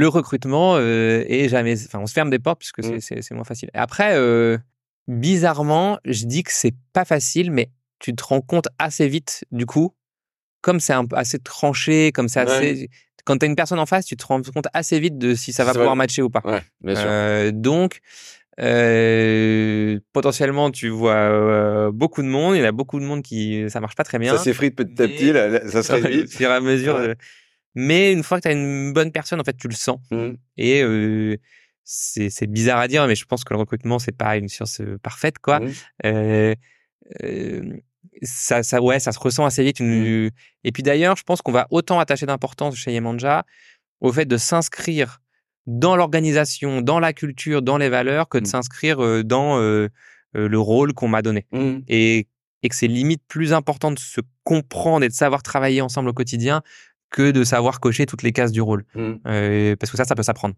recrutement 0.08 0.80
est 0.80 1.48
jamais, 1.50 1.76
enfin 1.86 2.00
on 2.00 2.08
se 2.08 2.14
ferme 2.14 2.30
des 2.30 2.40
portes 2.40 2.60
puisque 2.60 2.84
c'est 3.02 3.32
moins 3.32 3.44
facile. 3.44 3.70
Après, 3.74 4.16
bizarrement, 5.08 6.00
je 6.06 6.26
dis 6.26 6.44
que 6.44 6.52
c'est 6.52 6.76
pas 6.94 7.06
facile, 7.06 7.52
mais 7.52 7.70
tu 8.00 8.16
te 8.16 8.24
rends 8.24 8.42
compte 8.42 8.68
assez 8.80 9.08
vite, 9.08 9.46
du 9.52 9.66
coup, 9.66 9.96
comme 10.62 10.80
c'est 10.80 10.94
assez 11.14 11.40
tranché, 11.40 12.12
comme 12.12 12.28
c'est 12.28 12.42
assez. 12.42 12.90
Quand 13.24 13.38
tu 13.38 13.46
as 13.46 13.48
une 13.48 13.56
personne 13.56 13.80
en 13.80 13.86
face, 13.86 14.06
tu 14.06 14.18
te 14.18 14.26
rends 14.26 14.42
compte 14.42 14.68
assez 14.74 15.00
vite 15.00 15.18
de 15.18 15.36
si 15.36 15.54
ça 15.54 15.64
va 15.64 15.74
pouvoir 15.74 15.96
matcher 15.96 16.22
ou 16.22 16.30
pas. 16.30 16.42
Euh, 16.86 17.52
donc, 17.54 18.00
euh, 18.60 20.00
potentiellement, 20.14 20.72
tu 20.72 20.90
vois 20.90 21.14
euh, 21.14 21.92
beaucoup 21.92 22.24
de 22.24 22.28
monde. 22.28 22.56
Il 22.56 22.62
y 22.62 22.66
a 22.66 22.72
beaucoup 22.72 23.00
de 23.00 23.06
monde 23.06 23.22
qui 23.22 23.66
ça 23.70 23.80
marche 23.80 23.96
pas 23.96 24.04
très 24.04 24.18
bien. 24.18 24.36
Ça 24.36 24.44
s'effrite 24.44 24.76
petit 24.76 25.02
à 25.02 25.08
petit, 25.08 25.70
ça 25.72 25.84
se 25.84 25.92
réduit. 25.92 26.24
Au 26.24 26.28
fur 26.28 26.50
et 26.50 26.54
à 26.54 26.62
mesure. 26.62 27.00
Mais 27.76 28.12
une 28.12 28.24
fois 28.24 28.38
que 28.38 28.44
tu 28.44 28.48
as 28.50 28.52
une 28.52 28.92
bonne 28.92 29.12
personne, 29.12 29.40
en 29.40 29.44
fait, 29.44 29.56
tu 29.56 29.68
le 29.68 29.76
sens. 29.76 30.00
Mmh. 30.10 30.32
Et 30.58 30.84
c'est 31.94 32.48
bizarre 32.48 32.80
à 32.80 32.88
dire, 32.88 33.06
mais 33.06 33.16
je 33.16 33.26
pense 33.26 33.44
que 33.44 33.54
le 33.54 33.60
recrutement, 33.60 34.00
c'est 34.00 34.16
pas 34.16 34.38
une 34.38 34.48
science 34.48 34.82
parfaite, 35.04 35.40
quoi. 35.40 35.60
Mmh 36.04 36.54
ça, 38.22 38.64
ça, 38.64 38.82
ouais, 38.82 39.00
ça 39.00 39.12
se 39.12 39.20
ressent 39.20 39.46
assez 39.46 39.64
vite. 39.64 39.80
Mmh. 39.80 40.30
Et 40.64 40.72
puis 40.72 40.84
d'ailleurs, 40.84 41.16
je 41.16 41.24
pense 41.24 41.42
qu'on 41.42 41.52
va 41.52 41.68
autant 41.72 42.00
attacher 42.00 42.26
d'importance 42.26 42.76
chez 42.76 42.94
Yemanja 42.94 43.46
au 44.00 44.12
fait 44.12 44.26
de 44.26 44.38
s'inscrire 44.38 45.22
dans 45.68 45.96
l'organisation, 45.96 46.82
dans 46.82 47.00
la 47.00 47.14
culture, 47.14 47.62
dans 47.62 47.78
les 47.78 47.90
valeurs, 47.90 48.30
que 48.30 48.38
de 48.38 48.44
mmh. 48.44 48.48
s'inscrire 48.48 49.24
dans 49.24 49.58
le 49.58 50.60
rôle 50.60 50.94
qu'on 50.94 51.08
m'a 51.08 51.22
donné. 51.22 51.46
Mmh. 51.52 51.80
Et, 51.88 52.28
et 52.64 52.70
que 52.70 52.76
c'est 52.76 52.88
limite 52.88 53.24
plus 53.28 53.54
important 53.54 53.92
de 53.92 54.00
se 54.00 54.22
comprendre 54.44 55.04
et 55.04 55.10
de 55.10 55.14
savoir 55.14 55.44
travailler 55.44 55.82
ensemble 55.82 56.10
au 56.10 56.14
quotidien 56.14 56.62
que 57.10 57.32
de 57.32 57.44
savoir 57.44 57.80
cocher 57.80 58.06
toutes 58.06 58.24
les 58.24 58.32
cases 58.32 58.52
du 58.52 58.62
rôle. 58.62 58.86
parce 58.94 59.92
que 59.92 59.98
ça, 59.98 60.06
ça 60.06 60.16
peut 60.16 60.24
s'apprendre. 60.24 60.56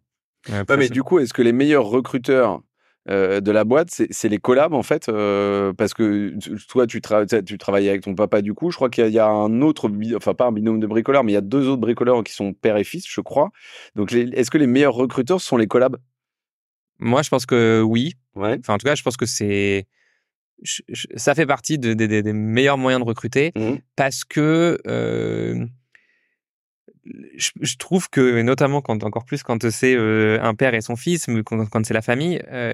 Mais 0.77 0.89
du 0.89 1.03
coup, 1.03 1.19
est-ce 1.19 1.33
que 1.33 1.41
les 1.41 1.53
meilleurs 1.53 1.85
recruteurs 1.85 2.61
euh, 3.09 3.41
de 3.41 3.51
la 3.51 3.65
boîte, 3.65 3.89
c'est 3.89 4.29
les 4.29 4.37
collabs 4.37 4.73
en 4.73 4.81
fait, 4.81 5.09
euh, 5.09 5.73
parce 5.73 5.93
que 5.93 6.33
toi 6.69 6.87
tu, 6.87 7.01
tu 7.45 7.57
travailles 7.57 7.89
avec 7.89 8.01
ton 8.01 8.15
papa 8.15 8.41
du 8.41 8.53
coup, 8.53 8.71
je 8.71 8.77
crois 8.77 8.89
qu'il 8.89 9.09
y, 9.09 9.19
a 9.19 9.27
un 9.27 9.61
autre, 9.61 9.91
enfin 10.15 10.33
pas 10.33 10.45
un 10.45 10.53
binôme 10.53 10.79
de 10.79 10.87
bricoleurs, 10.87 11.25
mais 11.25 11.33
il 11.33 11.35
y 11.35 11.37
a 11.37 11.41
deux 11.41 11.67
autres 11.67 11.81
bricoleurs 11.81 12.23
qui 12.23 12.31
sont 12.31 12.53
père 12.53 12.77
et 12.77 12.85
fils, 12.85 13.03
je 13.05 13.19
crois. 13.19 13.51
Donc 13.95 14.13
est-ce 14.13 14.49
que 14.49 14.57
les 14.57 14.67
meilleurs 14.67 14.93
recruteurs 14.93 15.41
sont 15.41 15.57
les 15.57 15.67
collabs? 15.67 15.97
Moi 16.99 17.23
je 17.23 17.29
pense 17.29 17.45
que 17.45 17.81
oui. 17.85 18.13
Enfin 18.37 18.75
en 18.75 18.77
tout 18.77 18.85
cas 18.85 18.95
je 18.95 19.03
pense 19.03 19.17
que 19.17 19.25
c'est 19.25 19.85
ça 21.17 21.35
fait 21.35 21.45
partie 21.45 21.77
des 21.77 22.33
meilleurs 22.33 22.77
moyens 22.77 23.03
de 23.03 23.07
recruter 23.07 23.51
mmh. 23.57 23.73
parce 23.97 24.23
que 24.23 24.77
euh, 24.87 25.65
je, 27.05 27.77
trouve 27.77 28.09
que, 28.09 28.41
notamment 28.41 28.81
quand 28.81 29.03
encore 29.03 29.25
plus 29.25 29.43
quand 29.43 29.69
c'est 29.69 29.95
euh, 29.95 30.39
un 30.41 30.55
père 30.55 30.73
et 30.73 30.81
son 30.81 30.95
fils, 30.95 31.27
mais 31.27 31.43
quand, 31.43 31.85
c'est 31.85 31.93
la 31.93 32.01
famille, 32.01 32.41
euh, 32.51 32.71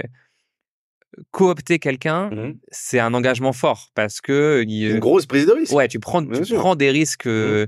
coopter 1.31 1.79
quelqu'un, 1.79 2.29
mmh 2.29 2.55
c'est 2.71 2.99
un 2.99 3.13
engagement 3.13 3.53
fort 3.53 3.89
parce 3.95 4.21
que 4.21 4.63
une 4.67 4.99
grosse 4.99 5.25
prise 5.25 5.45
de 5.45 5.53
risque. 5.53 5.73
Ouais, 5.73 5.87
tu 5.87 5.99
prends, 5.99 6.23
tu 6.23 6.53
prends 6.53 6.75
des 6.75 6.91
risques 6.91 7.25
mmh. 7.25 7.65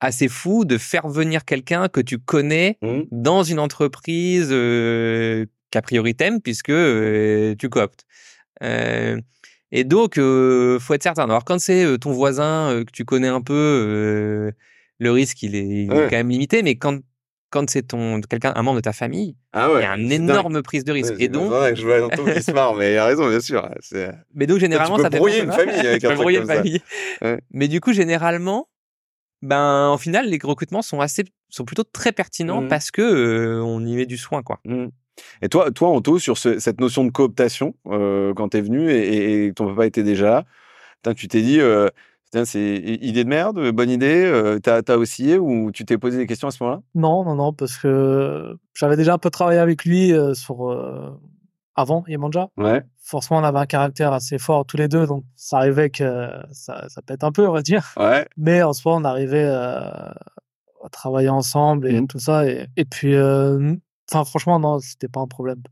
assez 0.00 0.28
fous 0.28 0.64
de 0.64 0.78
faire 0.78 1.08
venir 1.08 1.44
quelqu'un 1.44 1.88
que 1.88 2.00
tu 2.00 2.18
connais 2.18 2.78
mmh. 2.82 3.02
dans 3.10 3.42
une 3.42 3.58
entreprise 3.58 4.50
qu'a 5.70 5.82
priori 5.82 6.14
t'aimes 6.14 6.40
puisque 6.40 6.72
tu 7.58 7.68
cooptes. 7.68 8.06
et 8.62 9.84
donc, 9.84 10.14
faut 10.14 10.94
être 10.94 11.02
certain. 11.02 11.24
Alors, 11.24 11.44
quand 11.44 11.58
c'est 11.58 11.98
ton 11.98 12.12
voisin 12.12 12.84
que 12.86 12.92
tu 12.92 13.04
connais 13.04 13.28
un 13.28 13.40
peu, 13.42 14.52
le 14.98 15.10
risque 15.10 15.42
il 15.42 15.54
est, 15.54 15.86
quand 15.88 16.10
même 16.10 16.30
limité, 16.30 16.62
mais 16.62 16.76
quand 16.76 16.98
quand 17.50 17.70
c'est 17.70 17.82
ton 17.82 18.20
quelqu'un 18.20 18.52
un 18.56 18.62
membre 18.62 18.78
de 18.78 18.82
ta 18.82 18.92
famille, 18.92 19.36
ah 19.52 19.70
il 19.76 19.80
y 19.80 19.84
a 19.84 19.96
une 19.96 20.10
énorme 20.10 20.62
prise 20.62 20.84
de 20.84 20.92
risque. 20.92 21.14
et 21.18 21.28
donc, 21.28 21.52
je 21.74 21.86
vois 21.86 22.08
ton 22.10 22.24
qui 22.24 22.42
se 22.42 22.50
marre, 22.50 22.74
mais 22.74 22.94
il 22.94 22.98
a 22.98 23.06
raison, 23.06 23.28
bien 23.28 23.40
sûr. 23.40 23.68
Mais 24.34 24.46
donc 24.46 24.58
généralement, 24.58 24.98
ça 24.98 25.10
brouiller 25.10 25.42
une 25.42 25.52
famille 25.52 25.86
avec 25.86 26.04
un 26.04 26.14
truc 26.14 26.36
comme 26.36 26.46
famille. 26.46 26.80
Mais 27.52 27.68
du 27.68 27.80
coup, 27.80 27.92
généralement, 27.92 28.68
ben 29.42 29.88
en 29.88 29.98
final, 29.98 30.28
les 30.28 30.38
recrutements 30.42 30.82
sont 30.82 31.00
assez, 31.00 31.24
sont 31.48 31.64
plutôt 31.64 31.84
très 31.84 32.12
pertinents 32.12 32.62
mmh. 32.62 32.68
parce 32.68 32.90
que 32.90 33.02
euh, 33.02 33.62
on 33.62 33.84
y 33.84 33.94
met 33.94 34.06
du 34.06 34.16
soin, 34.16 34.42
quoi. 34.42 34.60
Mmh. 34.64 34.86
Et 35.42 35.48
toi, 35.48 35.70
toi, 35.70 35.88
Anto, 35.88 36.18
sur 36.18 36.36
cette 36.36 36.80
notion 36.80 37.04
de 37.04 37.10
cooptation, 37.10 37.74
euh, 37.86 38.34
quand 38.34 38.50
tu 38.50 38.58
es 38.58 38.60
venu 38.60 38.90
et, 38.90 39.52
ton 39.54 39.66
papa 39.68 39.86
était 39.86 40.02
déjà 40.02 40.44
là, 41.04 41.14
tu 41.14 41.28
t'es 41.28 41.40
dit, 41.40 41.60
euh, 41.60 41.88
c'est 42.44 42.76
idée 43.00 43.24
de 43.24 43.28
merde, 43.28 43.70
bonne 43.70 43.90
idée. 43.90 44.24
Euh, 44.24 44.58
t'as 44.58 44.82
as 44.86 44.96
oscillé 44.96 45.38
ou 45.38 45.70
tu 45.72 45.84
t'es 45.84 45.98
posé 45.98 46.18
des 46.18 46.26
questions 46.26 46.48
à 46.48 46.50
ce 46.50 46.62
moment-là? 46.62 46.82
Non, 46.94 47.24
non, 47.24 47.34
non, 47.34 47.52
parce 47.52 47.78
que 47.78 48.56
j'avais 48.74 48.96
déjà 48.96 49.14
un 49.14 49.18
peu 49.18 49.30
travaillé 49.30 49.58
avec 49.58 49.84
lui 49.84 50.12
euh, 50.12 50.34
sur 50.34 50.70
euh, 50.70 51.18
avant 51.74 52.04
Yemanja. 52.08 52.48
Ouais. 52.56 52.82
Forcément, 53.02 53.40
on 53.40 53.44
avait 53.44 53.58
un 53.58 53.66
caractère 53.66 54.12
assez 54.12 54.38
fort 54.38 54.66
tous 54.66 54.76
les 54.76 54.88
deux, 54.88 55.06
donc 55.06 55.24
ça 55.36 55.58
arrivait 55.58 55.90
que 55.90 56.28
ça, 56.52 56.88
ça 56.88 57.02
pète 57.02 57.24
un 57.24 57.32
peu, 57.32 57.46
on 57.46 57.52
va 57.52 57.62
dire. 57.62 57.94
Ouais. 57.96 58.26
Mais 58.36 58.62
en 58.62 58.72
soi, 58.72 58.96
on 58.96 59.04
arrivait 59.04 59.46
à 59.46 60.14
travailler 60.92 61.28
ensemble 61.28 61.88
et 61.88 62.00
mmh. 62.00 62.06
tout 62.06 62.18
ça. 62.18 62.46
Et, 62.46 62.66
et 62.76 62.84
puis, 62.84 63.14
enfin, 63.16 64.24
franchement, 64.24 64.58
non, 64.58 64.78
c'était 64.80 65.08
pas 65.08 65.20
un 65.20 65.26
problème. 65.26 65.62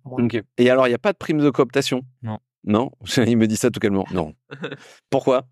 Et 0.58 0.70
alors, 0.70 0.86
il 0.86 0.90
n'y 0.90 0.94
a 0.94 0.98
pas 0.98 1.12
de 1.12 1.18
prime 1.18 1.38
de 1.38 1.50
cooptation? 1.50 2.02
Non. 2.22 2.38
Non, 2.64 2.90
il 3.26 3.36
me 3.36 3.46
dit 3.46 3.56
ça 3.56 3.70
tout 3.70 3.80
calmement. 3.80 4.06
Non. 4.12 4.34
Pourquoi? 5.10 5.46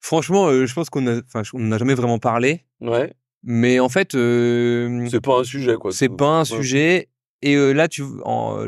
Franchement, 0.00 0.48
euh, 0.48 0.66
je 0.66 0.74
pense 0.74 0.90
qu'on 0.90 1.06
a, 1.06 1.18
enfin, 1.18 1.42
on 1.54 1.60
n'a 1.60 1.78
jamais 1.78 1.94
vraiment 1.94 2.18
parlé. 2.18 2.64
Ouais. 2.80 3.12
Mais 3.42 3.80
en 3.80 3.88
fait, 3.88 4.14
euh, 4.14 5.06
c'est 5.10 5.20
pas 5.20 5.40
un 5.40 5.44
sujet 5.44 5.76
quoi. 5.76 5.92
C'est 5.92 6.08
pas 6.08 6.40
un 6.40 6.44
sujet. 6.44 7.08
Et 7.42 7.54
euh, 7.54 7.72
là, 7.72 7.86
tu, 7.86 8.02
en, 8.24 8.66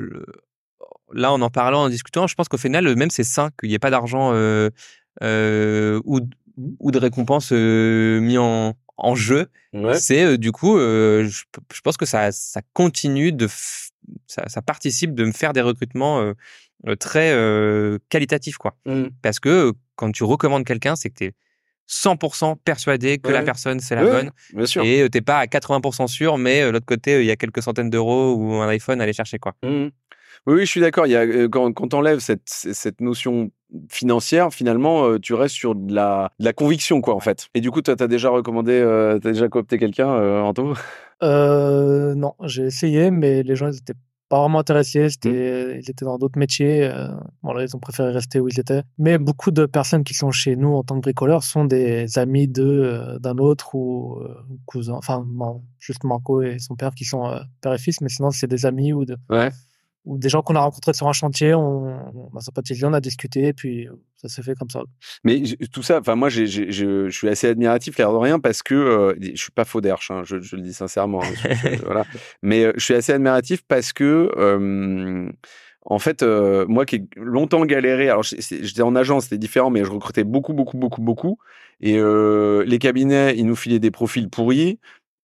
là, 1.12 1.32
en 1.32 1.42
en 1.42 1.50
parlant, 1.50 1.82
en 1.84 1.88
discutant, 1.88 2.28
je 2.28 2.34
pense 2.36 2.48
qu'au 2.48 2.56
final, 2.56 2.94
même 2.94 3.10
c'est 3.10 3.24
sain 3.24 3.50
qu'il 3.58 3.68
n'y 3.68 3.74
ait 3.74 3.80
pas 3.80 3.90
d'argent 3.90 4.32
ou, 4.32 6.20
ou 6.78 6.90
de 6.90 6.98
récompense 6.98 7.50
mis 7.50 8.38
en, 8.38 8.74
en 8.96 9.14
jeu. 9.16 9.48
C'est 9.94 10.38
du 10.38 10.52
coup, 10.52 10.78
je, 10.78 11.80
pense 11.82 11.96
que 11.96 12.06
ça, 12.06 12.30
ça 12.30 12.60
continue 12.72 13.32
de, 13.32 13.48
ça, 14.28 14.44
ça, 14.46 14.62
participe 14.62 15.16
de 15.16 15.24
me 15.24 15.32
faire 15.32 15.52
des 15.52 15.62
recrutements 15.62 16.32
très 16.98 17.34
qualitatifs 18.08 18.56
quoi. 18.56 18.74
Mmh. 18.86 19.04
Parce 19.22 19.40
que 19.40 19.72
quand 19.96 20.12
tu 20.12 20.24
recommandes 20.24 20.64
quelqu'un, 20.64 20.96
c'est 20.96 21.10
que 21.10 21.14
tu 21.16 21.24
es 21.26 21.32
100% 21.88 22.56
persuadé 22.64 23.18
que 23.18 23.30
la 23.30 23.42
personne 23.42 23.80
c'est 23.80 23.96
la 23.96 24.04
bonne 24.04 24.30
bien 24.54 24.66
sûr. 24.66 24.84
et 24.84 25.08
t'es 25.10 25.20
pas 25.20 25.38
à 25.38 25.46
80% 25.46 26.06
sûr 26.06 26.38
mais 26.38 26.64
de 26.64 26.70
l'autre 26.70 26.86
côté 26.86 27.18
il 27.20 27.26
y 27.26 27.32
a 27.32 27.36
quelques 27.36 27.62
centaines 27.62 27.90
d'euros 27.90 28.34
ou 28.34 28.54
un 28.54 28.68
iPhone 28.68 29.00
à 29.00 29.04
aller 29.04 29.12
chercher 29.12 29.38
quoi. 29.38 29.54
Mmh. 29.64 29.88
Oui, 30.46 30.60
je 30.60 30.70
suis 30.70 30.80
d'accord. 30.80 31.06
Il 31.06 31.10
y 31.12 31.16
a, 31.16 31.26
quand, 31.48 31.70
quand 31.74 31.88
tu 31.88 31.96
enlèves 31.96 32.20
cette, 32.20 32.42
cette 32.46 33.00
notion 33.02 33.50
financière, 33.90 34.52
finalement, 34.54 35.18
tu 35.18 35.34
restes 35.34 35.54
sur 35.54 35.74
de 35.74 35.94
la, 35.94 36.30
de 36.38 36.44
la 36.46 36.54
conviction, 36.54 37.02
quoi, 37.02 37.14
en 37.14 37.20
fait. 37.20 37.48
Et 37.54 37.60
du 37.60 37.70
coup, 37.70 37.82
tu 37.82 37.90
as 37.90 37.94
déjà 38.06 38.30
recommandé, 38.30 38.80
tu 39.20 39.28
as 39.28 39.32
déjà 39.32 39.48
coopté 39.48 39.76
quelqu'un, 39.76 40.08
Anto? 40.08 40.72
Euh, 41.22 42.14
Non, 42.14 42.34
j'ai 42.44 42.64
essayé, 42.64 43.10
mais 43.10 43.42
les 43.42 43.54
gens, 43.54 43.68
ils 43.70 43.76
étaient 43.76 43.92
pas 44.30 44.40
vraiment 44.40 44.60
intéressés. 44.60 45.06
Mmh. 45.06 45.10
C'était, 45.10 45.78
Ils 45.82 45.90
étaient 45.90 46.06
dans 46.06 46.16
d'autres 46.16 46.38
métiers. 46.38 46.84
Euh, 46.84 47.08
voilà, 47.42 47.64
ils 47.64 47.76
ont 47.76 47.80
préféré 47.80 48.12
rester 48.12 48.40
où 48.40 48.48
ils 48.48 48.58
étaient. 48.58 48.82
Mais 48.96 49.18
beaucoup 49.18 49.50
de 49.50 49.66
personnes 49.66 50.04
qui 50.04 50.14
sont 50.14 50.30
chez 50.30 50.56
nous 50.56 50.74
en 50.74 50.82
tant 50.82 50.94
que 50.94 51.00
bricoleurs 51.00 51.42
sont 51.42 51.64
des 51.64 52.18
amis 52.18 52.48
de, 52.48 52.62
euh, 52.62 53.18
d'un 53.18 53.36
autre 53.36 53.74
ou 53.74 54.18
euh, 54.20 54.34
cousins. 54.64 54.94
Enfin, 54.94 55.26
juste 55.78 56.04
Marco 56.04 56.40
et 56.40 56.58
son 56.58 56.76
père 56.76 56.94
qui 56.94 57.04
sont 57.04 57.38
père 57.60 57.74
et 57.74 57.78
fils, 57.78 58.00
mais 58.00 58.08
sinon, 58.08 58.30
c'est 58.30 58.46
des 58.46 58.64
amis 58.64 58.94
ou 58.94 59.04
de. 59.04 59.18
Ouais 59.28 59.50
ou 60.04 60.18
des 60.18 60.28
gens 60.28 60.42
qu'on 60.42 60.56
a 60.56 60.60
rencontrés 60.60 60.94
sur 60.94 61.08
un 61.08 61.12
chantier, 61.12 61.54
on, 61.54 62.30
on 62.32 62.36
a 62.36 62.40
sympathisé, 62.40 62.86
on 62.86 62.92
a 62.92 63.00
discuté, 63.00 63.48
et 63.48 63.52
puis 63.52 63.88
ça 64.16 64.28
s'est 64.28 64.42
fait 64.42 64.54
comme 64.54 64.70
ça. 64.70 64.80
Mais 65.24 65.42
tout 65.72 65.82
ça, 65.82 66.00
enfin 66.00 66.14
moi, 66.14 66.28
je 66.28 67.10
suis 67.10 67.28
assez 67.28 67.48
admiratif, 67.48 67.98
l'air 67.98 68.12
de 68.12 68.16
rien, 68.16 68.38
parce 68.38 68.62
que 68.62 68.74
euh, 68.74 69.14
je 69.20 69.40
suis 69.40 69.50
pas 69.50 69.64
faux 69.64 69.80
d'herche, 69.80 70.10
hein, 70.10 70.22
je, 70.24 70.36
le 70.36 70.62
dis 70.62 70.74
sincèrement. 70.74 71.22
Hein, 71.22 71.54
voilà. 71.84 72.04
Mais 72.42 72.64
euh, 72.64 72.72
je 72.76 72.84
suis 72.84 72.94
assez 72.94 73.12
admiratif 73.12 73.62
parce 73.66 73.92
que 73.92 74.30
en 75.86 75.98
fait, 75.98 76.22
moi 76.22 76.84
qui 76.84 76.96
ai 76.96 77.08
longtemps 77.16 77.64
galéré, 77.64 78.10
alors 78.10 78.22
j'étais 78.22 78.82
en 78.82 78.94
agence, 78.94 79.24
c'était 79.24 79.38
différent, 79.38 79.70
mais 79.70 79.82
je 79.82 79.90
recrutais 79.90 80.24
beaucoup, 80.24 80.52
beaucoup, 80.52 80.76
beaucoup, 80.76 81.00
beaucoup. 81.00 81.38
Et 81.80 81.98
les 81.98 82.78
cabinets, 82.78 83.34
ils 83.36 83.46
nous 83.46 83.56
filaient 83.56 83.78
des 83.78 83.90
profils 83.90 84.28
pourris 84.28 84.78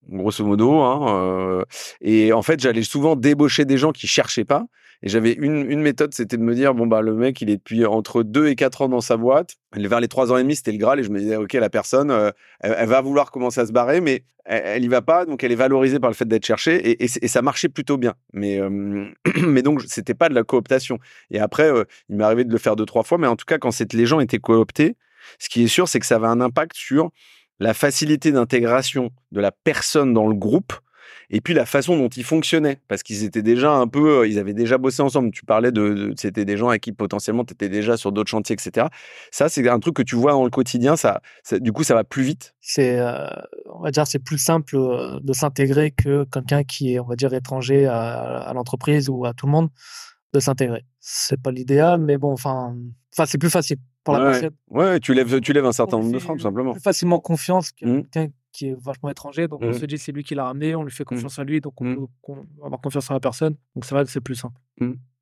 grosso 0.08 0.44
modo. 0.44 0.80
Hein, 0.80 1.64
et 2.00 2.32
en 2.32 2.42
fait, 2.42 2.60
j'allais 2.60 2.82
souvent 2.82 3.16
débaucher 3.16 3.64
des 3.64 3.78
gens 3.78 3.92
qui 3.92 4.06
cherchaient 4.06 4.44
pas. 4.44 4.66
Et 5.02 5.08
j'avais 5.08 5.32
une, 5.32 5.80
méthode, 5.80 6.14
c'était 6.14 6.36
de 6.36 6.42
me 6.42 6.54
dire, 6.54 6.74
bon, 6.74 6.86
bah, 6.86 7.02
le 7.02 7.14
mec, 7.14 7.40
il 7.42 7.50
est 7.50 7.58
depuis 7.58 7.84
entre 7.84 8.22
2 8.22 8.48
et 8.48 8.56
4 8.56 8.82
ans 8.82 8.88
dans 8.88 9.02
sa 9.02 9.16
boîte. 9.16 9.56
Vers 9.74 10.00
les 10.00 10.08
3 10.08 10.32
ans 10.32 10.38
et 10.38 10.42
demi, 10.42 10.56
c'était 10.56 10.72
le 10.72 10.78
Graal. 10.78 11.00
Et 11.00 11.02
je 11.02 11.10
me 11.10 11.18
disais, 11.18 11.36
OK, 11.36 11.52
la 11.52 11.68
personne, 11.68 12.32
elle, 12.60 12.88
va 12.88 13.00
vouloir 13.02 13.30
commencer 13.30 13.60
à 13.60 13.66
se 13.66 13.72
barrer, 13.72 14.00
mais 14.00 14.24
elle, 14.46 14.82
n'y 14.82 14.88
va 14.88 15.02
pas. 15.02 15.26
Donc, 15.26 15.44
elle 15.44 15.52
est 15.52 15.56
valorisée 15.56 16.00
par 16.00 16.08
le 16.08 16.14
fait 16.14 16.26
d'être 16.26 16.46
cherchée. 16.46 17.02
Et, 17.04 17.28
ça 17.28 17.42
marchait 17.42 17.68
plutôt 17.68 17.98
bien. 17.98 18.14
Mais, 18.32 18.58
mais 19.46 19.62
donc, 19.62 19.82
c'était 19.86 20.14
pas 20.14 20.30
de 20.30 20.34
la 20.34 20.44
cooptation. 20.44 20.98
Et 21.30 21.40
après, 21.40 21.70
il 22.08 22.16
m'est 22.16 22.24
arrivé 22.24 22.44
de 22.44 22.52
le 22.52 22.58
faire 22.58 22.74
deux, 22.74 22.86
trois 22.86 23.02
fois. 23.02 23.18
Mais 23.18 23.26
en 23.26 23.36
tout 23.36 23.46
cas, 23.46 23.58
quand 23.58 23.70
les 23.92 24.06
gens 24.06 24.20
étaient 24.20 24.38
cooptés, 24.38 24.96
ce 25.38 25.48
qui 25.48 25.64
est 25.64 25.68
sûr, 25.68 25.88
c'est 25.88 26.00
que 26.00 26.06
ça 26.06 26.16
avait 26.16 26.26
un 26.26 26.40
impact 26.40 26.74
sur 26.74 27.10
la 27.58 27.74
facilité 27.74 28.32
d'intégration 28.32 29.10
de 29.32 29.40
la 29.40 29.50
personne 29.52 30.12
dans 30.12 30.26
le 30.26 30.34
groupe 30.34 30.72
et 31.30 31.40
puis 31.40 31.54
la 31.54 31.66
façon 31.66 31.96
dont 31.96 32.08
ils 32.08 32.24
fonctionnaient. 32.24 32.78
Parce 32.88 33.02
qu'ils 33.02 33.24
étaient 33.24 33.42
déjà 33.42 33.72
un 33.72 33.88
peu 33.88 34.20
euh, 34.20 34.28
ils 34.28 34.38
avaient 34.38 34.54
déjà 34.54 34.78
bossé 34.78 35.02
ensemble. 35.02 35.30
Tu 35.30 35.44
parlais 35.44 35.72
de, 35.72 36.12
c'était 36.16 36.44
des 36.44 36.56
gens 36.56 36.68
avec 36.68 36.82
qui 36.82 36.92
potentiellement 36.92 37.44
tu 37.44 37.52
étais 37.52 37.68
déjà 37.68 37.96
sur 37.96 38.12
d'autres 38.12 38.30
chantiers 38.30 38.54
etc 38.54 38.86
ça 39.30 39.48
c'est 39.48 39.68
un 39.68 39.78
truc 39.80 39.96
que 39.96 40.02
tu 40.02 40.16
vois 40.16 40.32
dans 40.32 40.44
le 40.44 40.50
quotidien. 40.50 40.96
Ça, 40.96 41.20
du 41.52 41.72
coup 41.72 41.84
ça 41.84 41.94
va 41.94 42.04
plus 42.04 42.22
vite. 42.22 42.54
C'est 42.60 42.98
euh, 42.98 43.26
on 43.74 43.82
va 43.82 43.90
dire 43.90 44.06
c'est 44.06 44.18
plus 44.18 44.38
simple 44.38 44.76
euh, 44.76 45.18
de 45.22 45.32
s'intégrer 45.32 45.90
que 45.90 46.24
quelqu'un 46.24 46.64
qui 46.64 46.94
est 46.94 47.00
on 47.00 47.06
va 47.06 47.16
dire 47.16 47.32
étranger 47.34 47.86
à, 47.86 48.38
à 48.38 48.52
l'entreprise 48.54 49.08
ou 49.08 49.24
à 49.24 49.32
tout 49.32 49.46
le 49.46 49.52
monde 49.52 49.68
de 50.32 50.40
s'intégrer 50.40 50.84
c'est 51.00 51.40
pas 51.40 51.50
l'idéal 51.50 52.00
mais 52.00 52.18
bon 52.18 52.32
enfin 52.32 52.76
enfin 53.12 53.26
c'est 53.26 53.38
plus 53.38 53.50
facile 53.50 53.78
ouais. 54.70 55.00
tu 55.00 55.14
lèves, 55.14 55.40
tu 55.40 55.52
lèves 55.52 55.64
un 55.64 55.72
certain 55.72 55.98
nombre 55.98 56.12
de 56.12 56.18
freins, 56.18 56.34
tout 56.34 56.42
simplement. 56.42 56.72
Plus 56.72 56.82
facilement 56.82 57.18
confiance 57.18 57.72
que 57.72 57.84
mmh. 57.84 58.02
quelqu'un 58.08 58.32
qui 58.52 58.68
est 58.68 58.76
vachement 58.80 59.10
étranger. 59.10 59.48
Donc, 59.48 59.62
on 59.62 59.70
mmh. 59.70 59.74
se 59.74 59.86
dit, 59.86 59.98
c'est 59.98 60.12
lui 60.12 60.24
qui 60.24 60.34
l'a 60.34 60.44
ramené, 60.44 60.74
on 60.74 60.82
lui 60.82 60.92
fait 60.92 61.02
mmh. 61.02 61.06
confiance 61.06 61.38
à 61.38 61.44
lui, 61.44 61.60
donc 61.60 61.80
on 61.80 61.94
peut 61.94 62.32
avoir 62.64 62.80
confiance 62.80 63.10
en 63.10 63.14
la 63.14 63.20
personne. 63.20 63.56
Donc, 63.74 63.84
c'est 63.84 63.94
vrai 63.94 64.04
que 64.04 64.10
c'est 64.10 64.20
plus 64.20 64.34
simple. 64.34 64.56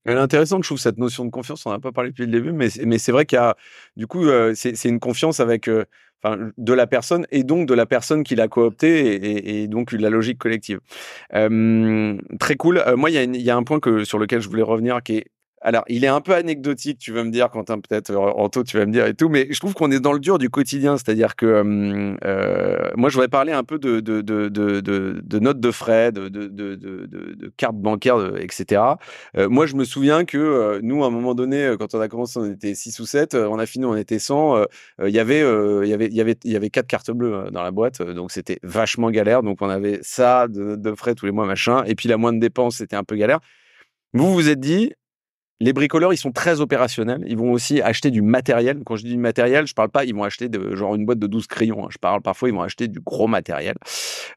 Elle 0.07 0.19
est 0.19 0.21
intéressante, 0.21 0.63
je 0.63 0.69
trouve, 0.69 0.79
cette 0.79 0.99
notion 0.99 1.25
de 1.25 1.31
confiance. 1.31 1.65
On 1.65 1.71
n'a 1.71 1.81
pas 1.81 1.93
parlé 1.93 2.11
depuis 2.11 2.27
le 2.27 2.33
début, 2.33 2.53
mais, 2.53 2.69
mais 2.85 2.99
c'est 2.99 3.13
vrai 3.13 3.25
qu'il 3.25 3.37
y 3.37 3.41
a, 3.41 3.57
du 3.97 4.07
coup, 4.07 4.25
euh, 4.25 4.53
c'est 4.55 4.89
une 4.89 5.01
confiance 5.01 5.41
avec, 5.41 5.69
euh, 5.69 5.85
de 6.57 6.72
la 6.72 6.87
personne 6.87 7.27
et 7.31 7.45
donc 7.45 7.68
de 7.68 7.75
la 7.75 7.87
personne 7.87 8.25
qui 8.25 8.35
l'a 8.35 8.49
coopté 8.49 9.14
et, 9.14 9.62
et, 9.62 9.68
donc 9.68 9.93
la 9.93 10.11
logique 10.11 10.39
collective. 10.39 10.81
Euh, 11.35 12.16
très 12.39 12.57
cool. 12.57 12.83
moi, 12.97 13.11
il 13.11 13.37
y, 13.37 13.43
y, 13.43 13.51
a 13.51 13.57
un 13.57 13.62
point 13.62 13.81
que, 13.81 14.05
sur 14.05 14.18
lequel 14.18 14.41
je 14.41 14.49
voulais 14.49 14.62
revenir 14.62 15.03
qui 15.03 15.16
est 15.16 15.27
alors, 15.65 15.83
il 15.89 16.05
est 16.05 16.09
un 16.09 16.21
peu 16.21 16.35
anecdotique, 16.35 16.99
tu 16.99 17.11
vas 17.11 17.25
me 17.25 17.31
dire, 17.31 17.49
Quentin, 17.49 17.81
peut-être, 17.81 18.11
euh, 18.11 18.19
Anto, 18.19 18.62
tu 18.65 18.77
vas 18.77 18.85
me 18.85 18.93
dire 18.93 19.07
et 19.07 19.15
tout, 19.15 19.31
mais 19.31 19.47
je 19.51 19.59
trouve 19.59 19.73
qu'on 19.73 19.91
est 19.91 19.99
dans 19.99 20.12
le 20.12 20.21
dur 20.21 20.37
du 20.37 20.51
quotidien. 20.51 20.99
C'est-à-dire 20.99 21.37
que 21.37 21.47
euh, 22.23 22.91
moi, 22.97 23.09
je 23.09 23.15
voudrais 23.15 23.29
parler 23.29 23.53
un 23.53 23.65
peu 23.65 23.79
de, 23.79 24.01
de, 24.01 24.21
de, 24.21 24.51
de 24.51 25.39
notes 25.39 25.61
de 25.61 25.71
frais, 25.71 26.12
de, 26.12 26.29
de, 26.29 27.53
cartes 27.57 27.77
bancaires, 27.77 28.37
etc. 28.37 28.83
Euh, 29.39 29.49
moi, 29.49 29.65
je 29.65 29.75
me 29.75 29.85
souviens 29.85 30.27
que 30.27 30.81
nous, 30.83 31.03
à 31.03 31.07
un 31.07 31.11
moment 31.11 31.35
donné, 31.35 31.75
quand 31.79 31.95
on 31.95 32.01
a 32.01 32.09
commencé, 32.09 32.39
on 32.39 32.53
était 32.53 32.75
6 32.75 33.01
ou 33.01 33.07
7, 33.07 33.35
on 33.35 33.59
a 33.59 33.65
fini, 33.65 33.87
on 33.87 33.97
était 33.97 34.19
100. 34.19 34.67
Il 35.03 35.09
y 35.09 35.19
avait, 35.19 35.41
il 35.41 35.89
y 35.89 35.95
avait, 35.95 36.09
y 36.11 36.21
avait, 36.21 36.37
y 36.45 36.57
avait 36.57 36.71
quatre 36.71 36.89
cartes 36.89 37.11
bleues 37.11 37.51
dans 37.51 37.62
la 37.62 37.71
boîte, 37.71 38.03
donc 38.03 38.33
c'était 38.33 38.59
vachement 38.62 39.11
galère. 39.11 39.43
Donc, 39.43 39.62
on 39.62 39.71
avait 39.71 40.01
ça 40.03 40.47
de, 40.47 40.95
frais 40.95 41.15
tous 41.15 41.25
les 41.25 41.33
mois, 41.33 41.47
machin. 41.47 41.85
Et 41.87 41.95
puis, 41.95 42.11
la 42.11 42.19
moindre 42.19 42.39
dépense, 42.39 42.77
c'était 42.77 42.97
un 42.97 43.05
peu 43.05 43.17
galère. 43.17 43.41
Vous 44.12 44.33
vous 44.33 44.49
êtes 44.51 44.61
dit, 44.61 44.93
les 45.61 45.73
bricoleurs, 45.73 46.13
ils 46.13 46.19
sont 46.19 46.33
très 46.33 46.61
opérationnels. 46.61 47.23
Ils 47.27 47.37
vont 47.37 47.53
aussi 47.53 47.81
acheter 47.81 48.11
du 48.11 48.23
matériel. 48.23 48.83
Quand 48.85 48.97
je 48.97 49.05
dis 49.05 49.13
du 49.13 49.19
matériel, 49.19 49.67
je 49.67 49.75
parle 49.75 49.89
pas, 49.89 50.05
ils 50.05 50.15
vont 50.15 50.25
acheter 50.25 50.49
de, 50.49 50.75
genre 50.75 50.95
une 50.95 51.07
boîte 51.07 51.21
de 51.21 51.27
12 51.27 51.47
crayons. 51.47 51.85
Hein. 51.85 51.89
Je 51.91 51.99
parle 51.99 52.23
parfois, 52.23 52.49
ils 52.49 52.55
vont 52.55 52.63
acheter 52.63 52.89
du 52.89 53.01
gros 53.01 53.29
matériel. 53.29 53.77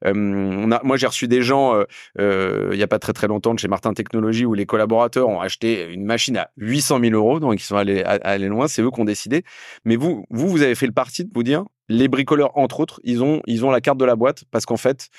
Euh, 0.05 0.13
moi, 0.13 0.97
j'ai 0.97 1.07
reçu 1.07 1.27
des 1.27 1.41
gens, 1.41 1.75
euh, 1.75 1.83
euh, 2.19 2.69
il 2.71 2.79
y 2.79 2.83
a 2.83 2.87
pas 2.87 2.99
très 2.99 3.13
très 3.13 3.27
longtemps, 3.27 3.53
de 3.55 3.59
chez 3.59 3.67
Martin 3.67 3.93
Technologies, 3.93 4.45
où 4.45 4.53
les 4.53 4.67
collaborateurs 4.67 5.27
ont 5.27 5.41
acheté 5.41 5.91
une 5.91 6.05
machine 6.05 6.37
à 6.37 6.51
800 6.57 6.99
000 7.01 7.13
euros. 7.13 7.39
Donc, 7.39 7.59
ils 7.59 7.63
sont 7.63 7.77
allés, 7.77 8.03
allés 8.03 8.47
loin. 8.47 8.67
C'est 8.67 8.83
eux 8.83 8.91
qui 8.91 9.01
ont 9.01 9.05
décidé. 9.05 9.43
Mais 9.85 9.95
vous, 9.95 10.23
vous, 10.29 10.47
vous 10.47 10.61
avez 10.61 10.75
fait 10.75 10.87
le 10.87 10.93
parti 10.93 11.25
de 11.25 11.31
vous 11.33 11.43
dire, 11.43 11.65
les 11.89 12.09
bricoleurs, 12.09 12.55
entre 12.57 12.79
autres, 12.79 12.99
ils 13.03 13.23
ont, 13.23 13.41
ils 13.47 13.65
ont 13.65 13.71
la 13.71 13.81
carte 13.81 13.97
de 13.97 14.05
la 14.05 14.15
boîte 14.15 14.43
parce 14.51 14.65
qu'en 14.65 14.77
fait, 14.77 15.09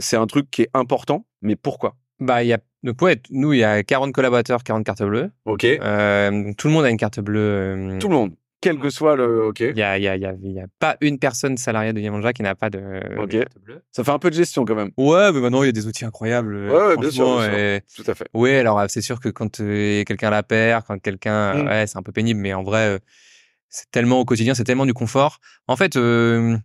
c'est 0.00 0.16
un 0.16 0.26
truc 0.26 0.50
qui 0.50 0.62
est 0.62 0.70
important. 0.74 1.26
Mais 1.42 1.54
pourquoi? 1.54 1.94
Bah, 2.20 2.42
il 2.42 2.48
y 2.48 2.52
a, 2.52 2.58
donc, 2.82 3.02
ouais, 3.02 3.20
nous, 3.30 3.52
il 3.52 3.58
y 3.58 3.64
a 3.64 3.82
40 3.82 4.12
collaborateurs, 4.12 4.62
40 4.62 4.84
cartes 4.84 5.02
bleues. 5.02 5.30
OK. 5.44 5.64
Euh, 5.64 6.52
tout 6.56 6.68
le 6.68 6.72
monde 6.72 6.84
a 6.84 6.90
une 6.90 6.96
carte 6.96 7.20
bleue. 7.20 7.40
Euh, 7.40 7.98
tout 7.98 8.08
le 8.08 8.14
monde. 8.14 8.32
Quel 8.60 8.78
que 8.78 8.90
soit 8.90 9.16
le. 9.16 9.44
OK. 9.44 9.60
Il 9.60 9.76
y 9.76 9.82
a, 9.82 9.98
y, 9.98 10.08
a, 10.08 10.16
y, 10.16 10.24
a, 10.24 10.34
y 10.40 10.60
a 10.60 10.66
pas 10.78 10.96
une 11.00 11.18
personne 11.18 11.56
salariée 11.56 11.92
de 11.92 12.00
Yamanja 12.00 12.32
qui 12.32 12.42
n'a 12.42 12.54
pas 12.54 12.70
de, 12.70 13.00
carte 13.28 13.58
bleue. 13.62 13.82
Ça 13.92 14.02
fait 14.02 14.10
un 14.10 14.18
peu 14.18 14.30
de 14.30 14.34
gestion 14.34 14.64
quand 14.64 14.74
même. 14.74 14.90
Ouais, 14.96 15.30
mais 15.32 15.40
maintenant, 15.40 15.62
il 15.62 15.66
y 15.66 15.68
a 15.68 15.72
des 15.72 15.86
outils 15.86 16.04
incroyables. 16.04 16.70
Ouais, 16.70 16.96
bien 16.96 17.10
sûr. 17.10 17.24
Tout 17.96 18.10
à 18.10 18.14
fait. 18.14 18.28
Oui, 18.32 18.54
alors, 18.54 18.82
c'est 18.88 19.02
sûr 19.02 19.20
que 19.20 19.28
quand 19.28 19.60
euh, 19.60 20.04
quelqu'un 20.04 20.30
la 20.30 20.42
perd, 20.42 20.84
quand 20.86 20.98
quelqu'un. 20.98 21.54
Mm. 21.54 21.66
Ouais, 21.66 21.86
c'est 21.86 21.98
un 21.98 22.02
peu 22.02 22.12
pénible, 22.12 22.40
mais 22.40 22.54
en 22.54 22.62
vrai, 22.62 22.86
euh, 22.86 22.98
c'est 23.68 23.90
tellement 23.90 24.20
au 24.20 24.24
quotidien, 24.24 24.54
c'est 24.54 24.64
tellement 24.64 24.86
du 24.86 24.94
confort. 24.94 25.38
En 25.68 25.76
fait, 25.76 25.96
euh, 25.96 26.56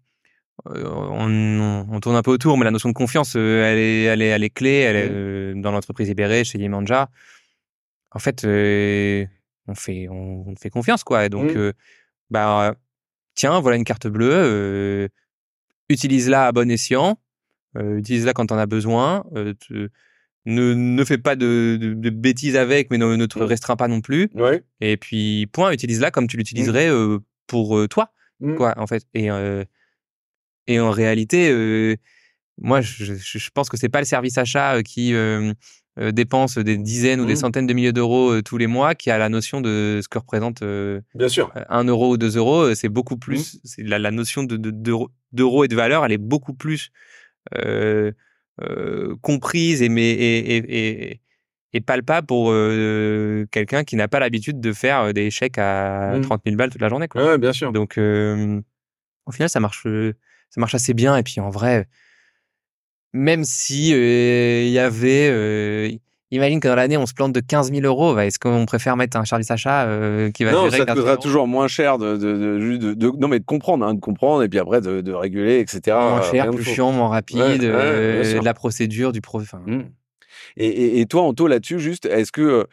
on, 0.65 1.85
on, 1.89 1.99
tourne 1.99 2.15
un 2.15 2.21
peu 2.21 2.31
autour, 2.31 2.57
mais 2.57 2.65
la 2.65 2.71
notion 2.71 2.89
de 2.89 2.93
confiance, 2.93 3.35
euh, 3.35 3.63
elle 3.63 3.79
est, 3.79 4.03
elle 4.03 4.21
est, 4.21 4.27
elle 4.27 4.43
est 4.43 4.49
clé. 4.49 4.79
Elle 4.79 4.95
est 4.95 5.09
euh, 5.09 5.53
dans 5.55 5.71
l'entreprise 5.71 6.09
Ibéré, 6.09 6.43
chez 6.43 6.59
Yemanja. 6.59 7.09
En 8.11 8.19
fait, 8.19 8.43
on 9.67 9.75
fait, 9.75 10.07
on, 10.09 10.55
fait 10.55 10.69
confiance, 10.69 11.03
quoi. 11.03 11.25
Et 11.25 11.29
donc, 11.29 11.55
mmh. 11.55 11.71
bah, 12.29 12.75
tiens, 13.35 13.59
voilà 13.59 13.77
une 13.77 13.85
carte 13.85 14.07
bleue. 14.07 15.09
utilise-la 15.89 16.47
à 16.47 16.51
bon 16.51 16.69
escient. 16.69 17.17
utilise-la 17.79 18.33
quand 18.33 18.51
on 18.51 18.57
a 18.57 18.65
besoin. 18.65 19.23
ne, 19.33 20.73
ne 20.73 21.03
fais 21.05 21.17
pas 21.17 21.35
de, 21.35 21.77
de, 21.79 22.09
bêtises 22.09 22.57
avec, 22.57 22.91
mais 22.91 22.97
ne, 22.97 23.15
ne 23.15 23.25
te 23.25 23.39
mmh. 23.39 23.43
restreins 23.43 23.77
pas 23.77 23.87
non 23.87 24.01
plus. 24.01 24.29
Et 24.81 24.97
puis, 24.97 25.47
point, 25.47 25.71
utilise-la 25.71 26.11
comme 26.11 26.27
tu 26.27 26.35
l'utiliserais 26.35 26.91
mmh. 26.91 27.19
pour 27.47 27.87
toi, 27.87 28.11
quoi, 28.57 28.73
en 28.77 28.87
fait. 28.87 29.05
Et 29.13 29.29
et 30.67 30.79
en 30.79 30.91
réalité, 30.91 31.49
euh, 31.51 31.95
moi, 32.57 32.81
je, 32.81 33.13
je, 33.15 33.49
pense 33.53 33.69
que 33.69 33.77
c'est 33.77 33.89
pas 33.89 33.99
le 33.99 34.05
service 34.05 34.37
achat 34.37 34.75
euh, 34.75 34.81
qui 34.81 35.13
euh, 35.13 35.53
dépense 36.11 36.57
des 36.57 36.77
dizaines 36.77 37.19
ou 37.19 37.25
des 37.25 37.33
mmh. 37.33 37.37
centaines 37.37 37.67
de 37.67 37.73
milliers 37.73 37.91
d'euros 37.91 38.41
tous 38.41 38.57
les 38.57 38.67
mois 38.67 38.95
qui 38.95 39.09
a 39.11 39.17
la 39.17 39.29
notion 39.29 39.61
de 39.61 39.99
ce 40.01 40.07
que 40.07 40.19
représente 40.19 40.63
Bien 41.15 41.27
sûr. 41.27 41.51
un 41.69 41.83
euro 41.83 42.13
ou 42.13 42.17
deux 42.17 42.37
euros. 42.37 42.73
C'est 42.75 42.89
beaucoup 42.89 43.15
mmh. 43.15 43.19
plus. 43.19 43.59
C'est 43.63 43.83
la, 43.83 43.99
la, 43.99 44.11
notion 44.11 44.43
de, 44.43 44.57
d'euros 45.31 45.63
et 45.63 45.67
de 45.67 45.75
valeur, 45.75 46.05
elle 46.05 46.13
est 46.13 46.17
beaucoup 46.17 46.53
plus 46.53 46.91
comprise 49.21 49.81
et, 49.81 49.87
et, 49.87 50.57
et, 50.57 51.21
et, 51.73 51.81
palpable 51.81 52.27
pour 52.27 52.53
quelqu'un 53.51 53.83
qui 53.83 53.95
n'a 53.95 54.07
pas 54.07 54.19
l'habitude 54.19 54.61
de 54.61 54.71
faire 54.71 55.13
des 55.13 55.29
chèques 55.29 55.57
à 55.57 56.17
30 56.21 56.45
mmh. 56.45 56.49
000 56.49 56.55
balles 56.55 56.69
toute 56.69 56.81
la 56.81 56.89
journée. 56.89 57.07
Quoi. 57.09 57.25
Ouais, 57.25 57.37
bien 57.37 57.51
sûr. 57.51 57.73
Donc, 57.73 57.97
au 57.97 59.31
final, 59.31 59.49
ça 59.49 59.59
marche 59.59 59.85
ça 60.51 60.59
marche 60.61 60.75
assez 60.75 60.93
bien. 60.93 61.17
Et 61.17 61.23
puis 61.23 61.39
en 61.39 61.49
vrai, 61.49 61.87
même 63.13 63.43
si 63.43 63.93
euh, 63.93 64.63
il 64.65 64.71
y 64.71 64.79
avait, 64.79 65.29
euh, 65.31 65.89
imagine 66.29 66.59
que 66.59 66.67
dans 66.67 66.75
l'année 66.75 66.97
on 66.97 67.05
se 67.05 67.13
plante 67.13 67.33
de 67.33 67.39
15 67.39 67.71
000 67.71 67.85
euros, 67.85 68.13
bah, 68.13 68.25
est-ce 68.25 68.37
qu'on 68.37 68.65
préfère 68.65 68.95
mettre 68.97 69.17
un 69.17 69.25
service 69.25 69.49
achat 69.49 69.85
euh, 69.85 70.29
qui 70.31 70.43
va 70.43 70.51
non, 70.51 70.69
ça 70.69 70.85
te 70.85 70.91
coûtera 70.91 71.17
toujours 71.17 71.47
moins 71.47 71.67
cher 71.67 71.97
de, 71.97 72.17
de, 72.17 72.93
de, 72.93 73.11
non 73.17 73.27
mais 73.27 73.39
de 73.39 73.45
comprendre, 73.45 73.85
hein, 73.85 73.93
de 73.93 73.99
comprendre 73.99 74.43
et 74.43 74.49
puis 74.49 74.59
après 74.59 74.81
de, 74.81 75.13
réguler, 75.13 75.59
etc. 75.59 75.97
Moins 75.97 76.21
cher, 76.21 76.49
plus 76.51 76.63
chiant, 76.63 76.91
moins 76.91 77.09
rapide, 77.09 77.61
de 77.61 78.43
la 78.43 78.53
procédure 78.53 79.11
du 79.11 79.21
pro. 79.21 79.39
Mmh. 79.39 79.81
Et, 80.57 80.99
et, 80.99 81.05
toi, 81.05 81.23
Anto, 81.23 81.47
là-dessus, 81.47 81.79
juste, 81.79 82.05
est-ce 82.05 82.31
que, 82.31 82.67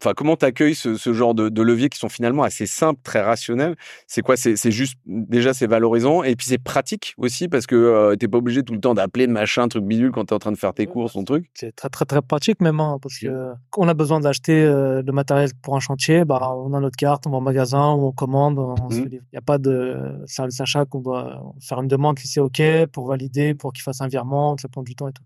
enfin, 0.00 0.12
comment 0.16 0.36
t'accueilles 0.36 0.74
ce, 0.74 0.96
ce 0.96 1.12
genre 1.12 1.34
de, 1.34 1.48
de 1.48 1.62
leviers 1.62 1.88
qui 1.88 1.98
sont 1.98 2.08
finalement 2.08 2.42
assez 2.42 2.66
simples, 2.66 3.00
très 3.02 3.20
rationnels? 3.20 3.76
C'est 4.06 4.22
quoi? 4.22 4.36
C'est 4.36 4.70
juste 4.70 4.98
déjà 5.06 5.54
c'est 5.54 5.66
valorisant 5.66 6.22
et 6.22 6.36
puis 6.36 6.46
c'est 6.46 6.58
pratique 6.58 7.14
aussi 7.18 7.48
parce 7.48 7.66
que 7.66 7.74
euh, 7.74 8.16
t'es 8.16 8.28
pas 8.28 8.38
obligé 8.38 8.62
tout 8.62 8.72
le 8.72 8.80
temps 8.80 8.94
d'appeler 8.94 9.26
de 9.26 9.32
machin, 9.32 9.68
truc 9.68 9.84
bidule 9.84 10.10
quand 10.12 10.26
t'es 10.26 10.34
en 10.34 10.38
train 10.38 10.52
de 10.52 10.56
faire 10.56 10.74
tes 10.74 10.86
courses, 10.86 11.12
ton 11.12 11.24
truc? 11.24 11.50
C'est 11.54 11.74
très 11.74 11.88
très 11.88 12.04
très 12.04 12.22
pratique 12.22 12.60
même 12.60 12.80
hein, 12.80 12.98
parce 13.00 13.18
que 13.18 13.52
on 13.76 13.88
a 13.88 13.94
besoin 13.94 14.20
d'acheter 14.20 14.62
euh, 14.62 15.02
le 15.04 15.12
matériel 15.12 15.50
pour 15.62 15.76
un 15.76 15.80
chantier, 15.80 16.24
bah 16.24 16.54
on 16.56 16.72
a 16.74 16.80
notre 16.80 16.96
carte, 16.96 17.26
on 17.26 17.30
va 17.30 17.38
au 17.38 17.40
magasin, 17.40 17.88
on 17.90 18.12
commande, 18.12 18.58
mmh. 18.58 18.94
il 19.12 19.20
n'y 19.32 19.38
a 19.38 19.42
pas 19.42 19.58
de 19.58 20.22
service 20.26 20.60
achat 20.60 20.84
qu'on 20.84 21.00
doit 21.00 21.42
faire 21.60 21.80
une 21.80 21.88
demande 21.88 22.16
qui 22.18 22.28
c'est 22.28 22.40
ok 22.40 22.62
pour 22.92 23.06
valider, 23.06 23.54
pour 23.54 23.72
qu'il 23.72 23.82
fasse 23.82 24.00
un 24.00 24.08
virement, 24.08 24.56
ça 24.58 24.68
prend 24.68 24.82
du 24.82 24.94
temps 24.94 25.08
et 25.08 25.12
tout. 25.12 25.24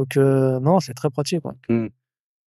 Donc 0.00 0.16
euh, 0.16 0.58
non, 0.60 0.80
c'est 0.80 0.94
très 0.94 1.10
pratique. 1.10 1.40
Quoi. 1.40 1.54
Mmh. 1.68 1.88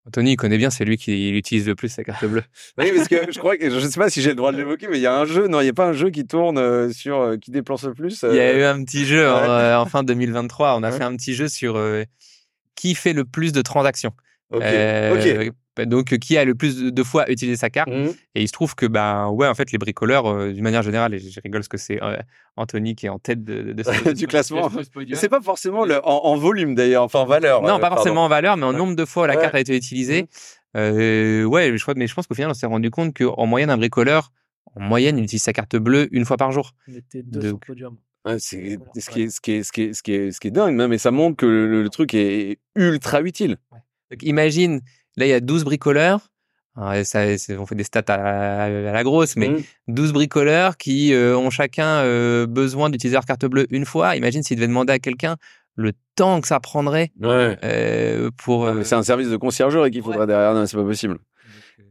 Anthony, 0.08 0.32
il 0.32 0.38
connaît 0.38 0.58
bien, 0.58 0.72
c'est 0.72 0.86
lui 0.86 0.98
qui 0.98 1.30
utilise 1.30 1.68
le 1.68 1.76
plus 1.76 1.88
sa 1.88 2.04
carte 2.04 2.26
bleue. 2.26 2.42
oui, 2.80 2.92
parce 2.96 3.08
que 3.08 3.32
je 3.32 3.38
crois 3.38 3.58
que 3.58 3.70
je 3.70 3.88
sais 3.88 4.00
pas 4.00 4.10
si 4.10 4.24
j'ai 4.24 4.30
le 4.30 4.36
droit 4.36 4.52
de 4.52 4.58
l'évoquer, 4.58 4.88
mais 4.88 4.98
il 4.98 5.02
y 5.02 5.06
a 5.06 5.16
un 5.16 5.26
jeu, 5.26 5.48
non, 5.48 5.62
il 5.62 5.66
n'y 5.66 5.70
a 5.70 5.74
pas 5.74 5.86
un 5.86 5.94
jeu 5.94 6.10
qui 6.10 6.26
tourne 6.26 6.58
euh, 6.58 6.92
sur 6.92 7.22
euh, 7.22 7.38
qui 7.38 7.52
dépense 7.52 7.84
le 7.84 7.94
plus. 7.94 8.26
Il 8.28 8.36
y 8.36 8.40
a 8.40 8.58
eu 8.58 8.64
un 8.64 8.84
petit 8.84 9.06
jeu 9.06 9.30
en, 9.30 9.86
fin 9.86 10.02
2023. 10.04 10.76
On 10.76 10.82
a 10.82 10.92
fait 10.92 11.04
un 11.04 11.16
petit 11.16 11.36
jeu 11.36 11.48
sur 11.48 11.80
qui 12.74 12.96
fait 12.96 13.14
le 13.14 13.24
plus 13.24 13.52
de 13.52 13.62
transactions. 13.62 14.14
Bah, 14.50 14.60
donc, 15.78 16.18
qui 16.18 16.38
a 16.38 16.46
le 16.46 16.56
plus 16.56 16.94
de 16.94 17.04
fois 17.04 17.30
utilisé 17.32 17.58
sa 17.58 17.70
carte 17.70 17.90
mmh. 17.90 18.10
Et 18.36 18.42
il 18.42 18.48
se 18.48 18.54
trouve 18.54 18.76
que, 18.76 18.86
ben, 18.86 19.30
ouais, 19.30 19.48
en 19.48 19.56
fait, 19.56 19.72
les 19.72 19.78
bricoleurs, 19.78 20.52
d'une 20.52 20.64
manière 20.64 20.84
générale, 20.84 21.14
et 21.14 21.20
je 21.20 21.40
rigole 21.42 21.62
parce 21.62 21.68
que 21.68 21.78
c'est 21.78 22.00
Anthony 22.56 22.96
qui 22.96 23.08
est 23.08 23.10
en 23.10 23.20
tête 23.20 23.44
de, 23.44 23.74
du 24.14 24.28
classement. 24.28 24.70
C'est 25.14 25.30
pas 25.30 25.42
forcément 25.42 25.86
le, 25.86 26.00
en, 26.06 26.36
volume 26.38 26.76
d'ailleurs, 26.76 27.04
enfin 27.04 27.20
en 27.20 27.26
valeur. 27.26 27.62
Non, 27.62 27.80
pas 27.80 27.90
forcément 27.90 28.26
en 28.26 28.30
valeur, 28.30 28.58
mais 28.58 28.66
en 28.66 28.74
nombre 28.74 28.96
de 28.96 29.06
fois 29.06 29.24
où 29.24 29.28
la 29.28 29.36
carte 29.36 29.56
a 29.56 29.60
été 29.60 29.76
utilisée. 29.76 30.24
Mmh. 30.76 31.46
ouais, 31.46 31.72
je 31.76 31.82
crois, 31.82 31.94
mais 31.96 32.08
je 32.08 32.14
pense 32.14 32.28
qu'au 32.28 32.36
final, 32.36 32.52
on 32.52 32.56
s'est 32.56 32.66
rendu 32.66 32.90
compte 32.90 33.16
qu'en 33.16 33.46
moyenne, 33.46 33.70
un 33.70 33.78
bricoleur, 33.78 34.32
en 34.76 34.82
moyenne, 34.82 35.18
il 35.18 35.24
utilise 35.24 35.44
sa 35.44 35.54
carte 35.54 35.76
bleue 35.76 36.08
une 36.12 36.26
fois 36.26 36.38
par 36.38 36.52
jour. 36.52 36.74
Il 36.88 36.98
était 36.98 37.24
deux 37.24 37.50
sur 37.50 37.60
podium 37.60 37.98
c'est 38.38 38.80
ce, 38.96 39.10
qui 39.10 39.22
est, 39.24 39.30
ce, 39.30 39.42
qui 39.42 39.52
est, 39.52 39.64
ce, 39.64 39.72
qui 39.72 39.82
est, 39.84 39.94
ce, 39.94 40.02
qui 40.02 40.14
est, 40.14 40.32
ce 40.32 40.40
qui 40.40 40.48
est 40.48 40.52
dingue, 40.52 40.76
même, 40.76 40.94
et 40.94 40.98
ça 40.98 41.12
montre 41.12 41.38
que 41.38 41.46
le, 41.46 41.90
truc 41.90 42.14
est 42.14 42.60
ultra 42.76 43.22
utile. 43.22 43.58
imagine, 44.22 44.82
là, 45.18 45.26
il 45.26 45.30
y 45.30 45.34
a 45.34 45.40
12 45.40 45.64
bricoleurs. 45.64 46.30
ça, 46.76 47.26
on 47.58 47.66
fait 47.66 47.76
des 47.76 47.84
stats 47.84 48.04
à, 48.08 48.70
la 48.70 49.04
grosse, 49.04 49.36
mais 49.36 49.52
12 49.88 50.10
mmh. 50.10 50.14
bricoleurs 50.14 50.78
qui 50.78 51.14
euh, 51.14 51.38
ont 51.38 51.50
chacun 51.50 51.98
euh, 52.00 52.48
besoin 52.48 52.90
d'utiliser 52.90 53.16
leur 53.16 53.26
carte 53.26 53.46
bleue 53.46 53.68
une 53.70 53.86
fois. 53.86 54.16
Imagine 54.16 54.44
s'ils 54.44 54.58
devaient 54.58 54.68
demander 54.68 54.94
à 54.94 55.00
quelqu'un 55.00 55.38
le 55.76 55.92
temps 56.16 56.40
que 56.40 56.48
ça 56.48 56.60
prendrait 56.60 57.12
euh, 57.24 58.30
pour. 58.38 58.70
c'est 58.84 58.96
un 58.96 59.04
service 59.04 59.30
de 59.30 59.38
conciergerie 59.38 59.92
qu'il 59.92 60.04
faudrait 60.04 60.28
derrière. 60.28 60.54
Non, 60.54 60.66
c'est 60.66 60.78
pas 60.78 60.84
possible. 60.84 61.18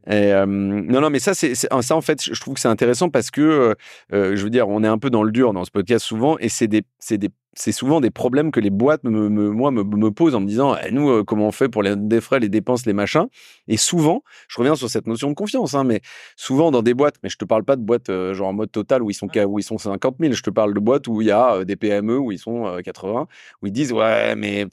Et, 0.09 0.33
non, 0.33 1.01
non, 1.01 1.11
mais 1.11 1.21
ça, 1.21 1.33
c'est 1.35 1.55
ça 1.55 1.69
en 1.71 2.01
fait, 2.01 2.23
je 2.25 2.41
trouve 2.41 2.55
que 2.55 2.61
c'est 2.61 2.69
intéressant 2.69 3.09
parce 3.09 3.31
que, 3.31 3.77
je 4.11 4.43
veux 4.43 4.51
dire, 4.51 4.69
on 4.69 4.83
est 4.83 4.89
un 4.89 4.99
peu 4.99 5.11
dans 5.11 5.23
le 5.23 5.31
dur 5.31 5.53
dans 5.53 5.65
ce 5.65 5.71
podcast 5.71 6.05
souvent, 6.05 6.39
et 6.39 6.49
c'est 6.49 6.67
des, 6.67 6.83
c'est 6.99 7.19
des, 7.19 7.31
c'est 7.55 7.73
souvent 7.73 8.01
des 8.01 8.11
problèmes 8.11 8.51
que 8.51 8.61
les 8.61 8.71
boîtes 8.71 9.05
me, 9.05 9.29
me 9.29 9.51
moi 9.51 9.71
me, 9.71 9.83
me, 9.85 10.11
posent 10.11 10.35
en 10.35 10.41
me 10.41 10.47
disant 10.47 10.75
eh, 10.77 10.91
nous 10.91 11.11
euh, 11.11 11.25
comment 11.25 11.49
on 11.49 11.53
fait 11.53 11.69
pour 11.69 11.83
les, 11.83 11.95
les 11.97 12.21
frais 12.21 12.41
les 12.41 12.49
dépenses 12.49 12.87
les 12.87 12.95
machins? 12.95 13.27
Et 13.69 13.77
souvent 13.77 14.23
je 14.49 14.59
reviens 14.59 14.75
sur 14.75 14.89
cette 14.89 15.07
notion 15.07 15.29
de 15.29 15.35
confiance 15.35 15.75
hein, 15.75 15.85
mais 15.85 16.01
souvent 16.37 16.71
dans 16.71 16.83
des 16.83 16.95
boîtes 16.95 17.17
mais 17.23 17.29
je 17.29 17.37
te 17.37 17.45
parle 17.45 17.65
pas 17.65 17.77
de 17.77 17.83
boîtes 17.83 18.09
euh, 18.09 18.33
genre 18.33 18.49
en 18.49 18.53
mode 18.55 18.73
total 18.73 19.03
où 19.03 19.11
ils 19.11 19.15
sont 19.15 19.29
où 19.47 19.59
ils 19.59 19.63
sont 19.63 19.79
50 19.79 20.17
000 20.21 20.33
je 20.33 20.43
te 20.43 20.51
parle 20.51 20.73
de 20.75 20.81
boîtes 20.81 21.09
où 21.09 21.21
il 21.21 21.29
y 21.29 21.31
a 21.31 21.57
euh, 21.57 21.65
des 21.65 21.77
PME 21.77 22.19
où 22.19 22.33
ils 22.33 22.39
sont 22.39 22.79
80 22.83 23.27
où 23.63 23.67
ils 23.67 23.73
disent 23.73 23.93
ouais 23.93 24.35
mais 24.35 24.67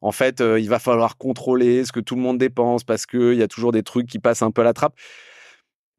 en 0.00 0.12
fait 0.12 0.40
il 0.40 0.68
va 0.68 0.78
falloir 0.78 1.16
contrôler 1.16 1.84
ce 1.84 1.92
que 1.92 2.00
tout 2.00 2.16
le 2.16 2.22
monde 2.22 2.38
dépense 2.38 2.82
parce 2.82 3.06
que 3.06 3.32
il 3.32 3.38
y 3.38 3.42
a 3.42 3.48
toujours 3.48 3.72
des 3.72 3.82
trucs 3.82 4.08
qui 4.08 4.18
passent 4.18 4.42
un 4.42 4.50
peu 4.50 4.62
à 4.62 4.64
la 4.64 4.72
trappe. 4.72 4.94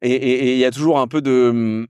Et 0.04 0.54
il 0.54 0.58
y 0.58 0.64
a 0.64 0.72
toujours 0.72 0.98
un 0.98 1.06
peu 1.06 1.22
de 1.22 1.86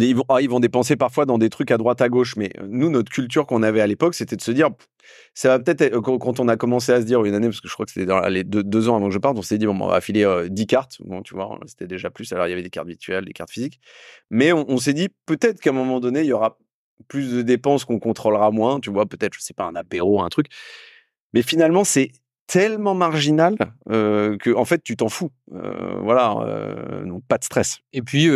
ils 0.00 0.16
vont, 0.16 0.24
ah, 0.28 0.40
ils 0.40 0.48
vont 0.48 0.60
dépenser 0.60 0.96
parfois 0.96 1.26
dans 1.26 1.38
des 1.38 1.50
trucs 1.50 1.70
à 1.70 1.76
droite 1.76 2.00
à 2.00 2.08
gauche, 2.08 2.36
mais 2.36 2.50
euh, 2.58 2.66
nous, 2.68 2.88
notre 2.88 3.12
culture 3.12 3.46
qu'on 3.46 3.62
avait 3.62 3.80
à 3.80 3.86
l'époque, 3.86 4.14
c'était 4.14 4.36
de 4.36 4.40
se 4.40 4.50
dire, 4.50 4.70
ça 5.34 5.48
va 5.48 5.58
peut-être, 5.58 5.94
euh, 5.94 6.00
quand 6.00 6.40
on 6.40 6.48
a 6.48 6.56
commencé 6.56 6.92
à 6.92 7.00
se 7.00 7.06
dire, 7.06 7.24
une 7.24 7.34
année, 7.34 7.48
parce 7.48 7.60
que 7.60 7.68
je 7.68 7.74
crois 7.74 7.84
que 7.84 7.92
c'était 7.92 8.06
dans 8.06 8.20
les 8.20 8.44
deux, 8.44 8.88
ans 8.88 8.96
avant 8.96 9.08
que 9.08 9.14
je 9.14 9.18
parte, 9.18 9.36
on 9.36 9.42
s'est 9.42 9.58
dit, 9.58 9.66
bon, 9.66 9.78
on 9.78 9.88
va 9.88 10.00
filer 10.00 10.24
10 10.48 10.62
euh, 10.62 10.66
cartes. 10.66 10.96
Bon, 11.04 11.22
tu 11.22 11.34
vois, 11.34 11.58
c'était 11.66 11.86
déjà 11.86 12.10
plus. 12.10 12.32
Alors, 12.32 12.46
il 12.46 12.50
y 12.50 12.52
avait 12.54 12.62
des 12.62 12.70
cartes 12.70 12.88
virtuelles, 12.88 13.24
des 13.24 13.32
cartes 13.32 13.50
physiques. 13.50 13.80
Mais 14.30 14.52
on, 14.52 14.78
s'est 14.78 14.94
dit, 14.94 15.08
peut-être 15.26 15.60
qu'à 15.60 15.70
un 15.70 15.74
moment 15.74 16.00
donné, 16.00 16.20
il 16.20 16.26
y 16.26 16.32
aura 16.32 16.58
plus 17.08 17.32
de 17.32 17.42
dépenses 17.42 17.84
qu'on 17.84 17.98
contrôlera 17.98 18.50
moins. 18.50 18.80
Tu 18.80 18.90
vois, 18.90 19.06
peut-être, 19.06 19.34
je 19.34 19.40
sais 19.40 19.54
pas, 19.54 19.64
un 19.64 19.76
apéro, 19.76 20.22
un 20.22 20.28
truc. 20.28 20.46
Mais 21.34 21.42
finalement, 21.42 21.84
c'est 21.84 22.12
tellement 22.46 22.94
marginal 22.94 23.56
que 23.88 24.54
en 24.54 24.64
fait 24.66 24.82
tu 24.82 24.96
t'en 24.96 25.08
fous 25.08 25.30
voilà 25.48 27.02
donc 27.06 27.22
pas 27.26 27.38
de 27.38 27.44
stress 27.44 27.78
et 27.92 28.02
puis 28.02 28.28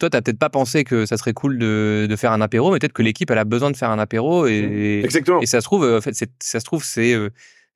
toi, 0.00 0.10
tu 0.10 0.16
n'as 0.16 0.22
peut-être 0.22 0.38
pas 0.38 0.48
pensé 0.48 0.82
que 0.82 1.06
ça 1.06 1.16
serait 1.16 1.34
cool 1.34 1.58
de, 1.58 2.06
de 2.08 2.16
faire 2.16 2.32
un 2.32 2.40
apéro, 2.40 2.72
mais 2.72 2.78
peut-être 2.78 2.92
que 2.92 3.02
l'équipe, 3.02 3.30
elle 3.30 3.38
a 3.38 3.44
besoin 3.44 3.70
de 3.70 3.76
faire 3.76 3.90
un 3.90 3.98
apéro. 3.98 4.46
Et. 4.46 5.02
Exactement. 5.04 5.40
Et 5.40 5.46
ça 5.46 5.60
se 5.60 5.66
trouve, 5.66 5.84
en 5.84 6.00
fait, 6.00 6.14
ça 6.40 6.60
se 6.60 6.64
trouve, 6.64 6.82
c'est 6.82 7.14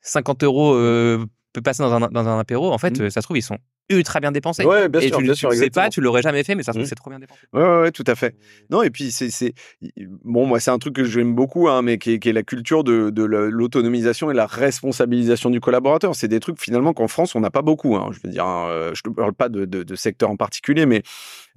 50 0.00 0.42
euh, 0.42 0.46
euros 0.46 0.74
euh, 0.74 1.24
peut 1.52 1.62
passer 1.62 1.82
dans 1.82 1.92
un, 1.92 2.00
dans 2.00 2.28
un 2.28 2.38
apéro. 2.38 2.72
En 2.72 2.78
fait, 2.78 2.98
mmh. 2.98 3.10
ça 3.10 3.20
se 3.20 3.26
trouve, 3.26 3.36
ils 3.36 3.42
sont 3.42 3.58
ultra 3.90 4.20
bien 4.20 4.32
dépensé. 4.32 4.64
Ouais, 4.64 4.88
bien 4.88 5.00
et 5.00 5.08
sûr, 5.08 5.18
tu, 5.18 5.24
bien 5.24 5.34
sûr, 5.34 5.52
sais 5.52 5.70
pas, 5.70 5.90
tu 5.90 6.00
l'aurais 6.00 6.22
jamais 6.22 6.42
fait, 6.42 6.54
mais 6.54 6.62
ça 6.62 6.72
se 6.72 6.78
trouve, 6.78 6.86
mmh. 6.86 6.88
c'est 6.88 6.94
trop 6.94 7.10
bien 7.10 7.18
dépensé. 7.18 7.40
Ouais, 7.52 7.80
ouais, 7.80 7.92
tout 7.92 8.04
à 8.06 8.14
fait. 8.14 8.34
Non, 8.70 8.82
et 8.82 8.90
puis 8.90 9.12
c'est, 9.12 9.54
bon, 10.24 10.46
moi, 10.46 10.60
c'est 10.60 10.70
un 10.70 10.78
truc 10.78 10.94
que 10.94 11.04
j'aime 11.04 11.34
beaucoup, 11.34 11.68
hein, 11.68 11.82
mais 11.82 11.98
qui 11.98 12.12
est, 12.12 12.18
qui 12.18 12.30
est, 12.30 12.32
la 12.32 12.42
culture 12.42 12.84
de, 12.84 13.10
de 13.10 13.22
l'autonomisation 13.22 14.30
et 14.30 14.34
la 14.34 14.46
responsabilisation 14.46 15.50
du 15.50 15.60
collaborateur. 15.60 16.14
C'est 16.14 16.28
des 16.28 16.40
trucs 16.40 16.60
finalement 16.60 16.92
qu'en 16.92 17.08
France, 17.08 17.34
on 17.34 17.40
n'a 17.40 17.50
pas 17.50 17.62
beaucoup. 17.62 17.96
Hein, 17.96 18.10
je 18.12 18.18
veux 18.24 18.32
dire, 18.32 18.46
hein, 18.46 18.68
euh, 18.68 18.92
je 18.94 19.02
ne 19.06 19.14
parle 19.14 19.34
pas 19.34 19.48
de, 19.48 19.64
de, 19.64 19.82
de, 19.82 19.94
secteur 19.94 20.30
en 20.30 20.36
particulier, 20.36 20.86
mais 20.86 21.02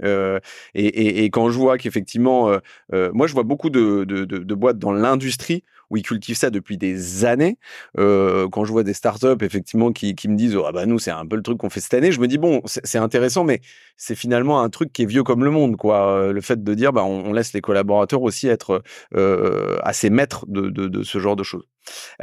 euh, 0.03 0.39
et, 0.75 0.85
et, 0.85 1.23
et, 1.23 1.29
quand 1.29 1.49
je 1.49 1.57
vois 1.57 1.77
qu'effectivement, 1.77 2.49
euh, 2.49 2.59
euh 2.93 3.11
moi, 3.13 3.27
je 3.27 3.33
vois 3.33 3.43
beaucoup 3.43 3.69
de, 3.69 4.03
de 4.03 4.55
boîtes 4.55 4.79
dans 4.79 4.91
l'industrie 4.91 5.63
où 5.89 5.97
ils 5.97 6.03
cultivent 6.03 6.37
ça 6.37 6.49
depuis 6.49 6.77
des 6.77 7.25
années. 7.25 7.57
Euh, 7.97 8.47
quand 8.49 8.65
je 8.65 8.71
vois 8.71 8.83
des 8.83 8.93
startups 8.93 9.41
effectivement 9.41 9.91
qui, 9.91 10.15
qui 10.15 10.27
me 10.27 10.35
disent 10.35 10.55
oh, 10.55 10.65
ah 10.67 10.71
bah 10.71 10.85
nous 10.85 10.99
c'est 10.99 11.11
un 11.11 11.25
peu 11.25 11.35
le 11.35 11.41
truc 11.41 11.57
qu'on 11.57 11.69
fait 11.69 11.79
cette 11.79 11.93
année, 11.93 12.11
je 12.17 12.21
me 12.21 12.27
dis 12.27 12.39
bon 12.39 12.61
c'est 12.65 12.97
intéressant 12.97 13.43
mais 13.43 13.61
c'est 13.95 14.15
finalement 14.15 14.61
un 14.61 14.69
truc 14.69 14.91
qui 14.91 15.03
est 15.03 15.05
vieux 15.05 15.23
comme 15.23 15.43
le 15.43 15.51
monde 15.51 15.77
quoi. 15.77 16.09
Euh, 16.09 16.33
le 16.33 16.41
fait 16.41 16.63
de 16.63 16.73
dire 16.73 16.91
bah 16.93 17.03
on, 17.03 17.31
laisse 17.31 17.53
les 17.53 17.61
collaborateurs 17.61 18.23
aussi 18.23 18.47
être 18.47 18.81
euh, 19.15 19.77
assez 19.83 20.09
maîtres 20.09 20.45
de, 20.47 21.03
ce 21.03 21.19
genre 21.19 21.35
de 21.35 21.43
choses. 21.43 21.63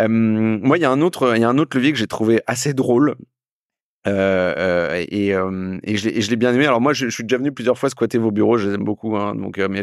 Euh, 0.00 0.08
moi 0.08 0.78
il 0.78 0.80
y 0.80 0.84
a 0.84 0.90
un 0.90 1.00
autre 1.00 1.34
il 1.36 1.42
y 1.42 1.44
a 1.44 1.48
un 1.48 1.58
autre 1.58 1.76
levier 1.76 1.92
que 1.92 1.98
j'ai 1.98 2.08
trouvé 2.08 2.42
assez 2.46 2.74
drôle. 2.74 3.14
Euh, 4.06 4.54
euh 4.58 5.04
et, 5.08 5.32
euh, 5.34 5.78
je 5.86 6.30
l'ai 6.30 6.36
bien 6.36 6.52
aimé. 6.52 6.66
Alors 6.66 6.80
moi, 6.80 6.92
je, 6.92 7.08
suis 7.08 7.24
déjà 7.24 7.38
venu 7.38 7.52
plusieurs 7.52 7.78
fois 7.78 7.88
squatter 7.88 8.18
vos 8.18 8.30
bureaux, 8.30 8.58
je 8.58 8.68
les 8.68 8.74
aime 8.74 8.84
beaucoup. 8.84 9.16
Hein, 9.16 9.34
donc, 9.34 9.58
mais 9.58 9.80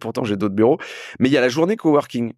pourtant 0.00 0.22
j'ai 0.22 0.36
d'autres 0.36 0.54
bureaux. 0.54 0.78
Mais 1.18 1.28
il 1.28 1.32
y 1.32 1.36
a 1.36 1.40
la 1.40 1.48
journée 1.48 1.76
coworking 1.76 2.34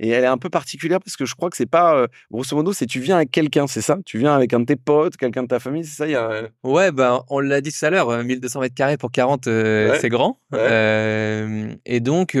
et 0.00 0.08
elle 0.08 0.24
est 0.24 0.28
un 0.28 0.38
peu 0.38 0.50
particulière 0.50 1.00
parce 1.00 1.16
que 1.16 1.24
je 1.24 1.34
crois 1.34 1.50
que 1.50 1.56
c'est 1.56 1.66
pas 1.66 1.96
euh, 1.96 2.06
grosso 2.30 2.56
modo 2.56 2.72
c'est 2.72 2.86
tu 2.86 3.00
viens 3.00 3.16
avec 3.16 3.30
quelqu'un 3.30 3.66
c'est 3.66 3.80
ça? 3.80 3.98
Tu 4.04 4.18
viens 4.18 4.34
avec 4.34 4.52
un 4.52 4.60
de 4.60 4.64
tes 4.64 4.76
potes 4.76 5.16
quelqu'un 5.16 5.42
de 5.42 5.48
ta 5.48 5.60
famille 5.60 5.84
c'est 5.84 5.96
ça? 5.96 6.06
Il 6.06 6.12
y 6.12 6.16
a 6.16 6.48
ouais 6.62 6.92
ben 6.92 7.22
on 7.28 7.40
l'a 7.40 7.60
dit 7.60 7.72
tout 7.72 7.84
à 7.84 7.90
l'heure 7.90 8.24
1200 8.24 8.58
euh, 8.58 8.62
mètres 8.62 8.74
carrés 8.74 8.96
pour 8.96 9.12
40 9.12 9.46
euh, 9.46 9.96
c'est 10.00 10.08
grand. 10.08 10.40
Et 10.52 12.00
donc 12.00 12.36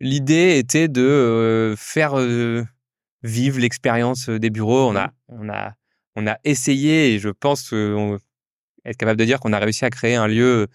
l'idée 0.00 0.58
était 0.58 0.88
de 0.88 1.74
faire 1.76 2.14
vivre 3.22 3.58
l'expérience 3.58 4.28
des 4.28 4.50
bureaux. 4.50 4.88
On 4.88 4.96
a 4.96 5.06
mmh. 5.06 5.12
on 5.28 5.48
a 5.50 5.72
on 6.16 6.26
a 6.26 6.38
essayé 6.44 7.14
et 7.14 7.18
je 7.18 7.28
pense 7.28 7.72
être 7.72 8.96
capable 8.96 9.18
de 9.18 9.24
dire 9.24 9.40
qu'on 9.40 9.52
a 9.52 9.58
réussi 9.58 9.84
à 9.84 9.90
créer 9.90 10.16
un 10.16 10.26
lieu 10.26 10.66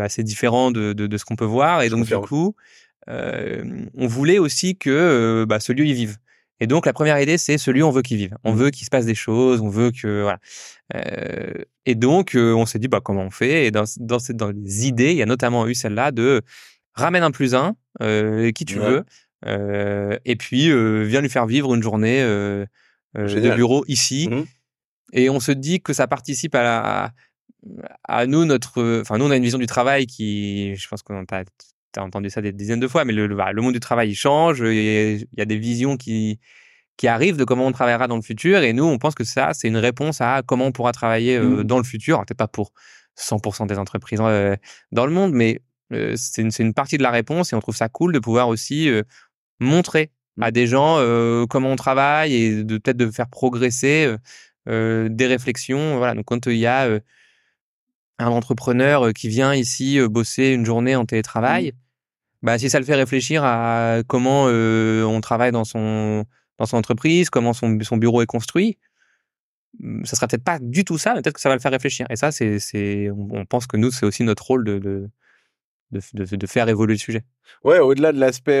assez 0.00 0.22
différent 0.22 0.70
de, 0.70 0.92
de, 0.92 1.06
de 1.06 1.16
ce 1.16 1.24
qu'on 1.24 1.36
peut 1.36 1.44
voir 1.44 1.82
et 1.82 1.90
donc 1.90 2.06
du 2.06 2.16
coup 2.16 2.54
on 3.08 4.06
voulait 4.06 4.38
aussi 4.38 4.76
que 4.76 4.90
euh, 4.90 5.46
bah, 5.46 5.60
ce 5.60 5.72
lieu 5.72 5.86
y 5.86 5.92
vive. 5.92 6.16
Et 6.60 6.66
donc 6.66 6.86
la 6.86 6.92
première 6.92 7.20
idée, 7.20 7.38
c'est 7.38 7.56
ce 7.56 7.70
lieu, 7.70 7.84
on 7.84 7.90
veut 7.90 8.02
qu'il 8.02 8.16
vive. 8.16 8.36
On 8.42 8.52
mmh. 8.52 8.56
veut 8.56 8.70
qu'il 8.70 8.84
se 8.84 8.90
passe 8.90 9.06
des 9.06 9.14
choses, 9.14 9.60
on 9.60 9.68
veut 9.68 9.92
que 9.92 10.22
voilà. 10.22 10.38
Euh, 10.94 11.52
et 11.86 11.94
donc 11.94 12.32
on 12.34 12.66
s'est 12.66 12.78
dit 12.78 12.88
bah 12.88 13.00
comment 13.02 13.22
on 13.22 13.30
fait? 13.30 13.66
Et 13.66 13.70
dans 13.70 13.84
dans, 13.98 14.18
dans 14.30 14.50
les 14.50 14.86
idées, 14.88 15.12
il 15.12 15.16
y 15.16 15.22
a 15.22 15.26
notamment 15.26 15.66
eu 15.68 15.74
celle-là 15.74 16.10
de 16.10 16.42
ramène 16.94 17.22
un 17.22 17.30
plus 17.30 17.54
un, 17.54 17.76
qui 18.52 18.64
tu 18.64 18.80
veux, 18.80 19.04
et 19.46 20.36
puis 20.36 20.72
viens 21.06 21.20
lui 21.20 21.28
faire 21.28 21.46
vivre 21.46 21.74
une 21.74 21.82
journée 21.82 22.20
de 22.20 23.54
bureau 23.54 23.84
ici. 23.86 24.28
Mmh. 24.28 24.44
Et 25.12 25.30
on 25.30 25.40
se 25.40 25.52
dit 25.52 25.80
que 25.80 25.92
ça 25.92 26.08
participe 26.08 26.54
à 26.56 26.62
la 26.62 27.12
à 28.08 28.26
nous 28.26 28.44
notre 28.44 29.00
enfin 29.00 29.18
nous 29.18 29.26
on 29.26 29.30
a 29.30 29.36
une 29.36 29.42
vision 29.42 29.58
du 29.58 29.66
travail 29.66 30.06
qui 30.06 30.74
je 30.76 30.88
pense 30.88 31.02
qu'on 31.02 31.24
a 31.24 31.44
tu 31.92 32.00
as 32.00 32.02
entendu 32.02 32.30
ça 32.30 32.40
des 32.40 32.52
dizaines 32.52 32.80
de 32.80 32.88
fois, 32.88 33.04
mais 33.04 33.12
le, 33.12 33.26
le, 33.26 33.62
monde 33.62 33.72
du 33.72 33.80
travail 33.80 34.10
il 34.10 34.14
change, 34.14 34.60
il 34.60 35.26
y 35.36 35.40
a 35.40 35.44
des 35.44 35.58
visions 35.58 35.96
qui, 35.96 36.38
qui 36.98 37.06
arrivent 37.06 37.36
de 37.36 37.44
comment 37.44 37.66
on 37.66 37.72
travaillera 37.72 38.08
dans 38.08 38.16
le 38.16 38.22
futur, 38.22 38.58
et 38.62 38.74
nous, 38.74 38.84
on 38.84 38.98
pense 38.98 39.14
que 39.14 39.24
ça, 39.24 39.54
c'est 39.54 39.68
une 39.68 39.76
réponse 39.76 40.20
à 40.20 40.42
comment 40.44 40.66
on 40.66 40.72
pourra 40.72 40.92
travailler 40.92 41.36
euh, 41.36 41.62
mmh. 41.62 41.64
dans 41.64 41.78
le 41.78 41.84
futur, 41.84 42.18
peut-être 42.18 42.36
pas 42.36 42.48
pour 42.48 42.72
100% 43.16 43.68
des 43.68 43.78
entreprises 43.78 44.18
euh, 44.20 44.56
dans 44.90 45.06
le 45.06 45.12
monde, 45.12 45.32
mais 45.32 45.62
euh, 45.92 46.14
c'est 46.16 46.42
une, 46.42 46.50
une, 46.58 46.74
partie 46.74 46.98
de 46.98 47.04
la 47.04 47.12
réponse, 47.12 47.52
et 47.52 47.56
on 47.56 47.60
trouve 47.60 47.76
ça 47.76 47.88
cool 47.88 48.12
de 48.12 48.18
pouvoir 48.18 48.48
aussi 48.48 48.90
montrer 49.60 50.10
à 50.40 50.48
mmh. 50.48 50.50
des 50.50 50.66
gens 50.66 50.96
comment 51.48 51.70
on 51.70 51.76
travaille, 51.76 52.34
et 52.34 52.64
de 52.64 52.78
peut-être 52.78 52.96
de 52.96 53.10
faire 53.10 53.28
progresser 53.28 54.12
des 54.66 55.26
réflexions. 55.26 55.98
Voilà, 55.98 56.14
donc 56.14 56.26
quand 56.26 56.46
il 56.46 56.58
y 56.58 56.66
a 56.66 56.88
un 58.18 58.26
entrepreneur 58.26 59.12
qui 59.12 59.28
vient 59.28 59.54
ici 59.54 60.00
bosser 60.08 60.48
une 60.48 60.66
journée 60.66 60.96
en 60.96 61.06
télétravail, 61.06 61.68
mmh. 61.68 61.87
Bah 62.42 62.58
si 62.58 62.70
ça 62.70 62.78
le 62.78 62.84
fait 62.84 62.94
réfléchir 62.94 63.42
à 63.44 63.98
comment 64.06 64.44
on 64.44 65.20
travaille 65.20 65.52
dans 65.52 65.64
son 65.64 66.24
dans 66.58 66.66
son 66.66 66.76
entreprise, 66.76 67.30
comment 67.30 67.52
son, 67.52 67.78
son 67.82 67.96
bureau 67.96 68.20
est 68.20 68.26
construit, 68.26 68.78
mmh, 69.80 70.04
ça 70.04 70.16
sera 70.16 70.26
peut-être 70.26 70.44
pas 70.44 70.58
du 70.60 70.84
tout 70.84 70.98
ça, 70.98 71.14
mais 71.14 71.22
peut-être 71.22 71.36
que 71.36 71.40
ça 71.40 71.48
va 71.48 71.54
le 71.54 71.60
faire 71.60 71.72
réfléchir. 71.72 72.06
Et 72.10 72.16
ça, 72.16 72.32
c'est, 72.32 72.58
c'est, 72.58 73.10
on 73.10 73.46
pense 73.46 73.66
que 73.66 73.76
nous, 73.76 73.90
c'est 73.90 74.04
aussi 74.04 74.24
notre 74.24 74.44
rôle 74.44 74.64
de, 74.64 74.78
de, 74.78 75.08
de, 75.92 76.36
de, 76.36 76.46
faire 76.46 76.68
évoluer 76.68 76.94
le 76.94 76.98
sujet. 76.98 77.22
Ouais, 77.64 77.78
au-delà 77.78 78.12
de 78.12 78.18
l'aspect 78.18 78.60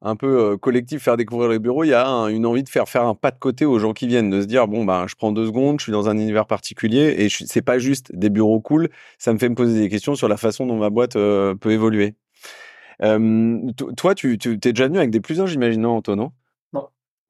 un 0.00 0.14
peu 0.14 0.56
collectif, 0.56 1.02
faire 1.02 1.16
découvrir 1.16 1.50
les 1.50 1.58
bureaux, 1.58 1.82
il 1.82 1.88
y 1.88 1.94
a 1.94 2.06
une 2.06 2.46
envie 2.46 2.62
de 2.62 2.68
faire 2.68 2.88
faire 2.88 3.04
un 3.04 3.16
pas 3.16 3.32
de 3.32 3.38
côté 3.38 3.64
aux 3.64 3.80
gens 3.80 3.92
qui 3.92 4.06
viennent, 4.06 4.30
de 4.30 4.40
se 4.40 4.46
dire 4.46 4.68
bon 4.68 4.84
ben 4.84 5.08
je 5.08 5.16
prends 5.16 5.32
deux 5.32 5.46
secondes, 5.46 5.80
je 5.80 5.84
suis 5.84 5.92
dans 5.92 6.08
un 6.08 6.16
univers 6.16 6.46
particulier 6.46 7.16
et 7.18 7.28
c'est 7.28 7.62
pas 7.62 7.80
juste 7.80 8.14
des 8.14 8.30
bureaux 8.30 8.60
cool, 8.60 8.90
ça 9.18 9.32
me 9.32 9.38
fait 9.38 9.48
me 9.48 9.56
poser 9.56 9.80
des 9.80 9.88
questions 9.88 10.14
sur 10.14 10.28
la 10.28 10.36
façon 10.36 10.66
dont 10.66 10.76
ma 10.76 10.88
boîte 10.88 11.14
peut 11.14 11.70
évoluer. 11.72 12.14
Toi, 13.00 14.14
tu, 14.14 14.38
tu 14.38 14.52
es 14.52 14.56
déjà 14.56 14.88
venu 14.88 14.98
avec 14.98 15.10
des 15.10 15.20
plus 15.20 15.40
un, 15.40 15.46
j'imagine, 15.46 15.82
non, 15.82 15.96
Antoine, 15.96 16.18
non? 16.18 16.32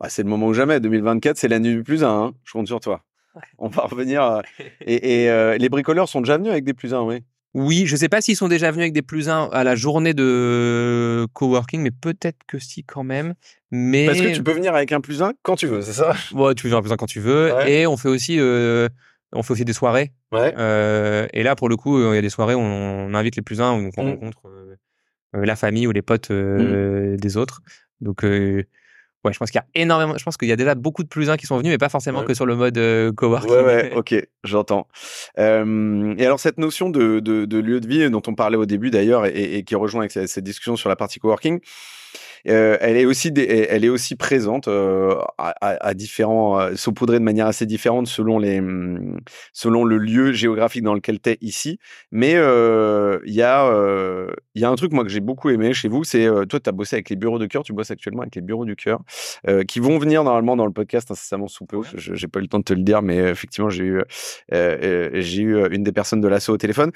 Bah, 0.00 0.08
c'est 0.08 0.22
le 0.22 0.28
moment 0.28 0.46
ou 0.46 0.54
jamais. 0.54 0.80
2024, 0.80 1.36
c'est 1.36 1.48
l'année 1.48 1.72
du 1.72 1.82
plus 1.82 2.04
1. 2.04 2.08
Hein. 2.08 2.32
Je 2.44 2.52
compte 2.52 2.66
sur 2.66 2.80
toi. 2.80 3.02
On 3.58 3.68
va 3.68 3.82
revenir. 3.82 4.22
Euh, 4.22 4.40
et, 4.80 5.28
euh, 5.28 5.56
les 5.58 5.68
bricoleurs 5.68 6.08
sont 6.08 6.20
déjà 6.20 6.38
venus 6.38 6.52
avec 6.52 6.64
des 6.64 6.74
plus 6.74 6.94
1, 6.94 7.02
oui? 7.02 7.22
Oui, 7.54 7.86
je 7.86 7.94
ne 7.94 7.98
sais 7.98 8.10
pas 8.10 8.20
s'ils 8.20 8.36
sont 8.36 8.46
déjà 8.46 8.70
venus 8.70 8.84
avec 8.84 8.92
des 8.92 9.02
plus 9.02 9.28
1 9.28 9.48
à 9.52 9.64
la 9.64 9.74
journée 9.74 10.12
de 10.12 11.26
coworking, 11.32 11.80
mais 11.80 11.90
peut-être 11.90 12.38
que 12.46 12.58
si 12.58 12.84
quand 12.84 13.04
même. 13.04 13.34
Mais... 13.70 14.06
Parce 14.06 14.20
que 14.20 14.34
tu 14.34 14.42
peux 14.42 14.52
venir 14.52 14.74
avec 14.74 14.92
un 14.92 15.00
plus 15.00 15.22
1 15.22 15.32
quand 15.42 15.56
tu 15.56 15.66
veux, 15.66 15.80
c'est 15.80 15.94
ça? 15.94 16.14
Ouais, 16.34 16.54
tu 16.54 16.62
peux 16.62 16.68
venir 16.68 16.78
un 16.78 16.82
plus 16.82 16.92
1 16.92 16.96
quand 16.96 17.06
tu 17.06 17.20
veux. 17.20 17.52
Et 17.66 17.86
on 17.86 17.96
fait 17.96 18.10
aussi, 18.10 18.38
euh, 18.38 18.88
on 19.32 19.42
fait 19.42 19.54
aussi 19.54 19.64
des 19.64 19.72
soirées. 19.72 20.12
Ouais. 20.30 20.52
et 21.32 21.42
là, 21.42 21.56
pour 21.56 21.70
le 21.70 21.76
coup, 21.76 21.98
il 21.98 22.14
y 22.14 22.18
a 22.18 22.22
des 22.22 22.28
soirées 22.28 22.54
où 22.54 22.60
on 22.60 23.14
invite 23.14 23.34
les 23.34 23.42
plus 23.42 23.62
1, 23.62 23.72
où 23.72 23.90
on 23.96 24.02
mmh. 24.02 24.10
rencontre 24.10 24.42
la 25.32 25.56
famille 25.56 25.86
ou 25.86 25.92
les 25.92 26.02
potes 26.02 26.30
mmh. 26.30 27.16
des 27.16 27.36
autres. 27.36 27.60
Donc, 28.00 28.24
Ouais, 29.24 29.32
je 29.32 29.38
pense 29.38 29.50
qu'il 29.50 29.60
y 29.60 29.62
a 29.62 29.66
énormément. 29.82 30.16
Je 30.16 30.22
pense 30.22 30.36
qu'il 30.36 30.48
y 30.48 30.52
a 30.52 30.56
déjà 30.56 30.76
beaucoup 30.76 31.02
de 31.02 31.08
plus 31.08 31.28
uns 31.28 31.36
qui 31.36 31.46
sont 31.46 31.58
venus, 31.58 31.72
mais 31.72 31.78
pas 31.78 31.88
forcément 31.88 32.22
que 32.22 32.34
sur 32.34 32.46
le 32.46 32.54
mode 32.54 32.78
euh, 32.78 33.12
coworking. 33.12 33.50
Ouais, 33.50 33.64
ouais, 33.64 33.92
ok, 33.96 34.14
j'entends. 34.44 34.86
Euh, 35.38 36.14
et 36.16 36.24
alors 36.24 36.38
cette 36.38 36.58
notion 36.58 36.88
de, 36.88 37.18
de, 37.18 37.44
de, 37.44 37.58
lieu 37.58 37.80
de 37.80 37.88
vie 37.88 38.08
dont 38.10 38.22
on 38.28 38.34
parlait 38.36 38.56
au 38.56 38.64
début 38.64 38.90
d'ailleurs 38.90 39.26
et, 39.26 39.56
et, 39.56 39.64
qui 39.64 39.74
rejoint 39.74 40.02
avec 40.02 40.12
cette 40.12 40.44
discussion 40.44 40.76
sur 40.76 40.88
la 40.88 40.94
partie 40.94 41.18
coworking, 41.18 41.56
euh, 41.56 41.60
elle 42.44 42.96
est 42.96 43.04
aussi 43.04 43.32
elle 43.36 43.84
est 43.84 43.88
aussi 43.88 44.16
présente 44.16 44.68
euh, 44.68 45.14
à, 45.38 45.54
à, 45.60 45.94
différents 45.94 46.60
euh, 46.60 46.74
saupoudrée 46.76 47.18
de 47.18 47.24
manière 47.24 47.46
assez 47.46 47.66
différente 47.66 48.06
selon 48.06 48.38
les 48.38 48.62
selon 49.52 49.84
le 49.84 49.98
lieu 49.98 50.32
géographique 50.32 50.82
dans 50.82 50.94
lequel 50.94 51.20
tu 51.20 51.30
es 51.30 51.38
ici. 51.40 51.78
Mais 52.10 52.32
il 52.32 53.34
y 53.34 53.42
a 53.42 54.28
il 54.54 54.62
y 54.62 54.64
a 54.64 54.70
un 54.70 54.74
truc 54.74 54.92
moi 54.92 55.04
que 55.04 55.10
j'ai 55.10 55.20
beaucoup 55.20 55.50
aimé 55.50 55.72
chez 55.72 55.88
vous 55.88 56.04
c'est 56.04 56.28
toi 56.48 56.60
tu 56.60 56.68
as 56.68 56.72
bossé 56.72 56.96
avec 56.96 57.10
les 57.10 57.16
bureaux 57.16 57.38
de 57.38 57.46
cœur 57.46 57.62
tu 57.62 57.72
bosses 57.72 57.90
actuellement 57.90 58.22
avec 58.22 58.34
les 58.34 58.42
bureaux 58.42 58.64
du 58.64 58.76
cœur 58.76 59.00
qui 59.66 59.80
vont 59.80 59.98
venir 59.98 60.24
normalement 60.24 60.56
dans 60.56 60.66
le 60.66 60.72
podcast 60.72 61.10
incessamment 61.10 61.48
sous 61.48 61.66
peu. 61.66 61.78
J'ai 61.94 62.28
pas 62.28 62.40
eu 62.40 62.42
le 62.42 62.48
temps 62.48 62.58
de 62.58 62.64
te 62.64 62.72
le 62.72 62.82
dire 62.82 63.02
mais 63.02 63.18
effectivement 63.18 63.70
j'ai 63.70 63.84
eu 63.84 64.02
j'ai 64.50 65.42
eu 65.42 65.66
une 65.70 65.82
des 65.82 65.92
personnes 65.92 66.20
de 66.20 66.28
l'assaut 66.28 66.54
au 66.54 66.58
téléphone 66.58 66.92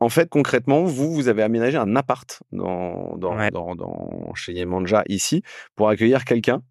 en 0.00 0.08
fait 0.08 0.28
concrètement 0.28 0.84
vous 0.84 1.12
vous 1.12 1.28
avez 1.28 1.42
aménagé 1.42 1.76
un 1.76 1.96
appart 1.96 2.42
dans 2.52 3.16
dans, 3.16 3.36
dans, 3.50 3.74
dans 3.74 4.34
chez 4.34 4.52
Yemanja 4.52 5.02
ici 5.08 5.42
pour 5.76 5.88
accueillir 5.88 6.24
quelqu'un 6.24 6.62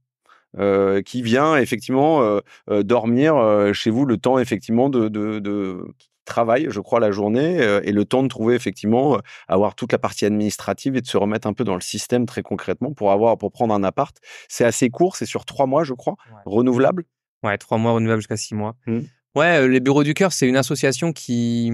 euh, 0.59 1.01
qui 1.01 1.21
vient 1.21 1.57
effectivement 1.57 2.23
euh, 2.23 2.39
euh, 2.69 2.81
dormir 2.81 3.35
chez 3.73 3.89
vous 3.89 4.05
le 4.05 4.17
temps 4.17 4.39
effectivement 4.39 4.89
de, 4.89 5.07
de, 5.07 5.93
travail, 6.25 6.67
je 6.69 6.81
crois, 6.81 6.99
la 6.99 7.09
journée 7.09 7.55
et 7.83 7.93
le 7.93 8.03
temps 8.03 8.21
de 8.21 8.27
trouver 8.27 8.53
effectivement 8.53 9.17
avoir 9.47 9.75
toute 9.75 9.93
la 9.93 9.97
partie 9.97 10.25
administrative 10.25 10.97
et 10.97 11.01
de 11.01 11.07
se 11.07 11.15
remettre 11.15 11.47
un 11.47 11.53
peu 11.53 11.63
dans 11.63 11.75
le 11.75 11.79
système 11.79 12.25
très 12.25 12.41
concrètement 12.41 12.91
pour 12.91 13.13
avoir 13.13 13.37
pour 13.37 13.49
prendre 13.49 13.73
un 13.73 13.81
appart. 13.81 14.13
C'est 14.49 14.65
assez 14.65 14.89
court, 14.89 15.15
c'est 15.15 15.25
sur 15.25 15.45
trois 15.45 15.67
mois, 15.67 15.85
je 15.85 15.93
crois, 15.93 16.15
renouvelable. 16.45 17.05
Ouais, 17.43 17.57
trois 17.57 17.77
mois 17.77 17.93
renouvelable 17.93 18.19
jusqu'à 18.19 18.35
six 18.35 18.55
mois. 18.55 18.75
Mmh. 18.87 18.99
Ouais, 19.35 19.69
les 19.69 19.79
bureaux 19.79 20.03
du 20.03 20.13
cœur, 20.13 20.33
c'est 20.33 20.49
une 20.49 20.57
association 20.57 21.13
qui 21.13 21.71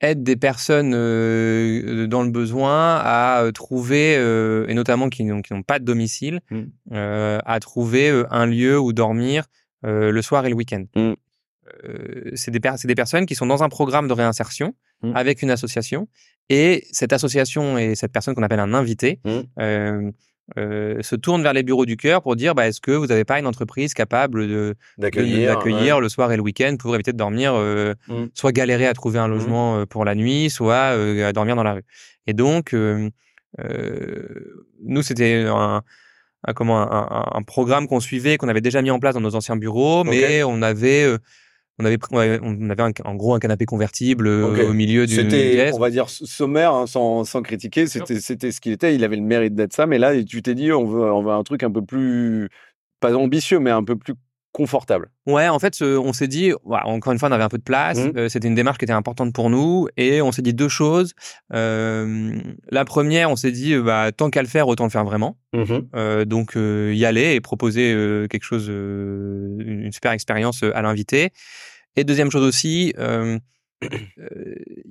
aide 0.00 0.22
des 0.22 0.36
personnes 0.36 0.92
euh, 0.94 2.06
dans 2.06 2.22
le 2.22 2.30
besoin 2.30 2.96
à 2.96 3.42
euh, 3.42 3.52
trouver, 3.52 4.16
euh, 4.16 4.66
et 4.68 4.74
notamment 4.74 5.08
qui 5.08 5.24
n'ont 5.24 5.62
pas 5.66 5.78
de 5.78 5.84
domicile, 5.84 6.40
mmh. 6.50 6.62
à 7.44 7.60
trouver 7.60 8.24
un 8.30 8.46
lieu 8.46 8.78
où 8.78 8.92
dormir 8.92 9.44
le 9.82 10.22
soir 10.22 10.46
et 10.46 10.48
le 10.48 10.54
week-end. 10.54 10.84
Mmh. 10.96 11.12
c'est 12.34 12.50
des, 12.50 12.60
des, 12.60 12.94
personnes 12.94 13.26
qui 13.26 13.34
sont 13.34 13.46
dans 13.46 13.62
un 13.62 13.68
programme 13.68 14.08
de 14.08 14.12
réinsertion 14.12 14.74
mmh. 15.02 15.12
avec 15.14 15.42
une 15.42 15.50
association, 15.50 16.08
et 16.48 16.86
cette 16.92 17.12
association 17.12 17.78
et 17.78 17.94
cette 17.94 18.12
personne 18.12 18.34
qu'on 18.34 18.42
appelle 18.42 18.60
un 18.60 18.74
invité 18.74 19.20
euh, 20.58 21.00
se 21.00 21.16
tourne 21.16 21.42
vers 21.42 21.54
les 21.54 21.62
bureaux 21.62 21.86
du 21.86 21.96
cœur 21.96 22.20
pour 22.20 22.36
dire 22.36 22.54
bah, 22.54 22.68
est-ce 22.68 22.82
que 22.82 22.90
vous 22.90 23.06
n'avez 23.06 23.24
pas 23.24 23.38
une 23.38 23.46
entreprise 23.46 23.94
capable 23.94 24.46
de 24.46 24.74
d'accueillir 24.98 26.00
le 26.00 26.08
soir 26.10 26.30
et 26.32 26.36
le 26.36 26.42
week-end 26.42 26.76
pour 26.78 26.94
éviter 26.94 27.12
de 27.12 27.16
dormir, 27.16 27.54
euh, 27.54 27.94
mmh. 28.08 28.24
soit 28.34 28.52
galérer 28.52 28.86
à 28.86 28.92
trouver 28.92 29.18
un 29.18 29.26
mmh. 29.26 29.32
logement 29.32 29.78
euh, 29.78 29.86
pour 29.86 30.04
la 30.04 30.14
nuit, 30.14 30.50
soit 30.50 30.96
à 31.26 31.32
dormir 31.32 31.56
dans 31.56 31.62
la 31.62 31.72
rue. 31.74 31.84
Et 32.26 32.34
donc, 32.34 32.74
nous, 32.74 33.10
c'était 35.02 35.44
un, 35.46 35.82
un, 36.46 36.52
comment, 36.52 36.92
un, 36.92 37.24
un 37.32 37.42
programme 37.42 37.88
qu'on 37.88 38.00
suivait, 38.00 38.36
qu'on 38.36 38.48
avait 38.48 38.60
déjà 38.60 38.82
mis 38.82 38.90
en 38.90 38.98
place 38.98 39.14
dans 39.14 39.22
nos 39.22 39.36
anciens 39.36 39.56
bureaux, 39.56 40.04
mais 40.04 40.42
on 40.42 40.60
avait 40.60 41.06
on 41.78 41.84
avait 41.84 41.98
on 42.12 42.70
avait 42.70 42.82
en 43.04 43.14
gros 43.14 43.34
un 43.34 43.40
canapé 43.40 43.66
convertible 43.66 44.28
euh, 44.28 44.68
au 44.68 44.72
milieu 44.72 45.06
du 45.06 45.14
c'était 45.14 45.70
on 45.74 45.78
va 45.78 45.90
dire 45.90 46.08
sommaire 46.08 46.72
hein, 46.72 46.86
sans, 46.86 47.24
sans 47.24 47.42
critiquer. 47.42 47.86
C'était 47.86 48.20
c'était 48.20 48.52
ce 48.52 48.60
qu'il 48.60 48.72
était. 48.72 48.94
Il 48.94 49.02
avait 49.02 49.16
le 49.16 49.22
mérite 49.22 49.54
d'être 49.54 49.72
ça 49.72 49.86
mais 49.86 49.98
là 49.98 50.22
tu 50.22 50.42
t'es 50.42 50.54
dit 50.54 50.72
on 50.72 50.84
veut 50.84 51.12
on 51.12 51.22
veut 51.22 51.32
un 51.32 51.42
truc 51.42 51.62
un 51.62 51.70
peu 51.70 51.82
plus 51.82 52.48
pas 53.00 53.16
ambitieux 53.16 53.58
mais 53.58 53.70
un 53.70 53.82
peu 53.82 53.96
plus 53.96 54.14
confortable. 54.54 55.10
Ouais, 55.26 55.48
en 55.48 55.58
fait, 55.58 55.82
on 55.82 56.12
s'est 56.12 56.28
dit, 56.28 56.52
encore 56.64 57.12
une 57.12 57.18
fois, 57.18 57.28
on 57.28 57.32
avait 57.32 57.42
un 57.42 57.48
peu 57.48 57.58
de 57.58 57.64
place. 57.64 57.98
Mmh. 57.98 58.12
Euh, 58.16 58.28
c'était 58.28 58.46
une 58.46 58.54
démarche 58.54 58.78
qui 58.78 58.84
était 58.84 58.94
importante 58.94 59.34
pour 59.34 59.50
nous, 59.50 59.88
et 59.96 60.22
on 60.22 60.30
s'est 60.30 60.42
dit 60.42 60.54
deux 60.54 60.68
choses. 60.68 61.12
Euh, 61.52 62.38
la 62.70 62.84
première, 62.84 63.32
on 63.32 63.36
s'est 63.36 63.50
dit, 63.50 63.76
bah, 63.76 64.12
tant 64.12 64.30
qu'à 64.30 64.42
le 64.42 64.48
faire, 64.48 64.68
autant 64.68 64.84
le 64.84 64.90
faire 64.90 65.04
vraiment. 65.04 65.36
Mmh. 65.52 66.24
donc, 66.24 66.54
y 66.56 67.04
aller 67.04 67.34
et 67.34 67.40
proposer 67.40 67.92
quelque 68.30 68.44
chose, 68.44 68.68
une 68.68 69.90
super 69.92 70.12
expérience 70.12 70.62
à 70.62 70.82
l'invité. 70.82 71.30
Et 71.96 72.04
deuxième 72.04 72.30
chose 72.30 72.44
aussi, 72.44 72.94
il 73.82 73.92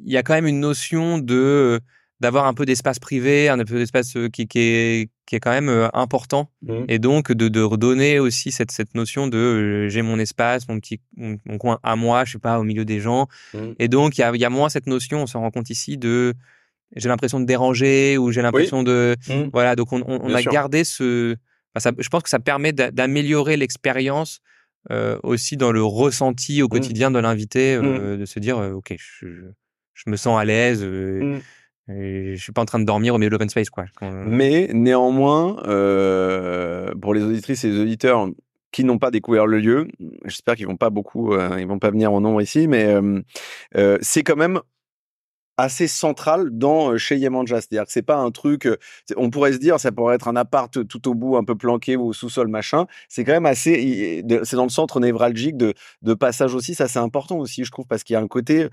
y 0.06 0.18
a 0.18 0.24
quand 0.24 0.34
même 0.34 0.48
une 0.48 0.60
notion 0.60 1.20
de 1.20 1.80
d'avoir 2.24 2.48
un 2.48 2.54
peu 2.54 2.66
d'espace 2.66 3.00
privé, 3.00 3.50
un 3.50 3.58
peu 3.60 3.78
d'espace 3.78 4.14
qui, 4.32 4.48
qui, 4.48 4.60
est, 4.60 5.10
qui 5.26 5.36
est 5.36 5.40
quand 5.40 5.52
même 5.52 5.90
important. 5.94 6.50
Mmh. 6.62 6.86
Et 6.88 6.98
donc, 6.98 7.32
de, 7.32 7.50
de 7.50 7.62
redonner 7.62 8.18
aussi 8.20 8.52
cette, 8.52 8.72
cette 8.72 8.96
notion 8.96 9.28
de 9.28 9.88
j'ai 9.90 10.02
mon 10.02 10.18
espace, 10.18 10.68
mon 10.70 10.80
petit 10.80 11.00
mon, 11.18 11.38
coin 11.58 11.80
à 11.84 11.96
moi, 11.96 12.24
je 12.26 12.32
sais 12.34 12.40
pas, 12.40 12.60
au 12.60 12.64
milieu 12.64 12.86
des 12.86 13.00
gens. 13.00 13.28
Mmh. 13.54 13.60
Et 13.78 13.88
donc, 13.90 14.18
il 14.18 14.22
y 14.22 14.24
a, 14.24 14.36
y 14.36 14.46
a 14.46 14.50
moins 14.50 14.70
cette 14.70 14.88
notion, 14.88 15.24
on 15.24 15.28
se 15.28 15.38
rend 15.38 15.52
compte 15.52 15.70
ici, 15.70 15.98
de 15.98 16.34
j'ai 16.96 17.10
l'impression 17.10 17.40
de 17.40 17.46
déranger 17.46 18.18
ou 18.18 18.32
j'ai 18.32 18.42
l'impression 18.42 18.84
de. 18.84 19.16
Mmh. 19.28 19.50
Voilà, 19.52 19.76
donc 19.76 19.92
on, 19.92 20.02
on, 20.08 20.34
a 20.34 20.42
gardé 20.44 20.84
ce. 20.84 21.36
ça, 21.78 21.92
je 21.98 22.08
pense 22.08 22.24
que 22.24 22.30
ça 22.30 22.40
permet 22.40 22.72
d'améliorer 22.72 23.58
l'expérience 23.58 24.40
euh, 24.92 25.18
aussi 25.24 25.56
dans 25.56 25.72
le 25.72 25.84
ressenti 25.84 26.62
au 26.62 26.68
quotidien 26.68 27.10
de 27.10 27.20
l'invité, 27.20 27.76
euh, 27.76 28.18
de 28.18 28.26
se 28.26 28.40
dire, 28.40 28.58
euh, 28.58 28.74
OK, 28.74 28.94
je, 28.98 29.28
je, 29.94 30.10
me 30.10 30.18
sens 30.18 30.40
à 30.40 30.44
l'aise. 30.44 30.86
Je 31.88 32.36
suis 32.36 32.54
pas 32.54 32.62
en 32.62 32.66
train 32.66 32.80
de 32.80 32.86
dormir 32.86 33.16
au 33.16 33.18
milieu 33.18 33.30
de 33.30 33.34
l'open 33.34 33.50
space, 33.50 33.70
quoi. 33.70 33.86
Mais 34.02 34.70
néanmoins, 34.74 35.62
euh, 35.68 36.94
pour 37.02 37.14
les 37.14 37.24
auditrices 37.24 37.64
et 37.64 37.70
les 37.70 37.80
auditeurs 37.80 38.28
qui 38.72 38.84
n'ont 38.84 38.98
pas 38.98 39.12
découvert 39.12 39.46
le 39.46 39.60
lieu, 39.60 39.88
j'espère 40.26 40.56
qu'ils 40.56 40.68
vont 40.68 40.78
pas 40.78 40.90
beaucoup, 40.90 41.34
euh, 41.34 41.58
ils 41.60 41.68
vont 41.68 41.80
pas 41.80 41.92
venir 41.92 42.12
en 42.12 42.22
nombre 42.22 42.42
ici, 42.42 42.68
mais 42.68 42.86
euh, 42.86 43.22
euh 43.76 43.98
c'est 44.02 44.24
quand 44.24 44.36
même 44.36 44.60
assez 45.58 45.88
central 45.88 46.50
dans 46.52 46.98
chez 46.98 47.18
Yemanja. 47.18 47.62
C'est-à-dire 47.62 47.86
que 47.86 47.92
c'est 47.92 48.02
pas 48.02 48.18
un 48.18 48.32
truc, 48.32 48.68
on 49.18 49.30
pourrait 49.30 49.54
se 49.54 49.58
dire, 49.58 49.80
ça 49.80 49.92
pourrait 49.92 50.16
être 50.16 50.28
un 50.28 50.36
appart 50.36 50.86
tout 50.88 51.08
au 51.08 51.14
bout, 51.14 51.38
un 51.38 51.44
peu 51.44 51.56
planqué 51.56 51.96
au 51.96 52.14
sous-sol, 52.14 52.48
machin. 52.48 52.86
C'est 53.10 53.24
quand 53.24 53.34
même 53.34 53.46
assez, 53.46 54.24
c'est 54.44 54.56
dans 54.56 54.64
le 54.64 54.70
centre 54.70 55.00
névralgique 55.00 55.58
de, 55.58 55.74
passage 56.14 56.54
aussi. 56.54 56.76
Ça, 56.76 56.88
c'est 56.88 57.00
important 57.00 57.38
aussi, 57.38 57.64
je 57.64 57.72
trouve, 57.72 57.88
parce 57.88 58.04
qu'il 58.04 58.14
y 58.14 58.18
a 58.18 58.22
un 58.22 58.28
côté, 58.28 58.68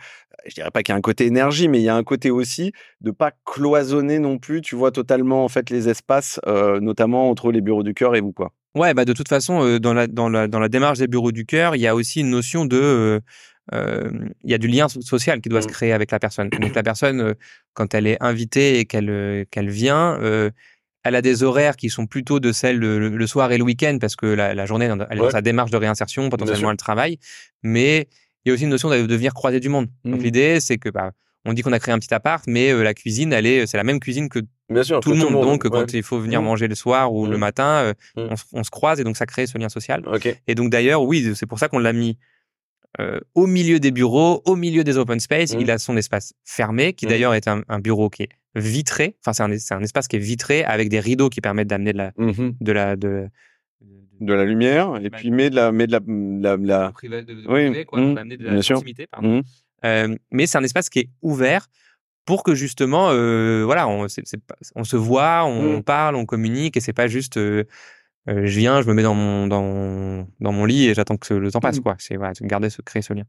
je 0.46 0.54
dirais 0.54 0.70
pas 0.70 0.82
qu'il 0.82 0.92
y 0.92 0.94
a 0.94 0.98
un 0.98 1.02
côté 1.02 1.26
énergie, 1.26 1.68
mais 1.68 1.80
il 1.80 1.84
y 1.84 1.88
a 1.88 1.96
un 1.96 2.04
côté 2.04 2.30
aussi 2.30 2.72
de 3.00 3.10
pas 3.10 3.32
cloisonner 3.44 4.18
non 4.18 4.38
plus, 4.38 4.60
tu 4.60 4.76
vois, 4.76 4.90
totalement, 4.92 5.44
en 5.44 5.48
fait, 5.48 5.70
les 5.70 5.88
espaces, 5.88 6.40
notamment 6.46 7.30
entre 7.30 7.50
les 7.50 7.60
bureaux 7.60 7.82
du 7.82 7.94
cœur 7.94 8.14
et 8.14 8.20
vous, 8.20 8.32
quoi. 8.32 8.52
Ouais, 8.76 8.94
bah 8.94 9.04
de 9.04 9.12
toute 9.12 9.28
façon, 9.28 9.78
dans 9.80 9.94
la 9.94 10.68
démarche 10.68 10.98
des 10.98 11.08
bureaux 11.08 11.32
du 11.32 11.44
cœur, 11.44 11.74
il 11.74 11.80
y 11.80 11.88
a 11.88 11.94
aussi 11.96 12.20
une 12.20 12.30
notion 12.30 12.64
de 12.64 12.76
euh, 12.76 13.20
il 13.72 14.50
y 14.50 14.54
a 14.54 14.58
du 14.58 14.68
lien 14.68 14.88
social 14.88 15.40
qui 15.40 15.48
doit 15.48 15.62
se 15.62 15.68
mmh. 15.68 15.72
créer 15.72 15.92
avec 15.92 16.10
la 16.10 16.18
personne. 16.18 16.48
Donc 16.48 16.74
la 16.74 16.82
personne, 16.82 17.34
quand 17.74 17.94
elle 17.94 18.06
est 18.06 18.20
invitée 18.20 18.78
et 18.78 18.84
qu'elle 18.84 19.46
qu'elle 19.50 19.70
vient, 19.70 20.18
elle 21.02 21.14
a 21.14 21.22
des 21.22 21.42
horaires 21.42 21.76
qui 21.76 21.88
sont 21.88 22.06
plutôt 22.06 22.40
de 22.40 22.52
celles 22.52 22.78
le, 22.78 23.26
soir 23.26 23.52
et 23.52 23.58
le 23.58 23.64
week-end 23.64 23.98
parce 24.00 24.16
que 24.16 24.26
la, 24.26 24.54
la 24.54 24.66
journée, 24.66 24.86
elle 24.86 25.18
est 25.18 25.20
dans 25.20 25.30
sa 25.30 25.40
démarche 25.40 25.70
de 25.70 25.76
réinsertion, 25.76 26.28
potentiellement 26.28 26.70
elle 26.70 26.76
travaille. 26.76 27.18
Mais 27.62 28.08
il 28.44 28.48
y 28.48 28.52
a 28.52 28.54
aussi 28.54 28.64
une 28.64 28.70
notion 28.70 28.90
de, 28.90 28.96
venir 28.96 29.34
croiser 29.34 29.60
du 29.60 29.68
monde. 29.68 29.88
Donc 30.04 30.20
mmh. 30.20 30.24
l'idée, 30.24 30.60
c'est 30.60 30.78
que 30.78 30.88
bah, 30.88 31.12
on 31.44 31.52
dit 31.52 31.62
qu'on 31.62 31.72
a 31.72 31.78
créé 31.78 31.94
un 31.94 31.98
petit 31.98 32.12
appart, 32.12 32.44
mais 32.46 32.72
la 32.82 32.94
cuisine, 32.94 33.32
elle 33.32 33.46
est, 33.46 33.66
c'est 33.66 33.76
la 33.76 33.84
même 33.84 34.00
cuisine 34.00 34.28
que 34.28 34.40
tout, 34.40 35.12
le 35.12 35.16
monde. 35.16 35.42
Donc, 35.42 35.68
quand 35.68 35.92
il 35.94 36.02
faut 36.02 36.20
venir 36.20 36.42
mmh. 36.42 36.44
manger 36.44 36.68
le 36.68 36.74
soir 36.74 37.12
ou 37.12 37.26
le 37.26 37.38
matin, 37.38 37.94
on, 38.16 38.34
on, 38.52 38.64
se 38.64 38.70
croise 38.70 39.00
et 39.00 39.04
donc 39.04 39.16
ça 39.16 39.26
crée 39.26 39.46
ce 39.46 39.56
lien 39.58 39.68
social. 39.68 40.02
Et 40.46 40.54
donc, 40.54 40.70
d'ailleurs, 40.70 41.02
oui, 41.02 41.32
c'est 41.34 41.46
pour 41.46 41.58
ça 41.58 41.68
qu'on 41.68 41.78
l'a 41.78 41.92
mis 41.92 42.18
euh, 42.98 43.20
au 43.34 43.46
milieu 43.46 43.78
des 43.78 43.92
bureaux, 43.92 44.42
au 44.46 44.56
milieu 44.56 44.82
des 44.82 44.98
open 44.98 45.20
space. 45.20 45.52
Il 45.52 45.66
mmh. 45.66 45.70
a 45.70 45.78
son 45.78 45.96
espace 45.96 46.34
fermé, 46.44 46.92
qui 46.92 47.06
mmh. 47.06 47.08
d'ailleurs 47.08 47.34
est 47.34 47.46
un, 47.46 47.78
bureau 47.78 48.10
qui 48.10 48.24
est 48.24 48.28
vitré. 48.56 49.16
Enfin, 49.24 49.32
c'est 49.32 49.72
un, 49.72 49.78
un, 49.78 49.82
espace 49.82 50.08
qui 50.08 50.16
est 50.16 50.20
vitré 50.20 50.64
avec 50.64 50.88
des 50.88 50.98
rideaux 50.98 51.28
qui 51.28 51.40
permettent 51.40 51.68
d'amener 51.68 51.92
de 51.92 51.98
la, 51.98 52.12
mmh 52.16 52.50
de 52.60 52.72
la, 52.72 52.96
de, 52.96 53.28
de 54.20 54.32
la 54.32 54.44
lumière 54.44 54.98
et 55.02 55.08
puis 55.08 55.30
met 55.30 55.50
de 55.50 55.56
la, 55.56 55.70
met 55.70 55.86
de 55.86 55.92
la, 55.92 56.00
la, 56.08 56.56
la... 56.56 56.90
Privé, 56.90 57.22
de, 57.22 57.44
oui. 57.48 57.84
quoi, 57.84 58.00
d'amener 58.00 58.36
de 58.36 58.44
la 58.44 58.60
proximité, 58.60 59.06
pardon. 59.06 59.42
Euh, 59.84 60.16
mais 60.32 60.46
c'est 60.46 60.58
un 60.58 60.64
espace 60.64 60.90
qui 60.90 60.98
est 60.98 61.10
ouvert 61.22 61.68
pour 62.26 62.42
que 62.42 62.54
justement, 62.54 63.10
euh, 63.10 63.62
voilà, 63.64 63.88
on, 63.88 64.06
on, 64.74 64.84
se 64.84 64.96
voit, 64.96 65.44
on, 65.44 65.80
parle, 65.82 66.16
on 66.16 66.26
communique 66.26 66.76
et 66.76 66.80
c'est 66.80 66.92
pas 66.92 67.06
juste 67.06 67.38
euh, 68.28 68.42
je 68.44 68.58
viens, 68.58 68.82
je 68.82 68.86
me 68.86 68.92
mets 68.92 69.02
dans 69.02 69.14
mon 69.14 69.46
dans, 69.46 70.26
dans 70.40 70.52
mon 70.52 70.66
lit 70.66 70.88
et 70.88 70.94
j'attends 70.94 71.16
que 71.16 71.32
le 71.32 71.50
temps 71.50 71.60
passe 71.60 71.78
mmh. 71.78 71.82
quoi. 71.82 71.96
C'est 71.98 72.16
voilà, 72.16 72.32
garder 72.42 72.68
ce 72.68 72.82
créer 72.82 73.00
ce 73.00 73.14
lien. 73.14 73.24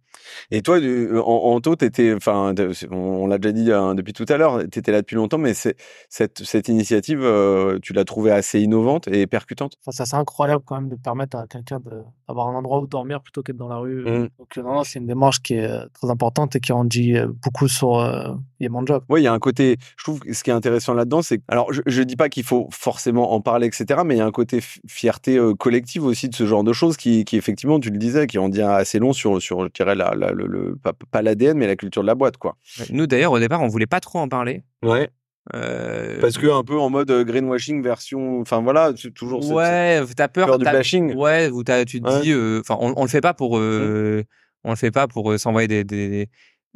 Et 0.51 0.61
toi, 0.61 0.79
en, 0.79 1.61
en 1.65 1.73
étais, 1.75 2.13
enfin, 2.13 2.53
on, 2.91 3.25
l'a 3.25 3.37
déjà 3.37 3.53
dit 3.53 3.71
hein, 3.71 3.95
depuis 3.95 4.11
tout 4.11 4.25
à 4.27 4.35
l'heure, 4.35 4.61
tu 4.69 4.79
étais 4.79 4.91
là 4.91 5.01
depuis 5.01 5.15
longtemps, 5.15 5.37
mais 5.37 5.53
cette 5.53 5.79
cette 6.09 6.67
initiative, 6.67 7.21
euh, 7.23 7.79
tu 7.81 7.93
l'as 7.93 8.03
trouvée 8.03 8.31
assez 8.31 8.59
innovante 8.59 9.07
et 9.07 9.27
percutante? 9.27 9.75
Enfin, 9.81 9.91
ça 9.91 10.05
c'est 10.05 10.17
incroyable 10.17 10.63
quand 10.65 10.75
même 10.75 10.89
de 10.89 10.97
permettre 10.97 11.37
à 11.37 11.47
quelqu'un 11.47 11.79
d'avoir 12.27 12.49
un 12.49 12.55
endroit 12.55 12.81
où 12.81 12.87
dormir 12.87 13.21
plutôt 13.21 13.43
qu'être 13.43 13.57
dans 13.57 13.69
la 13.69 13.77
rue. 13.77 14.03
Mmh. 14.03 14.29
Donc 14.39 14.57
non, 14.57 14.83
c'est 14.83 14.99
une 14.99 15.07
démarche 15.07 15.41
qui 15.41 15.53
est 15.53 15.69
très 15.93 16.09
importante 16.09 16.57
et 16.57 16.59
qui 16.59 16.73
en 16.73 16.83
dit 16.83 17.15
beaucoup 17.41 17.69
sur 17.69 17.97
euh, 17.99 18.33
mon 18.59 18.85
job. 18.85 19.03
Oui, 19.07 19.21
il 19.21 19.23
y 19.23 19.27
a 19.27 19.33
un 19.33 19.39
côté. 19.39 19.77
Je 19.95 20.03
trouve 20.03 20.19
que 20.19 20.33
ce 20.33 20.43
qui 20.43 20.49
est 20.49 20.53
intéressant 20.53 20.93
là-dedans, 20.93 21.21
c'est 21.21 21.41
alors 21.47 21.71
je, 21.71 21.81
je 21.85 22.01
dis 22.03 22.17
pas 22.17 22.27
qu'il 22.27 22.43
faut 22.43 22.67
forcément 22.71 23.31
en 23.31 23.39
parler, 23.39 23.67
etc. 23.67 24.01
Mais 24.05 24.15
il 24.15 24.17
y 24.17 24.21
a 24.21 24.25
un 24.25 24.31
côté 24.31 24.59
fierté 24.87 25.37
euh, 25.37 25.53
collective 25.53 26.03
aussi 26.03 26.29
de 26.29 26.35
ce 26.35 26.45
genre 26.45 26.63
de 26.63 26.73
choses 26.73 26.97
qui, 26.97 27.25
qui, 27.25 27.37
effectivement, 27.37 27.79
tu 27.79 27.89
le 27.89 27.97
disais, 27.97 28.27
qui 28.27 28.37
en 28.37 28.49
dit 28.49 28.61
assez 28.61 28.99
long 28.99 29.13
sur, 29.13 29.41
sur 29.41 29.63
je 29.63 29.69
dirais, 29.69 29.95
la, 29.95 30.13
le, 30.15 30.75
pas, 31.11 31.21
l'ADN, 31.21 31.57
mais 31.57 31.67
la 31.67 31.75
culture 31.75 32.01
de 32.01 32.07
la 32.07 32.15
boîte, 32.15 32.37
quoi. 32.37 32.57
Nous, 32.89 33.07
d'ailleurs, 33.07 33.31
au 33.31 33.39
départ, 33.39 33.61
on 33.61 33.67
voulait 33.67 33.87
pas 33.87 33.99
trop 33.99 34.19
en 34.19 34.27
parler. 34.27 34.63
Ouais. 34.83 35.09
Euh, 35.55 36.21
Parce 36.21 36.37
que 36.37 36.47
un 36.47 36.63
peu 36.63 36.79
en 36.79 36.91
mode 36.91 37.09
euh, 37.09 37.23
greenwashing 37.23 37.81
version, 37.81 38.41
enfin 38.41 38.61
voilà, 38.61 38.91
c'est 38.95 39.11
toujours 39.11 39.43
ouais, 39.51 39.99
t'as 40.15 40.27
peur, 40.27 40.45
peur 40.45 40.59
du 40.59 40.65
bashing. 40.65 41.15
Ouais, 41.15 41.49
tu 41.85 41.99
te 41.99 42.21
dis, 42.21 42.59
enfin, 42.59 42.77
on, 42.79 42.93
on, 42.95 43.03
le 43.03 43.09
fait 43.09 43.21
pas 43.21 43.33
pour, 43.33 43.57
mmh. 43.57 44.23
on 44.63 44.69
le 44.69 44.75
fait 44.75 44.91
pas 44.91 45.07
pour 45.07 45.37
s'envoyer 45.39 45.67
des, 45.67 45.83
des, 45.83 46.29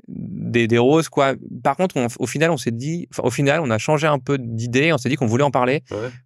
des, 0.07 0.67
des, 0.67 0.77
roses 0.77 1.09
quoi. 1.09 1.33
Par 1.63 1.75
contre, 1.75 1.95
au 2.19 2.27
final, 2.27 2.51
on 2.51 2.57
s'est 2.57 2.71
dit, 2.71 3.07
au 3.17 3.31
final, 3.31 3.61
on 3.61 3.69
a 3.69 3.77
changé 3.77 4.07
un 4.07 4.19
peu 4.19 4.37
d'idée. 4.37 4.93
On 4.93 4.97
s'est 4.97 5.09
dit 5.09 5.15
qu'on 5.15 5.25
voulait 5.25 5.43
en 5.43 5.51
parler 5.51 5.83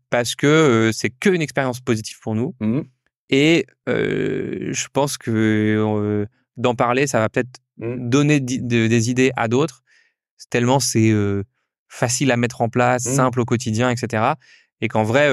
parce 0.09 0.35
que 0.35 0.47
euh, 0.47 0.91
c'est 0.91 1.09
que 1.09 1.29
une 1.29 1.41
expérience 1.41 1.79
positive 1.79 2.17
pour 2.21 2.35
nous. 2.35 2.55
Mmh. 2.59 2.81
Et 3.29 3.67
euh, 3.87 4.69
je 4.71 4.87
pense 4.91 5.17
que 5.17 5.31
euh, 5.31 6.25
d'en 6.57 6.75
parler, 6.75 7.07
ça 7.07 7.19
va 7.19 7.29
peut-être 7.29 7.59
mmh. 7.77 8.09
donner 8.09 8.39
des 8.39 9.09
idées 9.09 9.31
à 9.35 9.47
d'autres. 9.47 9.81
Tellement 10.49 10.79
c'est 10.79 11.13
facile 11.87 12.31
à 12.31 12.37
mettre 12.37 12.61
en 12.61 12.69
place, 12.69 13.05
mmh. 13.05 13.11
simple 13.11 13.39
au 13.39 13.45
quotidien, 13.45 13.89
etc. 13.89 14.33
Et 14.81 14.87
qu'en 14.87 15.03
vrai, 15.03 15.29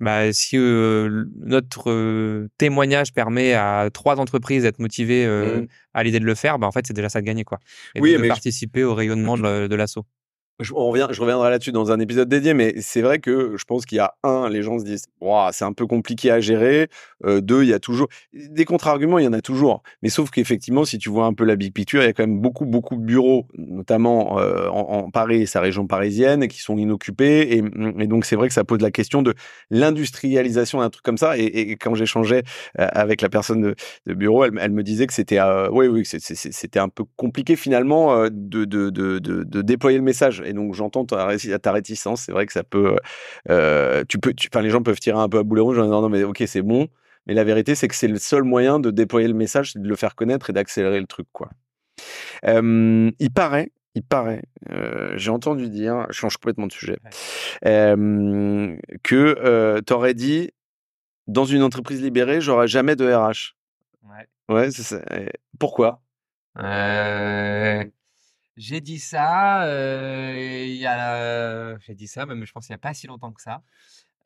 bah, 0.00 0.32
si 0.32 0.56
euh, 0.56 1.26
notre 1.36 1.90
euh, 1.90 2.48
témoignage 2.56 3.12
permet 3.12 3.52
à 3.52 3.88
trois 3.92 4.18
entreprises 4.18 4.62
d'être 4.62 4.78
motivées 4.78 5.26
euh, 5.26 5.60
mmh. 5.60 5.66
à 5.94 6.02
l'idée 6.02 6.20
de 6.20 6.24
le 6.24 6.34
faire, 6.34 6.58
bah, 6.58 6.66
en 6.66 6.72
fait, 6.72 6.86
c'est 6.86 6.94
déjà 6.94 7.10
ça 7.10 7.20
de 7.20 7.26
gagner. 7.26 7.44
Quoi. 7.44 7.58
Et 7.94 8.00
oui, 8.00 8.16
de, 8.16 8.26
participer 8.26 8.82
au 8.82 8.94
rayonnement 8.94 9.36
de 9.36 9.74
l'asso 9.74 9.98
je, 10.60 10.72
on 10.74 10.88
revient, 10.88 11.08
je 11.10 11.20
reviendrai 11.20 11.50
là-dessus 11.50 11.72
dans 11.72 11.90
un 11.90 11.98
épisode 12.00 12.28
dédié, 12.28 12.54
mais 12.54 12.74
c'est 12.80 13.02
vrai 13.02 13.18
que 13.18 13.56
je 13.56 13.64
pense 13.64 13.86
qu'il 13.86 13.96
y 13.96 14.00
a 14.00 14.14
un, 14.22 14.48
les 14.48 14.62
gens 14.62 14.78
se 14.78 14.84
disent, 14.84 15.06
c'est 15.52 15.64
un 15.64 15.72
peu 15.72 15.86
compliqué 15.86 16.30
à 16.30 16.40
gérer. 16.40 16.88
Euh, 17.24 17.40
deux, 17.40 17.62
il 17.62 17.68
y 17.68 17.74
a 17.74 17.78
toujours 17.78 18.08
des 18.32 18.64
contre-arguments, 18.64 19.18
il 19.18 19.24
y 19.24 19.28
en 19.28 19.32
a 19.32 19.40
toujours. 19.40 19.82
Mais 20.02 20.08
sauf 20.08 20.30
qu'effectivement, 20.30 20.84
si 20.84 20.98
tu 20.98 21.08
vois 21.08 21.26
un 21.26 21.34
peu 21.34 21.44
la 21.44 21.56
big 21.56 21.72
picture, 21.72 22.02
il 22.02 22.06
y 22.06 22.08
a 22.08 22.12
quand 22.12 22.26
même 22.26 22.40
beaucoup, 22.40 22.66
beaucoup 22.66 22.96
de 22.96 23.02
bureaux, 23.02 23.46
notamment 23.56 24.38
euh, 24.38 24.68
en, 24.68 25.10
Paris 25.10 25.42
et 25.42 25.46
sa 25.46 25.60
région 25.60 25.86
parisienne, 25.86 26.46
qui 26.48 26.60
sont 26.60 26.76
inoccupés. 26.76 27.56
Et, 27.56 27.62
donc, 28.06 28.24
c'est 28.24 28.36
vrai 28.36 28.48
que 28.48 28.54
ça 28.54 28.64
pose 28.64 28.80
la 28.80 28.90
question 28.90 29.22
de 29.22 29.34
l'industrialisation 29.70 30.80
d'un 30.80 30.90
truc 30.90 31.04
comme 31.04 31.18
ça. 31.18 31.36
Et, 31.36 31.76
quand 31.80 31.94
j'échangeais 31.94 32.42
euh, 32.78 32.86
avec 32.92 33.22
la 33.22 33.28
personne 33.28 33.74
de, 34.06 34.14
bureau, 34.14 34.44
elle, 34.44 34.72
me 34.72 34.82
disait 34.82 35.06
que 35.06 35.12
c'était, 35.12 35.40
oui, 35.70 35.86
oui, 35.86 36.04
c'était 36.04 36.78
un 36.78 36.88
peu 36.88 37.04
compliqué 37.16 37.56
finalement 37.56 38.26
de 38.30 39.62
déployer 39.62 39.98
le 39.98 40.04
message 40.04 40.42
et 40.50 40.52
donc 40.52 40.74
j'entends 40.74 41.04
ta, 41.04 41.36
ta 41.36 41.72
réticence. 41.72 42.22
C'est 42.22 42.32
vrai 42.32 42.46
que 42.46 42.52
ça 42.52 42.64
peut, 42.64 42.96
euh, 43.48 44.04
tu 44.08 44.18
peux, 44.18 44.34
enfin 44.52 44.62
les 44.62 44.70
gens 44.70 44.82
peuvent 44.82 45.00
tirer 45.00 45.18
un 45.18 45.28
peu 45.28 45.38
à 45.38 45.42
boulet 45.42 45.62
rouge 45.62 45.78
en 45.78 45.84
disant 45.84 46.02
non 46.02 46.08
mais 46.08 46.24
ok 46.24 46.42
c'est 46.46 46.62
bon, 46.62 46.88
mais 47.26 47.34
la 47.34 47.44
vérité 47.44 47.74
c'est 47.74 47.88
que 47.88 47.94
c'est 47.94 48.08
le 48.08 48.18
seul 48.18 48.42
moyen 48.42 48.78
de 48.80 48.90
déployer 48.90 49.28
le 49.28 49.34
message, 49.34 49.72
c'est 49.72 49.82
de 49.82 49.88
le 49.88 49.96
faire 49.96 50.14
connaître 50.14 50.50
et 50.50 50.52
d'accélérer 50.52 51.00
le 51.00 51.06
truc 51.06 51.26
quoi. 51.32 51.50
il 52.44 53.30
paraît, 53.34 53.72
il 53.94 54.02
paraît, 54.02 54.42
euh, 54.70 55.12
j'ai 55.16 55.30
entendu 55.30 55.68
dire, 55.68 56.06
je 56.10 56.16
change 56.18 56.36
complètement 56.36 56.66
de 56.66 56.72
sujet, 56.72 56.98
que 57.62 59.14
euh, 59.14 59.80
tu 59.86 59.92
aurais 59.92 60.14
dit 60.14 60.50
dans 61.26 61.44
une 61.44 61.62
entreprise 61.62 62.02
libérée, 62.02 62.40
j'aurai 62.40 62.66
jamais 62.66 62.96
de 62.96 63.06
RH. 63.06 63.54
Ouais. 64.02 64.26
Ouais, 64.48 64.70
c'est 64.70 64.82
ça. 64.82 65.00
Pourquoi? 65.58 66.02
J'ai 68.60 68.80
dit 68.82 68.98
ça, 68.98 69.64
euh, 69.64 70.34
il 70.36 70.76
y 70.76 70.86
a, 70.86 71.78
j'ai 71.78 71.94
dit 71.94 72.06
ça, 72.06 72.26
même 72.26 72.44
je 72.44 72.52
pense 72.52 72.68
il 72.68 72.72
n'y 72.72 72.76
a 72.76 72.78
pas 72.78 72.92
si 72.92 73.06
longtemps 73.06 73.32
que 73.32 73.40
ça. 73.40 73.62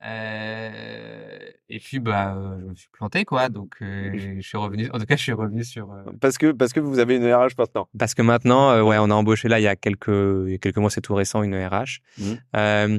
Euh, 0.04 1.38
et 1.68 1.78
puis 1.78 2.00
bah, 2.00 2.36
je 2.60 2.64
me 2.66 2.74
suis 2.74 2.88
planté 2.90 3.24
quoi, 3.24 3.48
donc 3.48 3.76
je 3.80 4.40
suis 4.40 4.58
revenu. 4.58 4.90
En 4.92 4.98
tout 4.98 5.06
cas, 5.06 5.16
je 5.16 5.22
suis 5.22 5.32
revenu 5.32 5.62
sur. 5.62 5.88
Parce 6.20 6.36
que 6.36 6.50
parce 6.50 6.72
que 6.72 6.80
vous 6.80 6.98
avez 6.98 7.16
une 7.16 7.32
RH 7.32 7.54
maintenant. 7.56 7.88
Parce 7.96 8.14
que 8.14 8.22
maintenant, 8.22 8.82
ouais, 8.82 8.98
on 8.98 9.08
a 9.10 9.14
embauché 9.14 9.48
là 9.48 9.60
il 9.60 9.62
y 9.62 9.68
a 9.68 9.76
quelques 9.76 10.08
il 10.08 10.50
y 10.50 10.54
a 10.54 10.58
quelques 10.58 10.78
mois, 10.78 10.90
c'est 10.90 11.00
tout 11.00 11.14
récent, 11.14 11.42
une 11.44 11.54
RH. 11.54 12.00
Mmh. 12.18 12.98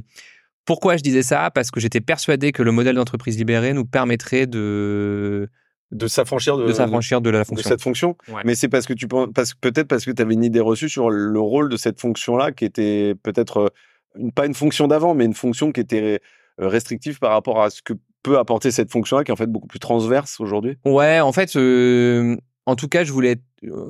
pourquoi 0.64 0.95
je 0.95 1.03
disais 1.03 1.24
ça? 1.24 1.52
Parce 1.52 1.70
que 1.70 1.82
j'étais 1.82 2.02
persuadé 2.02 2.53
que 2.53 2.64
le 2.64 2.72
modèle 2.72 2.95
d'entreprise 2.95 3.38
libérée 3.38 3.74
nous 3.74 3.86
permettrait 3.86 4.48
de 4.48 5.49
de 5.91 6.07
s'affranchir 6.07 6.57
de, 6.57 6.68
de 6.68 6.74
s'affranchir 6.74 7.22
de 7.22 7.30
la 7.30 7.45
fonction. 7.45 7.70
cette 7.70 7.82
fonction. 7.82 8.18
Mais 8.44 8.56
c'est 8.56 8.70
parce 8.70 8.86
que 8.86 8.94
tu 8.94 9.07
penses, 9.07 9.30
parce, 9.34 9.53
peut-être 9.53 9.88
parce 9.88 10.06
que 10.06 10.12
tu 10.12 10.22
avais 10.22 10.34
une 10.34 10.44
idée 10.44 10.60
reçue 10.60 10.90
sur 10.90 11.10
le 11.10 11.40
rôle 11.40 11.70
de 11.70 11.78
cette 11.78 11.99
fonction-là, 11.99 12.52
qui 12.52 12.66
était 12.66 13.16
peut-être 13.24 13.72
euh, 14.18 14.30
pas 14.34 14.45
une 14.45 14.53
fonction 14.53 14.88
d'avant, 14.88 15.14
mais 15.14 15.26
une 15.26 15.34
fonction 15.34 15.72
qui 15.72 15.82
était 15.82 16.20
euh, 16.62 16.68
restrictive 16.68 17.20
par 17.20 17.32
rapport 17.32 17.62
à 17.62 17.70
ce 17.70 17.82
que 17.82 17.94
peut 18.24 18.40
apporter 18.40 18.72
cette 18.72 18.91
fonction-là, 18.91 19.24
qui 19.24 19.32
est 19.32 19.34
en 19.34 19.38
fait 19.38 19.52
beaucoup 19.52 19.68
plus 19.68 19.80
transverse 19.80 20.40
aujourd'hui. 20.40 20.78
Ouais, 20.86 21.20
en 21.20 21.32
fait, 21.32 21.56
euh, 21.56 22.36
en 22.66 22.76
tout 22.76 22.88
cas, 22.88 23.03
je 23.03 23.14
voulais, 23.14 23.36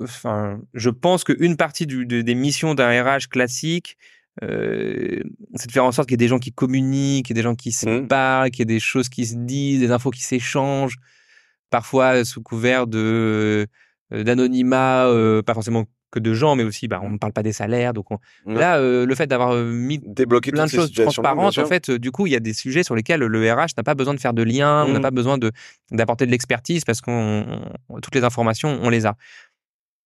enfin, 0.02 0.60
je 0.74 0.90
pense 0.90 1.24
qu'une 1.24 1.56
partie 1.56 1.88
du, 1.88 2.06
des 2.06 2.36
missions 2.36 2.76
d'un 2.76 2.90
RH 3.02 3.30
classique, 3.30 3.98
c'est 4.42 5.68
de 5.68 5.72
faire 5.72 5.86
en 5.86 5.94
sorte 5.94 6.10
qu'il 6.10 6.16
y 6.16 6.22
ait 6.22 6.26
des 6.26 6.28
gens 6.28 6.40
qui 6.40 6.52
communiquent, 6.52 7.28
qu'il 7.28 7.38
y 7.38 7.40
ait 7.40 7.42
des 7.42 7.48
gens 7.48 7.56
qui 7.56 7.72
se 7.72 7.88
mmh. 7.88 8.08
parlent, 8.10 8.52
qu'il 8.52 8.60
y 8.60 8.64
ait 8.64 8.76
des 8.76 8.82
choses 8.82 9.08
qui 9.08 9.26
se 9.26 9.36
disent, 9.36 9.80
des 9.80 9.92
infos 9.92 10.12
qui 10.12 10.24
s'échangent 10.24 10.98
parfois 11.70 12.26
sous 12.26 12.42
couvert 12.42 12.88
de 12.88 13.68
d'anonymat, 14.12 15.10
pas 15.46 15.54
forcément 15.54 15.86
que 16.16 16.20
de 16.20 16.34
gens, 16.34 16.56
mais 16.56 16.64
aussi, 16.64 16.88
bah, 16.88 17.02
on 17.04 17.10
ne 17.12 17.18
parle 17.18 17.34
pas 17.34 17.44
des 17.44 17.52
salaires. 17.52 17.94
Donc 17.94 18.08
là, 18.46 18.78
euh, 18.78 19.06
le 19.06 19.16
fait 19.16 19.28
d'avoir 19.28 19.54
mis 19.56 20.00
plein 20.00 20.66
de 20.66 20.70
choses 20.70 20.92
transparentes, 20.92 21.58
en 21.58 21.66
fait, 21.66 21.92
du 21.92 22.12
coup, 22.12 22.26
il 22.26 22.34
y 22.34 22.36
a 22.36 22.40
des 22.40 22.54
sujets 22.54 22.84
sur 22.84 22.96
lesquels 22.96 23.20
le 23.20 23.54
RH 23.54 23.76
n'a 23.78 23.84
pas 23.84 23.96
besoin 23.96 24.14
de 24.14 24.20
faire 24.20 24.34
de 24.34 24.42
liens, 24.42 24.86
on 24.86 24.94
n'a 24.94 25.00
mmh. 25.00 25.02
pas 25.02 25.12
besoin 25.12 25.38
de 25.38 25.52
d'apporter 25.92 26.26
de 26.26 26.32
l'expertise 26.32 26.86
parce 26.86 27.02
qu'on 27.02 27.62
toutes 28.02 28.16
les 28.16 28.24
informations, 28.24 28.80
on 28.82 28.90
les 28.90 29.06
a. 29.06 29.16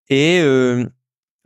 Et 0.10 0.42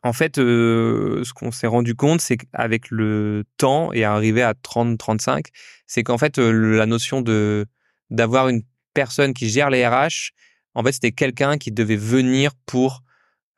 en 0.03 0.13
fait, 0.13 0.37
ce 0.37 1.33
qu'on 1.33 1.51
s'est 1.51 1.67
rendu 1.67 1.95
compte, 1.95 2.21
c'est 2.21 2.37
qu'avec 2.37 2.89
le 2.89 3.43
temps 3.57 3.91
et 3.93 4.03
arriver 4.05 4.41
à 4.41 4.53
30-35, 4.53 5.45
c'est 5.87 6.03
qu'en 6.03 6.17
fait, 6.17 6.37
la 6.39 6.85
notion 6.85 7.21
de 7.21 7.65
d'avoir 8.09 8.47
une 8.47 8.61
personne 8.93 9.33
qui 9.33 9.49
gère 9.49 9.69
les 9.69 9.87
RH, 9.87 10.31
en 10.75 10.83
fait, 10.83 10.91
c'était 10.93 11.11
quelqu'un 11.11 11.57
qui 11.57 11.71
devait 11.71 11.95
venir 11.95 12.51
pour 12.65 13.03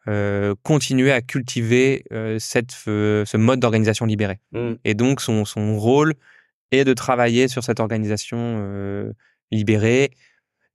euh, 0.07 0.53
continuer 0.61 1.11
à 1.11 1.21
cultiver 1.21 2.03
euh, 2.11 2.37
cette, 2.39 2.71
ce 2.71 3.37
mode 3.37 3.59
d'organisation 3.59 4.05
libérée. 4.05 4.39
Mmh. 4.51 4.73
Et 4.83 4.93
donc, 4.93 5.21
son, 5.21 5.45
son 5.45 5.79
rôle 5.79 6.13
est 6.71 6.83
de 6.83 6.93
travailler 6.93 7.47
sur 7.47 7.63
cette 7.63 7.79
organisation 7.79 8.37
euh, 8.39 9.13
libérée 9.51 10.11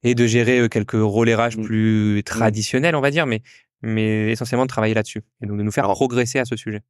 et 0.02 0.14
de 0.14 0.26
gérer 0.26 0.68
quelques 0.68 0.92
rôles 0.92 1.32
RH 1.32 1.58
mmh. 1.58 1.62
plus 1.62 2.18
mmh. 2.18 2.22
traditionnels, 2.22 2.96
on 2.96 3.00
va 3.00 3.10
dire, 3.10 3.26
mais, 3.26 3.42
mais 3.82 4.32
essentiellement 4.32 4.64
de 4.64 4.70
travailler 4.70 4.94
là-dessus. 4.94 5.22
Et 5.42 5.46
donc, 5.46 5.58
de 5.58 5.62
nous 5.62 5.72
faire 5.72 5.84
progresser 5.84 6.38
à 6.38 6.44
ce 6.44 6.56
sujet. 6.56 6.80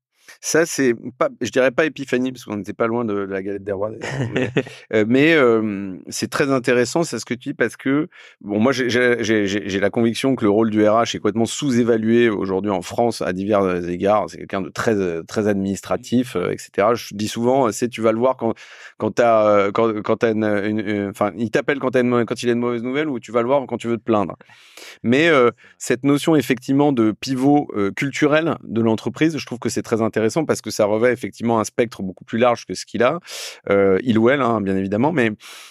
Ça, 0.41 0.65
c'est 0.67 0.95
pas, 1.19 1.29
je 1.41 1.51
dirais 1.51 1.71
pas 1.71 1.85
épiphanie, 1.85 2.33
parce 2.33 2.45
qu'on 2.45 2.57
n'était 2.57 2.73
pas 2.73 2.87
loin 2.87 3.05
de, 3.05 3.15
la 3.15 3.43
galette 3.43 3.65
des 3.65 3.73
rois. 3.73 3.91
mais 5.07 5.35
euh, 5.35 5.97
c'est 6.09 6.31
très 6.31 6.51
intéressant, 6.51 7.03
c'est 7.03 7.19
ce 7.19 7.25
que 7.25 7.35
tu 7.35 7.51
dis, 7.51 7.55
parce 7.55 7.77
que, 7.77 8.09
bon, 8.41 8.61
moi, 8.61 8.73
j'ai 8.73 9.81
la 9.81 9.91
conviction 9.91 10.37
que 10.37 10.45
le 10.45 10.51
rôle 10.51 10.71
du 10.71 10.87
RH 10.87 11.15
est 11.15 11.19
complètement 11.19 11.47
sous-évalué 11.47 12.29
aujourd'hui 12.29 12.71
en 12.71 12.83
France 12.83 13.23
à 13.23 13.33
divers 13.33 13.89
égards. 13.89 14.27
C'est 14.29 14.39
quelqu'un 14.39 14.61
de 14.61 14.69
très, 14.69 15.23
très 15.25 15.49
administratif, 15.49 16.37
euh, 16.37 16.51
etc. 16.51 16.89
Je 16.95 17.15
dis 17.15 17.29
souvent, 17.29 17.71
c'est 17.73 17.89
tu 17.89 18.01
vas 18.01 18.13
le 18.13 18.19
voir 18.19 18.37
quand, 18.37 18.55
quand 18.99 19.11
t'as, 19.13 19.71
quand, 19.73 20.03
quand 20.03 20.25
as 20.25 20.31
une, 20.31 21.09
enfin, 21.11 21.33
il 21.37 21.51
t'appelle 21.51 21.79
quand, 21.79 21.93
quand 21.93 22.43
il 22.43 22.49
a 22.49 22.53
une 22.53 22.61
mauvaise 22.61 22.83
nouvelle 22.83 23.09
ou 23.09 23.19
tu 23.19 23.33
vas 23.33 23.43
le 23.43 23.49
voir 23.49 23.67
quand 23.67 23.79
tu 23.79 23.89
veux 23.89 23.97
te 23.97 24.03
plaindre. 24.03 24.37
Mais 25.03 25.29
euh, 25.29 25.51
cette 25.79 26.05
notion, 26.05 26.37
effectivement, 26.37 26.93
de 26.93 27.13
pivot 27.13 27.69
culturel 27.97 28.57
de 28.63 28.81
l'entreprise, 28.81 29.37
je 29.37 29.47
trouve 29.47 29.59
que 29.59 29.69
c'est 29.69 29.83
très 29.83 30.01
intéressant 30.03 30.10
intéressant 30.11 30.45
parce 30.45 30.61
que 30.61 30.71
ça 30.71 30.85
revêt 30.87 31.13
effectivement 31.13 31.61
un 31.61 31.65
spectre 31.65 32.03
beaucoup 32.03 32.25
plus 32.25 32.39
large 32.39 32.67
que 32.67 32.75
ce 32.75 32.85
qu'il 32.85 33.05
a, 33.05 33.21
euh, 33.71 33.99
il 34.03 34.19
ou 34.19 34.29
elle, 34.29 34.43
hein, 34.43 34.61
bien 34.61 34.77
évidemment, 34.77 35.13
mais, 35.13 35.31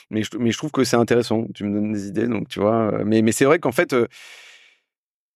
mais, 0.09 0.23
je, 0.23 0.57
trouve 0.57 0.71
que 0.71 0.85
c'est 0.85 0.95
intéressant. 0.95 1.45
Tu 1.53 1.65
me 1.65 1.73
donnes 1.73 1.91
des 1.91 2.07
idées, 2.07 2.27
donc 2.27 2.47
tu 2.47 2.61
vois. 2.61 2.93
Euh, 2.93 3.03
mais, 3.05 3.21
mais 3.21 3.33
c'est 3.33 3.43
vrai 3.43 3.59
qu'en 3.59 3.73
fait, 3.73 3.91
euh, 3.91 4.07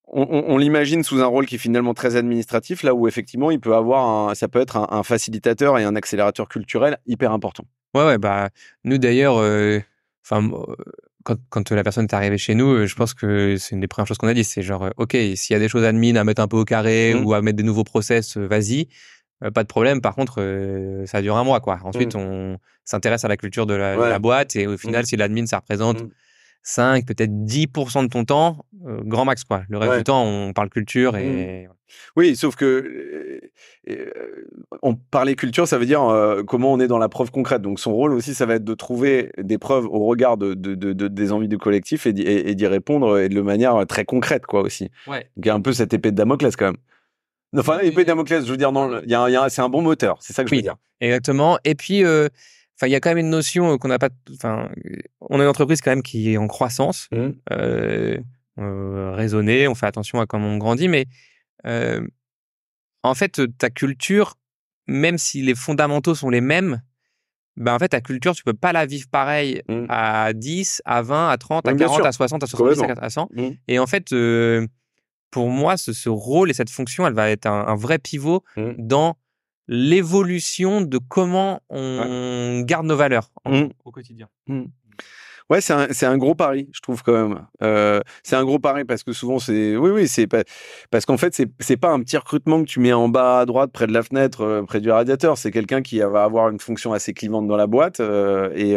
on, 0.07 0.57
l'imagine 0.57 1.03
sous 1.03 1.21
un 1.21 1.25
rôle 1.25 1.45
qui 1.45 1.55
est 1.55 1.57
finalement 1.57 1.93
très 1.93 2.15
administratif, 2.15 2.83
là 2.83 2.93
où 2.93 3.07
effectivement 3.07 3.49
il 3.51 3.59
peut 3.59 3.75
avoir 3.75 4.35
ça 4.35 4.47
peut 4.47 4.61
être 4.61 4.77
un, 4.77 5.03
facilitateur 5.03 5.79
et 5.79 5.83
un 5.83 5.95
accélérateur 5.95 6.47
culturel 6.47 6.97
hyper 7.07 7.31
important. 7.31 7.65
Ouais, 7.95 8.05
ouais, 8.05 8.17
bah 8.19 8.49
nous 8.83 8.99
d'ailleurs, 8.99 9.37
enfin, 10.23 10.51
quand, 11.23 11.37
quand 11.49 11.71
la 11.71 11.83
personne 11.83 12.05
est 12.05 12.13
arrivée 12.13 12.37
chez 12.37 12.55
nous, 12.55 12.85
je 12.85 12.95
pense 12.95 13.13
que 13.13 13.57
c'est 13.57 13.75
une 13.75 13.81
des 13.81 13.87
premières 13.87 14.07
choses 14.07 14.17
qu'on 14.17 14.27
a 14.27 14.33
dit. 14.33 14.43
C'est 14.43 14.61
genre, 14.61 14.89
ok, 14.97 15.11
s'il 15.11 15.53
y 15.53 15.55
a 15.55 15.59
des 15.59 15.69
choses 15.69 15.83
admin 15.83 16.15
à 16.15 16.23
mettre 16.23 16.41
un 16.41 16.47
peu 16.47 16.57
au 16.57 16.65
carré 16.65 17.13
mmh. 17.13 17.25
ou 17.25 17.33
à 17.33 17.41
mettre 17.41 17.57
des 17.57 17.63
nouveaux 17.63 17.83
process, 17.83 18.37
vas-y. 18.37 18.87
pas 19.53 19.63
de 19.63 19.67
problème. 19.67 20.01
Par 20.01 20.15
contre, 20.15 21.03
ça 21.05 21.21
dure 21.21 21.37
un 21.37 21.43
mois, 21.43 21.59
quoi. 21.59 21.79
Ensuite, 21.83 22.15
mmh. 22.15 22.19
on 22.19 22.57
s'intéresse 22.83 23.23
à 23.25 23.27
la 23.27 23.37
culture 23.37 23.65
de 23.65 23.73
la, 23.73 24.19
boîte 24.19 24.55
et 24.55 24.67
au 24.67 24.77
final, 24.77 25.03
mmh. 25.03 25.05
si 25.05 25.15
l'admin, 25.15 25.45
ça 25.45 25.57
représente 25.57 26.03
5, 26.63 27.05
peut-être 27.05 27.31
10% 27.31 28.03
de 28.03 28.07
ton 28.07 28.25
temps, 28.25 28.65
grand 28.81 29.25
max, 29.25 29.43
quoi. 29.43 29.63
Le 29.69 29.77
reste 29.77 29.97
du 29.97 30.03
temps, 30.03 30.23
on 30.25 30.53
parle 30.53 30.69
culture 30.69 31.17
et. 31.17 31.67
Oui, 32.15 32.35
sauf 32.35 32.55
que 32.55 32.65
euh, 32.65 33.39
euh, 33.89 34.11
on 34.81 34.95
parlait 34.95 35.35
culture, 35.35 35.67
ça 35.67 35.77
veut 35.77 35.85
dire 35.85 36.03
euh, 36.03 36.43
comment 36.43 36.71
on 36.71 36.79
est 36.79 36.87
dans 36.87 36.97
la 36.97 37.09
preuve 37.09 37.31
concrète. 37.31 37.61
Donc 37.61 37.79
son 37.79 37.93
rôle 37.93 38.13
aussi, 38.13 38.33
ça 38.33 38.45
va 38.45 38.55
être 38.55 38.63
de 38.63 38.73
trouver 38.73 39.31
des 39.37 39.57
preuves 39.57 39.85
au 39.85 40.05
regard 40.05 40.37
de, 40.37 40.53
des 40.53 41.31
envies 41.31 41.47
du 41.47 41.57
collectif 41.57 42.05
et 42.05 42.13
d'y 42.13 42.67
répondre 42.67 43.19
et 43.19 43.29
de 43.29 43.41
manière 43.41 43.85
très 43.87 44.05
concrète, 44.05 44.45
quoi 44.45 44.61
aussi. 44.61 44.89
Ouais. 45.07 45.27
Il 45.37 45.45
y 45.45 45.49
a 45.49 45.53
un 45.53 45.61
peu 45.61 45.73
cette 45.73 45.93
épée 45.93 46.11
de 46.11 46.17
Damoclès 46.17 46.55
quand 46.55 46.65
même. 46.65 46.77
Enfin, 47.55 47.79
épée 47.79 48.03
de 48.03 48.07
Damoclès, 48.07 48.45
je 48.45 48.51
veux 48.51 48.57
dire, 48.57 48.71
c'est 49.49 49.61
un 49.61 49.69
bon 49.69 49.81
moteur, 49.81 50.17
c'est 50.21 50.33
ça 50.33 50.43
que 50.43 50.49
je 50.49 50.55
veux 50.55 50.61
dire. 50.61 50.75
Exactement. 51.01 51.59
Et 51.63 51.75
puis, 51.75 52.03
enfin, 52.03 52.87
il 52.87 52.89
y 52.89 52.95
a 52.95 52.99
quand 52.99 53.09
même 53.09 53.19
une 53.19 53.29
notion 53.29 53.77
qu'on 53.77 53.87
n'a 53.87 53.99
pas. 53.99 54.09
Enfin, 54.33 54.69
on 55.21 55.39
est 55.39 55.43
une 55.43 55.49
entreprise 55.49 55.81
quand 55.81 55.91
même 55.91 56.03
qui 56.03 56.33
est 56.33 56.37
en 56.37 56.47
croissance, 56.47 57.09
mmh. 57.11 57.31
raisonnée. 58.57 59.67
On 59.67 59.75
fait 59.75 59.87
attention 59.87 60.19
à 60.19 60.25
comment 60.25 60.47
on 60.47 60.57
grandit, 60.57 60.87
mais 60.87 61.05
en 61.65 63.13
fait, 63.15 63.41
ta 63.57 63.69
culture, 63.69 64.35
même 64.87 65.17
si 65.17 65.41
les 65.41 65.55
fondamentaux 65.55 66.15
sont 66.15 66.29
les 66.29 66.41
mêmes, 66.41 66.81
ben 67.55 67.75
en 67.75 67.79
fait, 67.79 67.89
ta 67.89 68.01
culture, 68.01 68.33
tu 68.33 68.43
peux 68.43 68.53
pas 68.53 68.73
la 68.73 68.85
vivre 68.85 69.07
pareil 69.09 69.61
mmh. 69.67 69.85
à 69.89 70.33
10, 70.33 70.81
à 70.85 71.01
20, 71.01 71.29
à 71.29 71.37
30, 71.37 71.67
à 71.67 71.73
40, 71.73 72.05
à 72.05 72.11
60, 72.11 72.43
à 72.43 72.47
70, 72.47 72.83
à 72.99 73.09
100. 73.09 73.29
Mmh. 73.31 73.47
Et 73.67 73.79
en 73.79 73.87
fait, 73.87 74.13
pour 75.29 75.49
moi, 75.49 75.77
ce, 75.77 76.09
rôle 76.09 76.49
et 76.49 76.53
cette 76.53 76.69
fonction, 76.69 77.05
elle 77.05 77.13
va 77.13 77.29
être 77.29 77.45
un, 77.45 77.75
vrai 77.75 77.99
pivot 77.99 78.43
mmh. 78.57 78.71
dans 78.79 79.17
l'évolution 79.67 80.81
de 80.81 80.97
comment 80.97 81.61
on 81.69 82.61
garde 82.65 82.85
nos 82.85 82.97
valeurs 82.97 83.31
au 83.85 83.91
quotidien. 83.91 84.27
Ouais, 85.49 85.61
c'est 85.61 86.05
un, 86.05 86.17
gros 86.17 86.35
pari, 86.35 86.69
je 86.71 86.79
trouve 86.81 87.03
quand 87.03 87.13
même. 87.13 87.45
Euh, 87.61 87.99
c'est 88.23 88.35
un 88.35 88.45
gros 88.45 88.59
pari 88.59 88.85
parce 88.85 89.03
que 89.03 89.11
souvent 89.11 89.39
c'est, 89.39 89.75
oui, 89.75 89.91
oui, 89.91 90.07
c'est 90.07 90.27
pas, 90.27 90.43
parce 90.89 91.05
qu'en 91.05 91.17
fait 91.17 91.35
c'est, 91.59 91.77
pas 91.77 91.91
un 91.91 91.99
petit 91.99 92.17
recrutement 92.17 92.61
que 92.61 92.67
tu 92.67 92.79
mets 92.79 92.93
en 92.93 93.09
bas 93.09 93.39
à 93.39 93.45
droite 93.45 93.71
près 93.71 93.85
de 93.87 93.93
la 93.93 94.03
fenêtre, 94.03 94.41
euh, 94.41 94.63
près 94.63 94.79
du 94.79 94.89
radiateur. 94.89 95.37
C'est 95.37 95.51
quelqu'un 95.51 95.81
qui 95.81 95.99
va 95.99 96.23
avoir 96.23 96.49
une 96.49 96.59
fonction 96.59 96.93
assez 96.93 97.13
clivante 97.13 97.47
dans 97.47 97.57
la 97.57 97.67
boîte 97.67 97.99
euh, 97.99 98.49
et, 98.55 98.73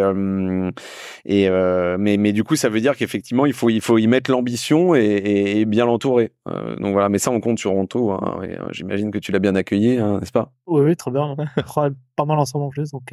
et 1.25 1.51
mais, 1.99 2.17
mais 2.17 2.33
du 2.33 2.43
coup 2.45 2.57
ça 2.57 2.69
veut 2.69 2.81
dire 2.81 2.97
qu'effectivement 2.97 3.47
il 3.47 3.53
faut, 3.53 3.71
il 3.71 3.81
faut 3.81 3.99
y 3.99 4.07
mettre 4.07 4.31
l'ambition 4.31 4.95
et, 4.95 5.65
bien 5.67 5.87
l'entourer. 5.87 6.33
donc 6.47 6.93
voilà, 6.93 7.09
mais 7.09 7.19
ça 7.19 7.31
on 7.31 7.41
compte 7.41 7.59
sur 7.59 7.71
Ronto. 7.71 8.11
Hein, 8.11 8.41
J'imagine 8.71 9.11
que 9.11 9.19
tu 9.19 9.33
l'as 9.33 9.39
bien 9.39 9.55
accueilli, 9.55 9.99
hein, 9.99 10.19
n'est-ce 10.21 10.33
pas? 10.33 10.53
Oui, 10.67 10.83
oui, 10.83 10.97
très 10.97 11.11
bien. 11.11 11.37
pas 12.17 12.25
mal 12.25 12.39
ensemble 12.39 12.65
en 12.65 12.71
plus, 12.71 12.91
donc 12.91 13.13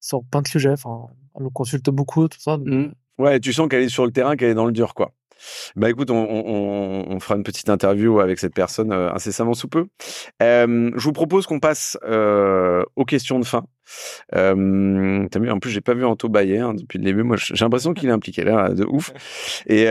sur 0.00 0.22
plein 0.24 0.42
de 0.42 0.48
sujets. 0.48 0.72
Enfin, 0.72 1.06
elle 1.36 1.44
me 1.44 1.50
consulte 1.50 1.90
beaucoup, 1.90 2.28
tout 2.28 2.40
ça. 2.40 2.58
Mmh. 2.58 2.92
Ouais, 3.18 3.40
tu 3.40 3.52
sens 3.52 3.68
qu'elle 3.68 3.82
est 3.82 3.88
sur 3.88 4.06
le 4.06 4.12
terrain, 4.12 4.36
qu'elle 4.36 4.50
est 4.50 4.54
dans 4.54 4.66
le 4.66 4.72
dur, 4.72 4.94
quoi. 4.94 5.12
Bah 5.76 5.90
écoute, 5.90 6.10
on, 6.10 7.18
fera 7.20 7.36
une 7.36 7.42
petite 7.42 7.68
interview 7.68 8.20
avec 8.20 8.38
cette 8.38 8.54
personne 8.54 8.92
euh, 8.92 9.12
incessamment 9.12 9.54
sous 9.54 9.68
peu. 9.68 9.86
je 10.40 11.00
vous 11.00 11.12
propose 11.12 11.46
qu'on 11.46 11.60
passe 11.60 11.98
euh, 12.04 12.82
aux 12.96 13.04
questions 13.04 13.38
de 13.38 13.44
fin. 13.44 13.64
Euh, 14.34 15.26
T'as 15.30 15.40
vu, 15.40 15.50
en 15.50 15.58
plus, 15.58 15.70
j'ai 15.70 15.80
pas 15.80 15.94
vu 15.94 16.04
Anto 16.04 16.28
Bayer 16.28 16.58
hein, 16.58 16.74
depuis 16.74 16.98
le 16.98 17.04
début. 17.04 17.22
Moi, 17.22 17.36
j'ai 17.38 17.64
l'impression 17.64 17.94
qu'il 17.94 18.08
est 18.08 18.12
impliqué 18.12 18.44
là, 18.44 18.70
de 18.70 18.84
ouf. 18.84 19.12
Et 19.66 19.84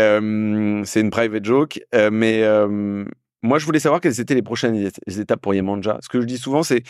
c'est 0.85 1.01
une 1.01 1.09
private 1.09 1.45
joke. 1.45 1.79
mais 2.11 2.43
moi, 3.43 3.59
je 3.59 3.65
voulais 3.65 3.79
savoir 3.79 4.01
quelles 4.01 4.19
étaient 4.19 4.35
les 4.35 4.41
prochaines 4.41 4.89
étapes 5.07 5.41
pour 5.41 5.53
Yemanja. 5.53 5.99
Ce 6.01 6.09
que 6.09 6.19
je 6.21 6.25
dis 6.25 6.37
souvent, 6.37 6.63
c'est 6.63 6.83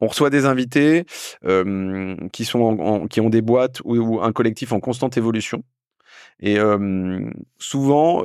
on 0.00 0.06
reçoit 0.06 0.30
des 0.30 0.46
invités 0.46 1.04
qui 2.32 2.44
sont 2.44 3.06
qui 3.08 3.20
ont 3.20 3.30
des 3.30 3.42
boîtes 3.42 3.80
ou, 3.84 4.20
un 4.20 4.32
collectif 4.32 4.72
en 4.72 4.80
constante 4.80 5.16
évolution. 5.16 5.62
Et 6.40 6.58
souvent, 7.58 8.22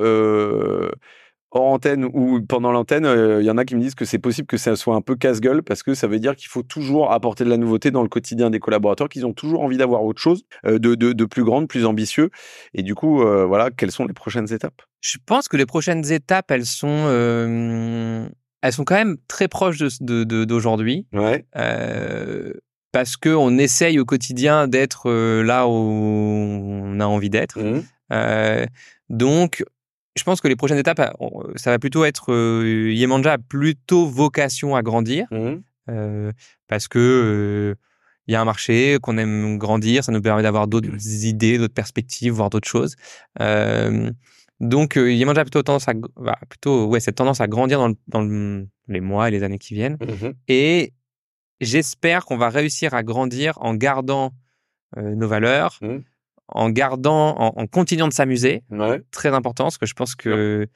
hors 1.56 1.66
antenne 1.66 2.06
ou 2.06 2.41
pendant 2.41 2.72
l'antenne, 2.72 3.06
il 3.40 3.45
y 3.45 3.50
en 3.50 3.58
a 3.58 3.66
qui 3.66 3.76
me 3.76 3.82
disent 3.82 3.95
que 3.95 4.06
c'est 4.06 4.20
possible 4.20 4.48
que 4.48 4.58
ça 4.58 4.76
soit 4.76 4.95
un 4.95 5.02
peu 5.02 5.16
casse-gueule 5.16 5.64
parce 5.64 5.84
que 5.84 5.94
ça 5.94 6.08
veut 6.08 6.20
dire 6.20 6.36
qu'il 6.36 6.48
faut 6.48 6.64
toujours 6.64 7.12
apporter 7.12 7.44
de 7.44 7.50
la 7.50 7.58
nouveauté 7.58 7.91
dans 7.91 8.04
le 8.04 8.10
quotidien 8.10 8.50
des 8.50 8.60
collaborateurs, 8.60 9.10
qu'ils 9.10 9.26
ont 9.26 9.34
toujours 9.34 9.62
envie 9.62 9.78
d'avoir 9.78 10.04
autre 10.04 10.22
chose, 10.22 10.44
de, 10.64 10.78
de, 10.95 11.26
plus 11.26 11.44
grande, 11.44 11.68
plus 11.68 11.86
ambitieux. 11.86 12.30
Et 12.74 12.84
du 12.84 12.95
coup, 12.95 13.18
voilà, 13.18 13.72
quelles 13.72 13.91
sont 13.91 14.06
les 14.06 14.14
prochaines 14.14 14.52
étapes? 14.54 14.82
Je 15.02 15.18
pense 15.26 15.48
que 15.48 15.58
les 15.58 15.66
prochaines 15.66 16.12
étapes, 16.12 16.52
elles 16.52 16.66
sont 16.66 18.30
elles 18.64 18.72
sont 18.72 18.85
quand 18.85 18.95
même 18.95 19.18
très 19.27 19.49
proches 19.49 19.77
de 19.77 20.23
d'aujourd'hui. 20.45 21.06
Ouais. 21.11 21.45
Euh, 21.57 22.53
parce 22.94 23.18
que 23.18 23.30
on 23.30 23.57
essaye 23.57 23.99
au 23.99 24.06
quotidien 24.06 24.69
d'être 24.69 25.10
euh, 25.10 25.44
là 25.44 25.68
où 25.68 25.72
on 25.72 26.99
a 27.02 27.06
envie 27.06 27.30
d'être. 27.30 27.60
Mmh. 27.60 27.84
Euh, 28.14 28.65
donc, 29.10 29.65
je 30.15 30.23
pense 30.23 30.40
que 30.40 30.48
les 30.48 30.56
prochaines 30.56 30.77
étapes, 30.77 31.02
ça 31.56 31.72
va 31.72 31.80
plutôt 31.80 32.06
être 32.06 32.31
euh, 32.31 32.94
Yemanja 32.94 33.34
a 33.34 33.38
plutôt 33.38 34.06
vocation 34.06 34.76
à 34.76 34.81
grandir 34.81 35.27
mmh. 35.31 36.30
parce 36.68 36.88
que 36.88 37.76
il 38.27 38.31
y 38.31 38.35
a 38.35 38.41
un 38.41 38.45
marché 38.45 38.98
qu'on 39.02 39.18
aime 39.18 39.57
grandir, 39.57 40.06
ça 40.06 40.14
nous 40.14 40.22
permet 40.22 40.44
d'avoir 40.44 40.68
d'autres 40.68 40.88
mmh. 40.88 41.26
idées, 41.26 41.57
d'autres 41.57 41.73
perspectives, 41.73 42.31
voir 42.31 42.49
d'autres 42.49 42.69
choses. 42.69 42.95
Donc, 44.64 44.98
euh, 44.98 45.11
Yemanja 45.11 45.41
a 45.41 45.44
plutôt 45.44 45.61
tendance 45.61 45.90
à, 45.90 45.94
bah, 45.94 46.40
plutôt, 46.48 46.85
ouais, 46.85 47.02
cette 47.02 47.15
tendance 47.15 47.41
à 47.41 47.48
grandir 47.48 47.80
dans, 47.80 47.94
dans 48.07 48.65
les 48.88 49.02
mois 49.02 49.27
et 49.27 49.31
les 49.31 49.44
années 49.44 49.60
qui 49.60 49.73
viennent. 49.73 49.98
Mmh 50.02 50.31
et 50.48 50.94
j'espère 51.60 52.26
qu'on 52.26 52.38
va 52.38 52.49
réussir 52.49 52.94
à 52.94 53.03
grandir 53.03 53.57
en 53.61 53.73
gardant 53.73 54.31
euh, 54.98 55.15
nos 55.15 55.27
valeurs, 55.27 55.80
mmh. 55.81 55.98
en 56.48 56.69
gardant, 56.69 57.35
en, 57.38 57.68
continuant 57.68 58.07
de 58.07 58.14
s'amuser. 58.14 58.64
Très 59.11 59.34
important, 59.34 59.65
parce 59.65 59.77
que 59.77 59.85
je 59.85 59.94
pense 59.94 60.15
que 60.15 60.68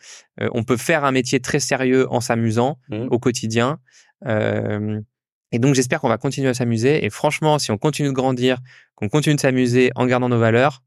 euh, 0.42 0.50
on 0.54 0.64
peut 0.64 0.78
faire 0.78 1.06
un 1.06 1.12
métier 1.12 1.40
très 1.40 1.60
sérieux 1.60 2.12
en 2.12 2.20
s'amusant 2.20 2.80
mmh. 2.90 3.08
au 3.10 3.20
quotidien. 3.20 3.80
Euh, 4.26 5.00
et 5.54 5.60
donc, 5.60 5.76
j'espère 5.76 6.02
qu'on 6.02 6.10
va 6.10 6.18
continuer 6.18 6.50
à 6.50 6.54
s'amuser. 6.54 7.06
Et 7.06 7.10
franchement, 7.10 7.58
si 7.58 7.72
on 7.72 7.78
continue 7.78 8.10
de 8.10 8.14
grandir, 8.14 8.58
qu'on 8.96 9.08
continue 9.08 9.36
de 9.36 9.40
s'amuser 9.40 9.92
en 9.96 10.06
gardant 10.06 10.28
nos 10.28 10.40
valeurs, 10.40 10.84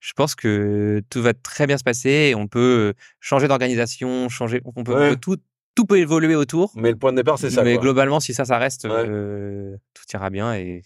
je 0.00 0.12
pense 0.14 0.34
que 0.34 1.02
tout 1.10 1.22
va 1.22 1.34
très 1.34 1.66
bien 1.66 1.78
se 1.78 1.84
passer 1.84 2.30
et 2.30 2.34
on 2.34 2.48
peut 2.48 2.94
changer 3.20 3.48
d'organisation, 3.48 4.28
changer, 4.28 4.62
on 4.64 4.82
peut, 4.82 5.16
tout, 5.20 5.36
tout 5.74 5.84
peut 5.84 5.98
évoluer 5.98 6.34
autour. 6.34 6.72
Mais 6.74 6.90
le 6.90 6.96
point 6.96 7.12
de 7.12 7.18
départ, 7.18 7.38
c'est 7.38 7.50
ça. 7.50 7.62
Mais 7.62 7.76
globalement, 7.76 8.18
si 8.18 8.34
ça, 8.34 8.46
ça 8.46 8.58
reste, 8.58 8.88
tout 8.88 10.02
ira 10.14 10.30
bien 10.30 10.54
et, 10.54 10.82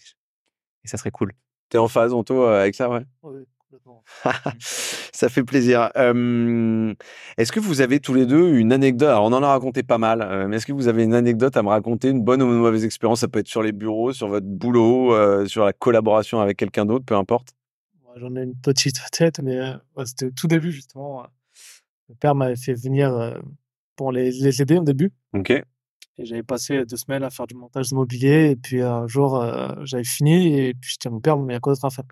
et 0.83 0.87
ça 0.87 0.97
serait 0.97 1.11
cool. 1.11 1.31
T'es 1.69 1.77
en 1.77 1.87
phase, 1.87 2.13
Anto, 2.13 2.43
avec 2.43 2.75
ça, 2.75 2.89
ouais? 2.89 3.05
Oui, 3.23 3.41
complètement. 3.57 4.03
ça 4.59 5.29
fait 5.29 5.43
plaisir. 5.43 5.89
est-ce 5.95 7.51
que 7.51 7.59
vous 7.61 7.79
avez 7.81 8.01
tous 8.01 8.13
les 8.13 8.25
deux 8.25 8.53
une 8.55 8.73
anecdote 8.73 9.09
Alors, 9.09 9.23
on 9.23 9.33
en 9.33 9.41
a 9.41 9.47
raconté 9.47 9.81
pas 9.81 9.97
mal, 9.97 10.47
mais 10.49 10.57
est-ce 10.57 10.65
que 10.65 10.73
vous 10.73 10.89
avez 10.89 11.03
une 11.03 11.15
anecdote 11.15 11.55
à 11.55 11.63
me 11.63 11.69
raconter, 11.69 12.09
une 12.09 12.21
bonne 12.21 12.43
ou 12.43 12.47
une 12.47 12.59
mauvaise 12.59 12.83
expérience? 12.83 13.21
Ça 13.21 13.29
peut 13.29 13.39
être 13.39 13.47
sur 13.47 13.63
les 13.63 13.71
bureaux, 13.71 14.11
sur 14.11 14.27
votre 14.27 14.45
boulot, 14.45 15.47
sur 15.47 15.63
la 15.63 15.71
collaboration 15.71 16.41
avec 16.41 16.57
quelqu'un 16.57 16.85
d'autre, 16.85 17.05
peu 17.05 17.15
importe. 17.15 17.53
J'en 18.15 18.35
ai 18.35 18.43
une 18.43 18.55
petite 18.55 18.99
tête, 19.11 19.39
mais 19.39 19.59
c'était 20.05 20.27
au 20.27 20.31
tout 20.31 20.47
début, 20.47 20.71
justement. 20.71 21.25
Le 22.09 22.15
père 22.15 22.35
m'avait 22.35 22.55
fait 22.55 22.73
venir 22.73 23.39
pour 23.95 24.11
les, 24.11 24.31
les, 24.31 24.61
aider 24.61 24.77
au 24.77 24.83
début. 24.83 25.11
Ok. 25.33 25.51
Et 25.51 26.25
j'avais 26.25 26.43
passé 26.43 26.85
deux 26.85 26.97
semaines 26.97 27.23
à 27.23 27.29
faire 27.29 27.47
du 27.47 27.55
montage 27.55 27.91
immobilier. 27.91 28.51
Et 28.51 28.55
puis 28.55 28.81
un 28.81 29.07
jour, 29.07 29.43
j'avais 29.83 30.03
fini. 30.03 30.57
Et 30.59 30.73
puis 30.73 30.97
à 31.05 31.09
mon 31.09 31.19
père, 31.19 31.37
mais 31.37 31.53
il 31.53 31.55
y 31.55 31.57
a 31.57 31.59
quoi 31.59 31.73
d'autre 31.73 31.85
à 31.85 31.89
faire 31.89 32.05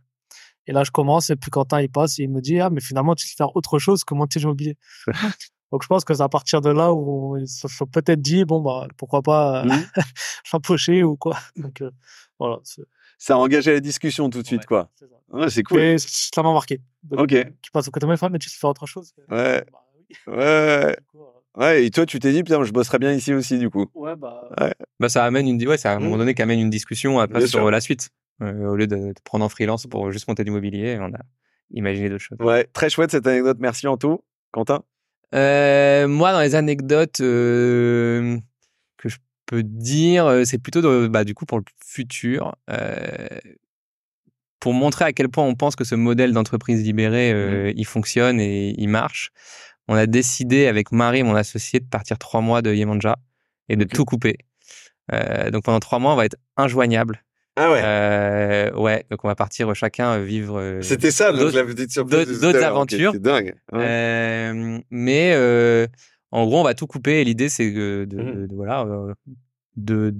Et 0.68 0.74
là, 0.74 0.84
je 0.84 0.92
commence. 0.92 1.30
Et 1.30 1.36
puis 1.36 1.52
Quentin, 1.52 1.80
il 1.82 1.90
passe. 1.90 2.20
Et 2.20 2.24
il 2.24 2.30
me 2.30 2.42
dit, 2.42 2.60
ah, 2.60 2.70
mais 2.70 2.82
finalement, 2.82 3.16
tu 3.16 3.28
sais 3.28 3.36
faire 3.36 3.56
autre 3.56 3.80
chose 3.80 4.04
que 4.04 4.14
monter 4.14 4.40
immobilier. 4.40 4.78
Donc 5.72 5.82
je 5.82 5.88
pense 5.88 6.06
que 6.06 6.14
c'est 6.14 6.22
à 6.22 6.30
partir 6.30 6.62
de 6.62 6.70
là 6.70 6.94
où 6.94 7.36
ils 7.36 7.48
se 7.48 7.68
sont 7.68 7.88
peut-être 7.88 8.22
dit, 8.22 8.46
bon, 8.46 8.62
bah, 8.62 8.88
pourquoi 8.96 9.24
pas 9.24 9.66
mmh. 9.66 11.04
ou 11.04 11.18
quoi? 11.18 11.36
Donc 11.56 11.84
voilà 12.38 12.60
ça 13.18 13.36
a 13.36 13.38
engagé 13.38 13.74
la 13.74 13.80
discussion 13.80 14.30
tout 14.30 14.42
de 14.42 14.48
suite, 14.48 14.66
quoi. 14.66 14.90
c'est 15.50 15.64
cool. 15.64 15.80
Et 15.80 15.98
ça 15.98 16.44
m'a 16.44 16.54
marqué. 16.54 16.82
ok. 17.12 17.36
Tu 17.62 17.72
passes 17.72 17.88
au 17.88 17.92
côté 17.92 18.06
de 18.06 18.30
mais 18.30 18.40
tu 18.40 18.50
sais 18.50 18.58
faire 18.58 18.70
autre 18.70 18.86
chose. 18.86 19.14
Ouais. 19.30 19.64
Bah, 19.72 19.80
oui. 19.98 20.34
Ouais. 20.34 20.98
Ouais, 21.56 21.86
et 21.86 21.92
toi, 21.92 22.06
tu 22.06 22.20
t'es 22.20 22.32
dit, 22.32 22.44
putain, 22.44 22.64
je 22.64 22.72
bosserais 22.72 22.98
bien 22.98 23.14
ici 23.14 23.32
aussi, 23.34 23.60
du 23.60 23.70
coup. 23.70 23.86
Ouais, 23.94 24.16
bah. 24.16 24.50
Ouais. 24.60 24.74
Bah, 25.00 25.10
ça 25.10 25.24
amène 25.24 25.48
une, 25.48 25.68
ouais, 25.68 25.78
ça, 25.78 25.92
à 25.92 25.96
un 25.96 26.00
moment 26.00 26.16
mmh. 26.16 26.20
donné, 26.20 26.34
qu'amène 26.34 26.60
une 26.60 26.72
discussion 26.72 27.20
après 27.20 27.46
sur 27.46 27.70
la 27.70 27.80
suite. 27.80 28.10
Euh, 28.42 28.70
au 28.70 28.76
lieu 28.76 28.88
de, 28.88 29.14
prendre 29.24 29.46
en 29.46 29.50
freelance 29.50 29.86
pour 29.86 30.12
juste 30.12 30.28
monter 30.28 30.44
du 30.44 30.50
mobilier, 30.50 30.98
on 31.00 31.14
a 31.14 31.20
imaginé 31.72 32.10
d'autres 32.10 32.24
choses. 32.24 32.40
Ouais, 32.40 32.68
très 32.74 32.90
chouette 32.90 33.12
cette 33.12 33.28
anecdote. 33.28 33.58
Merci, 33.60 33.88
Anto. 33.88 34.24
Quentin? 34.52 34.84
Euh, 35.36 36.08
moi, 36.08 36.32
dans 36.32 36.42
les 36.42 36.56
anecdotes, 36.56 37.22
euh, 37.22 38.38
dire, 39.62 40.42
c'est 40.46 40.58
plutôt 40.58 41.10
bah, 41.10 41.24
du 41.24 41.34
coup 41.34 41.46
pour 41.46 41.60
le 41.60 41.66
futur. 41.86 42.56
pour 44.60 44.74
montrer 44.74 45.06
à 45.06 45.14
quel 45.14 45.30
point 45.30 45.44
on 45.44 45.56
pense 45.56 45.76
que 45.76 45.84
ce 45.84 45.96
modèle 45.96 46.32
d'entreprise 46.32 46.84
libérée, 46.84 47.34
mmh. 47.34 47.74
il 47.76 47.86
fonctionne 47.86 48.40
et 48.40 48.74
il 48.78 48.88
marche, 48.88 49.32
on 49.88 49.96
a 49.96 50.06
décidé 50.06 50.68
avec 50.68 50.92
Marie, 50.92 51.24
mon 51.24 51.36
associé, 51.36 51.80
de 51.80 51.88
partir 51.88 52.18
trois 52.18 52.42
mois 52.42 52.62
de 52.62 52.74
Yemanja 52.74 53.18
et 53.70 53.76
de 53.76 53.84
tout 53.84 54.06
couper. 54.06 54.38
donc 55.52 55.64
pendant 55.64 55.80
trois 55.80 56.00
mois, 56.00 56.14
on 56.14 56.18
va 56.18 56.26
être 56.26 56.38
injoignable. 56.58 57.24
Ah 57.56 57.72
ouais. 57.72 57.82
Euh, 57.84 58.72
ouais, 58.74 59.06
donc 59.12 59.24
on 59.24 59.28
va 59.28 59.36
partir 59.36 59.76
chacun 59.76 60.18
vivre. 60.20 60.60
Euh, 60.60 60.82
C'était 60.82 61.12
ça, 61.12 61.32
donc 61.32 61.54
la 61.54 61.64
petite 61.64 61.92
surprise. 61.92 62.40
D'autres 62.42 62.64
aventures. 62.64 63.12
c'est 63.14 63.22
dingue. 63.22 63.54
Euh, 63.74 64.80
mais 64.90 65.36
en 66.34 66.46
gros, 66.46 66.60
on 66.60 66.64
va 66.64 66.74
tout 66.74 66.88
couper 66.88 67.22
et 67.22 67.24
l'idée 67.24 67.50
c'est 67.50 67.72
de, 67.72 68.06
de, 68.10 68.18
mmh. 68.18 68.48
de, 68.48 68.56
voilà 68.56 68.82
euh, 68.82 69.14
de 69.76 70.16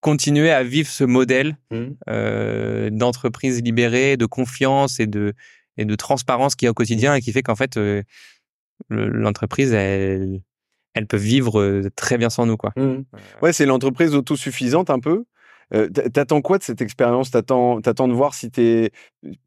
continuer 0.00 0.50
à 0.50 0.62
vivre 0.62 0.88
ce 0.88 1.04
modèle 1.04 1.56
mmh. 1.70 2.90
d'entreprise 2.96 3.62
libérée, 3.62 4.16
de 4.16 4.26
confiance 4.26 5.00
et 5.00 5.06
de 5.06 5.34
et 5.76 5.84
de 5.84 5.94
transparence 5.94 6.54
qui 6.54 6.66
est 6.66 6.68
au 6.68 6.74
quotidien 6.74 7.14
et 7.14 7.20
qui 7.20 7.32
fait 7.32 7.42
qu'en 7.42 7.56
fait 7.56 7.78
l'entreprise 8.88 9.72
elle 9.72 10.40
elle 10.94 11.06
peut 11.06 11.16
vivre 11.16 11.82
très 11.96 12.18
bien 12.18 12.30
sans 12.30 12.46
nous 12.46 12.56
quoi. 12.56 12.72
Mmh. 12.76 13.04
Ouais, 13.42 13.52
c'est 13.52 13.66
l'entreprise 13.66 14.14
autosuffisante 14.14 14.90
un 14.90 15.00
peu. 15.00 15.24
Euh, 15.74 15.88
t'attends 15.88 16.42
quoi 16.42 16.58
de 16.58 16.62
cette 16.62 16.82
expérience? 16.82 17.30
T'attends, 17.30 17.80
t'attends 17.80 18.08
de 18.08 18.12
voir 18.12 18.34
si 18.34 18.50
t'es 18.50 18.90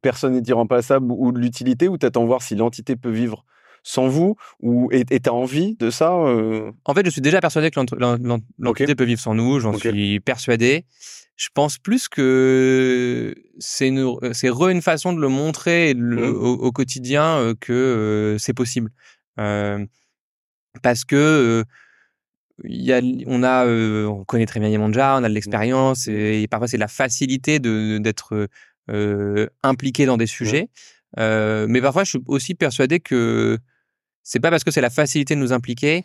personne 0.01 0.33
n'est 0.33 0.47
irremplaçable 0.47 1.11
ou, 1.11 1.31
de 1.31 1.39
l'utilité, 1.39 1.87
ou 1.87 1.97
t'attends 1.97 2.25
voir 2.25 2.41
si 2.41 2.55
l'entité 2.55 2.95
peut 2.95 3.11
vivre? 3.11 3.45
Sans 3.87 4.07
vous 4.07 4.35
ou 4.61 4.89
et 4.91 5.05
t'as 5.05 5.29
envie 5.31 5.75
de 5.75 5.91
ça 5.91 6.11
euh? 6.13 6.71
En 6.85 6.95
fait, 6.95 7.05
je 7.05 7.11
suis 7.11 7.21
déjà 7.21 7.39
persuadé 7.39 7.69
que 7.69 7.79
l'entité 8.57 8.95
peut 8.95 9.03
vivre 9.03 9.21
sans 9.21 9.35
nous. 9.35 9.59
J'en 9.59 9.77
suis 9.77 10.19
persuadé. 10.19 10.85
Je 11.35 11.49
pense 11.53 11.77
plus 11.77 12.07
que 12.07 13.35
c'est 13.59 13.89
une, 13.89 14.17
c'est 14.33 14.49
re 14.49 14.69
une 14.69 14.81
façon 14.81 15.13
de 15.13 15.19
le 15.19 15.27
montrer 15.27 15.93
mmh. 15.93 16.17
au, 16.23 16.71
quotidien 16.71 17.37
euh, 17.37 17.53
que 17.59 18.37
c'est 18.39 18.53
possible. 18.53 18.89
parce 19.35 21.05
que 21.05 21.63
il 22.63 22.81
y 22.81 22.93
a, 22.93 23.01
on 23.27 23.43
a, 23.43 23.65
euh, 23.65 24.05
on 24.05 24.23
connaît 24.23 24.45
très 24.45 24.61
bien 24.61 24.69
Yemanja, 24.69 25.15
on 25.15 25.17
a 25.17 25.21
de 25.21 25.27
mmh. 25.27 25.33
l'expérience 25.33 26.07
et, 26.07 26.47
parfois 26.49 26.67
c'est 26.69 26.77
la 26.77 26.87
facilité 26.87 27.59
de 27.59 27.97
d'être 27.97 28.47
euh, 28.89 29.47
impliqué 29.61 30.05
dans 30.05 30.17
des 30.17 30.27
sujets. 30.27 30.69
Euh, 31.19 31.65
mais 31.69 31.81
parfois, 31.81 32.03
je 32.03 32.11
suis 32.11 32.21
aussi 32.27 32.55
persuadé 32.55 32.99
que 32.99 33.57
c'est 34.25 34.39
pas 34.39 34.49
parce 34.49 34.63
que 34.65 34.71
c'est 34.71 34.81
la 34.81 34.89
facilité 34.89 35.35
de 35.35 35.39
nous 35.39 35.53
impliquer 35.53 36.03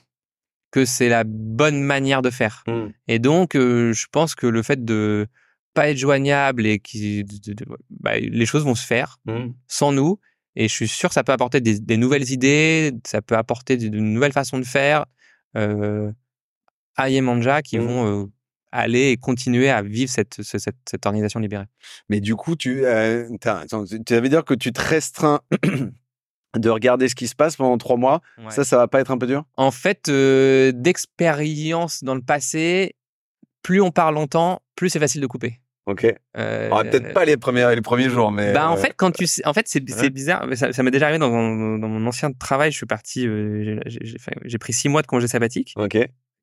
que 0.71 0.85
c'est 0.85 1.09
la 1.09 1.25
bonne 1.25 1.83
manière 1.83 2.23
de 2.23 2.31
faire. 2.31 2.63
Mmh. 2.69 2.87
Et 3.09 3.19
donc, 3.19 3.55
je 3.55 4.07
pense 4.13 4.37
que 4.37 4.47
le 4.47 4.63
fait 4.63 4.85
de 4.85 5.27
pas 5.75 5.89
être 5.89 5.97
joignable 5.97 6.67
et 6.67 6.79
qui, 6.79 7.25
bah, 7.89 8.19
les 8.19 8.47
choses 8.47 8.65
vont 8.65 8.75
se 8.75 8.87
faire 8.87 9.19
mmh. 9.25 9.49
sans 9.67 9.93
nous. 9.93 10.21
Et 10.55 10.69
je 10.69 10.73
suis 10.73 10.89
sûr 10.89 11.09
que 11.09 11.15
ça 11.15 11.25
peut 11.25 11.33
apporter 11.33 11.61
des, 11.61 11.81
des 11.81 11.97
nouvelles 11.97 12.31
idées, 12.31 12.93
ça 13.07 13.23
peut 13.23 13.37
apporter 13.37 13.77
de, 13.77 13.89
nouvelles 13.89 14.33
façons 14.33 14.59
de 14.59 14.65
faire. 14.65 15.07
Euh, 15.57 16.13
à 16.97 17.09
Yemanja 17.09 17.63
qui 17.63 17.79
mmh. 17.79 17.83
vont 17.83 18.31
aller 18.73 19.11
et 19.11 19.17
continuer 19.17 19.71
à 19.71 19.83
vivre 19.83 20.11
cette, 20.11 20.43
cette, 20.43 20.77
cette 20.89 21.07
organisation 21.07 21.41
libérée. 21.41 21.67
Mais 22.09 22.21
du 22.21 22.37
coup, 22.37 22.55
tu, 22.55 22.85
euh, 22.85 23.29
tu 24.07 24.15
avais 24.15 24.29
dire 24.29 24.45
que 24.45 24.55
tu 24.55 24.73
te 24.73 24.81
restreins 24.81 25.41
de 26.57 26.71
regarder 26.71 27.09
ce 27.09 27.15
qui 27.15 27.29
se 27.29 27.35
passe 27.35 27.57
pendant 27.57 27.79
trois 27.79 27.97
mois. 27.97 28.21
Ça, 28.49 28.65
ça 28.65 28.77
va 28.77 28.89
pas 28.89 29.01
être 29.01 29.11
un 29.11 29.19
peu 29.19 29.27
dur? 29.27 29.45
En 29.57 29.71
fait, 29.71 30.11
d'expérience 30.11 32.03
dans 32.03 32.15
le 32.15 32.23
passé, 32.23 32.97
plus 33.63 33.81
on 33.81 33.91
parle 33.91 34.15
longtemps, 34.15 34.63
plus 34.75 34.91
c'est 34.91 34.99
facile 34.99 35.21
de 35.21 35.27
couper. 35.27 35.61
Ok. 35.87 36.07
Euh, 36.37 36.83
Peut-être 36.83 37.13
pas 37.13 37.25
les 37.25 37.37
premiers, 37.37 37.75
les 37.75 37.81
premiers 37.81 38.09
jours, 38.09 38.31
mais. 38.31 38.53
Bah, 38.53 38.71
en 38.71 38.77
fait, 38.77 38.95
quand 38.97 39.11
tu, 39.11 39.27
en 39.45 39.53
fait, 39.53 39.67
c'est, 39.67 39.81
bizarre. 39.81 40.47
Ça, 40.55 40.73
ça 40.73 40.83
m'est 40.83 40.91
déjà 40.91 41.07
arrivé 41.07 41.19
dans 41.19 41.31
mon, 41.31 41.79
dans 41.79 41.89
mon 41.89 42.07
ancien 42.07 42.33
travail. 42.33 42.71
Je 42.71 42.77
suis 42.77 42.87
parti, 42.87 43.27
j'ai, 43.87 44.59
pris 44.59 44.73
six 44.73 44.89
mois 44.89 45.03
de 45.03 45.07
congé 45.07 45.27
sabbatique. 45.27 45.75
Ok 45.77 45.99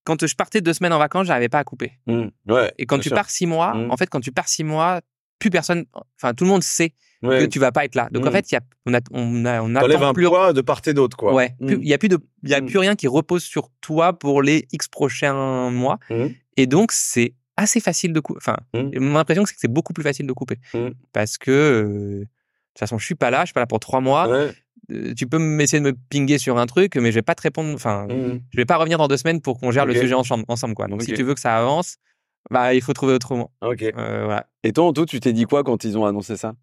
quand 0.08 0.26
je 0.26 0.36
partais 0.36 0.62
deux 0.62 0.72
semaines 0.72 0.94
en 0.94 1.00
vacances, 1.00 1.28
j'arrivais 1.28 1.50
pas 1.50 1.60
à 1.60 1.66
couper. 1.66 1.92
Mmh. 2.08 2.28
ouais, 2.48 2.74
et 2.78 2.86
quand 2.86 2.98
tu 2.98 3.10
pars 3.10 3.30
six 3.30 3.46
mois, 3.46 3.74
mmh. 3.74 3.92
en 3.92 3.98
fait, 3.98 4.10
quand 4.10 4.22
tu 4.22 4.32
pars 4.32 4.48
six 4.48 4.64
mois, 4.64 5.02
plus 5.38 5.50
personne, 5.50 5.84
enfin, 6.16 6.34
tout 6.34 6.46
le 6.46 6.50
monde 6.50 6.64
sait 6.64 6.94
que 7.22 7.46
tu 7.46 7.60
vas 7.60 7.72
pas 7.72 7.86
être 7.86 7.96
là. 7.96 8.08
Donc, 8.12 8.26
en 8.26 8.30
mmh. 8.30 8.34
fait, 8.34 8.52
y 8.52 8.56
a, 8.56 8.62
on 8.86 8.94
a, 8.94 9.00
on 9.12 9.46
a, 9.46 9.62
on 9.62 9.76
un 9.76 10.14
plus... 10.14 10.28
poids 10.28 10.54
de 10.54 10.62
part 10.62 10.82
et 10.86 10.94
d'autre, 10.94 11.18
quoi. 11.18 11.34
Ouais. 11.34 11.56
Il 11.60 11.88
y 11.88 11.94
a 11.94 11.98
plus 11.98 12.10
de, 12.10 12.20
il 12.44 12.50
y 12.50 12.54
a 12.54 12.62
plus 12.62 12.78
rien 12.78 12.96
qui 12.96 13.08
repose 13.08 13.44
sur 13.44 13.70
toi 13.82 14.14
pour 14.14 14.42
les 14.42 14.68
X 14.72 14.88
prochains 14.88 15.70
mois. 15.70 16.00
Et 16.58 16.68
donc, 16.68 16.92
c'est 16.92 17.34
assez 17.56 17.80
facile 17.80 18.14
de 18.14 18.20
couper. 18.20 18.40
Enfin, 18.42 18.58
mon 18.74 19.16
impression, 19.16 19.46
c'est 19.46 19.54
que 19.54 19.60
c'est 19.60 19.72
beaucoup 19.72 19.94
plus 19.94 20.04
facile 20.04 20.28
de 20.28 20.34
couper. 20.34 20.58
Parce 21.14 21.38
que, 21.38 21.52
euh, 21.52 22.20
de 22.20 22.24
toute 22.24 22.80
façon, 22.80 22.98
je 22.98 23.06
suis 23.06 23.16
pas 23.16 23.32
là, 23.32 23.42
je 23.42 23.48
suis 23.48 23.54
pas 23.54 23.62
là 23.62 23.68
pour 23.68 23.80
trois 23.80 24.02
mois. 24.02 24.28
Euh, 24.30 25.14
tu 25.18 25.28
peux 25.28 25.42
essayer 25.60 25.82
de 25.82 25.86
me 25.90 25.98
pinguer 26.10 26.38
sur 26.38 26.58
un 26.58 26.66
truc, 26.66 26.96
mais 26.96 27.12
je 27.12 27.16
vais 27.16 27.24
pas 27.24 27.36
te 27.36 27.42
répondre. 27.42 27.74
Enfin, 27.74 28.08
mmh. 28.08 28.42
je 28.52 28.58
vais 28.58 28.66
pas 28.66 28.78
revenir 28.78 28.98
dans 29.00 29.08
deux 29.08 29.18
semaines 29.18 29.42
pour 29.42 29.60
qu'on 29.60 29.72
gère 29.72 29.86
le 29.86 29.96
sujet 29.96 30.14
ensemble, 30.14 30.76
quoi. 30.76 30.88
Donc, 30.88 31.02
si 31.02 31.14
tu 31.14 31.24
veux 31.24 31.34
que 31.34 31.42
ça 31.42 31.58
avance, 31.58 31.98
bah, 32.50 32.74
il 32.74 32.82
faut 32.82 32.94
trouver 32.94 33.14
autrement. 33.14 33.52
Ok. 33.62 33.82
Euh, 33.82 34.24
voilà. 34.26 34.48
Et 34.64 34.72
toi, 34.72 34.86
Anto, 34.86 35.06
tu 35.06 35.20
t'es 35.20 35.34
dit 35.34 35.44
quoi 35.44 35.64
quand 35.64 35.84
ils 35.84 35.98
ont 35.98 36.06
annoncé 36.06 36.38
ça? 36.38 36.54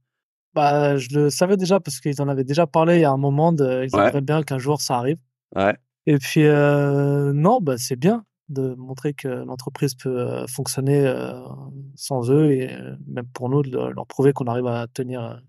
Bah, 0.55 0.97
je 0.97 1.09
le 1.19 1.31
savais 1.31 1.57
déjà 1.57 1.81
parce 1.81 2.01
qu'ils 2.01 2.21
en 2.23 2.29
avaient 2.29 2.45
déjà 2.45 2.67
parlé 2.67 2.97
il 2.97 3.01
y 3.01 3.05
a 3.05 3.11
un 3.11 3.17
moment. 3.17 3.53
De, 3.53 3.85
ils 3.85 3.95
aimeraient 3.95 4.21
bien 4.21 4.43
qu'un 4.43 4.59
jour 4.59 4.81
ça 4.81 4.99
arrive. 4.99 5.19
Ouais. 5.55 5.77
Et 6.07 6.19
puis, 6.19 6.45
euh, 6.45 7.33
non, 7.33 7.61
bah, 7.61 7.77
c'est 7.79 7.97
bien 7.97 8.25
de 8.51 8.75
montrer 8.75 9.15
que 9.15 9.29
l'entreprise 9.29 9.95
peut 9.95 10.45
fonctionner 10.49 11.11
sans 11.95 12.31
eux 12.31 12.53
et 12.53 12.71
même 13.07 13.27
pour 13.33 13.49
nous 13.49 13.63
de 13.63 13.79
leur 13.79 14.07
prouver 14.07 14.35
qu'on 14.35 14.45
arrive 14.45 14.67
à 14.67 14.87
tenir 14.87 15.41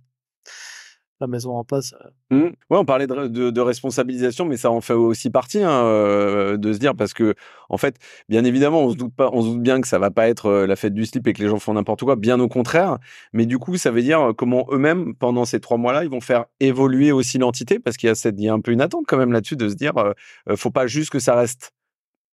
la 1.20 1.28
maison 1.28 1.56
en 1.56 1.64
place. 1.64 1.94
Euh. 2.32 2.36
Mmh. 2.36 2.44
Ouais, 2.70 2.78
on 2.78 2.86
parlait 2.86 3.08
de, 3.08 3.28
de, 3.28 3.62
responsabilisation, 3.62 4.46
mais 4.46 4.58
ça 4.58 4.72
en 4.72 4.82
fait 4.82 4.94
aussi 4.94 5.30
partie 5.30 5.64
hein, 5.64 5.86
euh, 5.86 6.58
de 6.58 6.74
se 6.74 6.80
dire 6.80 6.96
parce 6.96 7.14
que 7.14 7.36
en 7.70 7.78
fait, 7.78 7.98
bien 8.30 8.44
évidemment, 8.44 8.84
on 8.84 8.92
se 8.92 8.96
doute 8.96 9.16
pas, 9.16 9.30
on 9.32 9.42
se 9.42 9.48
doute 9.48 9.62
bien 9.62 9.82
que 9.82 9.88
ça 9.88 10.00
va 10.00 10.12
pas 10.12 10.28
être 10.28 10.48
euh, 10.48 10.68
la 10.68 10.76
fête 10.76 10.94
du 10.94 11.06
slip 11.06 11.28
et 11.28 11.34
que 11.34 11.42
les 11.42 11.48
gens 11.48 11.60
font 11.60 11.74
n'importe 11.74 12.04
quoi, 12.04 12.16
bien 12.16 12.40
au 12.40 12.48
contraire. 12.48 12.98
Mais 13.34 13.46
du 13.46 13.58
coup, 13.58 13.78
ça 13.78 13.92
veut 13.92 14.02
dire 14.02 14.34
comment 14.38 14.68
eux-mêmes, 14.72 15.16
pendant 15.16 15.46
ces 15.46 15.60
trois 15.60 15.78
mois-là, 15.78 16.04
ils 16.04 16.10
vont 16.10 16.22
faire 16.22 16.46
évoluer 16.60 17.12
aussi 17.12 17.38
l'entité 17.38 17.80
parce 17.80 17.98
qu'il 17.98 18.08
y 18.08 18.12
a 18.12 18.16
cette, 18.16 18.36
il 18.38 18.44
y 18.44 18.50
a 18.50 18.54
un 18.54 18.62
peu 18.62 18.72
une 18.72 18.82
attente 18.82 19.06
quand 19.08 19.18
même 19.18 19.32
là-dessus 19.32 19.56
de 19.56 19.70
se 19.70 19.76
dire, 19.76 19.94
euh, 19.98 20.14
faut 20.56 20.72
pas 20.72 20.88
juste 20.88 21.12
que 21.12 21.20
ça 21.20 21.36
reste 21.36 21.72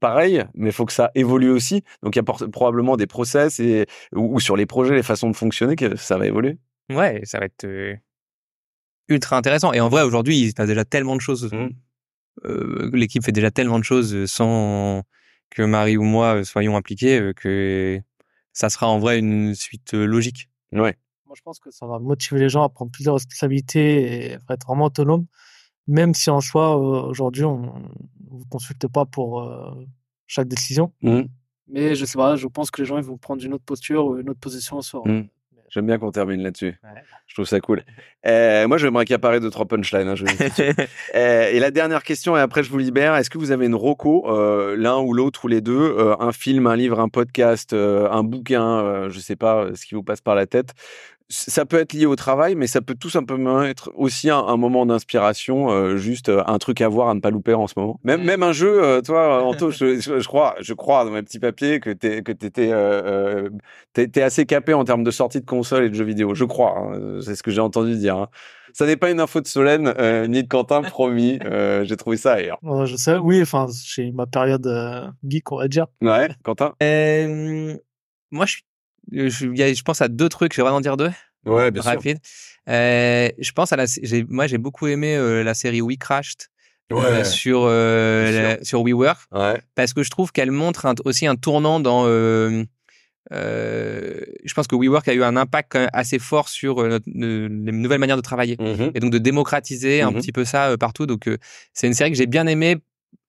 pareil, 0.00 0.44
mais 0.54 0.70
il 0.70 0.72
faut 0.72 0.84
que 0.84 0.92
ça 0.92 1.12
évolue 1.14 1.50
aussi. 1.50 1.82
Donc 2.02 2.16
il 2.16 2.18
y 2.18 2.20
a 2.20 2.48
probablement 2.48 2.96
des 2.96 3.06
process 3.06 3.60
et 3.60 3.86
ou, 4.12 4.40
sur 4.40 4.56
les 4.56 4.66
projets, 4.66 4.94
les 4.94 5.04
façons 5.04 5.30
de 5.30 5.36
fonctionner 5.36 5.76
que 5.76 5.94
ça 5.96 6.18
va 6.18 6.26
évoluer. 6.26 6.58
Ouais, 6.90 7.20
ça 7.24 7.38
va 7.38 7.44
être 7.44 7.64
ultra 9.12 9.36
intéressant. 9.36 9.72
Et 9.72 9.80
en 9.80 9.88
vrai, 9.88 10.02
aujourd'hui, 10.02 10.38
il 10.38 10.50
se 10.50 10.54
passe 10.54 10.68
déjà 10.68 10.84
tellement 10.84 11.16
de 11.16 11.20
choses. 11.20 11.52
Mmh. 11.52 11.68
Euh, 12.44 12.90
l'équipe 12.92 13.24
fait 13.24 13.32
déjà 13.32 13.50
tellement 13.50 13.78
de 13.78 13.84
choses 13.84 14.26
sans 14.26 15.02
que 15.50 15.62
Marie 15.62 15.98
ou 15.98 16.02
moi 16.02 16.36
euh, 16.36 16.44
soyons 16.44 16.76
impliqués 16.76 17.20
euh, 17.20 17.32
que 17.34 18.00
ça 18.54 18.70
sera 18.70 18.88
en 18.88 18.98
vrai 18.98 19.18
une 19.18 19.54
suite 19.54 19.92
logique. 19.92 20.48
Ouais. 20.72 20.96
Moi, 21.26 21.34
je 21.36 21.42
pense 21.42 21.58
que 21.58 21.70
ça 21.70 21.86
va 21.86 21.98
motiver 21.98 22.40
les 22.40 22.48
gens 22.48 22.62
à 22.62 22.68
prendre 22.68 22.90
plus 22.90 23.04
de 23.04 23.10
responsabilités 23.10 24.30
et 24.30 24.34
à 24.34 24.54
être 24.54 24.66
vraiment 24.66 24.86
autonomes, 24.86 25.26
même 25.86 26.14
si 26.14 26.30
en 26.30 26.40
soi, 26.40 26.76
aujourd'hui, 26.76 27.44
on 27.44 27.60
ne 27.60 27.88
vous 28.30 28.44
consulte 28.50 28.86
pas 28.88 29.06
pour 29.06 29.50
chaque 30.26 30.48
décision. 30.48 30.92
Mmh. 31.00 31.22
Mais 31.68 31.94
je 31.94 32.04
sais 32.04 32.18
pas, 32.18 32.36
je 32.36 32.46
pense 32.46 32.70
que 32.70 32.82
les 32.82 32.86
gens 32.86 32.98
ils 32.98 33.04
vont 33.04 33.16
prendre 33.16 33.42
une 33.42 33.54
autre 33.54 33.64
posture 33.64 34.06
ou 34.06 34.18
une 34.18 34.28
autre 34.28 34.40
position 34.40 34.82
sur, 34.82 35.06
mmh. 35.06 35.28
J'aime 35.72 35.86
bien 35.86 35.96
qu'on 35.96 36.10
termine 36.10 36.42
là-dessus. 36.42 36.78
Je 37.26 37.34
trouve 37.34 37.46
ça 37.46 37.58
cool. 37.60 37.82
Euh, 38.26 38.68
moi, 38.68 38.76
je 38.76 38.86
vais 38.86 38.90
me 38.90 38.98
récapparer 38.98 39.40
de 39.40 39.48
trois 39.48 39.64
punchlines. 39.64 40.06
Hein, 40.06 40.14
euh, 41.14 41.50
et 41.50 41.58
la 41.58 41.70
dernière 41.70 42.02
question, 42.02 42.36
et 42.36 42.40
après 42.40 42.62
je 42.62 42.70
vous 42.70 42.76
libère. 42.76 43.16
Est-ce 43.16 43.30
que 43.30 43.38
vous 43.38 43.52
avez 43.52 43.64
une 43.64 43.74
roco, 43.74 44.26
euh, 44.28 44.76
l'un 44.76 44.98
ou 44.98 45.14
l'autre 45.14 45.46
ou 45.46 45.48
les 45.48 45.62
deux, 45.62 45.96
un 46.20 46.32
film, 46.32 46.66
un 46.66 46.76
livre, 46.76 47.00
un 47.00 47.08
podcast, 47.08 47.72
un 47.72 48.22
bouquin, 48.22 49.08
je 49.08 49.18
sais 49.18 49.36
pas 49.36 49.68
ce 49.74 49.86
qui 49.86 49.94
vous 49.94 50.02
passe 50.02 50.20
par 50.20 50.34
la 50.34 50.44
tête, 50.44 50.74
ça 51.32 51.64
peut 51.64 51.78
être 51.78 51.94
lié 51.94 52.04
au 52.04 52.14
travail, 52.14 52.54
mais 52.54 52.66
ça 52.66 52.82
peut 52.82 52.94
tout 52.94 53.08
simplement 53.08 53.62
être 53.62 53.90
aussi 53.94 54.28
un, 54.28 54.56
moment 54.58 54.84
d'inspiration, 54.84 55.70
euh, 55.70 55.96
juste 55.96 56.28
euh, 56.28 56.42
un 56.46 56.58
truc 56.58 56.82
à 56.82 56.88
voir, 56.88 57.08
à 57.08 57.14
ne 57.14 57.20
pas 57.20 57.30
louper 57.30 57.54
en 57.54 57.66
ce 57.66 57.74
moment. 57.76 57.98
Même, 58.04 58.22
même 58.22 58.42
un 58.42 58.52
jeu, 58.52 58.84
euh, 58.84 59.00
toi, 59.00 59.42
Anto, 59.46 59.70
je, 59.70 59.98
je, 59.98 60.26
crois, 60.26 60.54
je 60.60 60.74
crois 60.74 61.04
dans 61.06 61.10
mes 61.10 61.22
petits 61.22 61.38
papiers 61.38 61.80
que 61.80 61.90
t'es 61.90 62.22
que 62.22 62.32
t'étais 62.32 62.68
euh, 62.70 63.48
t'es, 63.94 64.22
assez 64.22 64.44
capé 64.44 64.74
en 64.74 64.84
termes 64.84 65.04
de 65.04 65.10
sortie 65.10 65.40
de 65.40 65.46
console 65.46 65.84
et 65.84 65.88
de 65.88 65.94
jeux 65.94 66.04
vidéo. 66.04 66.34
Je 66.34 66.44
crois, 66.44 66.76
hein, 66.78 67.20
c'est 67.22 67.34
ce 67.34 67.42
que 67.42 67.50
j'ai 67.50 67.62
entendu 67.62 67.96
dire. 67.96 68.16
Hein. 68.16 68.28
Ça 68.74 68.84
n'est 68.84 68.96
pas 68.96 69.10
une 69.10 69.20
info 69.20 69.40
de 69.40 69.46
Solène 69.46 69.94
ni 70.28 70.42
de 70.42 70.48
Quentin, 70.48 70.82
promis. 70.82 71.38
j'ai 71.84 71.96
trouvé 71.96 72.18
ça 72.18 72.34
ailleurs. 72.34 72.58
je 72.84 72.96
sais, 72.96 73.16
oui, 73.16 73.40
enfin, 73.40 73.66
j'ai 73.84 74.12
ma 74.12 74.26
période 74.26 74.66
geek, 75.26 75.50
on 75.50 75.58
va 75.58 75.68
dire. 75.68 75.86
Ouais, 76.02 76.28
Quentin? 76.42 76.74
moi, 78.30 78.46
je 78.46 78.52
suis 78.52 78.62
je, 79.10 79.28
je 79.28 79.82
pense 79.82 80.00
à 80.00 80.08
deux 80.08 80.28
trucs, 80.28 80.52
je 80.52 80.58
vais 80.58 80.62
vraiment 80.62 80.80
dire 80.80 80.96
deux. 80.96 81.10
Ouais, 81.44 81.70
bien 81.70 81.82
rapide. 81.82 82.18
Euh, 82.68 83.28
je 83.38 83.52
pense 83.52 83.72
à 83.72 83.76
la, 83.76 83.86
moi 84.28 84.46
j'ai 84.46 84.58
beaucoup 84.58 84.86
aimé 84.86 85.16
euh, 85.16 85.42
la 85.42 85.54
série 85.54 85.80
We 85.80 85.96
Crashed. 85.98 86.48
Euh, 86.90 87.18
ouais. 87.18 87.24
sur 87.24 87.62
euh, 87.64 88.56
sur 88.62 88.82
WeWork 88.82 89.18
ouais. 89.32 89.62
parce 89.74 89.94
que 89.94 90.02
je 90.02 90.10
trouve 90.10 90.30
qu'elle 90.30 90.50
montre 90.50 90.92
aussi 91.06 91.26
un 91.26 91.36
tournant 91.36 91.80
dans 91.80 92.04
euh, 93.32 94.20
je 94.44 94.52
pense 94.54 94.66
que 94.66 94.74
WeWork 94.74 95.06
a 95.08 95.14
eu 95.14 95.22
un 95.22 95.36
impact 95.36 95.78
assez 95.92 96.18
fort 96.18 96.48
sur 96.48 96.80
euh, 96.80 96.98
les 97.06 97.48
nouvelles 97.48 98.00
manières 98.00 98.16
de 98.16 98.22
travailler 98.22 98.56
mmh 98.58 98.90
et 98.94 99.00
donc 99.00 99.12
de 99.12 99.18
démocratiser 99.18 100.02
un 100.02 100.10
mmh 100.10 100.14
petit 100.14 100.32
peu 100.32 100.44
ça 100.44 100.70
euh, 100.70 100.76
partout. 100.76 101.06
Donc 101.06 101.30
c'est 101.72 101.86
une 101.86 101.94
série 101.94 102.10
que 102.10 102.16
j'ai 102.16 102.26
bien 102.26 102.46
aimée, 102.46 102.76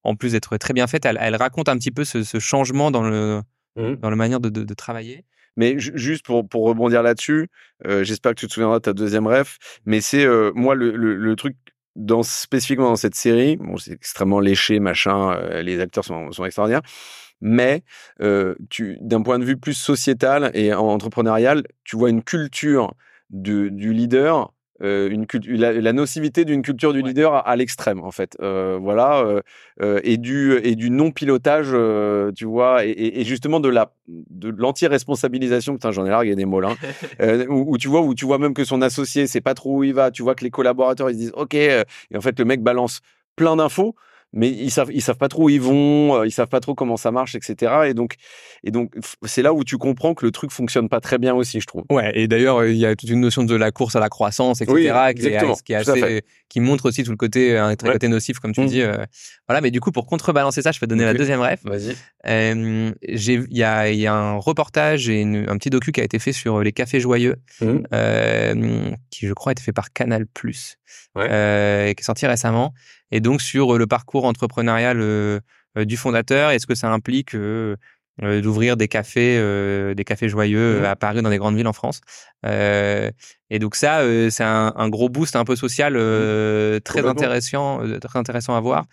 en 0.03 0.15
plus 0.15 0.31
d'être 0.31 0.57
très 0.57 0.73
bien 0.73 0.87
faite. 0.87 1.05
Elle, 1.05 1.35
raconte 1.35 1.69
un 1.69 1.77
petit 1.77 1.91
peu 1.91 2.03
ce, 2.03 2.23
changement 2.39 2.91
dans 2.91 3.03
le 3.03 3.41
mmh 3.75 3.95
dans 3.97 4.09
la 4.09 4.15
manière 4.15 4.39
de, 4.39 4.73
travailler. 4.73 5.25
Mais 5.55 5.75
juste 5.77 6.25
pour, 6.25 6.47
pour 6.47 6.65
rebondir 6.65 7.03
là-dessus, 7.03 7.49
j'espère 7.85 8.33
que 8.33 8.39
tu 8.39 8.47
te 8.47 8.53
souviendras 8.53 8.77
de 8.77 8.83
ta 8.83 8.93
deuxième 8.93 9.27
ref, 9.27 9.57
mais 9.85 10.01
c'est 10.01 10.25
moi 10.55 10.73
le, 10.73 10.95
le, 10.95 11.35
truc 11.35 11.55
dans 11.95 12.23
spécifiquement 12.23 12.89
dans 12.89 12.95
cette 12.95 13.15
série, 13.15 13.57
bon 13.57 13.77
c'est 13.77 13.91
extrêmement 13.91 14.39
léché, 14.39 14.79
machin, 14.79 15.37
les 15.61 15.79
acteurs 15.79 16.05
sont, 16.05 16.31
extraordinaires, 16.43 16.81
mais 17.41 17.83
euh, 18.21 18.55
d'un 19.01 19.21
point 19.21 19.37
de 19.37 19.45
vue 19.45 19.57
plus 19.57 19.73
sociétal 19.73 20.49
et 20.53 20.73
entrepreneurial, 20.73 21.63
tu 21.83 21.97
vois 21.97 22.09
une 22.09 22.23
culture 22.23 22.93
du 23.29 23.93
leader, 23.93 24.53
euh, 24.83 25.09
une 25.09 25.25
la, 25.47 25.93
nocivité 25.93 26.45
d'une 26.45 26.61
culture 26.61 26.93
du 26.93 27.01
leader 27.01 27.47
à, 27.47 27.55
l'extrême 27.55 28.01
en 28.03 28.11
fait. 28.11 28.35
Euh, 28.41 28.77
voilà 28.81 29.25
et 30.03 30.17
du 30.17 30.59
et 30.63 30.75
du 30.75 30.89
non 30.89 31.11
pilotage, 31.11 31.75
tu 32.35 32.45
vois, 32.45 32.85
et, 32.85 33.23
justement 33.23 33.59
de 33.59 33.69
la 33.69 33.93
de 34.07 34.49
l'anti-responsabilisation. 34.49 35.73
Putain, 35.73 35.91
j'en 35.91 36.05
ai 36.05 36.09
largué 36.09 36.35
des 36.35 36.45
mots 36.45 36.59
là. 36.59 36.75
Hein. 37.19 37.45
où, 37.49 37.77
tu 37.77 37.87
vois 37.87 38.01
où 38.01 38.13
tu 38.13 38.25
vois 38.25 38.37
même 38.37 38.53
que 38.53 38.65
son 38.65 38.81
associé 38.81 39.27
sait 39.27 39.41
pas 39.41 39.53
trop 39.53 39.77
où 39.77 39.83
il 39.83 39.93
va. 39.93 40.11
Tu 40.11 40.21
vois 40.21 40.35
que 40.35 40.43
les 40.43 40.51
collaborateurs 40.51 41.09
ils 41.09 41.13
se 41.13 41.19
disent 41.19 41.33
ok 41.35 41.53
et 41.53 41.83
en 42.15 42.21
fait 42.21 42.37
le 42.39 42.45
mec 42.45 42.61
balance 42.61 43.01
plein 43.35 43.55
d'infos 43.55 43.95
mais 44.33 44.49
ils 44.49 44.71
savent 44.71 44.91
ils 44.91 45.01
savent 45.01 45.17
pas 45.17 45.29
trop 45.29 45.45
où 45.45 45.49
ils 45.49 45.61
vont, 45.61 46.15
euh, 46.15 46.27
ils 46.27 46.31
savent 46.31 46.47
pas 46.47 46.59
trop 46.59 46.75
comment 46.75 46.97
ça 46.97 47.11
marche, 47.11 47.35
etc. 47.35 47.71
Et 47.87 47.93
donc 47.93 48.15
et 48.63 48.71
donc 48.71 48.93
c'est 49.23 49.41
là 49.41 49.53
où 49.53 49.63
tu 49.63 49.77
comprends 49.77 50.13
que 50.13 50.25
le 50.25 50.31
truc 50.31 50.51
fonctionne 50.51 50.89
pas 50.89 50.99
très 50.99 51.17
bien 51.17 51.33
aussi, 51.33 51.61
je 51.61 51.67
trouve. 51.67 51.83
Ouais. 51.89 52.11
Et 52.15 52.27
d'ailleurs 52.27 52.65
il 52.65 52.77
y 52.77 52.85
a 52.85 52.95
toute 52.95 53.09
une 53.09 53.21
notion 53.21 53.43
de 53.43 53.55
la 53.55 53.71
course 53.71 53.95
à 53.95 53.99
la 53.99 54.09
croissance, 54.09 54.61
etc. 54.61 54.75
qui, 55.15 55.27
est, 55.27 55.63
qui, 55.63 55.73
est 55.73 55.75
assez, 55.75 56.23
qui 56.49 56.59
montre 56.59 56.87
aussi 56.87 57.03
tout 57.03 57.11
le 57.11 57.17
côté 57.17 57.57
un 57.57 57.75
très 57.75 57.93
côté 57.93 58.07
nocif 58.07 58.39
comme 58.39 58.53
tu 58.53 58.61
mmh. 58.61 58.65
dis. 58.65 58.81
Euh, 58.81 59.05
voilà. 59.47 59.61
Mais 59.61 59.71
du 59.71 59.79
coup 59.79 59.91
pour 59.91 60.05
contrebalancer 60.05 60.61
ça, 60.61 60.71
je 60.71 60.79
peux 60.79 60.87
donner 60.87 61.05
la 61.05 61.13
deuxième 61.13 61.41
ref. 61.41 61.59
Vas-y. 61.63 61.95
Euh, 62.27 62.91
j'ai 63.07 63.33
il 63.33 63.57
y 63.57 63.63
a 63.63 63.89
il 63.89 63.99
y 63.99 64.07
a 64.07 64.13
un 64.13 64.37
reportage 64.37 65.09
et 65.09 65.23
un 65.23 65.57
petit 65.57 65.69
docu 65.69 65.91
qui 65.91 66.01
a 66.01 66.03
été 66.03 66.19
fait 66.19 66.31
sur 66.31 66.61
les 66.61 66.71
cafés 66.71 66.99
joyeux, 66.99 67.35
mmh. 67.61 67.77
euh, 67.93 68.91
qui 69.09 69.27
je 69.27 69.33
crois 69.33 69.51
a 69.51 69.53
été 69.53 69.61
fait 69.61 69.73
par 69.73 69.91
Canal 69.91 70.25
Plus, 70.25 70.77
euh, 71.17 71.87
et 71.87 71.95
qui 71.95 72.01
est 72.01 72.05
sorti 72.05 72.25
récemment 72.25 72.73
et 73.13 73.19
donc 73.19 73.41
sur 73.41 73.77
le 73.77 73.87
parcours 73.87 74.25
entrepreneurial 74.25 74.97
euh, 74.99 75.39
euh, 75.77 75.85
du 75.85 75.97
fondateur. 75.97 76.49
Est-ce 76.49 76.65
que 76.65 76.73
ça 76.73 76.91
implique 76.91 77.35
euh, 77.35 77.77
d'ouvrir 78.19 78.75
des 78.75 78.87
cafés, 78.87 79.37
des 79.95 80.03
cafés 80.03 80.29
joyeux 80.29 80.81
mmh. 80.81 80.85
à 80.85 80.95
Paris 80.95 81.21
dans 81.21 81.29
des 81.29 81.37
grandes 81.37 81.55
villes 81.55 81.67
en 81.67 81.73
France? 81.73 82.01
et 82.43 83.59
donc 83.59 83.75
ça, 83.75 84.01
c'est 84.29 84.43
un, 84.43 84.89
gros 84.89 85.09
boost 85.09 85.35
un 85.35 85.45
peu 85.45 85.55
social 85.55 85.93
mmh. 85.93 86.81
très 86.81 87.05
intéressant, 87.07 87.81
très 87.99 88.19
intéressant 88.19 88.55
à 88.55 88.59
voir. 88.59 88.85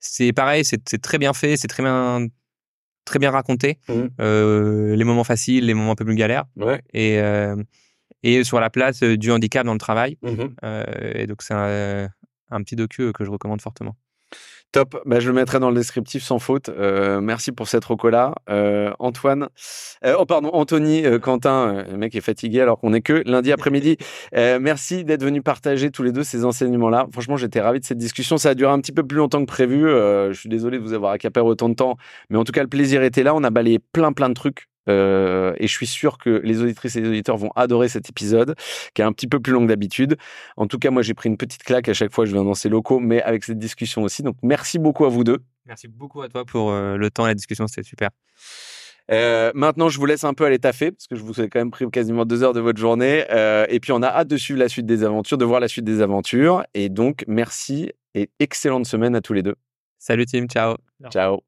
C'est 0.00 0.32
pareil, 0.32 0.64
c'est 0.64 1.02
très 1.02 1.18
bien 1.18 1.32
fait, 1.32 1.56
c'est 1.56 1.66
très 1.66 1.82
bien, 1.82 2.26
très 3.04 3.18
bien 3.18 3.32
raconté. 3.32 3.78
Mmh. 3.88 4.22
les 4.94 5.04
moments 5.04 5.24
faciles, 5.24 5.66
les 5.66 5.74
moments 5.74 5.92
un 5.92 5.96
peu 5.96 6.04
plus 6.04 6.14
galères. 6.14 6.44
Et 6.94 7.20
et 8.24 8.42
sur 8.42 8.58
la 8.58 8.70
place 8.70 9.02
du 9.02 9.30
handicap 9.30 9.64
dans 9.64 9.72
le 9.72 9.78
travail. 9.78 10.18
et 11.14 11.26
donc 11.26 11.42
c'est 11.42 12.08
un, 12.50 12.62
petit 12.62 12.76
docu 12.76 13.02
euh, 13.02 13.12
que 13.12 13.24
je 13.24 13.30
recommande 13.30 13.60
fortement. 13.60 13.96
Top, 14.70 15.00
bah, 15.06 15.18
je 15.18 15.28
le 15.28 15.34
mettrai 15.34 15.60
dans 15.60 15.70
le 15.70 15.76
descriptif 15.76 16.22
sans 16.22 16.38
faute. 16.38 16.68
Euh, 16.68 17.22
merci 17.22 17.52
pour 17.52 17.68
cette 17.68 17.86
rocola. 17.86 18.34
Euh, 18.50 18.92
Antoine, 18.98 19.48
oh 20.04 20.26
pardon, 20.26 20.50
Anthony, 20.52 21.04
Quentin, 21.22 21.84
le 21.90 21.96
mec 21.96 22.14
est 22.14 22.20
fatigué 22.20 22.60
alors 22.60 22.78
qu'on 22.78 22.92
est 22.92 23.00
que 23.00 23.22
lundi 23.24 23.50
après-midi. 23.50 23.96
merci 24.34 25.04
d'être 25.04 25.24
venu 25.24 25.40
partager 25.40 25.90
tous 25.90 26.02
les 26.02 26.12
deux 26.12 26.22
ces 26.22 26.44
enseignements-là. 26.44 27.06
Franchement, 27.12 27.38
j'étais 27.38 27.62
ravi 27.62 27.80
de 27.80 27.86
cette 27.86 27.96
discussion. 27.96 28.36
Ça 28.36 28.50
a 28.50 28.54
duré 28.54 28.70
un 28.70 28.80
petit 28.80 28.92
peu 28.92 29.06
plus 29.06 29.16
longtemps 29.16 29.40
que 29.40 29.46
prévu. 29.46 29.84
je 29.84 30.36
suis 30.38 30.50
désolé 30.50 30.76
de 30.76 30.82
vous 30.82 30.92
avoir 30.92 31.12
accaparé 31.12 31.46
autant 31.46 31.70
de 31.70 31.74
temps, 31.74 31.96
mais 32.28 32.36
en 32.36 32.44
tout 32.44 32.52
cas, 32.52 32.62
le 32.62 32.68
plaisir 32.68 33.02
était 33.02 33.22
là. 33.22 33.34
On 33.34 33.44
a 33.44 33.50
balayé 33.50 33.78
plein, 33.78 34.12
plein 34.12 34.28
de 34.28 34.34
trucs. 34.34 34.67
Euh, 34.88 35.54
et 35.58 35.66
je 35.66 35.72
suis 35.72 35.86
sûr 35.86 36.18
que 36.18 36.40
les 36.44 36.62
auditrices 36.62 36.96
et 36.96 37.00
les 37.00 37.08
auditeurs 37.08 37.36
vont 37.36 37.50
adorer 37.56 37.88
cet 37.88 38.08
épisode, 38.08 38.54
qui 38.94 39.02
est 39.02 39.04
un 39.04 39.12
petit 39.12 39.26
peu 39.26 39.40
plus 39.40 39.52
long 39.52 39.62
que 39.62 39.68
d'habitude. 39.68 40.16
En 40.56 40.66
tout 40.66 40.78
cas, 40.78 40.90
moi, 40.90 41.02
j'ai 41.02 41.14
pris 41.14 41.28
une 41.28 41.36
petite 41.36 41.62
claque 41.62 41.88
à 41.88 41.94
chaque 41.94 42.12
fois 42.12 42.24
que 42.24 42.30
je 42.30 42.34
viens 42.34 42.44
dans 42.44 42.54
ces 42.54 42.68
locaux, 42.68 42.98
mais 42.98 43.22
avec 43.22 43.44
cette 43.44 43.58
discussion 43.58 44.02
aussi. 44.02 44.22
Donc, 44.22 44.36
merci 44.42 44.78
beaucoup 44.78 45.04
à 45.04 45.08
vous 45.08 45.24
deux. 45.24 45.38
Merci 45.66 45.88
beaucoup 45.88 46.22
à 46.22 46.28
toi 46.28 46.44
pour 46.44 46.70
euh, 46.70 46.96
le 46.96 47.10
temps 47.10 47.26
et 47.26 47.30
la 47.30 47.34
discussion, 47.34 47.66
c'était 47.66 47.82
super. 47.82 48.10
Euh, 49.10 49.52
maintenant, 49.54 49.88
je 49.88 49.98
vous 49.98 50.06
laisse 50.06 50.24
un 50.24 50.34
peu 50.34 50.44
aller 50.44 50.58
taffer 50.58 50.92
parce 50.92 51.06
que 51.06 51.16
je 51.16 51.22
vous 51.22 51.40
ai 51.40 51.48
quand 51.48 51.58
même 51.58 51.70
pris 51.70 51.90
quasiment 51.90 52.26
deux 52.26 52.42
heures 52.42 52.52
de 52.52 52.60
votre 52.60 52.78
journée. 52.78 53.24
et 53.68 53.80
puis, 53.80 53.92
on 53.92 54.02
a 54.02 54.08
hâte 54.08 54.28
de 54.28 54.36
suivre 54.36 54.58
la 54.58 54.68
suite 54.68 54.86
des 54.86 55.02
aventures, 55.04 55.38
de 55.38 55.44
voir 55.44 55.60
la 55.60 55.68
suite 55.68 55.84
des 55.84 56.00
aventures. 56.02 56.64
Et 56.74 56.88
donc, 56.88 57.24
merci 57.26 57.90
et 58.14 58.30
excellente 58.38 58.86
semaine 58.86 59.14
à 59.14 59.20
tous 59.20 59.32
les 59.32 59.42
deux. 59.42 59.54
Salut, 59.98 60.26
team. 60.26 60.46
Ciao. 60.48 60.76
Ciao. 61.10 61.47